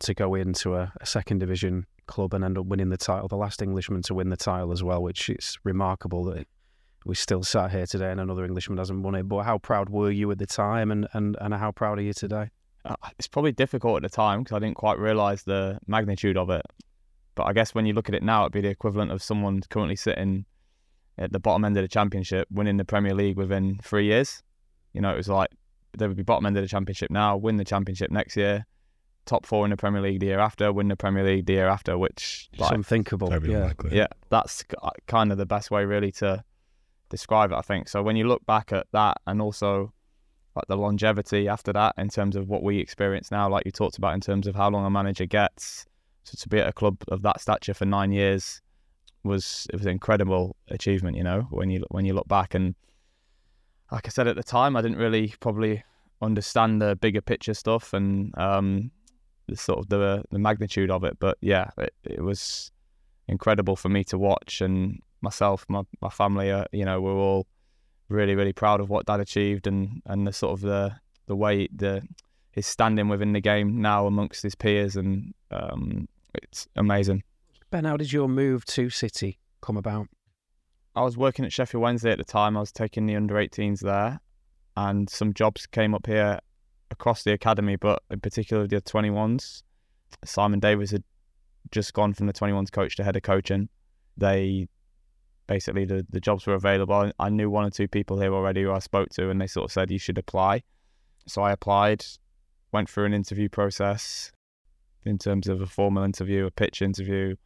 to 0.00 0.14
go 0.14 0.36
into 0.36 0.76
a, 0.76 0.92
a 1.00 1.06
second 1.06 1.38
division 1.38 1.86
club 2.06 2.34
and 2.34 2.44
end 2.44 2.56
up 2.56 2.66
winning 2.66 2.90
the 2.90 2.96
title, 2.96 3.26
the 3.26 3.36
last 3.36 3.62
Englishman 3.62 4.02
to 4.02 4.14
win 4.14 4.28
the 4.28 4.36
title 4.36 4.70
as 4.70 4.84
well, 4.84 5.02
which 5.02 5.28
is 5.28 5.58
remarkable 5.64 6.22
that 6.26 6.46
we 7.04 7.16
still 7.16 7.42
sat 7.42 7.72
here 7.72 7.86
today 7.86 8.12
and 8.12 8.20
another 8.20 8.44
Englishman 8.44 8.78
hasn't 8.78 9.02
won 9.02 9.16
it. 9.16 9.24
But 9.24 9.42
how 9.42 9.58
proud 9.58 9.88
were 9.88 10.12
you 10.12 10.30
at 10.30 10.38
the 10.38 10.46
time, 10.46 10.92
and 10.92 11.08
and, 11.14 11.36
and 11.40 11.52
how 11.52 11.72
proud 11.72 11.98
are 11.98 12.02
you 12.02 12.12
today? 12.12 12.50
Uh, 12.84 12.94
it's 13.18 13.26
probably 13.26 13.50
difficult 13.50 13.96
at 13.96 14.02
the 14.08 14.14
time 14.14 14.44
because 14.44 14.54
I 14.54 14.60
didn't 14.60 14.76
quite 14.76 15.00
realise 15.00 15.42
the 15.42 15.80
magnitude 15.88 16.36
of 16.36 16.50
it. 16.50 16.62
But 17.36 17.44
I 17.44 17.52
guess 17.52 17.74
when 17.74 17.86
you 17.86 17.92
look 17.92 18.08
at 18.08 18.14
it 18.14 18.22
now, 18.22 18.42
it'd 18.42 18.52
be 18.52 18.62
the 18.62 18.68
equivalent 18.68 19.12
of 19.12 19.22
someone 19.22 19.62
currently 19.70 19.94
sitting 19.94 20.46
at 21.18 21.32
the 21.32 21.38
bottom 21.38 21.64
end 21.64 21.76
of 21.76 21.84
the 21.84 21.88
championship, 21.88 22.48
winning 22.50 22.78
the 22.78 22.84
Premier 22.84 23.14
League 23.14 23.36
within 23.36 23.78
three 23.82 24.06
years. 24.06 24.42
You 24.92 25.02
know, 25.02 25.12
it 25.12 25.16
was 25.16 25.28
like 25.28 25.50
they 25.96 26.08
would 26.08 26.16
be 26.16 26.22
bottom 26.22 26.46
end 26.46 26.56
of 26.56 26.64
the 26.64 26.68
championship 26.68 27.10
now, 27.10 27.36
win 27.36 27.56
the 27.56 27.64
championship 27.64 28.10
next 28.10 28.36
year, 28.36 28.66
top 29.26 29.46
four 29.46 29.64
in 29.64 29.70
the 29.70 29.76
Premier 29.76 30.00
League 30.00 30.20
the 30.20 30.26
year 30.26 30.40
after, 30.40 30.72
win 30.72 30.88
the 30.88 30.96
Premier 30.96 31.24
League 31.24 31.46
the 31.46 31.54
year 31.54 31.68
after, 31.68 31.98
which 31.98 32.48
like, 32.58 32.72
unthinkable. 32.72 33.28
Very 33.28 33.50
yeah. 33.50 33.56
unlikely. 33.58 33.96
yeah, 33.96 34.06
that's 34.30 34.64
uh, 34.82 34.90
kind 35.06 35.30
of 35.30 35.38
the 35.38 35.46
best 35.46 35.70
way 35.70 35.84
really 35.84 36.12
to 36.12 36.42
describe 37.10 37.52
it, 37.52 37.56
I 37.56 37.62
think. 37.62 37.88
So 37.88 38.02
when 38.02 38.16
you 38.16 38.26
look 38.26 38.44
back 38.46 38.72
at 38.72 38.86
that 38.92 39.18
and 39.26 39.42
also 39.42 39.92
like 40.54 40.66
the 40.68 40.76
longevity 40.76 41.48
after 41.48 41.72
that 41.74 41.94
in 41.98 42.08
terms 42.08 42.34
of 42.34 42.48
what 42.48 42.62
we 42.62 42.78
experience 42.78 43.30
now, 43.30 43.48
like 43.48 43.66
you 43.66 43.72
talked 43.72 43.98
about 43.98 44.14
in 44.14 44.20
terms 44.20 44.46
of 44.46 44.54
how 44.54 44.70
long 44.70 44.86
a 44.86 44.90
manager 44.90 45.26
gets, 45.26 45.84
so 46.26 46.36
to 46.36 46.48
be 46.48 46.58
at 46.58 46.68
a 46.68 46.72
club 46.72 46.98
of 47.08 47.22
that 47.22 47.40
stature 47.40 47.74
for 47.74 47.84
nine 47.84 48.10
years 48.10 48.60
was 49.22 49.66
it 49.72 49.76
was 49.76 49.86
an 49.86 49.92
incredible 49.92 50.56
achievement, 50.68 51.16
you 51.16 51.24
know, 51.24 51.46
when 51.50 51.70
you 51.70 51.84
when 51.90 52.04
you 52.04 52.14
look 52.14 52.28
back 52.28 52.54
and 52.54 52.74
like 53.92 54.06
I 54.06 54.10
said 54.10 54.26
at 54.26 54.36
the 54.36 54.42
time, 54.42 54.76
I 54.76 54.82
didn't 54.82 54.98
really 54.98 55.32
probably 55.40 55.84
understand 56.20 56.82
the 56.82 56.96
bigger 56.96 57.20
picture 57.20 57.54
stuff 57.54 57.92
and 57.92 58.36
um, 58.38 58.90
the 59.46 59.56
sort 59.56 59.78
of 59.78 59.88
the 59.88 60.24
the 60.30 60.38
magnitude 60.38 60.90
of 60.90 61.04
it. 61.04 61.16
But 61.18 61.38
yeah, 61.40 61.70
it, 61.78 61.94
it 62.02 62.22
was 62.22 62.72
incredible 63.28 63.76
for 63.76 63.88
me 63.88 64.02
to 64.04 64.18
watch, 64.18 64.60
and 64.60 65.00
myself, 65.20 65.64
my 65.68 65.82
my 66.00 66.08
family, 66.08 66.50
uh, 66.50 66.64
you 66.72 66.84
know, 66.84 67.00
we're 67.00 67.14
all 67.14 67.46
really 68.08 68.34
really 68.34 68.52
proud 68.52 68.80
of 68.80 68.88
what 68.88 69.06
Dad 69.06 69.20
achieved, 69.20 69.66
and 69.66 70.02
and 70.06 70.26
the 70.26 70.32
sort 70.32 70.52
of 70.54 70.60
the 70.62 70.96
the 71.26 71.36
way 71.36 71.68
the 71.74 72.02
his 72.50 72.66
standing 72.66 73.08
within 73.08 73.34
the 73.34 73.40
game 73.40 73.80
now 73.80 74.06
amongst 74.06 74.42
his 74.42 74.54
peers, 74.54 74.96
and 74.96 75.32
um, 75.50 76.08
it's 76.42 76.66
amazing. 76.76 77.22
Ben, 77.70 77.84
how 77.84 77.96
did 77.96 78.12
your 78.12 78.28
move 78.28 78.64
to 78.66 78.90
City 78.90 79.38
come 79.60 79.76
about? 79.76 80.08
I 80.94 81.02
was 81.02 81.16
working 81.16 81.44
at 81.44 81.52
Sheffield 81.52 81.82
Wednesday 81.82 82.12
at 82.12 82.18
the 82.18 82.24
time. 82.24 82.56
I 82.56 82.60
was 82.60 82.72
taking 82.72 83.06
the 83.06 83.16
under 83.16 83.34
18s 83.34 83.80
there, 83.80 84.20
and 84.76 85.10
some 85.10 85.34
jobs 85.34 85.66
came 85.66 85.94
up 85.94 86.06
here 86.06 86.38
across 86.90 87.22
the 87.22 87.32
academy, 87.32 87.76
but 87.76 88.02
in 88.10 88.20
particular 88.20 88.66
the 88.66 88.80
21s. 88.80 89.62
Simon 90.24 90.60
Davies 90.60 90.92
had 90.92 91.02
just 91.70 91.92
gone 91.92 92.14
from 92.14 92.26
the 92.26 92.32
21s 92.32 92.70
coach 92.70 92.96
to 92.96 93.04
head 93.04 93.16
of 93.16 93.22
coaching. 93.22 93.68
They 94.16 94.68
basically 95.46 95.84
the, 95.84 96.06
the 96.10 96.20
jobs 96.20 96.46
were 96.46 96.54
available. 96.54 97.12
I 97.18 97.28
knew 97.28 97.50
one 97.50 97.64
or 97.64 97.70
two 97.70 97.88
people 97.88 98.20
here 98.20 98.32
already 98.32 98.62
who 98.62 98.72
I 98.72 98.78
spoke 98.78 99.10
to, 99.10 99.30
and 99.30 99.40
they 99.40 99.46
sort 99.46 99.64
of 99.64 99.72
said 99.72 99.90
you 99.90 99.98
should 99.98 100.18
apply. 100.18 100.62
So 101.26 101.42
I 101.42 101.52
applied, 101.52 102.04
went 102.72 102.88
through 102.88 103.06
an 103.06 103.14
interview 103.14 103.48
process 103.48 104.32
in 105.06 105.18
terms 105.18 105.48
of 105.48 105.60
a 105.60 105.66
formal 105.66 106.02
interview, 106.02 106.46
a 106.46 106.50
pitch 106.50 106.82
interview, 106.82 107.36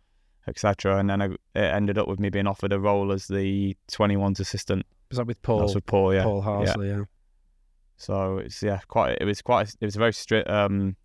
etc. 0.47 0.99
And 0.99 1.11
then 1.11 1.23
I, 1.23 1.27
it 1.27 1.39
ended 1.55 1.99
up 1.99 2.09
with 2.09 2.21
me 2.21 2.31
being 2.31 2.47
offered 2.47 2.73
a 2.73 2.81
role 2.81 3.13
as 3.13 3.27
the 3.27 3.77
21s 3.91 4.41
assistant. 4.41 4.87
Was 5.11 5.19
that 5.19 5.27
with 5.27 5.41
Paul? 5.43 5.61
That's 5.61 5.75
with 5.75 5.87
Paul, 5.87 6.15
yeah. 6.15 6.23
Paul 6.23 6.43
Harsley, 6.43 6.89
yeah. 6.89 7.05
So 7.97 8.39
it's 8.39 8.63
yeah, 8.63 8.81
quite. 8.89 9.19
It 9.21 9.25
was 9.25 9.43
quite. 9.43 9.75
It 9.81 9.85
was 9.85 9.97
a 9.97 9.99
very 9.99 10.13
strict, 10.13 10.49
um, 10.49 10.97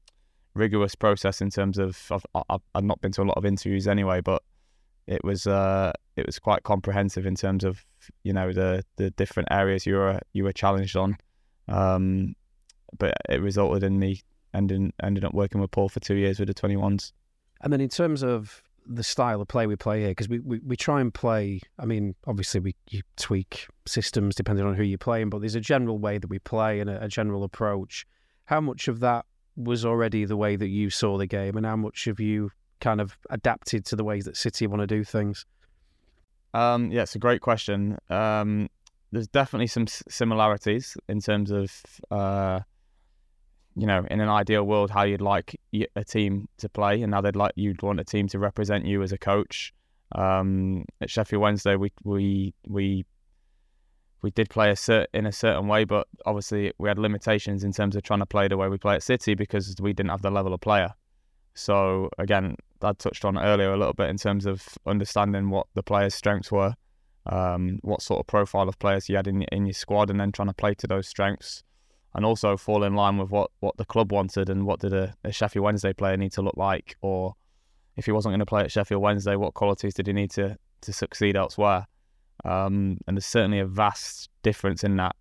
rigorous 0.53 0.95
process 0.95 1.41
in 1.41 1.49
terms 1.49 1.77
of. 1.77 1.99
I've, 2.09 2.43
I've, 2.49 2.61
I've 2.73 2.83
not 2.83 3.01
been 3.01 3.11
to 3.13 3.21
a 3.21 3.23
lot 3.23 3.37
of 3.37 3.45
interviews 3.45 3.87
anyway, 3.87 4.21
but 4.21 4.41
it 5.07 5.23
was 5.23 5.45
uh, 5.45 5.91
it 6.15 6.25
was 6.25 6.39
quite 6.39 6.63
comprehensive 6.63 7.25
in 7.25 7.35
terms 7.35 7.63
of 7.63 7.83
you 8.23 8.31
know 8.33 8.53
the 8.53 8.83
the 8.95 9.11
different 9.11 9.49
areas 9.51 9.85
you 9.85 9.95
were 9.95 10.19
you 10.33 10.43
were 10.43 10.53
challenged 10.53 10.95
on. 10.95 11.17
Um, 11.67 12.35
but 12.97 13.13
it 13.27 13.41
resulted 13.41 13.83
in 13.83 13.99
me 13.99 14.21
ending 14.55 14.93
ended 15.03 15.25
up 15.25 15.33
working 15.33 15.61
with 15.61 15.71
Paul 15.71 15.89
for 15.89 15.99
two 15.99 16.15
years 16.15 16.39
with 16.39 16.47
the 16.47 16.53
twenty 16.53 16.77
ones. 16.77 17.13
And 17.61 17.71
then 17.71 17.81
in 17.81 17.89
terms 17.89 18.23
of 18.23 18.61
the 18.87 19.03
style 19.03 19.41
of 19.41 19.47
play 19.47 19.65
we 19.65 19.75
play 19.75 20.01
here, 20.01 20.09
because 20.09 20.29
we, 20.29 20.39
we, 20.39 20.59
we 20.59 20.75
try 20.75 21.01
and 21.01 21.11
play, 21.13 21.59
I 21.79 21.85
mean, 21.85 22.13
obviously 22.27 22.59
we 22.59 22.75
you 22.89 23.01
tweak 23.17 23.67
systems 23.87 24.35
depending 24.35 24.65
on 24.65 24.75
who 24.75 24.83
you're 24.83 24.97
playing, 24.97 25.29
but 25.29 25.41
there's 25.41 25.55
a 25.55 25.61
general 25.61 25.97
way 25.97 26.19
that 26.19 26.29
we 26.29 26.39
play 26.39 26.79
and 26.79 26.89
a, 26.89 27.03
a 27.03 27.07
general 27.07 27.43
approach. 27.43 28.05
How 28.45 28.61
much 28.61 28.87
of 28.87 28.99
that 28.99 29.25
was 29.55 29.85
already 29.85 30.25
the 30.25 30.37
way 30.37 30.55
that 30.55 30.67
you 30.67 30.89
saw 30.89 31.17
the 31.17 31.25
game, 31.25 31.57
and 31.57 31.65
how 31.65 31.77
much 31.77 32.05
have 32.05 32.19
you 32.19 32.51
kind 32.81 33.01
of 33.01 33.17
adapted 33.29 33.85
to 33.85 33.95
the 33.95 34.03
ways 34.03 34.25
that 34.25 34.37
City 34.37 34.67
want 34.67 34.81
to 34.81 34.87
do 34.87 35.03
things? 35.03 35.45
Um, 36.53 36.91
yeah, 36.91 37.01
it's 37.01 37.15
a 37.15 37.19
great 37.19 37.41
question. 37.41 37.97
Um, 38.09 38.69
there's 39.11 39.29
definitely 39.29 39.67
some 39.67 39.87
similarities 39.87 40.97
in 41.07 41.21
terms 41.21 41.51
of, 41.51 41.71
uh, 42.11 42.59
you 43.75 43.85
know, 43.85 44.05
in 44.09 44.21
an 44.21 44.29
ideal 44.29 44.63
world, 44.63 44.89
how 44.89 45.03
you'd 45.03 45.21
like 45.21 45.59
a 45.95 46.03
team 46.03 46.47
to 46.57 46.69
play 46.69 47.01
and 47.01 47.13
how 47.13 47.21
they'd 47.21 47.35
like 47.35 47.51
you'd 47.55 47.81
want 47.81 47.99
a 47.99 48.03
team 48.03 48.27
to 48.29 48.39
represent 48.39 48.85
you 48.85 49.03
as 49.03 49.11
a 49.11 49.17
coach. 49.17 49.73
Um, 50.13 50.85
at 51.01 51.09
Sheffield 51.09 51.41
Wednesday, 51.41 51.75
we 51.75 51.91
we 52.03 52.53
we 52.67 53.05
we 54.21 54.31
did 54.31 54.49
play 54.49 54.69
a 54.69 54.75
cert- 54.75 55.07
in 55.13 55.25
a 55.25 55.31
certain 55.31 55.67
way, 55.67 55.83
but 55.83 56.07
obviously 56.25 56.71
we 56.77 56.87
had 56.87 56.97
limitations 56.97 57.63
in 57.63 57.73
terms 57.73 57.95
of 57.95 58.03
trying 58.03 58.19
to 58.19 58.25
play 58.25 58.47
the 58.47 58.57
way 58.57 58.69
we 58.69 58.77
play 58.77 58.95
at 58.95 59.03
City 59.03 59.35
because 59.35 59.75
we 59.81 59.93
didn't 59.93 60.09
have 60.09 60.21
the 60.21 60.31
level 60.31 60.53
of 60.53 60.61
player. 60.61 60.93
So 61.53 62.09
again, 62.17 62.55
I 62.81 62.93
touched 62.93 63.25
on 63.25 63.37
earlier 63.37 63.71
a 63.71 63.77
little 63.77 63.93
bit 63.93 64.09
in 64.09 64.17
terms 64.17 64.45
of 64.45 64.63
understanding 64.85 65.49
what 65.49 65.67
the 65.73 65.83
players' 65.83 66.15
strengths 66.15 66.51
were, 66.51 66.75
um, 67.25 67.79
what 67.81 68.01
sort 68.01 68.19
of 68.19 68.27
profile 68.27 68.69
of 68.69 68.79
players 68.79 69.09
you 69.09 69.15
had 69.17 69.27
in 69.27 69.43
in 69.43 69.65
your 69.65 69.73
squad, 69.73 70.09
and 70.09 70.19
then 70.19 70.31
trying 70.31 70.47
to 70.47 70.53
play 70.53 70.75
to 70.75 70.87
those 70.87 71.07
strengths, 71.07 71.63
and 72.15 72.25
also 72.25 72.55
fall 72.55 72.83
in 72.83 72.95
line 72.95 73.17
with 73.17 73.29
what, 73.29 73.51
what 73.59 73.75
the 73.77 73.85
club 73.85 74.11
wanted 74.11 74.49
and 74.49 74.65
what 74.65 74.79
did 74.79 74.93
a, 74.93 75.13
a 75.25 75.31
Sheffield 75.31 75.65
Wednesday 75.65 75.91
player 75.91 76.15
need 76.15 76.31
to 76.31 76.41
look 76.41 76.55
like, 76.55 76.95
or 77.01 77.35
if 77.97 78.05
he 78.05 78.11
wasn't 78.13 78.31
going 78.31 78.39
to 78.39 78.45
play 78.45 78.61
at 78.61 78.71
Sheffield 78.71 79.01
Wednesday, 79.01 79.35
what 79.35 79.53
qualities 79.53 79.93
did 79.93 80.07
he 80.07 80.13
need 80.13 80.31
to 80.31 80.57
to 80.81 80.93
succeed 80.93 81.35
elsewhere? 81.35 81.85
Um, 82.45 82.99
and 83.07 83.17
there's 83.17 83.25
certainly 83.25 83.59
a 83.59 83.65
vast 83.65 84.29
difference 84.43 84.83
in 84.83 84.95
that 84.95 85.15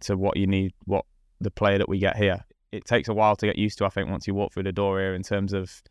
to 0.00 0.16
what 0.16 0.36
you 0.36 0.46
need, 0.46 0.72
what 0.86 1.04
the 1.40 1.50
player 1.50 1.78
that 1.78 1.88
we 1.88 1.98
get 1.98 2.16
here. 2.16 2.42
It 2.72 2.86
takes 2.86 3.08
a 3.08 3.14
while 3.14 3.36
to 3.36 3.46
get 3.46 3.56
used 3.58 3.78
to, 3.78 3.84
I 3.84 3.90
think, 3.90 4.08
once 4.08 4.26
you 4.26 4.34
walk 4.34 4.52
through 4.52 4.62
the 4.64 4.72
door 4.72 4.98
here 5.00 5.14
in 5.14 5.22
terms 5.22 5.52
of 5.52 5.82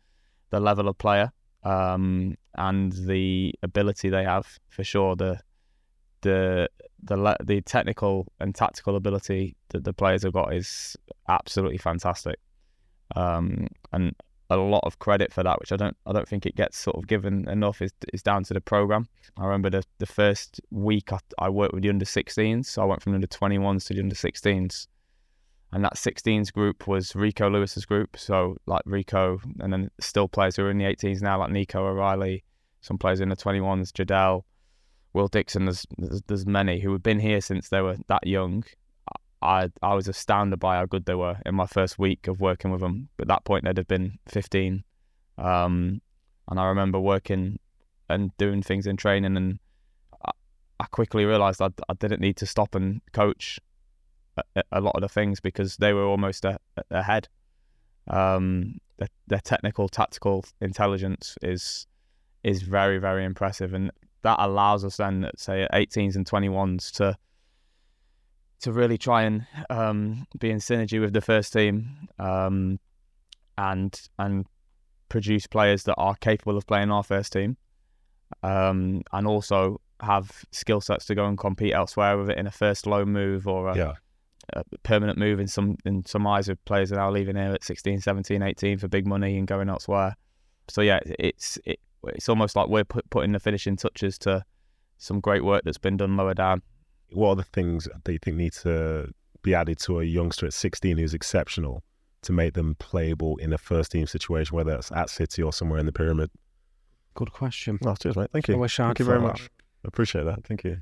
the 0.50 0.58
level 0.58 0.88
of 0.88 0.98
player 0.98 1.30
um, 1.62 2.36
and 2.56 2.92
the 2.92 3.54
ability 3.62 4.10
they 4.10 4.24
have 4.24 4.46
for 4.68 4.82
sure. 4.82 5.14
The 5.14 5.38
the 6.22 6.68
the 7.04 7.36
the 7.42 7.60
technical 7.62 8.26
and 8.40 8.54
tactical 8.54 8.96
ability 8.96 9.56
that 9.70 9.84
the 9.84 9.92
players 9.92 10.22
have 10.22 10.32
got 10.32 10.54
is 10.54 10.96
absolutely 11.28 11.78
fantastic, 11.78 12.38
um, 13.14 13.66
and 13.92 14.14
a 14.50 14.56
lot 14.56 14.82
of 14.84 14.98
credit 14.98 15.32
for 15.32 15.42
that, 15.42 15.58
which 15.60 15.72
I 15.72 15.76
don't 15.76 15.96
I 16.06 16.12
don't 16.12 16.28
think 16.28 16.46
it 16.46 16.56
gets 16.56 16.78
sort 16.78 16.96
of 16.96 17.06
given 17.06 17.48
enough, 17.48 17.82
is 17.82 17.92
is 18.12 18.22
down 18.22 18.44
to 18.44 18.54
the 18.54 18.60
program. 18.60 19.08
I 19.36 19.44
remember 19.44 19.70
the 19.70 19.84
the 19.98 20.06
first 20.06 20.60
week 20.70 21.12
I, 21.12 21.18
I 21.38 21.48
worked 21.48 21.74
with 21.74 21.82
the 21.82 21.90
under 21.90 22.04
16s, 22.04 22.66
so 22.66 22.82
I 22.82 22.86
went 22.86 23.02
from 23.02 23.12
the 23.12 23.16
under 23.16 23.26
21s 23.26 23.86
to 23.86 23.94
the 23.94 24.00
under 24.00 24.14
16s, 24.14 24.86
and 25.72 25.84
that 25.84 25.94
16s 25.94 26.52
group 26.52 26.86
was 26.86 27.14
Rico 27.14 27.48
Lewis's 27.50 27.84
group. 27.84 28.16
So 28.16 28.56
like 28.66 28.82
Rico, 28.86 29.40
and 29.60 29.72
then 29.72 29.90
still 30.00 30.28
players 30.28 30.56
who 30.56 30.64
are 30.64 30.70
in 30.70 30.78
the 30.78 30.84
18s 30.84 31.22
now, 31.22 31.38
like 31.38 31.50
Nico 31.50 31.86
O'Reilly, 31.86 32.44
some 32.80 32.98
players 32.98 33.20
in 33.20 33.28
the 33.28 33.36
21s, 33.36 33.92
Jadel, 33.92 34.42
Will 35.14 35.28
Dixon. 35.28 35.64
There's, 35.64 35.86
there's 35.96 36.22
there's 36.26 36.46
many 36.46 36.80
who 36.80 36.92
have 36.92 37.02
been 37.02 37.20
here 37.20 37.40
since 37.40 37.68
they 37.68 37.80
were 37.80 37.96
that 38.08 38.26
young. 38.26 38.64
I 39.40 39.70
I 39.82 39.94
was 39.94 40.08
astounded 40.08 40.58
by 40.60 40.76
how 40.76 40.86
good 40.86 41.06
they 41.06 41.14
were 41.14 41.38
in 41.46 41.54
my 41.54 41.66
first 41.66 41.98
week 41.98 42.26
of 42.28 42.40
working 42.40 42.70
with 42.70 42.80
them. 42.80 43.08
At 43.20 43.28
that 43.28 43.44
point, 43.44 43.64
they'd 43.64 43.76
have 43.78 43.88
been 43.88 44.18
15, 44.28 44.84
um, 45.38 46.02
and 46.48 46.60
I 46.60 46.66
remember 46.66 46.98
working 47.00 47.58
and 48.08 48.36
doing 48.36 48.62
things 48.62 48.86
in 48.86 48.96
training, 48.96 49.36
and 49.36 49.58
I, 50.26 50.32
I 50.80 50.84
quickly 50.86 51.24
realised 51.24 51.62
I 51.62 51.68
I 51.88 51.94
didn't 51.94 52.20
need 52.20 52.36
to 52.38 52.46
stop 52.46 52.74
and 52.74 53.00
coach 53.12 53.60
a, 54.56 54.62
a 54.72 54.80
lot 54.80 54.96
of 54.96 55.02
the 55.02 55.08
things 55.08 55.40
because 55.40 55.76
they 55.76 55.92
were 55.92 56.04
almost 56.04 56.44
a, 56.44 56.58
a- 56.76 56.98
ahead. 56.98 57.28
Um, 58.08 58.78
their, 58.98 59.08
their 59.26 59.40
technical, 59.40 59.88
tactical 59.88 60.44
intelligence 60.60 61.36
is 61.42 61.86
is 62.42 62.62
very, 62.62 62.98
very 62.98 63.24
impressive, 63.24 63.72
and 63.72 63.90
that 64.24 64.36
allows 64.40 64.84
us 64.84 64.96
then, 64.96 65.30
say, 65.36 65.62
at 65.62 65.72
18s 65.72 66.16
and 66.16 66.26
21s 66.26 66.90
to 66.96 67.16
to 68.60 68.72
really 68.72 68.96
try 68.96 69.22
and 69.24 69.46
um, 69.68 70.26
be 70.38 70.50
in 70.50 70.56
synergy 70.58 70.98
with 71.00 71.12
the 71.12 71.20
first 71.20 71.52
team, 71.52 72.08
um, 72.18 72.78
and 73.58 74.00
and 74.18 74.46
produce 75.08 75.46
players 75.46 75.84
that 75.84 75.94
are 75.96 76.14
capable 76.16 76.56
of 76.56 76.66
playing 76.66 76.90
our 76.90 77.02
first 77.02 77.32
team, 77.32 77.56
um, 78.42 79.02
and 79.12 79.26
also 79.26 79.80
have 80.00 80.44
skill 80.50 80.80
sets 80.80 81.04
to 81.06 81.14
go 81.14 81.26
and 81.26 81.38
compete 81.38 81.72
elsewhere 81.74 82.18
with 82.18 82.30
it 82.30 82.38
in 82.38 82.46
a 82.46 82.50
first 82.50 82.86
loan 82.86 83.10
move 83.10 83.46
or 83.46 83.68
a, 83.70 83.76
Yeah. 83.76 83.92
a 84.54 84.64
permanent 84.82 85.18
move 85.18 85.38
in 85.40 85.46
some 85.46 85.76
in 85.84 86.04
some 86.06 86.26
eyes 86.26 86.48
of 86.48 86.62
players 86.64 86.90
that 86.90 86.96
are 86.98 87.06
now 87.06 87.10
leaving 87.10 87.36
here 87.36 87.52
at 87.52 87.62
16, 87.62 88.00
17, 88.00 88.42
18 88.42 88.78
for 88.78 88.88
big 88.88 89.06
money 89.06 89.36
and 89.38 89.46
going 89.46 89.68
elsewhere. 89.68 90.16
So 90.68 90.80
yeah, 90.80 91.00
it's 91.18 91.58
it, 91.66 91.80
it's 92.06 92.28
almost 92.28 92.56
like 92.56 92.68
we're 92.68 92.84
put, 92.84 93.08
putting 93.10 93.32
the 93.32 93.40
finishing 93.40 93.76
touches 93.76 94.18
to 94.18 94.44
some 94.98 95.20
great 95.20 95.44
work 95.44 95.62
that's 95.64 95.78
been 95.78 95.96
done 95.96 96.16
lower 96.16 96.34
down. 96.34 96.62
What 97.10 97.30
are 97.30 97.36
the 97.36 97.42
things 97.44 97.88
that 98.04 98.12
you 98.12 98.18
think 98.18 98.36
need 98.36 98.52
to 98.54 99.10
be 99.42 99.54
added 99.54 99.78
to 99.80 100.00
a 100.00 100.04
youngster 100.04 100.46
at 100.46 100.52
16 100.52 100.98
who's 100.98 101.14
exceptional 101.14 101.82
to 102.22 102.32
make 102.32 102.54
them 102.54 102.74
playable 102.78 103.36
in 103.36 103.52
a 103.52 103.58
first 103.58 103.92
team 103.92 104.06
situation, 104.06 104.56
whether 104.56 104.74
it's 104.74 104.90
at 104.92 105.10
City 105.10 105.42
or 105.42 105.52
somewhere 105.52 105.78
in 105.78 105.86
the 105.86 105.92
pyramid? 105.92 106.30
Good 107.14 107.32
question. 107.32 107.78
Oh, 107.84 107.94
cheers, 107.94 108.16
mate. 108.16 108.30
Thank 108.32 108.48
you. 108.48 108.62
I'd 108.62 108.70
Thank 108.70 108.98
you 108.98 109.04
very 109.04 109.20
thought 109.20 109.26
much. 109.26 109.50
I 109.84 109.88
appreciate 109.88 110.24
that. 110.24 110.44
Thank 110.44 110.64
you. 110.64 110.78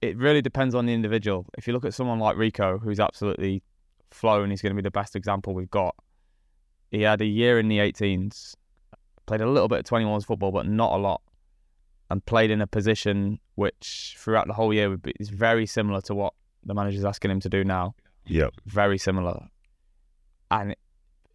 It 0.00 0.16
really 0.16 0.40
depends 0.40 0.74
on 0.74 0.86
the 0.86 0.94
individual. 0.94 1.46
If 1.58 1.66
you 1.66 1.74
look 1.74 1.84
at 1.84 1.94
someone 1.94 2.18
like 2.18 2.36
Rico, 2.36 2.78
who's 2.78 2.98
absolutely 2.98 3.62
flown, 4.10 4.50
he's 4.50 4.62
going 4.62 4.74
to 4.74 4.82
be 4.82 4.84
the 4.84 4.90
best 4.90 5.14
example 5.14 5.54
we've 5.54 5.70
got. 5.70 5.94
He 6.90 7.02
had 7.02 7.20
a 7.20 7.26
year 7.26 7.58
in 7.58 7.68
the 7.68 7.78
18s, 7.78 8.54
played 9.26 9.40
a 9.40 9.48
little 9.48 9.68
bit 9.68 9.80
of 9.80 9.84
21s 9.84 10.24
football, 10.24 10.52
but 10.52 10.66
not 10.66 10.92
a 10.92 10.96
lot, 10.96 11.22
and 12.10 12.24
played 12.24 12.50
in 12.50 12.60
a 12.60 12.66
position 12.66 13.38
which 13.54 14.16
throughout 14.18 14.46
the 14.46 14.52
whole 14.52 14.74
year 14.74 14.90
would 14.90 15.02
be, 15.02 15.12
is 15.20 15.30
very 15.30 15.66
similar 15.66 16.00
to 16.02 16.14
what 16.14 16.34
the 16.64 16.74
manager's 16.74 17.04
asking 17.04 17.30
him 17.30 17.40
to 17.40 17.48
do 17.48 17.64
now. 17.64 17.94
Yep. 18.26 18.54
very 18.66 18.98
similar, 18.98 19.48
and 20.50 20.76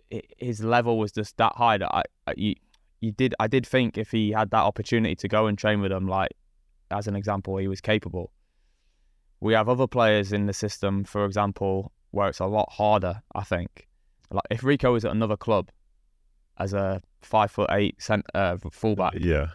it, 0.09 0.25
his 0.37 0.63
level 0.63 0.97
was 0.97 1.11
just 1.11 1.35
that 1.37 1.53
high 1.55 1.77
that 1.77 1.93
I, 1.93 2.03
I 2.27 2.33
you, 2.37 2.55
you 3.01 3.11
did 3.11 3.33
I 3.39 3.47
did 3.47 3.65
think 3.65 3.97
if 3.97 4.11
he 4.11 4.31
had 4.31 4.51
that 4.51 4.63
opportunity 4.63 5.15
to 5.15 5.27
go 5.27 5.47
and 5.47 5.57
train 5.57 5.81
with 5.81 5.91
them, 5.91 6.07
like 6.07 6.31
as 6.91 7.07
an 7.07 7.15
example, 7.15 7.57
he 7.57 7.67
was 7.67 7.81
capable. 7.81 8.31
We 9.39 9.53
have 9.53 9.67
other 9.67 9.87
players 9.87 10.31
in 10.31 10.45
the 10.45 10.53
system, 10.53 11.03
for 11.03 11.25
example, 11.25 11.91
where 12.11 12.29
it's 12.29 12.39
a 12.39 12.45
lot 12.45 12.71
harder. 12.71 13.21
I 13.33 13.43
think, 13.43 13.87
like 14.31 14.45
if 14.49 14.63
Rico 14.63 14.93
was 14.93 15.05
at 15.05 15.11
another 15.11 15.37
club 15.37 15.69
as 16.57 16.73
a 16.73 17.01
five 17.21 17.51
foot 17.51 17.69
eight 17.71 18.01
cent, 18.01 18.25
uh, 18.33 18.57
fullback 18.71 19.13
Yeah. 19.19 19.47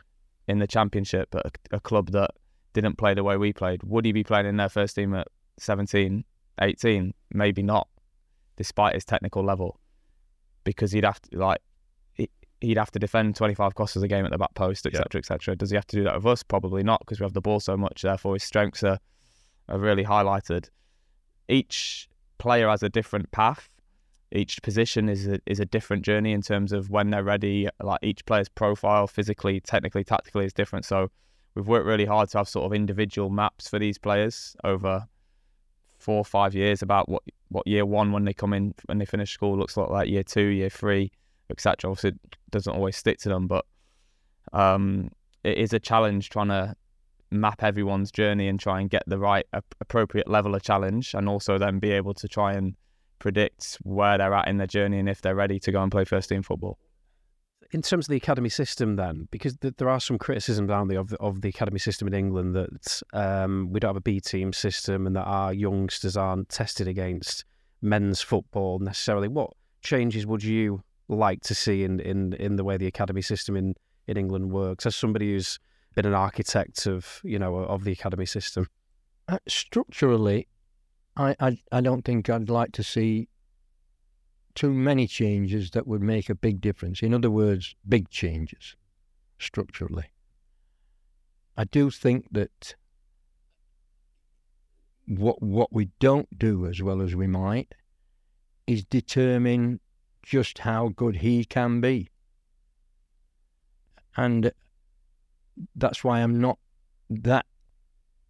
in 0.49 0.59
the 0.59 0.67
championship 0.67 1.35
at 1.35 1.47
a, 1.47 1.77
a 1.77 1.81
club 1.81 2.11
that 2.11 2.31
didn't 2.73 2.97
play 2.99 3.15
the 3.15 3.25
way 3.25 3.37
we 3.37 3.53
played, 3.53 3.83
would 3.85 4.05
he 4.05 4.13
be 4.13 4.23
playing 4.25 4.47
in 4.47 4.57
their 4.57 4.69
first 4.69 4.95
team 4.97 5.15
at 5.15 5.29
17, 5.59 6.25
18? 6.61 7.15
Maybe 7.33 7.63
not, 7.63 7.89
despite 8.57 8.95
his 8.95 9.05
technical 9.05 9.43
level, 9.45 9.79
because 10.65 10.93
he'd 10.93 11.05
have 11.05 11.21
to 11.23 11.39
like 11.39 11.61
he- 12.15 12.31
he'd 12.61 12.77
have 12.77 12.91
to 12.93 12.99
defend 12.99 13.35
25 13.37 13.75
crosses 13.75 14.03
a 14.03 14.09
game 14.09 14.25
at 14.25 14.31
the 14.31 14.39
back 14.39 14.55
post, 14.55 14.85
Yeah. 14.85 14.99
etc., 15.01 15.19
etc. 15.21 15.57
Does 15.57 15.71
he 15.71 15.77
have 15.77 15.87
to 15.89 15.97
do 15.97 16.05
that 16.05 16.17
with 16.17 16.27
us? 16.27 16.43
Probably 16.43 16.83
not, 16.83 17.01
because 17.01 17.19
we 17.21 17.25
have 17.25 17.33
the 17.35 17.41
ball 17.41 17.61
so 17.61 17.77
much. 17.77 18.03
Therefore, 18.03 18.35
his 18.35 18.43
strengths 18.45 18.83
are 18.85 18.99
are 19.69 19.79
really 19.79 20.05
highlighted. 20.05 20.69
Each 21.49 22.09
player 22.39 22.69
has 22.69 22.83
a 22.83 22.89
different 22.89 23.31
path. 23.31 23.69
Each 24.33 24.63
position 24.63 25.09
is 25.09 25.27
a, 25.27 25.41
is 25.47 25.59
a 25.59 25.65
different 25.65 26.05
journey 26.05 26.33
in 26.33 26.43
terms 26.43 26.73
of 26.73 26.89
when 26.91 27.11
they're 27.11 27.25
ready. 27.25 27.69
Like 27.83 27.99
each 28.03 28.25
player's 28.27 28.49
profile, 28.49 29.07
physically, 29.07 29.61
technically, 29.61 30.05
tactically, 30.05 30.45
is 30.45 30.53
different. 30.53 30.85
So 30.85 31.11
we've 31.55 31.67
worked 31.67 31.87
really 31.87 32.05
hard 32.05 32.29
to 32.31 32.39
have 32.39 32.49
sort 32.49 32.67
of 32.67 32.73
individual 32.73 33.31
maps 33.31 33.69
for 33.69 33.79
these 33.79 33.99
players 33.99 34.57
over 34.63 35.07
four 35.99 36.17
or 36.17 36.25
five 36.25 36.55
years 36.55 36.81
about 36.83 37.09
what 37.09 37.23
what 37.49 37.67
year 37.67 37.85
one 37.85 38.13
when 38.13 38.25
they 38.25 38.33
come 38.33 38.53
in 38.53 38.75
when 38.87 38.99
they 38.99 39.05
finish 39.05 39.33
school 39.33 39.59
looks 39.59 39.77
like, 39.77 40.09
year 40.09 40.23
two, 40.23 40.47
year 40.47 40.71
three, 40.71 41.11
etc. 41.51 41.91
Obviously, 41.91 42.11
it 42.11 42.37
doesn't 42.51 42.75
always 42.75 42.97
stick 42.97 43.19
to 43.19 43.29
them, 43.29 43.47
but 43.47 43.65
um, 44.53 45.11
it 45.45 45.59
is 45.59 45.73
a 45.73 45.81
challenge 45.81 46.31
trying 46.31 46.49
to 46.49 46.75
map 47.33 47.63
everyone's 47.63 48.11
journey 48.11 48.49
and 48.49 48.59
try 48.59 48.81
and 48.81 48.91
get 48.91 49.03
the 49.07 49.19
right 49.19 49.47
ap- 49.53 49.75
appropriate 49.81 50.29
level 50.29 50.55
of 50.55 50.63
challenge, 50.63 51.15
and 51.15 51.29
also 51.29 51.59
then 51.59 51.79
be 51.79 51.91
able 51.91 52.15
to 52.15 52.29
try 52.29 52.53
and 52.53 52.75
predict 53.21 53.79
where 53.83 54.19
they're 54.19 54.35
at 54.35 54.49
in 54.49 54.57
their 54.57 54.67
journey 54.67 54.99
and 54.99 55.09
if 55.09 55.21
they're 55.23 55.37
ready 55.37 55.61
to 55.61 55.71
go 55.71 55.81
and 55.83 55.93
play 55.93 56.05
first 56.05 56.29
team 56.29 56.43
football. 56.43 56.77
in 57.73 57.83
terms 57.83 58.07
of 58.07 58.11
the 58.11 58.17
academy 58.17 58.49
system, 58.49 58.97
then, 58.97 59.29
because 59.31 59.57
th- 59.59 59.75
there 59.79 59.89
are 59.89 60.01
some 60.01 60.19
criticisms 60.19 60.71
aren't 60.71 60.91
there, 60.91 60.99
of 60.99 61.09
the, 61.09 61.19
of 61.19 61.41
the 61.41 61.49
academy 61.49 61.79
system 61.79 62.09
in 62.09 62.15
England 62.15 62.55
that 62.55 63.03
um, 63.13 63.71
we 63.71 63.79
don't 63.79 63.91
have 63.91 63.97
a 63.97 64.01
B 64.01 64.21
team 64.21 64.53
system 64.53 65.07
and 65.07 65.15
that 65.15 65.25
our 65.25 65.53
youngsters 65.53 66.17
aren't 66.17 66.49
tested 66.49 66.89
against 66.89 67.45
men's 67.81 68.21
football 68.21 68.79
necessarily. 68.81 69.29
What 69.29 69.51
changes 69.83 70.27
would 70.27 70.43
you 70.43 70.83
like 71.09 71.43
to 71.43 71.55
see 71.55 71.85
in, 71.85 72.01
in, 72.01 72.33
in 72.35 72.57
the 72.57 72.65
way 72.65 72.77
the 72.77 72.87
academy 72.87 73.23
system 73.23 73.57
in, 73.57 73.75
in 74.09 74.17
England 74.17 74.51
works? 74.51 74.85
As 74.85 74.97
somebody 74.97 75.33
who's 75.33 75.59
been 75.95 76.07
an 76.07 76.15
architect 76.15 76.87
of 76.87 77.21
you 77.25 77.39
know 77.39 77.57
of 77.57 77.85
the 77.85 77.93
academy 77.93 78.27
system, 78.27 78.67
Uh, 79.29 79.39
structurally, 79.47 80.47
I, 81.17 81.37
I 81.41 81.59
I 81.73 81.81
don't 81.81 82.05
think 82.05 82.31
I'd 82.31 82.49
like 82.49 82.73
to 82.73 82.83
see 82.83 83.29
too 84.55 84.73
many 84.73 85.07
changes 85.07 85.71
that 85.71 85.87
would 85.87 86.03
make 86.03 86.29
a 86.29 86.35
big 86.35 86.61
difference. 86.61 87.03
In 87.03 87.15
other 87.15 87.31
words, 87.31 87.75
big 87.89 88.11
changes 88.11 88.77
structurally. 89.39 90.07
I 91.57 91.65
do 91.65 91.91
think 91.91 92.27
that 92.33 92.75
what 95.07 95.43
what 95.43 95.73
we 95.73 95.91
don't 95.99 96.39
do 96.39 96.67
as 96.67 96.83
well 96.83 97.03
as 97.03 97.15
we 97.15 97.27
might 97.27 97.75
is 98.67 98.85
determine 98.85 99.81
just 100.23 100.59
how 100.59 100.89
good 100.89 101.17
he 101.17 101.45
can 101.45 101.81
be. 101.81 102.09
And 104.17 104.53
that's 105.75 106.05
why 106.05 106.21
I'm 106.21 106.41
not 106.41 106.59
that 107.09 107.47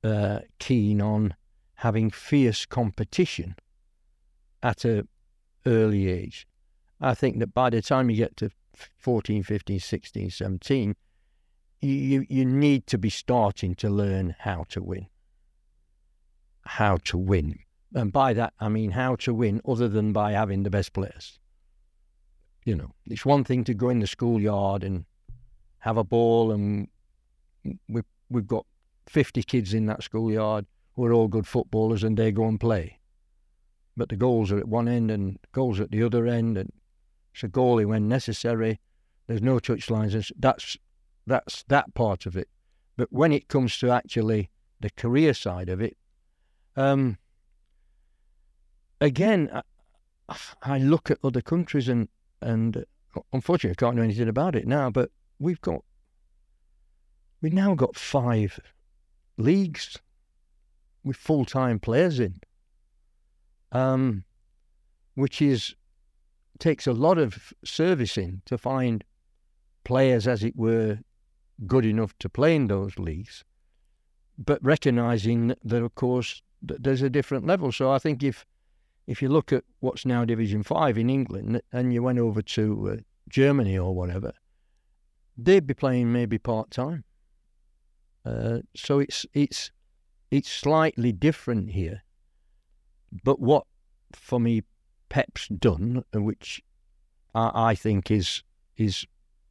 uh, 0.03 0.41
keen 0.59 1.01
on 1.01 1.35
having 1.81 2.11
fierce 2.11 2.67
competition 2.67 3.57
at 4.63 4.85
a 4.85 5.07
early 5.65 6.09
age. 6.11 6.47
I 7.01 7.15
think 7.15 7.39
that 7.39 7.55
by 7.55 7.71
the 7.71 7.81
time 7.81 8.11
you 8.11 8.17
get 8.17 8.37
to 8.37 8.51
14, 8.99 9.43
15, 9.43 9.81
16, 9.81 10.31
17, 10.31 10.95
you, 11.81 11.91
you, 11.91 12.27
you 12.29 12.45
need 12.45 12.87
to 12.89 12.99
be 12.99 13.09
starting 13.09 13.75
to 13.77 13.89
learn 13.89 14.37
how 14.41 14.67
to 14.69 14.83
win. 14.83 15.07
How 16.67 16.99
to 17.05 17.17
win. 17.17 17.61
And 17.95 18.13
by 18.13 18.35
that, 18.35 18.53
I 18.61 18.69
mean 18.69 18.91
how 18.91 19.17
to 19.17 19.33
win 19.33 19.63
other 19.67 19.89
than 19.89 20.13
by 20.13 20.33
having 20.33 20.65
the 20.65 20.71
best 20.71 20.93
players. 20.93 21.39
You 22.67 22.77
know, 22.77 22.95
it's 23.07 23.25
one 23.25 23.43
thing 23.43 23.65
to 23.65 23.73
go 23.73 23.89
in 23.89 24.01
the 24.01 24.07
schoolyard 24.07 24.85
and 24.85 25.07
have 25.79 25.97
a 25.97 26.05
ball, 26.05 26.53
and 26.53 26.89
we've, 27.89 28.05
we've 28.29 28.47
got 28.47 28.67
50 29.07 29.43
kids 29.45 29.73
in 29.73 29.87
that 29.87 30.03
schoolyard 30.03 30.67
who 31.01 31.07
are 31.07 31.13
all 31.15 31.29
good 31.29 31.47
footballers 31.47 32.05
and 32.05 32.17
they 32.17 32.31
go 32.31 32.47
and 32.47 32.61
play. 32.61 32.99
But 33.97 34.11
the 34.11 34.17
goals 34.17 34.53
are 34.53 34.59
at 34.59 34.69
one 34.69 34.87
end 34.89 35.11
and 35.11 35.39
goals 35.53 35.81
at 35.81 35.91
the 35.91 36.03
other 36.03 36.27
end, 36.27 36.59
and 36.59 36.71
it's 37.35 37.43
a 37.43 37.49
goalie 37.49 37.87
when 37.87 38.07
necessary. 38.09 38.81
There's 39.27 39.43
no 39.43 39.59
touchlines. 39.59 40.13
and 40.13 40.23
s- 40.23 40.33
That's 40.39 40.77
that's 41.27 41.65
that 41.69 41.95
part 41.95 42.27
of 42.27 42.37
it. 42.37 42.49
But 42.97 43.09
when 43.11 43.33
it 43.33 43.49
comes 43.49 43.79
to 43.79 43.91
actually 43.91 44.51
the 44.81 44.91
career 44.91 45.33
side 45.35 45.69
of 45.69 45.81
it, 45.81 45.97
um, 46.77 47.19
again, 49.01 49.51
I, 50.29 50.37
I 50.63 50.79
look 50.79 51.11
at 51.11 51.19
other 51.25 51.41
countries 51.41 51.89
and 51.89 52.09
and 52.43 52.77
uh, 53.17 53.21
unfortunately 53.33 53.77
I 53.79 53.83
can't 53.87 53.97
do 53.97 54.03
anything 54.03 54.29
about 54.29 54.55
it 54.55 54.67
now. 54.67 54.91
But 54.91 55.11
we've 55.39 55.61
got 55.61 55.83
we've 57.41 57.53
now 57.55 57.75
got 57.75 57.97
five 57.97 58.61
leagues 59.37 59.99
with 61.05 61.17
full 61.17 61.45
time 61.45 61.79
players 61.79 62.21
in, 62.21 62.41
um, 63.73 64.25
which 65.15 65.41
is 65.43 65.75
takes 66.59 66.87
a 66.87 66.93
lot 66.93 67.19
of 67.19 67.53
servicing 67.65 68.43
to 68.45 68.59
find 68.59 69.03
players, 69.85 70.29
as 70.29 70.45
it 70.45 70.55
were, 70.57 70.99
good 71.67 71.85
enough 71.85 72.17
to 72.19 72.29
play 72.29 72.55
in 72.55 72.67
those 72.67 72.99
leagues, 72.99 73.45
but 74.39 74.63
recognizing 74.63 75.55
that, 75.65 75.83
of 75.83 75.95
course, 75.95 76.43
th- 76.67 76.81
there's 76.83 77.03
a 77.03 77.11
different 77.11 77.47
level. 77.47 77.73
So 77.73 77.91
I 77.91 77.99
think 77.99 78.23
if 78.23 78.47
if 79.07 79.21
you 79.21 79.29
look 79.29 79.53
at 79.53 79.65
what's 79.81 80.07
now 80.07 80.25
Division 80.25 80.63
Five 80.63 80.97
in 80.97 81.11
England, 81.11 81.61
and 81.73 81.93
you 81.93 82.03
went 82.03 82.19
over 82.19 82.43
to 82.43 82.91
uh, 82.93 82.97
Germany 83.29 83.77
or 83.79 83.95
whatever, 83.95 84.33
they'd 85.37 85.67
be 85.67 85.75
playing 85.75 86.13
maybe 86.13 86.39
part 86.39 86.71
time. 86.71 87.05
Uh, 88.25 88.59
so 88.77 88.99
it's 88.99 89.27
it's 89.33 89.71
it's 90.31 90.51
slightly 90.51 91.13
different 91.13 91.71
here. 91.71 92.03
But 93.25 93.41
what 93.41 93.67
for 94.13 94.39
me 94.39 94.63
Pep's 95.09 95.49
done, 95.49 96.05
which 96.15 96.63
I, 97.35 97.71
I 97.71 97.75
think 97.75 98.11
is 98.11 98.43
is 98.77 99.05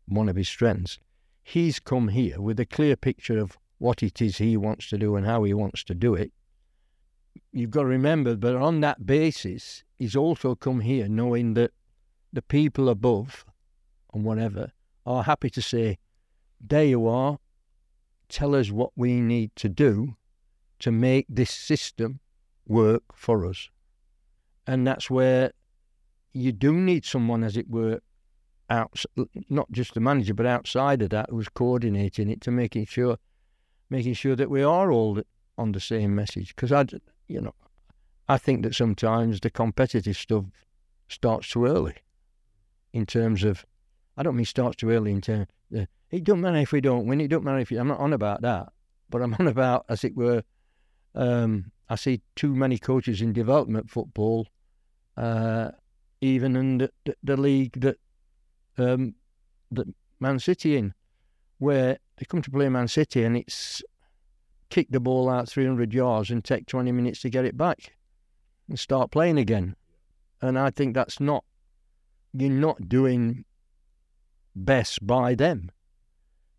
one 0.08 0.30
of 0.30 0.36
his 0.36 0.50
strengths, 0.50 0.98
he's 1.44 1.80
come 1.80 2.08
here 2.08 2.42
with 2.42 2.60
a 2.60 2.66
clear 2.66 2.96
picture 2.96 3.38
of 3.38 3.58
what 3.78 4.02
it 4.02 4.22
is 4.22 4.38
he 4.38 4.58
wants 4.58 4.90
to 4.90 4.98
do 4.98 5.16
and 5.16 5.26
how 5.26 5.44
he 5.44 5.54
wants 5.54 5.84
to 5.84 5.94
do 5.94 6.16
it. 6.16 6.32
You've 7.52 7.72
got 7.72 7.82
to 7.82 7.88
remember, 7.88 8.36
but 8.36 8.56
on 8.56 8.82
that 8.82 9.06
basis, 9.06 9.84
he's 9.96 10.16
also 10.16 10.56
come 10.56 10.82
here 10.82 11.08
knowing 11.08 11.54
that 11.54 11.72
the 12.34 12.42
people 12.42 12.90
above 12.90 13.46
and 14.14 14.24
whatever 14.24 14.72
are 15.06 15.24
happy 15.24 15.50
to 15.52 15.62
say, 15.62 15.98
there 16.60 16.86
you 16.86 17.08
are, 17.08 17.40
tell 18.28 18.56
us 18.56 18.72
what 18.72 18.92
we 18.96 19.22
need 19.22 19.56
to 19.56 19.70
do 19.70 20.16
to 20.80 20.92
make 20.92 21.26
this 21.30 21.52
system 21.52 22.20
work 22.68 23.04
for 23.14 23.46
us. 23.46 23.70
And 24.68 24.86
that's 24.86 25.10
where 25.10 25.52
you 26.34 26.52
do 26.52 26.74
need 26.74 27.06
someone, 27.06 27.44
as 27.44 27.58
it 27.58 27.70
were, 27.70 28.02
out, 28.70 29.04
not 29.50 29.72
just 29.72 29.94
the 29.94 30.00
manager, 30.00 30.34
but 30.34 30.46
outside 30.46 31.02
of 31.02 31.10
that, 31.10 31.30
who's 31.30 31.50
coordinating 31.50 32.30
it 32.30 32.42
to 32.42 32.52
making 32.52 32.86
sure, 32.86 33.18
making 33.90 34.14
sure 34.14 34.36
that 34.36 34.50
we 34.50 34.62
are 34.62 34.92
all 34.92 35.20
on 35.58 35.72
the 35.72 35.80
same 35.80 36.16
message. 36.16 36.56
Because 36.56 36.72
I, 36.72 36.86
you 37.28 37.42
know, 37.42 37.56
I 38.28 38.38
think 38.38 38.62
that 38.64 38.76
sometimes 38.76 39.40
the 39.40 39.50
competitive 39.50 40.16
stuff 40.16 40.46
starts 41.08 41.50
too 41.50 41.66
early. 41.66 41.96
In 42.94 43.06
terms 43.06 43.44
of, 43.44 43.66
I 44.18 44.24
don't 44.24 44.36
mean 44.36 44.46
starts 44.46 44.78
too 44.78 44.92
early 44.92 45.12
in 45.12 45.22
terms. 45.22 45.48
Uh, 45.76 45.86
it 46.12 46.24
don't 46.24 46.42
matter 46.42 46.58
if 46.58 46.72
we 46.72 46.82
don't 46.82 47.08
win. 47.08 47.22
It 47.22 47.28
don't 47.28 47.44
matter 47.44 47.60
if 47.60 47.72
you, 47.72 47.80
I'm 47.80 47.88
not 47.88 48.00
on 48.00 48.14
about 48.14 48.42
that, 48.42 48.70
but 49.10 49.22
I'm 49.22 49.36
on 49.40 49.48
about, 49.48 49.86
as 49.90 50.04
it 50.04 50.16
were. 50.16 50.44
Um, 51.16 51.72
I 51.90 51.96
see 51.96 52.22
too 52.36 52.56
many 52.56 52.78
coaches 52.78 53.22
in 53.22 53.34
development 53.34 53.90
football, 53.90 54.48
uh, 55.18 55.72
even 56.22 56.56
in 56.56 56.78
the, 56.80 56.92
the, 57.06 57.16
the 57.24 57.38
league 57.38 57.80
that 57.82 57.98
um, 58.78 59.16
that 59.72 59.88
Man 60.20 60.40
City 60.40 60.78
in, 60.78 60.94
where 61.58 61.98
they 62.18 62.26
come 62.26 62.42
to 62.42 62.52
play 62.52 62.70
Man 62.70 62.88
City 62.88 63.24
and 63.24 63.36
it's 63.38 63.82
kick 64.70 64.88
the 64.90 65.00
ball 65.00 65.30
out 65.30 65.50
300 65.50 65.94
yards 65.94 66.30
and 66.30 66.44
take 66.44 66.68
20 66.68 66.92
minutes 66.92 67.22
to 67.22 67.30
get 67.30 67.46
it 67.46 67.58
back 67.58 67.96
and 68.68 68.78
start 68.78 69.12
playing 69.12 69.38
again. 69.38 69.76
And 70.42 70.58
I 70.58 70.70
think 70.70 70.94
that's 70.94 71.20
not, 71.20 71.44
you're 72.34 72.52
not 72.52 72.88
doing 72.88 73.46
best 74.56 75.06
by 75.06 75.36
them 75.36 75.72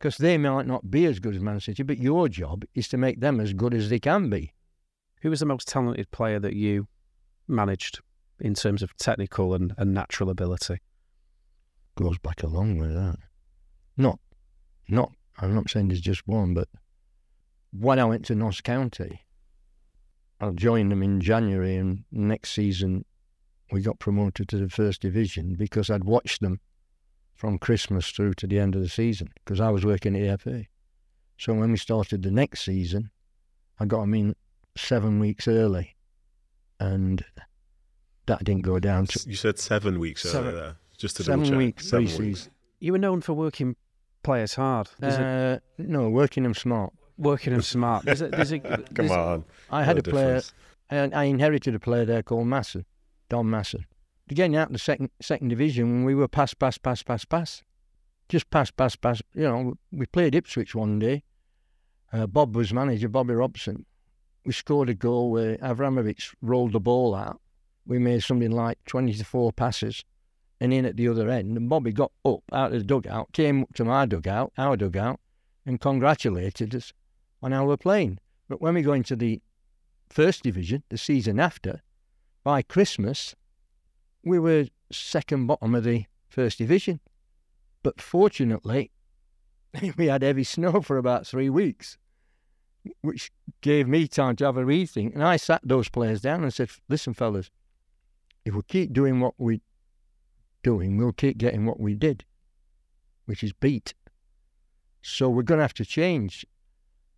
because 0.01 0.17
they 0.17 0.39
might 0.39 0.67
not 0.67 0.91
be 0.91 1.05
as 1.05 1.21
good 1.21 1.37
as 1.37 1.43
Man 1.43 1.61
City, 1.61 1.83
but 1.83 1.99
your 1.99 2.27
job 2.27 2.65
is 2.75 2.89
to 2.89 2.97
make 2.97 3.21
them 3.21 3.39
as 3.39 3.53
good 3.53 3.75
as 3.75 3.91
they 3.91 3.99
can 3.99 4.31
be. 4.31 4.55
Who 5.21 5.29
was 5.29 5.41
the 5.41 5.47
most 5.47 5.69
talented 5.69 6.11
player 6.11 6.41
that 6.41 6.55
you 6.55 6.89
managed 7.47 8.01
in 8.41 8.55
terms 8.55 8.83
of 8.83 8.97
technical 8.97 9.53
and, 9.53 9.75
and 9.77 9.93
natural 9.93 10.31
ability? 10.31 10.79
Goes 11.97 12.17
back 12.17 12.43
a 12.43 12.47
long 12.47 12.79
way, 12.79 12.89
that. 12.89 13.17
Not, 13.99 14.19
not, 14.89 15.13
I'm 15.39 15.55
not 15.55 15.69
saying 15.69 15.89
there's 15.89 16.01
just 16.01 16.27
one, 16.27 16.55
but 16.55 16.69
when 17.71 17.99
I 17.99 18.07
went 18.07 18.25
to 18.27 18.35
Notts 18.35 18.63
County, 18.63 19.27
I 20.41 20.49
joined 20.53 20.91
them 20.91 21.03
in 21.03 21.21
January, 21.21 21.77
and 21.77 22.05
next 22.11 22.53
season 22.53 23.05
we 23.71 23.83
got 23.83 23.99
promoted 23.99 24.49
to 24.49 24.57
the 24.57 24.71
first 24.71 25.03
division 25.03 25.57
because 25.57 25.91
I'd 25.91 26.05
watched 26.05 26.41
them 26.41 26.59
from 27.41 27.57
Christmas 27.59 28.11
through 28.11 28.35
to 28.35 28.47
the 28.47 28.59
end 28.59 28.75
of 28.77 28.83
the 28.83 28.89
season 28.89 29.31
because 29.43 29.61
I 29.61 29.71
was 29.71 29.83
working 29.87 30.15
at 30.15 30.21
the 30.21 30.37
FA. 30.39 30.65
So 31.39 31.55
when 31.55 31.71
we 31.71 31.79
started 31.79 32.23
the 32.23 32.31
next 32.31 32.61
season, 32.67 33.11
I 33.79 33.87
got 33.87 34.03
them 34.03 34.13
in 34.13 34.37
seven 34.77 35.19
weeks 35.21 35.49
early, 35.49 35.97
and 36.79 37.25
that 38.27 38.45
didn't 38.45 38.63
go 38.63 38.79
down. 38.79 39.07
To, 39.07 39.25
You 39.27 39.37
said 39.37 39.59
seven 39.59 39.99
weeks 39.99 40.23
Seven- 40.23 40.49
earlier 40.49 40.61
there, 40.61 40.77
just 40.99 41.17
to 41.17 41.25
seven 41.25 41.41
double 41.41 41.51
check. 41.53 41.59
weeks 41.59 41.89
Seven 41.89 42.07
pre-season. 42.07 42.53
You 42.79 42.93
were 42.93 42.99
known 42.99 43.23
for 43.23 43.33
working 43.33 43.75
players 44.23 44.55
hard. 44.57 44.91
There's 44.99 45.15
a- 45.17 45.23
Uh, 45.57 45.59
no, 45.79 46.11
working 46.11 46.43
them 46.43 46.53
smart. 46.55 46.93
working 47.17 47.55
them 47.55 47.63
smart. 47.63 48.05
There's 48.05 48.21
a, 48.21 48.29
there's 48.29 48.53
a, 48.53 48.59
Come 48.95 49.11
on. 49.11 49.45
I 49.71 49.83
had 49.83 49.97
what 49.97 50.07
a 50.09 50.11
player. 50.11 50.35
difference. 50.41 50.53
I, 50.91 51.21
I 51.23 51.25
inherited 51.25 51.75
a 51.75 51.79
player 51.81 52.05
there 52.05 52.23
called 52.23 52.47
Masson, 52.49 52.85
Don 53.31 53.49
Masson. 53.49 53.87
Getting 54.33 54.55
out 54.55 54.71
the 54.71 54.79
second 54.79 55.11
second 55.21 55.49
division, 55.49 56.05
we 56.05 56.15
were 56.15 56.29
pass, 56.29 56.55
pass, 56.55 56.79
pass, 56.79 57.03
pass, 57.03 57.25
pass, 57.25 57.65
just 58.29 58.49
pass, 58.49 58.71
pass, 58.71 58.95
pass. 58.95 59.21
You 59.35 59.43
know, 59.43 59.75
we 59.91 60.07
played 60.07 60.37
Ipswich 60.37 60.73
one 60.73 61.01
day. 61.01 61.25
Uh, 62.13 62.29
Bob 62.29 62.55
was 62.55 62.73
manager, 62.73 63.09
Bobby 63.09 63.35
Robson. 63.35 63.87
We 64.45 64.53
scored 64.53 64.89
a 64.89 64.95
goal 64.95 65.33
where 65.33 65.57
Avramovic 65.57 66.33
rolled 66.41 66.75
the 66.75 66.81
ball 66.81 67.17
out. 67.17 67.41
We 67.85 67.99
made 67.99 68.23
something 68.23 68.53
like 68.53 68.79
twenty 68.87 69.15
to 69.15 69.25
four 69.25 69.53
passes, 69.53 70.05
and 70.61 70.73
in 70.73 70.85
at 70.85 70.97
the 70.97 71.09
other 71.09 71.29
end. 71.29 71.57
And 71.57 71.69
Bobby 71.69 71.93
got 71.93 72.13
up 72.25 72.43
out 72.53 72.73
of 72.73 72.79
the 72.79 72.85
dugout, 72.85 73.33
came 73.33 73.63
up 73.63 73.75
to 73.75 73.85
my 73.85 74.07
dugout, 74.07 74.53
our 74.57 74.77
dugout, 74.77 75.19
and 75.67 75.81
congratulated 75.81 76.73
us 76.73 76.93
on 77.43 77.51
we're 77.67 77.77
playing. 77.77 78.21
But 78.49 78.61
when 78.61 78.75
we 78.75 78.83
go 78.83 78.93
into 78.93 79.17
the 79.17 79.43
first 80.09 80.45
division 80.45 80.85
the 80.89 80.99
season 80.99 81.41
after, 81.41 81.83
by 82.45 82.63
Christmas, 82.63 83.35
we 84.25 84.39
were 84.39 84.67
second 84.93 85.47
bottom 85.47 85.75
of 85.75 85.85
the 85.85 86.05
first 86.29 86.59
division. 86.59 87.01
But 87.83 88.01
fortunately, 88.01 88.91
we 89.97 90.07
had 90.07 90.23
heavy 90.23 90.45
snow 90.45 90.81
for 90.81 90.99
about 90.99 91.27
three 91.27 91.51
weeks, 91.51 91.97
which 93.01 93.31
gave 93.61 93.89
me 93.89 94.07
time 94.07 94.37
to 94.37 94.45
have 94.45 94.57
a 94.57 94.65
rethink. 94.65 95.15
And 95.15 95.25
I 95.25 95.37
sat 95.37 95.61
those 95.65 95.89
players 95.89 96.21
down 96.21 96.43
and 96.43 96.53
said, 96.53 96.71
listen, 96.89 97.15
fellas, 97.15 97.51
if 98.45 98.55
we 98.55 98.63
keep 98.63 98.93
doing 98.93 99.21
what 99.21 99.35
we're 99.39 99.61
doing, 100.63 100.97
we'll 100.97 101.13
keep 101.13 101.39
getting 101.39 101.65
what 101.67 101.81
we 101.81 101.95
did, 101.95 102.25
which 103.27 103.43
is 103.43 103.53
beat. 103.53 103.95
So 105.03 105.31
we're 105.31 105.43
going 105.43 105.59
to 105.59 105.65
have 105.65 105.75
to 105.75 105.85
change 105.85 106.45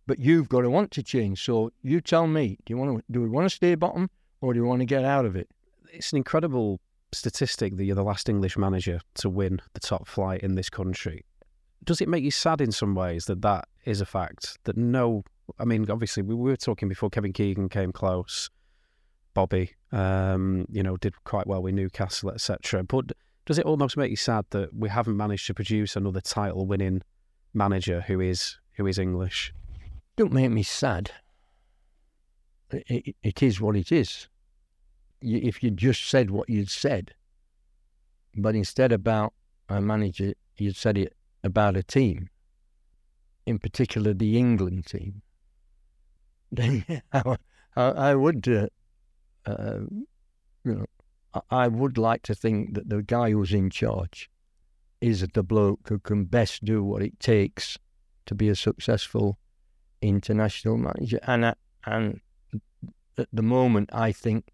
but 0.05 0.19
you've 0.19 0.49
got 0.49 0.61
to 0.61 0.69
want 0.69 0.91
to 0.91 1.01
change. 1.01 1.41
So 1.41 1.71
you 1.81 2.01
tell 2.01 2.27
me, 2.27 2.57
do 2.65 2.73
you 2.73 2.77
want 2.77 2.97
to 2.97 3.03
do 3.09 3.21
we 3.21 3.29
want 3.29 3.45
to 3.45 3.55
stay 3.55 3.73
bottom 3.75 4.09
or 4.41 4.53
do 4.53 4.59
you 4.59 4.65
want 4.65 4.81
to 4.81 4.85
get 4.85 5.05
out 5.05 5.23
of 5.25 5.37
it? 5.37 5.47
it's 5.93 6.11
an 6.11 6.17
incredible 6.17 6.81
statistic 7.13 7.77
that 7.77 7.85
you're 7.85 7.95
the 7.95 8.03
last 8.03 8.29
English 8.29 8.57
manager 8.57 8.99
to 9.15 9.29
win 9.29 9.61
the 9.73 9.79
top 9.79 10.07
flight 10.07 10.41
in 10.41 10.55
this 10.55 10.69
country. 10.69 11.23
Does 11.83 12.01
it 12.01 12.07
make 12.07 12.23
you 12.23 12.31
sad 12.31 12.61
in 12.61 12.71
some 12.71 12.95
ways 12.95 13.25
that 13.25 13.41
that 13.41 13.67
is 13.85 14.01
a 14.01 14.05
fact? 14.05 14.57
That 14.63 14.77
no, 14.77 15.23
I 15.59 15.65
mean, 15.65 15.89
obviously 15.89 16.23
we 16.23 16.35
were 16.35 16.55
talking 16.55 16.87
before 16.87 17.09
Kevin 17.09 17.33
Keegan 17.33 17.69
came 17.69 17.91
close, 17.91 18.49
Bobby, 19.33 19.71
um, 19.91 20.65
you 20.69 20.83
know, 20.83 20.97
did 20.97 21.21
quite 21.23 21.47
well 21.47 21.61
with 21.61 21.73
Newcastle, 21.73 22.31
etc. 22.31 22.83
But 22.83 23.11
does 23.45 23.57
it 23.57 23.65
almost 23.65 23.97
make 23.97 24.09
you 24.09 24.15
sad 24.15 24.45
that 24.51 24.73
we 24.73 24.89
haven't 24.89 25.17
managed 25.17 25.47
to 25.47 25.53
produce 25.53 25.95
another 25.95 26.21
title-winning 26.21 27.01
manager 27.53 28.01
who 28.01 28.19
is 28.19 28.57
who 28.75 28.87
is 28.87 28.97
English? 28.97 29.53
Don't 30.15 30.31
make 30.31 30.51
me 30.51 30.63
sad. 30.63 31.11
It, 32.71 33.15
it 33.21 33.43
is 33.43 33.59
what 33.59 33.75
it 33.75 33.91
is. 33.91 34.27
If 35.23 35.63
you 35.63 35.71
just 35.71 36.07
said 36.09 36.31
what 36.31 36.49
you'd 36.49 36.69
said, 36.69 37.13
but 38.35 38.55
instead 38.55 38.91
about 38.91 39.33
a 39.69 39.81
manager, 39.81 40.33
you'd 40.57 40.75
said 40.75 40.97
it 40.97 41.13
about 41.43 41.77
a 41.77 41.83
team, 41.83 42.29
in 43.45 43.59
particular 43.59 44.13
the 44.13 44.37
England 44.37 44.85
team, 44.85 45.21
then 46.51 46.85
I, 47.11 47.37
I 47.75 48.15
would, 48.15 48.47
uh, 48.47 48.67
uh, 49.45 49.79
you 50.63 50.75
know, 50.75 50.85
I 51.49 51.67
would 51.67 51.97
like 51.97 52.21
to 52.23 52.35
think 52.35 52.75
that 52.75 52.89
the 52.89 53.01
guy 53.01 53.31
who's 53.31 53.53
in 53.53 53.69
charge 53.69 54.29
is 55.01 55.25
the 55.33 55.43
bloke 55.43 55.89
who 55.89 55.99
can 55.99 56.25
best 56.25 56.63
do 56.63 56.83
what 56.83 57.01
it 57.01 57.19
takes 57.19 57.77
to 58.25 58.35
be 58.35 58.49
a 58.49 58.55
successful 58.55 59.37
international 60.01 60.77
manager. 60.77 61.19
And 61.23 61.45
I, 61.47 61.53
and 61.85 62.21
at 63.17 63.27
the 63.33 63.41
moment, 63.41 63.89
I 63.91 64.11
think 64.11 64.45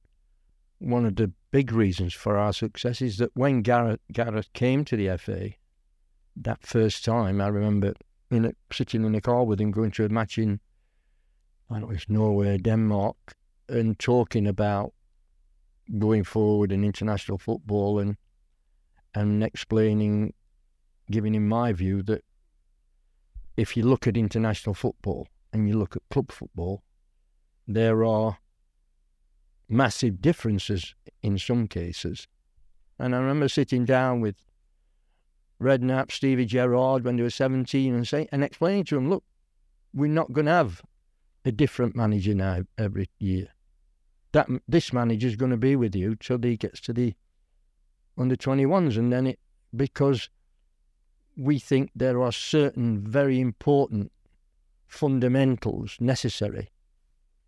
one 0.80 1.06
of 1.06 1.16
the 1.16 1.32
big 1.52 1.72
reasons 1.72 2.14
for 2.14 2.38
our 2.38 2.54
success 2.54 3.02
is 3.02 3.18
that 3.18 3.32
when 3.36 3.62
Gareth 3.62 4.00
Gareth 4.12 4.52
came 4.54 4.86
to 4.86 4.96
the 4.96 5.18
FA 5.18 5.52
that 6.36 6.66
first 6.66 7.04
time, 7.04 7.42
I 7.42 7.48
remember 7.48 7.94
in 8.32 8.46
a, 8.46 8.52
sitting 8.72 9.04
in 9.04 9.16
a 9.16 9.22
car 9.22 9.44
with 9.44 9.60
him 9.60 9.72
going 9.72 9.92
to 9.92 10.06
a 10.06 10.10
match 10.10 10.38
in 10.38 10.60
I 11.70 11.80
don't 11.80 11.90
know, 11.90 11.96
it's 11.96 12.10
Norway, 12.10 12.58
Denmark, 12.58 13.36
and 13.68 14.00
talking 14.00 14.48
about 14.48 14.94
going 15.98 16.24
forward 16.24 16.72
in 16.72 16.84
international 16.84 17.38
football 17.38 18.00
and 18.00 18.18
and 19.14 19.44
explaining, 19.44 20.34
giving 21.10 21.36
him 21.36 21.48
my 21.48 21.74
view 21.74 22.04
that 22.04 22.24
if 23.58 23.76
you 23.76 23.84
look 23.84 24.08
at 24.08 24.16
international 24.16 24.74
football 24.74 25.28
and 25.52 25.68
you 25.68 25.78
look 25.78 25.96
at 25.96 26.04
club 26.10 26.32
football, 26.32 26.84
there 27.68 28.06
are 28.06 28.38
massive 29.70 30.22
differences 30.22 30.96
in 31.22 31.38
some 31.38 31.68
cases. 31.68 32.28
And 32.98 33.16
I 33.16 33.20
remember 33.20 33.48
sitting 33.48 33.86
down 33.86 34.20
with 34.20 34.36
Redknapp, 35.62 36.12
Stevie 36.12 36.46
Gerrard 36.46 37.04
when 37.06 37.16
they 37.16 37.24
were 37.24 37.30
17 37.30 37.94
and 37.94 38.08
say, 38.08 38.28
and 38.32 38.44
explaining 38.44 38.86
to 38.86 38.96
them, 38.96 39.10
look, 39.10 39.24
we're 39.94 40.12
not 40.12 40.34
going 40.34 40.46
to 40.46 40.52
have 40.52 40.82
a 41.46 41.52
different 41.52 41.96
manager 41.96 42.34
now 42.34 42.64
every 42.78 43.10
year. 43.20 43.48
That 44.32 44.48
this 44.68 44.94
manager's 44.94 45.36
going 45.36 45.52
to 45.52 45.58
be 45.58 45.76
with 45.76 45.96
you 45.96 46.16
till 46.16 46.40
he 46.42 46.58
gets 46.58 46.80
to 46.82 46.94
the 46.94 47.16
under 48.18 48.36
21s, 48.36 48.98
and 48.98 49.12
then 49.12 49.28
it 49.28 49.40
because 49.76 50.30
we 51.38 51.58
think 51.58 51.90
there 51.96 52.22
are 52.22 52.32
certain 52.32 53.00
very 53.00 53.40
important 53.40 54.12
fundamentals 54.88 55.96
necessary 56.00 56.70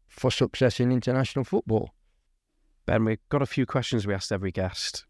for 0.07 0.31
success 0.31 0.79
in 0.79 0.91
international 0.91 1.43
football. 1.43 1.91
Ben, 2.85 3.05
we've 3.05 3.19
got 3.29 3.41
a 3.41 3.45
few 3.45 3.65
questions 3.65 4.07
we 4.07 4.13
asked 4.13 4.31
every 4.31 4.51
guest. 4.51 5.05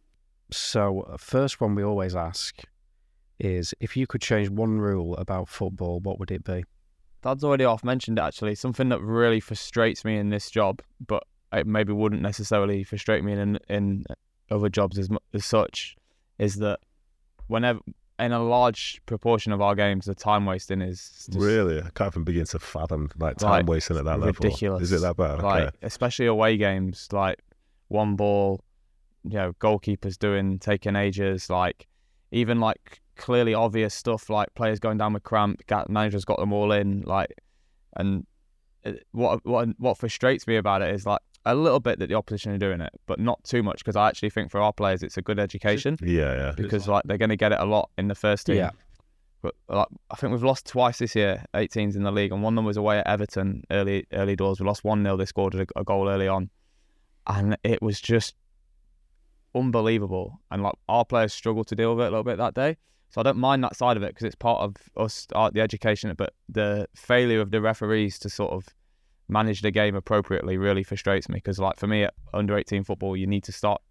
So, 0.52 1.02
uh, 1.02 1.18
first 1.18 1.62
one 1.62 1.76
we 1.76 1.84
always 1.84 2.16
ask 2.16 2.62
is 3.40 3.74
if 3.80 3.96
you 3.98 4.06
could 4.06 4.22
change 4.22 4.50
one 4.50 4.80
rule 4.80 5.16
about 5.18 5.48
football, 5.50 6.00
what 6.02 6.20
would 6.20 6.32
it 6.32 6.44
be? 6.44 6.64
Dad's 7.24 7.44
already 7.44 7.66
off 7.66 7.84
mentioned 7.84 8.18
it 8.18 8.22
actually. 8.22 8.56
Something 8.56 8.90
that 8.90 9.02
really 9.02 9.40
frustrates 9.40 10.04
me 10.04 10.18
in 10.18 10.30
this 10.30 10.50
job, 10.52 10.82
but 11.06 11.24
it 11.54 11.68
maybe 11.68 11.94
wouldn't 11.94 12.22
necessarily 12.22 12.84
frustrate 12.84 13.24
me 13.24 13.34
in 13.34 13.60
in 13.70 14.06
other 14.50 14.70
jobs 14.70 14.98
as 14.98 15.10
as 15.34 15.46
such, 15.46 15.96
is 16.40 16.56
that 16.58 16.80
whenever 17.48 17.80
in 18.20 18.32
a 18.32 18.44
large 18.44 19.02
proportion 19.08 19.52
of 19.52 19.62
our 19.62 19.74
games, 19.74 20.06
the 20.06 20.14
time 20.14 20.46
wasting 20.46 20.82
is 20.82 21.26
just, 21.26 21.40
Really, 21.40 21.80
I 21.80 21.90
can't 21.96 22.14
even 22.14 22.24
begin 22.24 22.46
to 22.46 22.60
fathom 22.60 23.10
like 23.18 23.38
time 23.38 23.52
Like, 23.52 23.68
wasting 23.68 23.98
at 23.98 24.06
that 24.06 24.20
level. 24.20 24.34
ridiculous. 24.44 24.84
Is 24.84 24.92
it 24.92 25.02
that 25.02 25.18
bad? 25.18 25.42
like 25.42 25.64
okay. 25.64 25.78
especially 25.82 26.28
away 26.28 26.58
games, 26.58 27.08
like 27.12 27.40
one 27.92 28.16
ball, 28.16 28.62
you 29.24 29.38
know, 29.38 29.54
goalkeepers 29.60 30.18
doing 30.18 30.58
taking 30.60 30.96
ages, 30.96 31.50
like 31.50 31.88
even 32.32 32.60
like 32.60 33.02
clearly 33.18 33.54
obvious 33.54 33.94
stuff 33.94 34.30
like 34.30 34.54
players 34.56 34.80
going 34.80 34.98
down 34.98 35.14
with 35.14 35.24
cramp, 35.24 35.62
ga- 35.68 35.86
managers 35.90 36.26
got 36.26 36.40
them 36.40 36.54
all 36.54 36.72
in, 36.72 37.02
like, 37.02 37.34
and 37.98 38.26
what 39.12 39.46
what 39.46 39.70
what 39.78 39.98
frustrates 39.98 40.48
me 40.48 40.56
about 40.56 40.82
it 40.82 40.94
is 40.96 41.06
like 41.06 41.20
a 41.46 41.54
little 41.56 41.80
bit 41.80 42.00
that 42.00 42.08
the 42.08 42.16
opposition 42.16 42.52
are 42.52 42.58
doing 42.58 42.82
it, 42.82 42.92
but 43.08 43.20
not 43.20 43.44
too 43.44 43.62
much 43.64 43.80
because 43.80 43.96
I 43.96 44.08
actually 44.08 44.30
think 44.30 44.52
for 44.52 44.62
our 44.62 44.72
players 44.74 45.04
it's 45.04 45.18
a 45.18 45.22
good 45.22 45.40
education 45.40 45.98
Yeah, 46.02 46.34
yeah. 46.36 46.54
because 46.56 46.88
like 46.88 47.04
they're 47.06 47.18
going 47.18 47.30
to 47.30 47.36
get 47.36 47.52
it 47.52 47.60
a 47.60 47.66
lot 47.66 47.90
in 47.98 48.08
the 48.08 48.16
first 48.16 48.46
team. 48.48 48.58
Yeah. 48.58 48.72
But 49.42 49.56
like, 49.68 49.88
I 50.12 50.16
think 50.16 50.32
we've 50.34 50.44
lost 50.44 50.68
twice 50.68 51.00
this 51.00 51.16
year, 51.16 51.44
18s 51.56 51.96
in 51.96 52.04
the 52.04 52.12
league, 52.12 52.32
and 52.32 52.44
one 52.44 52.54
of 52.54 52.58
them 52.58 52.66
was 52.66 52.78
away 52.78 53.00
at 53.00 53.08
Everton 53.08 53.64
early 53.72 54.06
early 54.14 54.36
doors. 54.36 54.60
We 54.60 54.68
lost 54.68 54.84
one 54.84 55.04
0 55.04 55.18
They 55.18 55.26
scored 55.26 55.56
a, 55.56 55.66
a 55.76 55.84
goal 55.84 56.08
early 56.08 56.28
on, 56.28 56.50
and 57.28 57.58
it 57.64 57.82
was 57.82 58.00
just 58.02 58.36
unbelievable. 59.56 60.40
And 60.50 60.64
like 60.64 60.74
our 60.88 61.06
players 61.06 61.34
struggled 61.34 61.68
to 61.68 61.76
deal 61.76 61.96
with 61.96 62.06
it 62.06 62.08
a 62.08 62.12
little 62.12 62.24
bit 62.24 62.38
that 62.38 62.54
day. 62.54 62.78
So 63.10 63.20
I 63.20 63.24
don't 63.24 63.38
mind 63.38 63.64
that 63.64 63.76
side 63.76 63.98
of 63.98 64.04
it 64.04 64.08
because 64.10 64.24
it's 64.24 64.36
part 64.36 64.62
of 64.62 64.76
us, 64.96 65.28
the 65.54 65.60
education. 65.62 66.14
But 66.18 66.34
the 66.48 66.88
failure 66.96 67.42
of 67.42 67.52
the 67.52 67.60
referees 67.62 68.18
to 68.20 68.30
sort 68.30 68.52
of 68.54 68.66
manage 69.28 69.62
the 69.62 69.72
game 69.72 69.96
appropriately 69.96 70.58
really 70.58 70.84
frustrates 70.84 71.28
me 71.28 71.36
because, 71.36 71.60
like 71.60 71.78
for 71.78 71.88
me, 71.88 72.04
at 72.04 72.14
under 72.34 72.58
18 72.58 72.84
football, 72.86 73.18
you 73.18 73.28
need 73.28 73.44
to 73.44 73.52
start 73.52 73.82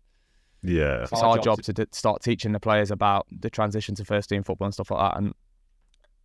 Yeah. 0.63 1.03
it's 1.03 1.13
our 1.13 1.39
job 1.39 1.63
to 1.63 1.73
d- 1.75 1.87
start 1.93 2.23
teaching 2.23 2.53
the 2.53 2.61
players 2.61 2.91
about 2.91 3.27
the 3.31 3.51
transition 3.51 3.95
to 3.97 4.05
first 4.07 4.31
team 4.31 4.43
football 4.43 4.67
and 4.67 4.75
stuff 4.75 4.91
like 4.91 5.13
that. 5.13 5.19
And 5.19 5.35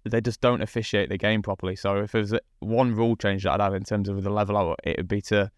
they 0.06 0.22
just 0.22 0.40
don't 0.40 0.62
officiate 0.62 1.10
the 1.10 1.18
game 1.18 1.42
properly. 1.42 1.76
So 1.76 1.98
if 1.98 2.14
there's 2.14 2.34
one 2.60 2.96
rule 2.96 3.18
change 3.18 3.44
that 3.44 3.60
I'd 3.60 3.62
have 3.64 3.74
in 3.74 3.84
terms 3.84 4.08
of 4.08 4.24
the 4.24 4.30
level 4.30 4.56
out, 4.56 4.80
it 4.86 4.96
would 4.98 5.08
be 5.10 5.22
to 5.24 5.52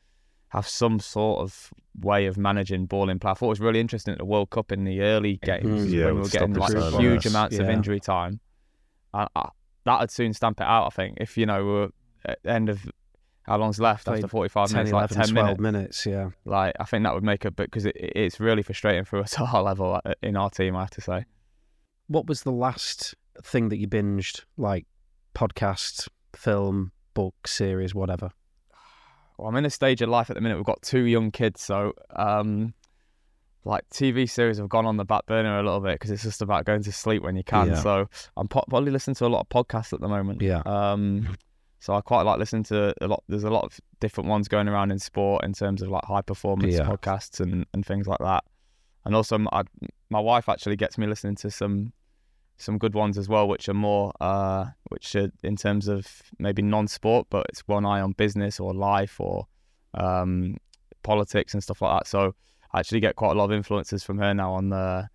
have 0.50 0.68
some 0.68 1.00
sort 1.00 1.40
of 1.40 1.74
way 2.00 2.26
of 2.26 2.38
managing 2.38 2.86
ball 2.86 3.10
in 3.10 3.20
play. 3.20 3.32
I 3.32 3.34
thought 3.34 3.48
it 3.48 3.50
was 3.50 3.60
really 3.60 3.80
interesting 3.80 4.14
at 4.14 4.18
the 4.18 4.26
World 4.26 4.50
Cup 4.50 4.72
in 4.72 4.86
the 4.86 5.02
early 5.02 5.38
games 5.44 5.92
Yeah, 5.92 6.06
when 6.06 6.16
we 6.16 6.22
were 6.22 6.30
getting 6.30 6.54
like 6.54 6.74
huge 7.00 7.26
amounts 7.26 7.58
of 7.58 7.70
injury 7.70 8.00
time. 8.00 8.40
And 9.14 9.30
I, 9.36 9.50
that'd 9.86 10.12
soon 10.12 10.34
stamp 10.34 10.62
it 10.62 10.68
out, 10.68 10.88
I 10.88 10.90
think. 10.90 11.18
If, 11.20 11.38
you 11.38 11.46
know, 11.46 11.66
we're 11.66 11.90
at 12.26 12.40
the 12.44 12.52
end 12.52 12.70
of 12.70 12.86
how 13.48 13.58
long's 13.58 13.80
left 13.80 14.08
after 14.08 14.28
45 14.28 14.70
10, 14.70 14.76
minutes, 14.76 14.92
11, 14.92 15.18
like 15.18 15.26
10 15.28 15.34
12 15.34 15.60
minutes. 15.60 16.06
minutes. 16.06 16.06
Yeah. 16.06 16.52
Like 16.52 16.76
I 16.80 16.84
think 16.84 17.04
that 17.04 17.14
would 17.14 17.24
make 17.24 17.46
a 17.46 17.48
it, 17.48 17.56
because 17.56 17.86
it, 17.86 17.96
it's 17.96 18.40
really 18.40 18.62
frustrating 18.62 19.06
for 19.06 19.20
us 19.20 19.34
at 19.40 19.54
our 19.54 19.64
level 19.64 20.00
uh, 20.04 20.14
in 20.22 20.36
our 20.36 20.50
team. 20.50 20.76
I 20.76 20.82
have 20.82 20.92
to 20.92 21.02
say. 21.02 21.26
What 22.08 22.28
was 22.28 22.44
the 22.44 22.52
last 22.52 23.16
thing 23.44 23.70
that 23.70 23.78
you 23.78 23.88
binged, 23.88 24.44
like 24.56 24.86
podcast, 25.36 26.08
film, 26.34 26.92
book, 27.14 27.48
series, 27.48 27.94
whatever? 27.94 28.32
Well, 29.38 29.48
I'm 29.48 29.56
in 29.56 29.66
a 29.66 29.70
stage 29.70 30.02
of 30.02 30.10
life 30.10 30.30
at 30.30 30.36
the 30.36 30.42
minute. 30.42 30.56
We've 30.58 30.66
got 30.66 30.82
two 30.82 31.02
young 31.02 31.32
kids, 31.32 31.62
so 31.62 31.94
um, 32.16 32.74
like 33.66 33.88
TV 33.90 34.30
series 34.30 34.58
have 34.58 34.70
gone 34.70 34.86
on 34.86 34.98
the 34.98 35.06
back 35.06 35.26
burner 35.26 35.60
a 35.60 35.64
little 35.64 35.80
bit 35.80 35.96
because 35.96 36.10
it's 36.12 36.24
just 36.24 36.42
about 36.42 36.66
going 36.66 36.84
to 36.84 36.92
sleep 36.92 37.22
when 37.22 37.36
you 37.36 37.44
can. 37.44 37.68
Yeah. 37.68 37.76
So 37.76 38.10
I'm 38.36 38.48
po- 38.48 38.64
probably 38.70 38.92
listening 38.92 39.16
to 39.16 39.26
a 39.26 39.28
lot 39.28 39.42
of 39.42 39.50
podcasts 39.50 39.94
at 39.94 40.00
the 40.02 40.08
moment. 40.08 40.42
Yeah. 40.42 40.62
Um, 40.66 41.38
so 41.80 41.94
I 41.94 42.02
quite 42.02 42.24
like 42.24 42.40
listening 42.40 42.64
to 42.66 42.94
a 43.02 43.08
lot. 43.08 43.24
There's 43.28 43.44
a 43.44 43.50
lot 43.52 43.64
of 43.66 43.80
different 44.00 44.30
ones 44.30 44.48
going 44.48 44.68
around 44.68 44.92
in 44.92 45.00
sport 45.00 45.44
in 45.46 45.54
terms 45.54 45.82
of 45.82 45.90
like 45.90 46.04
high 46.06 46.22
performance 46.24 46.74
Yeah. 46.74 46.86
podcasts 46.88 47.40
and, 47.40 47.66
and 47.74 47.86
things 47.86 48.08
like 48.08 48.20
that. 48.20 48.44
And 49.06 49.16
also, 49.16 49.36
m- 49.36 49.48
I, 49.52 49.64
my 50.10 50.20
wife 50.20 50.50
actually 50.50 50.76
gets 50.78 50.98
me 50.98 51.06
listening 51.06 51.36
to 51.36 51.52
some 51.52 51.94
some 52.58 52.78
good 52.78 52.96
ones 52.96 53.18
as 53.18 53.30
well, 53.30 53.48
which 53.48 53.70
are 53.70 53.74
more 53.74 54.12
uh, 54.20 54.66
which 54.90 55.16
are 55.16 55.32
in 55.44 55.56
terms 55.56 55.88
of 55.88 56.08
maybe 56.40 56.62
non-sport, 56.62 57.28
but 57.30 57.46
it's 57.50 57.68
one 57.68 57.86
eye 57.86 58.02
on 58.02 58.14
business 58.14 58.60
or 58.60 58.74
life 58.74 59.20
or 59.20 59.48
um, 59.94 60.58
politics 61.04 61.54
and 61.54 61.64
stuff 61.64 61.82
like 61.82 62.00
that. 62.00 62.08
So 62.08 62.36
I 62.72 62.80
actually 62.80 63.00
get 63.00 63.16
quite 63.16 63.32
a 63.32 63.36
lot 63.36 63.46
of 63.46 63.52
influences 63.52 64.04
from 64.04 64.18
her 64.20 64.34
now 64.34 64.54
on 64.54 64.70
the 64.70 65.08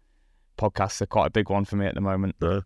podcasts. 0.59 1.03
Are 1.03 1.07
quite 1.07 1.27
a 1.27 1.31
big 1.31 1.51
one 1.51 1.65
for 1.65 1.77
me 1.77 1.87
at 1.87 1.95
the 1.95 2.01
moment. 2.01 2.37
Yeah. 2.41 2.61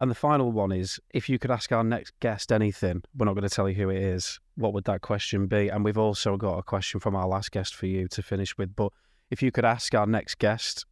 And 0.00 0.10
the 0.10 0.14
final 0.14 0.50
one 0.50 0.72
is 0.72 0.98
if 1.12 1.28
you 1.28 1.38
could 1.38 1.50
ask 1.50 1.70
our 1.72 1.84
next 1.84 2.18
guest 2.20 2.52
anything, 2.52 3.02
we're 3.14 3.26
not 3.26 3.34
going 3.34 3.46
to 3.46 3.54
tell 3.54 3.68
you 3.68 3.74
who 3.74 3.90
it 3.90 3.98
is, 3.98 4.40
what 4.56 4.72
would 4.72 4.84
that 4.84 5.02
question 5.02 5.46
be? 5.46 5.68
And 5.68 5.84
we've 5.84 5.98
also 5.98 6.38
got 6.38 6.56
a 6.56 6.62
question 6.62 7.00
from 7.00 7.14
our 7.14 7.28
last 7.28 7.50
guest 7.50 7.74
for 7.74 7.84
you 7.84 8.08
to 8.08 8.22
finish 8.22 8.56
with. 8.56 8.74
But 8.74 8.92
if 9.30 9.42
you 9.42 9.52
could 9.52 9.66
ask 9.66 9.94
our 9.94 10.06
next 10.06 10.38
guest, 10.38 10.86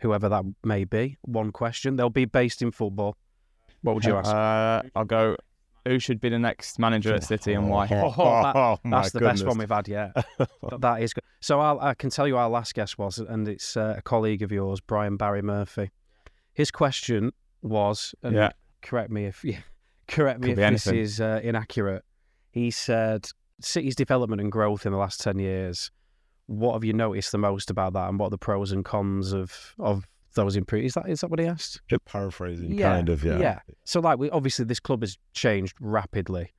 whoever 0.00 0.28
that 0.28 0.44
may 0.64 0.84
be, 0.84 1.16
one 1.22 1.52
question, 1.52 1.96
they'll 1.96 2.10
be 2.10 2.24
based 2.24 2.62
in 2.62 2.70
football. 2.70 3.16
What 3.82 3.94
would 3.94 4.04
you 4.04 4.16
ask? 4.16 4.28
Uh, 4.32 4.82
I'll 4.96 5.04
go. 5.04 5.36
Who 5.86 5.98
should 5.98 6.20
be 6.20 6.28
the 6.28 6.38
next 6.38 6.78
manager 6.78 7.14
at 7.14 7.24
City 7.24 7.54
and 7.54 7.70
why? 7.70 7.86
Oh, 7.90 8.10
that- 8.42 8.56
Oh, 8.56 8.78
That's 8.84 9.12
the 9.12 9.20
best 9.20 9.46
one 9.46 9.56
we've 9.58 9.70
had 9.70 9.88
yet. 9.88 10.12
That 10.80 11.02
is 11.02 11.14
good. 11.14 11.22
So 11.40 11.60
I'll, 11.60 11.80
I 11.80 11.94
can 11.94 12.10
tell 12.10 12.26
you 12.26 12.36
our 12.36 12.48
last 12.50 12.74
guest 12.74 12.98
was, 12.98 13.18
and 13.18 13.48
it's 13.48 13.76
uh, 13.76 13.94
a 13.98 14.02
colleague 14.02 14.42
of 14.42 14.50
yours, 14.52 14.80
Brian 14.80 15.16
Barry 15.16 15.40
Murphy. 15.40 15.90
His 16.52 16.70
question 16.70 17.32
was, 17.62 18.14
and 18.22 18.34
Yeah. 18.34 18.50
correct 18.82 19.10
me 19.10 19.26
if 19.26 19.44
yeah, 19.44 19.58
correct 20.08 20.40
me 20.40 20.48
Could 20.54 20.58
if 20.58 20.84
this 20.84 20.86
is 20.88 21.20
uh, 21.20 21.40
inaccurate. 21.42 22.04
He 22.50 22.70
said, 22.72 23.28
City's 23.60 23.94
development 23.94 24.40
and 24.40 24.50
growth 24.52 24.84
in 24.84 24.92
the 24.92 24.98
last 24.98 25.20
ten 25.20 25.38
years. 25.38 25.90
What 26.48 26.72
have 26.72 26.82
you 26.84 26.92
noticed 26.92 27.30
the 27.32 27.38
most 27.38 27.70
about 27.70 27.92
that, 27.92 28.08
and 28.08 28.18
what 28.18 28.26
are 28.26 28.30
the 28.30 28.38
pros 28.38 28.72
and 28.72 28.84
cons 28.84 29.32
of 29.32 29.74
of 29.78 30.04
those 30.34 30.56
improvements? 30.56 30.96
Is 30.96 31.02
that 31.02 31.10
is 31.10 31.20
that 31.20 31.28
what 31.30 31.38
he 31.40 31.46
asked? 31.46 31.80
Bit 31.88 32.04
paraphrasing, 32.04 32.72
Yeah, 32.72 32.90
kind 32.94 33.08
of, 33.08 33.22
yeah. 33.22 33.38
yeah. 33.38 33.58
So, 33.84 34.00
like, 34.00 34.18
we, 34.18 34.30
obviously, 34.30 34.64
this 34.64 34.80
club 34.80 35.02
has 35.02 35.18
changed 35.34 35.76
rapidly. 35.80 36.52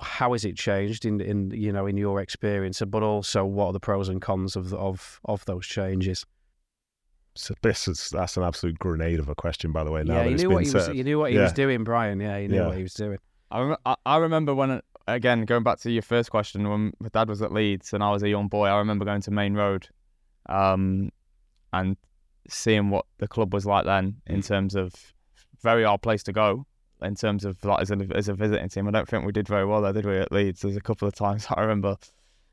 How 0.00 0.32
has 0.32 0.44
it 0.44 0.56
changed 0.56 1.04
in, 1.04 1.20
in 1.20 1.50
you 1.52 1.72
know 1.72 1.86
in 1.86 1.96
your 1.96 2.20
experience? 2.20 2.82
But 2.86 3.02
also, 3.04 3.44
what 3.44 3.66
are 3.66 3.72
the 3.72 3.80
pros 3.80 4.08
and 4.08 4.20
cons 4.20 4.56
of 4.56 4.74
of 4.74 5.20
of 5.24 5.44
those 5.44 5.64
changes? 5.66 6.26
So 7.36 7.54
this 7.62 7.86
is 7.88 8.10
that's 8.10 8.36
an 8.36 8.42
absolute 8.42 8.78
grenade 8.78 9.18
of 9.20 9.28
a 9.28 9.34
question, 9.34 9.70
by 9.72 9.84
the 9.84 9.90
way. 9.92 10.02
Now 10.02 10.14
yeah, 10.14 10.22
that 10.24 10.28
you 10.30 10.34
it's 10.34 10.42
knew 10.42 10.48
been 10.48 10.54
what 10.56 10.64
he 10.66 10.72
was. 10.72 10.88
You 10.88 11.04
knew 11.04 11.18
what 11.18 11.30
he 11.32 11.38
was 11.38 11.52
doing, 11.52 11.84
Brian. 11.84 12.20
Yeah, 12.20 12.36
you 12.38 12.48
knew 12.48 12.56
Yeah. 12.56 12.66
what 12.68 12.76
he 12.76 12.82
was 12.82 12.94
doing. 12.94 13.18
I, 13.50 13.60
rem- 13.60 13.76
I, 13.86 13.94
I 14.06 14.16
remember 14.16 14.54
when, 14.54 14.80
again, 15.06 15.44
going 15.44 15.62
back 15.62 15.78
to 15.80 15.90
your 15.90 16.02
first 16.02 16.30
question, 16.30 16.68
when 16.68 16.92
my 17.00 17.08
dad 17.12 17.28
was 17.28 17.42
at 17.42 17.52
Leeds 17.52 17.92
and 17.92 18.02
I 18.02 18.10
was 18.10 18.22
a 18.22 18.28
young 18.28 18.48
boy, 18.48 18.66
I 18.66 18.78
remember 18.78 19.04
going 19.04 19.22
to 19.22 19.30
Maine 19.30 19.54
Road 19.54 19.88
um, 20.46 21.10
and 21.72 21.96
seeing 22.48 22.90
what 22.90 23.06
the 23.18 23.28
club 23.28 23.54
was 23.54 23.66
like 23.66 23.84
then 23.84 24.16
in 24.26 24.42
terms 24.42 24.74
of 24.74 24.92
very 25.62 25.84
hard 25.84 26.02
place 26.02 26.22
to 26.24 26.32
go. 26.32 26.66
In 27.02 27.14
terms 27.16 27.44
of 27.44 27.62
like 27.64 27.82
as 27.82 27.90
a, 27.90 27.98
as 28.14 28.28
a 28.28 28.34
visiting 28.34 28.68
team, 28.68 28.88
I 28.88 28.90
don't 28.90 29.06
think 29.06 29.26
we 29.26 29.32
did 29.32 29.48
very 29.48 29.66
well 29.66 29.82
there, 29.82 29.92
did 29.92 30.06
we? 30.06 30.18
At 30.18 30.32
Leeds, 30.32 30.62
there's 30.62 30.76
a 30.76 30.80
couple 30.80 31.06
of 31.06 31.14
times 31.14 31.46
I 31.50 31.60
remember 31.60 31.96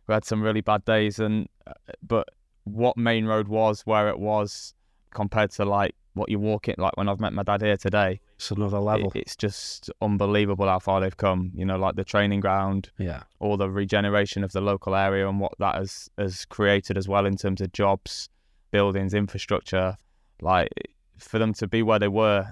we 0.08 0.14
had 0.14 0.26
some 0.26 0.42
really 0.42 0.62
bad 0.62 0.84
days, 0.84 1.20
and 1.20 1.48
uh, 1.68 1.74
but 2.06 2.28
what 2.64 2.98
Maine 2.98 3.26
Road 3.26 3.48
was, 3.48 3.82
where 3.82 4.10
it 4.10 4.20
was, 4.20 4.74
compared 5.12 5.52
to 5.52 5.66
like 5.66 5.96
what 6.14 6.30
you 6.30 6.40
walk 6.40 6.68
in, 6.68 6.76
like 6.78 6.98
when 6.98 7.08
I've 7.08 7.20
met 7.22 7.32
my 7.34 7.44
dad 7.44 7.62
here 7.62 7.78
today, 7.78 8.20
It's 8.36 8.52
another 8.52 8.78
it- 8.78 8.82
level. 8.82 9.12
it's 9.16 9.36
just 9.36 9.90
unbelievable 10.02 10.68
how 10.68 10.80
far 10.80 11.00
they've 11.00 11.16
come. 11.16 11.52
You 11.56 11.66
know, 11.66 11.78
like 11.78 11.96
the 11.96 12.04
training 12.04 12.42
ground, 12.42 12.92
yeah, 12.98 13.24
all 13.40 13.56
the 13.58 13.70
regeneration 13.70 14.44
of 14.44 14.52
the 14.52 14.62
local 14.62 14.94
area, 14.96 15.28
and 15.30 15.40
what 15.40 15.54
that 15.60 15.76
has 15.76 16.10
has 16.18 16.46
created 16.46 16.98
as 16.98 17.08
well 17.08 17.26
in 17.26 17.38
terms 17.38 17.62
of 17.62 17.72
jobs, 17.72 18.30
buildings, 18.72 19.14
infrastructure. 19.14 19.96
Like 20.42 20.70
for 21.18 21.40
them 21.40 21.54
to 21.54 21.68
be 21.68 21.84
where 21.84 22.00
they 22.00 22.08
were, 22.08 22.48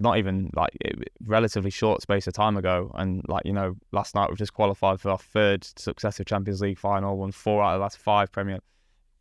not 0.00 0.18
even 0.18 0.50
like 0.54 0.70
it, 0.80 1.08
relatively 1.24 1.70
short 1.70 2.02
space 2.02 2.26
of 2.26 2.34
time 2.34 2.56
ago, 2.56 2.90
and 2.96 3.22
like 3.28 3.44
you 3.46 3.52
know, 3.52 3.76
last 3.92 4.14
night 4.14 4.28
we've 4.28 4.36
just 4.38 4.52
qualified 4.52 5.00
for 5.00 5.10
our 5.10 5.18
third 5.18 5.64
successive 5.78 6.26
Champions 6.26 6.60
League 6.60 6.78
final, 6.78 7.16
won 7.16 7.32
four 7.32 7.62
out 7.62 7.74
of 7.74 7.78
the 7.78 7.82
last 7.82 7.98
five 7.98 8.30
Premier. 8.30 8.58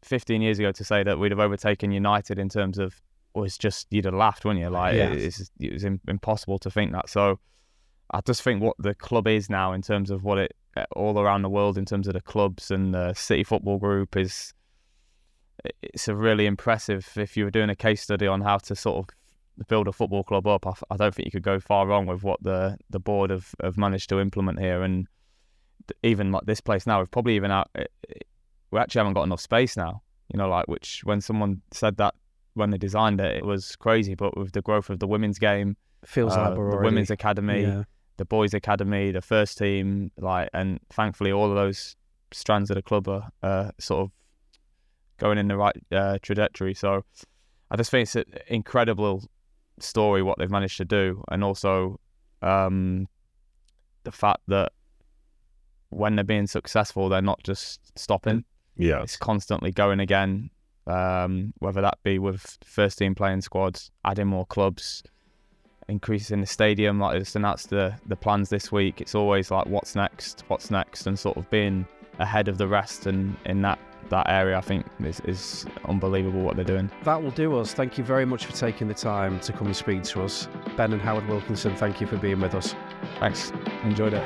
Fifteen 0.04 0.42
years 0.42 0.60
ago, 0.60 0.72
to 0.72 0.84
say 0.84 1.04
that 1.04 1.18
we'd 1.18 1.32
have 1.32 1.40
overtaken 1.40 1.92
United 1.92 2.38
in 2.38 2.50
terms 2.50 2.78
of 2.78 3.02
was 3.34 3.58
just 3.58 3.88
you'd 3.92 4.06
have 4.06 4.14
laughed, 4.14 4.46
wouldn't 4.46 4.64
you? 4.64 4.70
Like 4.70 4.96
Yeah. 4.96 5.12
it's, 5.12 5.52
it 5.60 5.74
was 5.74 5.84
impossible 5.84 6.58
to 6.60 6.72
think 6.72 6.92
that. 6.94 7.10
So 7.10 7.40
I 8.12 8.22
just 8.22 8.42
think 8.42 8.62
what 8.64 8.76
the 8.80 8.96
club 8.96 9.28
is 9.28 9.50
now 9.50 9.74
in 9.74 9.82
terms 9.82 10.10
of 10.12 10.24
what 10.24 10.38
it 10.38 10.56
uh, 10.76 10.86
all 10.96 11.20
around 11.20 11.42
the 11.42 11.50
world 11.50 11.78
in 11.78 11.86
terms 11.86 12.08
of 12.08 12.14
the 12.14 12.22
clubs 12.22 12.72
and 12.72 12.94
the 12.94 13.14
City 13.14 13.44
Football 13.44 13.78
Group 13.80 14.16
is 14.16 14.54
it's 15.82 16.08
a 16.08 16.16
really 16.16 16.46
impressive. 16.46 17.10
If 17.16 17.36
you 17.36 17.44
were 17.46 17.52
doing 17.52 17.70
a 17.70 17.76
case 17.76 18.02
study 18.02 18.28
on 18.28 18.42
how 18.42 18.58
to 18.60 18.76
sort 18.76 19.10
of 19.60 19.68
build 19.68 19.88
a 19.88 19.92
football 19.92 20.24
club 20.24 20.46
up, 20.48 20.66
I 20.90 20.98
don't 20.98 21.14
think 21.14 21.26
you 21.26 21.32
could 21.32 21.44
go 21.44 21.60
far 21.60 21.88
wrong 21.88 22.06
with 22.06 22.24
what 22.24 22.42
the 22.44 22.78
the 22.90 23.00
board 23.00 23.30
have, 23.32 23.54
have 23.64 23.78
managed 23.78 24.10
to 24.10 24.20
implement 24.20 24.60
here. 24.60 24.84
And 24.84 25.08
even 26.04 26.32
like 26.32 26.46
this 26.46 26.62
place 26.62 26.86
now, 26.86 27.00
we've 27.00 27.12
probably 27.12 27.36
even 27.36 27.52
out. 27.52 27.70
eh, 27.76 27.86
We 28.72 28.80
actually 28.80 29.00
haven't 29.00 29.14
got 29.14 29.24
enough 29.24 29.42
space 29.42 29.76
now. 29.76 30.02
You 30.32 30.38
know, 30.38 30.50
like 30.50 30.68
which 30.68 31.02
when 31.06 31.22
someone 31.22 31.62
said 31.72 31.98
that 31.98 32.14
when 32.58 32.72
they 32.72 32.78
designed 32.78 33.22
it, 33.22 33.38
it 33.38 33.46
was 33.46 33.76
crazy. 33.76 34.16
But 34.16 34.38
with 34.38 34.52
the 34.52 34.62
growth 34.62 34.90
of 34.90 35.00
the 35.00 35.08
women's 35.08 35.40
game, 35.40 35.78
feels 36.06 36.34
uh, 36.34 36.50
like 36.50 36.56
the 36.56 36.80
women's 36.82 37.12
academy, 37.12 37.62
Yeah, 37.62 37.84
the 38.18 38.26
boys' 38.26 38.54
academy, 38.54 39.12
the 39.12 39.22
first 39.22 39.58
team, 39.58 40.12
like, 40.18 40.50
and 40.54 40.80
thankfully 40.90 41.32
all 41.32 41.50
of 41.50 41.56
those 41.56 41.96
strands 42.32 42.70
of 42.70 42.76
the 42.76 42.82
club 42.82 43.08
are 43.08 43.30
uh, 43.44 43.72
sort 43.80 44.02
of 44.02 44.12
going 45.18 45.38
in 45.38 45.48
the 45.48 45.58
right 45.58 45.76
uh, 45.92 46.18
trajectory. 46.22 46.74
So 46.74 47.04
I 47.72 47.76
just 47.76 47.92
think 47.92 48.04
it's 48.04 48.16
an 48.16 48.26
incredible 48.48 49.24
story 49.80 50.24
what 50.24 50.38
they've 50.38 50.52
managed 50.52 50.78
to 50.78 50.86
do, 50.86 51.24
and 51.30 51.44
also 51.44 52.00
um, 52.42 53.08
the 54.04 54.12
fact 54.12 54.42
that 54.48 54.72
when 55.90 56.16
they're 56.16 56.26
being 56.26 56.48
successful, 56.48 57.10
they're 57.10 57.22
not 57.22 57.44
just 57.44 57.98
stopping. 57.98 58.44
Yeah. 58.76 59.02
It's 59.02 59.18
constantly 59.18 59.72
going 59.72 60.00
again, 60.00 60.50
um, 60.88 61.54
whether 61.60 61.82
that 61.82 62.00
be 62.04 62.20
with 62.20 62.58
first 62.64 62.98
team 62.98 63.14
playing 63.14 63.42
squads, 63.42 63.92
adding 64.06 64.28
more 64.28 64.46
clubs, 64.46 65.04
increasing 65.88 66.42
the 66.42 66.48
stadium. 66.48 67.00
Like 67.00 67.20
just 67.20 67.36
announced 67.36 67.70
the 67.70 67.94
the 68.08 68.16
plans 68.16 68.50
this 68.50 68.72
week. 68.72 69.02
It's 69.02 69.16
always 69.16 69.52
like 69.52 69.68
what's 69.68 69.96
next, 69.96 70.44
what's 70.48 70.72
next, 70.72 71.08
and 71.08 71.18
sort 71.18 71.38
of 71.38 71.50
being 71.50 71.86
ahead 72.20 72.48
of 72.48 72.58
the 72.58 72.68
rest. 72.68 73.06
And 73.06 73.36
in 73.46 73.62
that 73.64 73.80
that 74.10 74.30
area, 74.30 74.58
I 74.58 74.62
think 74.62 74.86
is, 75.04 75.20
is 75.22 75.66
unbelievable 75.86 76.42
what 76.42 76.56
they're 76.56 76.66
doing. 76.66 76.90
That 77.04 77.22
will 77.22 77.32
do 77.32 77.58
us. 77.58 77.74
Thank 77.74 77.98
you 77.98 78.04
very 78.04 78.26
much 78.26 78.46
for 78.46 78.54
taking 78.54 78.88
the 78.88 78.94
time 78.94 79.40
to 79.42 79.52
come 79.52 79.68
and 79.68 79.76
speak 79.76 80.04
to 80.04 80.24
us. 80.24 80.48
Ben 80.78 80.94
and 80.94 81.02
Howard 81.02 81.28
Wilkinson, 81.28 81.76
thank 81.76 82.00
you 82.00 82.08
for 82.08 82.18
being 82.18 82.40
with 82.40 82.56
us. 82.56 82.74
Thanks, 83.20 83.52
enjoyed 83.84 84.14
it. 84.14 84.24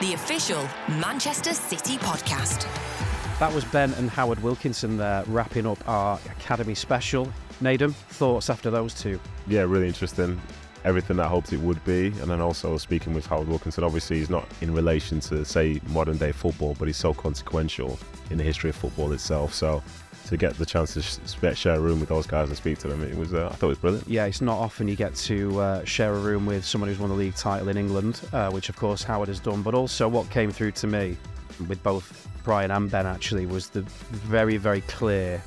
The 0.00 0.14
official 0.14 0.68
Manchester 0.88 1.54
City 1.54 1.96
podcast. 1.96 2.66
That 3.42 3.52
was 3.52 3.64
Ben 3.64 3.92
and 3.94 4.08
Howard 4.08 4.40
Wilkinson 4.40 4.96
there 4.96 5.24
wrapping 5.26 5.66
up 5.66 5.76
our 5.88 6.16
Academy 6.26 6.76
special. 6.76 7.26
Nedum, 7.60 7.92
thoughts 7.92 8.48
after 8.48 8.70
those 8.70 8.94
two? 8.94 9.18
Yeah, 9.48 9.62
really 9.62 9.88
interesting. 9.88 10.40
Everything 10.84 11.18
I 11.18 11.26
hoped 11.26 11.52
it 11.52 11.58
would 11.58 11.84
be. 11.84 12.06
And 12.20 12.30
then 12.30 12.40
also 12.40 12.78
speaking 12.78 13.14
with 13.14 13.26
Howard 13.26 13.48
Wilkinson, 13.48 13.82
obviously 13.82 14.20
he's 14.20 14.30
not 14.30 14.46
in 14.60 14.72
relation 14.72 15.18
to, 15.22 15.44
say, 15.44 15.80
modern 15.88 16.18
day 16.18 16.30
football, 16.30 16.76
but 16.78 16.86
he's 16.86 16.96
so 16.96 17.12
consequential 17.12 17.98
in 18.30 18.38
the 18.38 18.44
history 18.44 18.70
of 18.70 18.76
football 18.76 19.10
itself. 19.10 19.52
So 19.52 19.82
to 20.26 20.36
get 20.36 20.54
the 20.54 20.64
chance 20.64 20.94
to 20.94 21.02
sh- 21.02 21.58
share 21.58 21.74
a 21.74 21.80
room 21.80 21.98
with 21.98 22.10
those 22.10 22.28
guys 22.28 22.46
and 22.46 22.56
speak 22.56 22.78
to 22.78 22.86
them, 22.86 23.02
it 23.02 23.16
was 23.16 23.34
uh, 23.34 23.48
I 23.50 23.56
thought 23.56 23.66
it 23.66 23.70
was 23.70 23.78
brilliant. 23.78 24.06
Yeah, 24.06 24.26
it's 24.26 24.40
not 24.40 24.60
often 24.60 24.86
you 24.86 24.94
get 24.94 25.16
to 25.16 25.60
uh, 25.60 25.84
share 25.84 26.14
a 26.14 26.20
room 26.20 26.46
with 26.46 26.64
someone 26.64 26.88
who's 26.88 27.00
won 27.00 27.08
the 27.08 27.16
league 27.16 27.34
title 27.34 27.70
in 27.70 27.76
England, 27.76 28.20
uh, 28.32 28.52
which 28.52 28.68
of 28.68 28.76
course 28.76 29.02
Howard 29.02 29.26
has 29.26 29.40
done. 29.40 29.62
But 29.62 29.74
also, 29.74 30.06
what 30.06 30.30
came 30.30 30.52
through 30.52 30.70
to 30.72 30.86
me 30.86 31.16
with 31.66 31.82
both 31.82 32.28
Brian 32.42 32.70
and 32.70 32.90
Ben 32.90 33.06
actually 33.06 33.46
was 33.46 33.68
the 33.68 33.82
very, 33.82 34.56
very 34.56 34.80
clear 34.82 35.42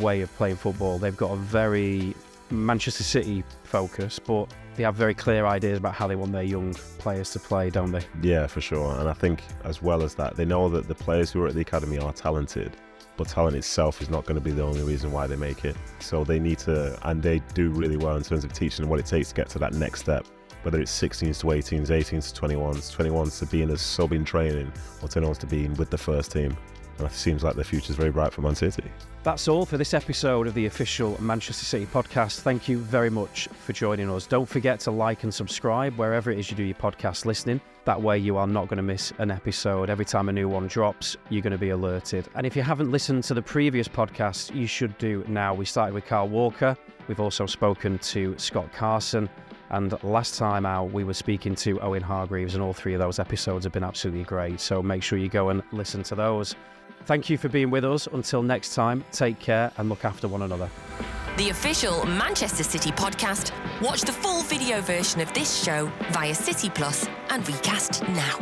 way 0.00 0.22
of 0.22 0.34
playing 0.36 0.56
football. 0.56 0.98
They've 0.98 1.16
got 1.16 1.32
a 1.32 1.36
very 1.36 2.14
Manchester 2.50 3.04
City 3.04 3.44
focus, 3.64 4.18
but 4.18 4.52
they 4.76 4.82
have 4.82 4.94
very 4.94 5.14
clear 5.14 5.46
ideas 5.46 5.78
about 5.78 5.94
how 5.94 6.06
they 6.06 6.16
want 6.16 6.32
their 6.32 6.42
young 6.42 6.74
players 6.98 7.30
to 7.32 7.38
play, 7.38 7.70
don't 7.70 7.92
they? 7.92 8.04
Yeah, 8.22 8.46
for 8.46 8.60
sure. 8.60 8.98
And 8.98 9.08
I 9.08 9.12
think 9.12 9.42
as 9.64 9.82
well 9.82 10.02
as 10.02 10.14
that, 10.16 10.36
they 10.36 10.44
know 10.44 10.68
that 10.68 10.88
the 10.88 10.94
players 10.94 11.30
who 11.30 11.42
are 11.42 11.48
at 11.48 11.54
the 11.54 11.60
academy 11.60 11.98
are 11.98 12.12
talented, 12.12 12.76
but 13.16 13.28
talent 13.28 13.56
itself 13.56 14.00
is 14.00 14.10
not 14.10 14.24
going 14.24 14.36
to 14.36 14.40
be 14.40 14.50
the 14.50 14.62
only 14.62 14.82
reason 14.82 15.12
why 15.12 15.26
they 15.26 15.36
make 15.36 15.64
it. 15.64 15.76
So 16.00 16.24
they 16.24 16.38
need 16.38 16.58
to, 16.60 16.98
and 17.08 17.22
they 17.22 17.40
do 17.54 17.70
really 17.70 17.96
well 17.96 18.16
in 18.16 18.22
terms 18.22 18.44
of 18.44 18.52
teaching 18.52 18.82
them 18.82 18.90
what 18.90 19.00
it 19.00 19.06
takes 19.06 19.28
to 19.28 19.34
get 19.34 19.48
to 19.50 19.58
that 19.60 19.74
next 19.74 20.00
step. 20.00 20.26
Whether 20.62 20.80
it's 20.80 20.92
16s 21.00 21.40
to 21.40 21.46
18s, 21.46 21.88
18s 21.88 22.32
to 22.32 22.40
21s, 22.40 22.96
21s 22.96 23.38
to 23.40 23.46
being 23.46 23.70
a 23.70 23.76
sub 23.76 24.12
in 24.12 24.24
training, 24.24 24.72
or 25.02 25.08
21s 25.08 25.38
to 25.38 25.46
being 25.46 25.74
with 25.74 25.90
the 25.90 25.98
first 25.98 26.32
team. 26.32 26.56
And 26.98 27.06
it 27.06 27.12
seems 27.12 27.42
like 27.42 27.56
the 27.56 27.64
future's 27.64 27.96
very 27.96 28.10
bright 28.10 28.32
for 28.32 28.42
Man 28.42 28.54
City. 28.54 28.84
That's 29.24 29.48
all 29.48 29.64
for 29.64 29.76
this 29.76 29.94
episode 29.94 30.46
of 30.46 30.54
the 30.54 30.66
official 30.66 31.20
Manchester 31.20 31.64
City 31.64 31.86
podcast. 31.86 32.40
Thank 32.40 32.68
you 32.68 32.78
very 32.78 33.10
much 33.10 33.48
for 33.48 33.72
joining 33.72 34.10
us. 34.10 34.26
Don't 34.26 34.48
forget 34.48 34.78
to 34.80 34.90
like 34.90 35.22
and 35.22 35.32
subscribe 35.32 35.96
wherever 35.96 36.30
it 36.30 36.38
is 36.38 36.50
you 36.50 36.56
do 36.56 36.62
your 36.62 36.76
podcast 36.76 37.24
listening. 37.24 37.60
That 37.84 38.00
way, 38.00 38.18
you 38.18 38.36
are 38.36 38.46
not 38.46 38.68
going 38.68 38.76
to 38.76 38.82
miss 38.82 39.12
an 39.18 39.30
episode. 39.30 39.90
Every 39.90 40.04
time 40.04 40.28
a 40.28 40.32
new 40.32 40.48
one 40.48 40.68
drops, 40.68 41.16
you're 41.28 41.42
going 41.42 41.52
to 41.52 41.58
be 41.58 41.70
alerted. 41.70 42.28
And 42.36 42.46
if 42.46 42.54
you 42.54 42.62
haven't 42.62 42.92
listened 42.92 43.24
to 43.24 43.34
the 43.34 43.42
previous 43.42 43.88
podcast, 43.88 44.54
you 44.54 44.66
should 44.68 44.96
do 44.98 45.24
now. 45.26 45.54
We 45.54 45.64
started 45.64 45.94
with 45.94 46.04
Kyle 46.04 46.28
Walker. 46.28 46.76
We've 47.08 47.20
also 47.20 47.46
spoken 47.46 47.98
to 47.98 48.36
Scott 48.38 48.72
Carson. 48.72 49.28
And 49.72 50.00
last 50.04 50.36
time 50.36 50.66
out, 50.66 50.92
we 50.92 51.02
were 51.02 51.14
speaking 51.14 51.54
to 51.56 51.80
Owen 51.80 52.02
Hargreaves, 52.02 52.54
and 52.54 52.62
all 52.62 52.74
three 52.74 52.94
of 52.94 53.00
those 53.00 53.18
episodes 53.18 53.64
have 53.64 53.72
been 53.72 53.84
absolutely 53.84 54.24
great. 54.24 54.60
So 54.60 54.82
make 54.82 55.02
sure 55.02 55.18
you 55.18 55.28
go 55.28 55.48
and 55.48 55.62
listen 55.72 56.02
to 56.04 56.14
those. 56.14 56.54
Thank 57.06 57.28
you 57.28 57.38
for 57.38 57.48
being 57.48 57.70
with 57.70 57.84
us. 57.84 58.06
Until 58.06 58.42
next 58.42 58.74
time, 58.74 59.04
take 59.10 59.38
care 59.40 59.72
and 59.78 59.88
look 59.88 60.04
after 60.04 60.28
one 60.28 60.42
another. 60.42 60.70
The 61.38 61.48
official 61.48 62.04
Manchester 62.04 62.62
City 62.62 62.92
podcast. 62.92 63.50
Watch 63.80 64.02
the 64.02 64.12
full 64.12 64.42
video 64.42 64.82
version 64.82 65.20
of 65.20 65.32
this 65.32 65.64
show 65.64 65.90
via 66.10 66.34
City 66.34 66.68
Plus 66.68 67.08
and 67.30 67.48
Recast 67.48 68.02
now. 68.08 68.38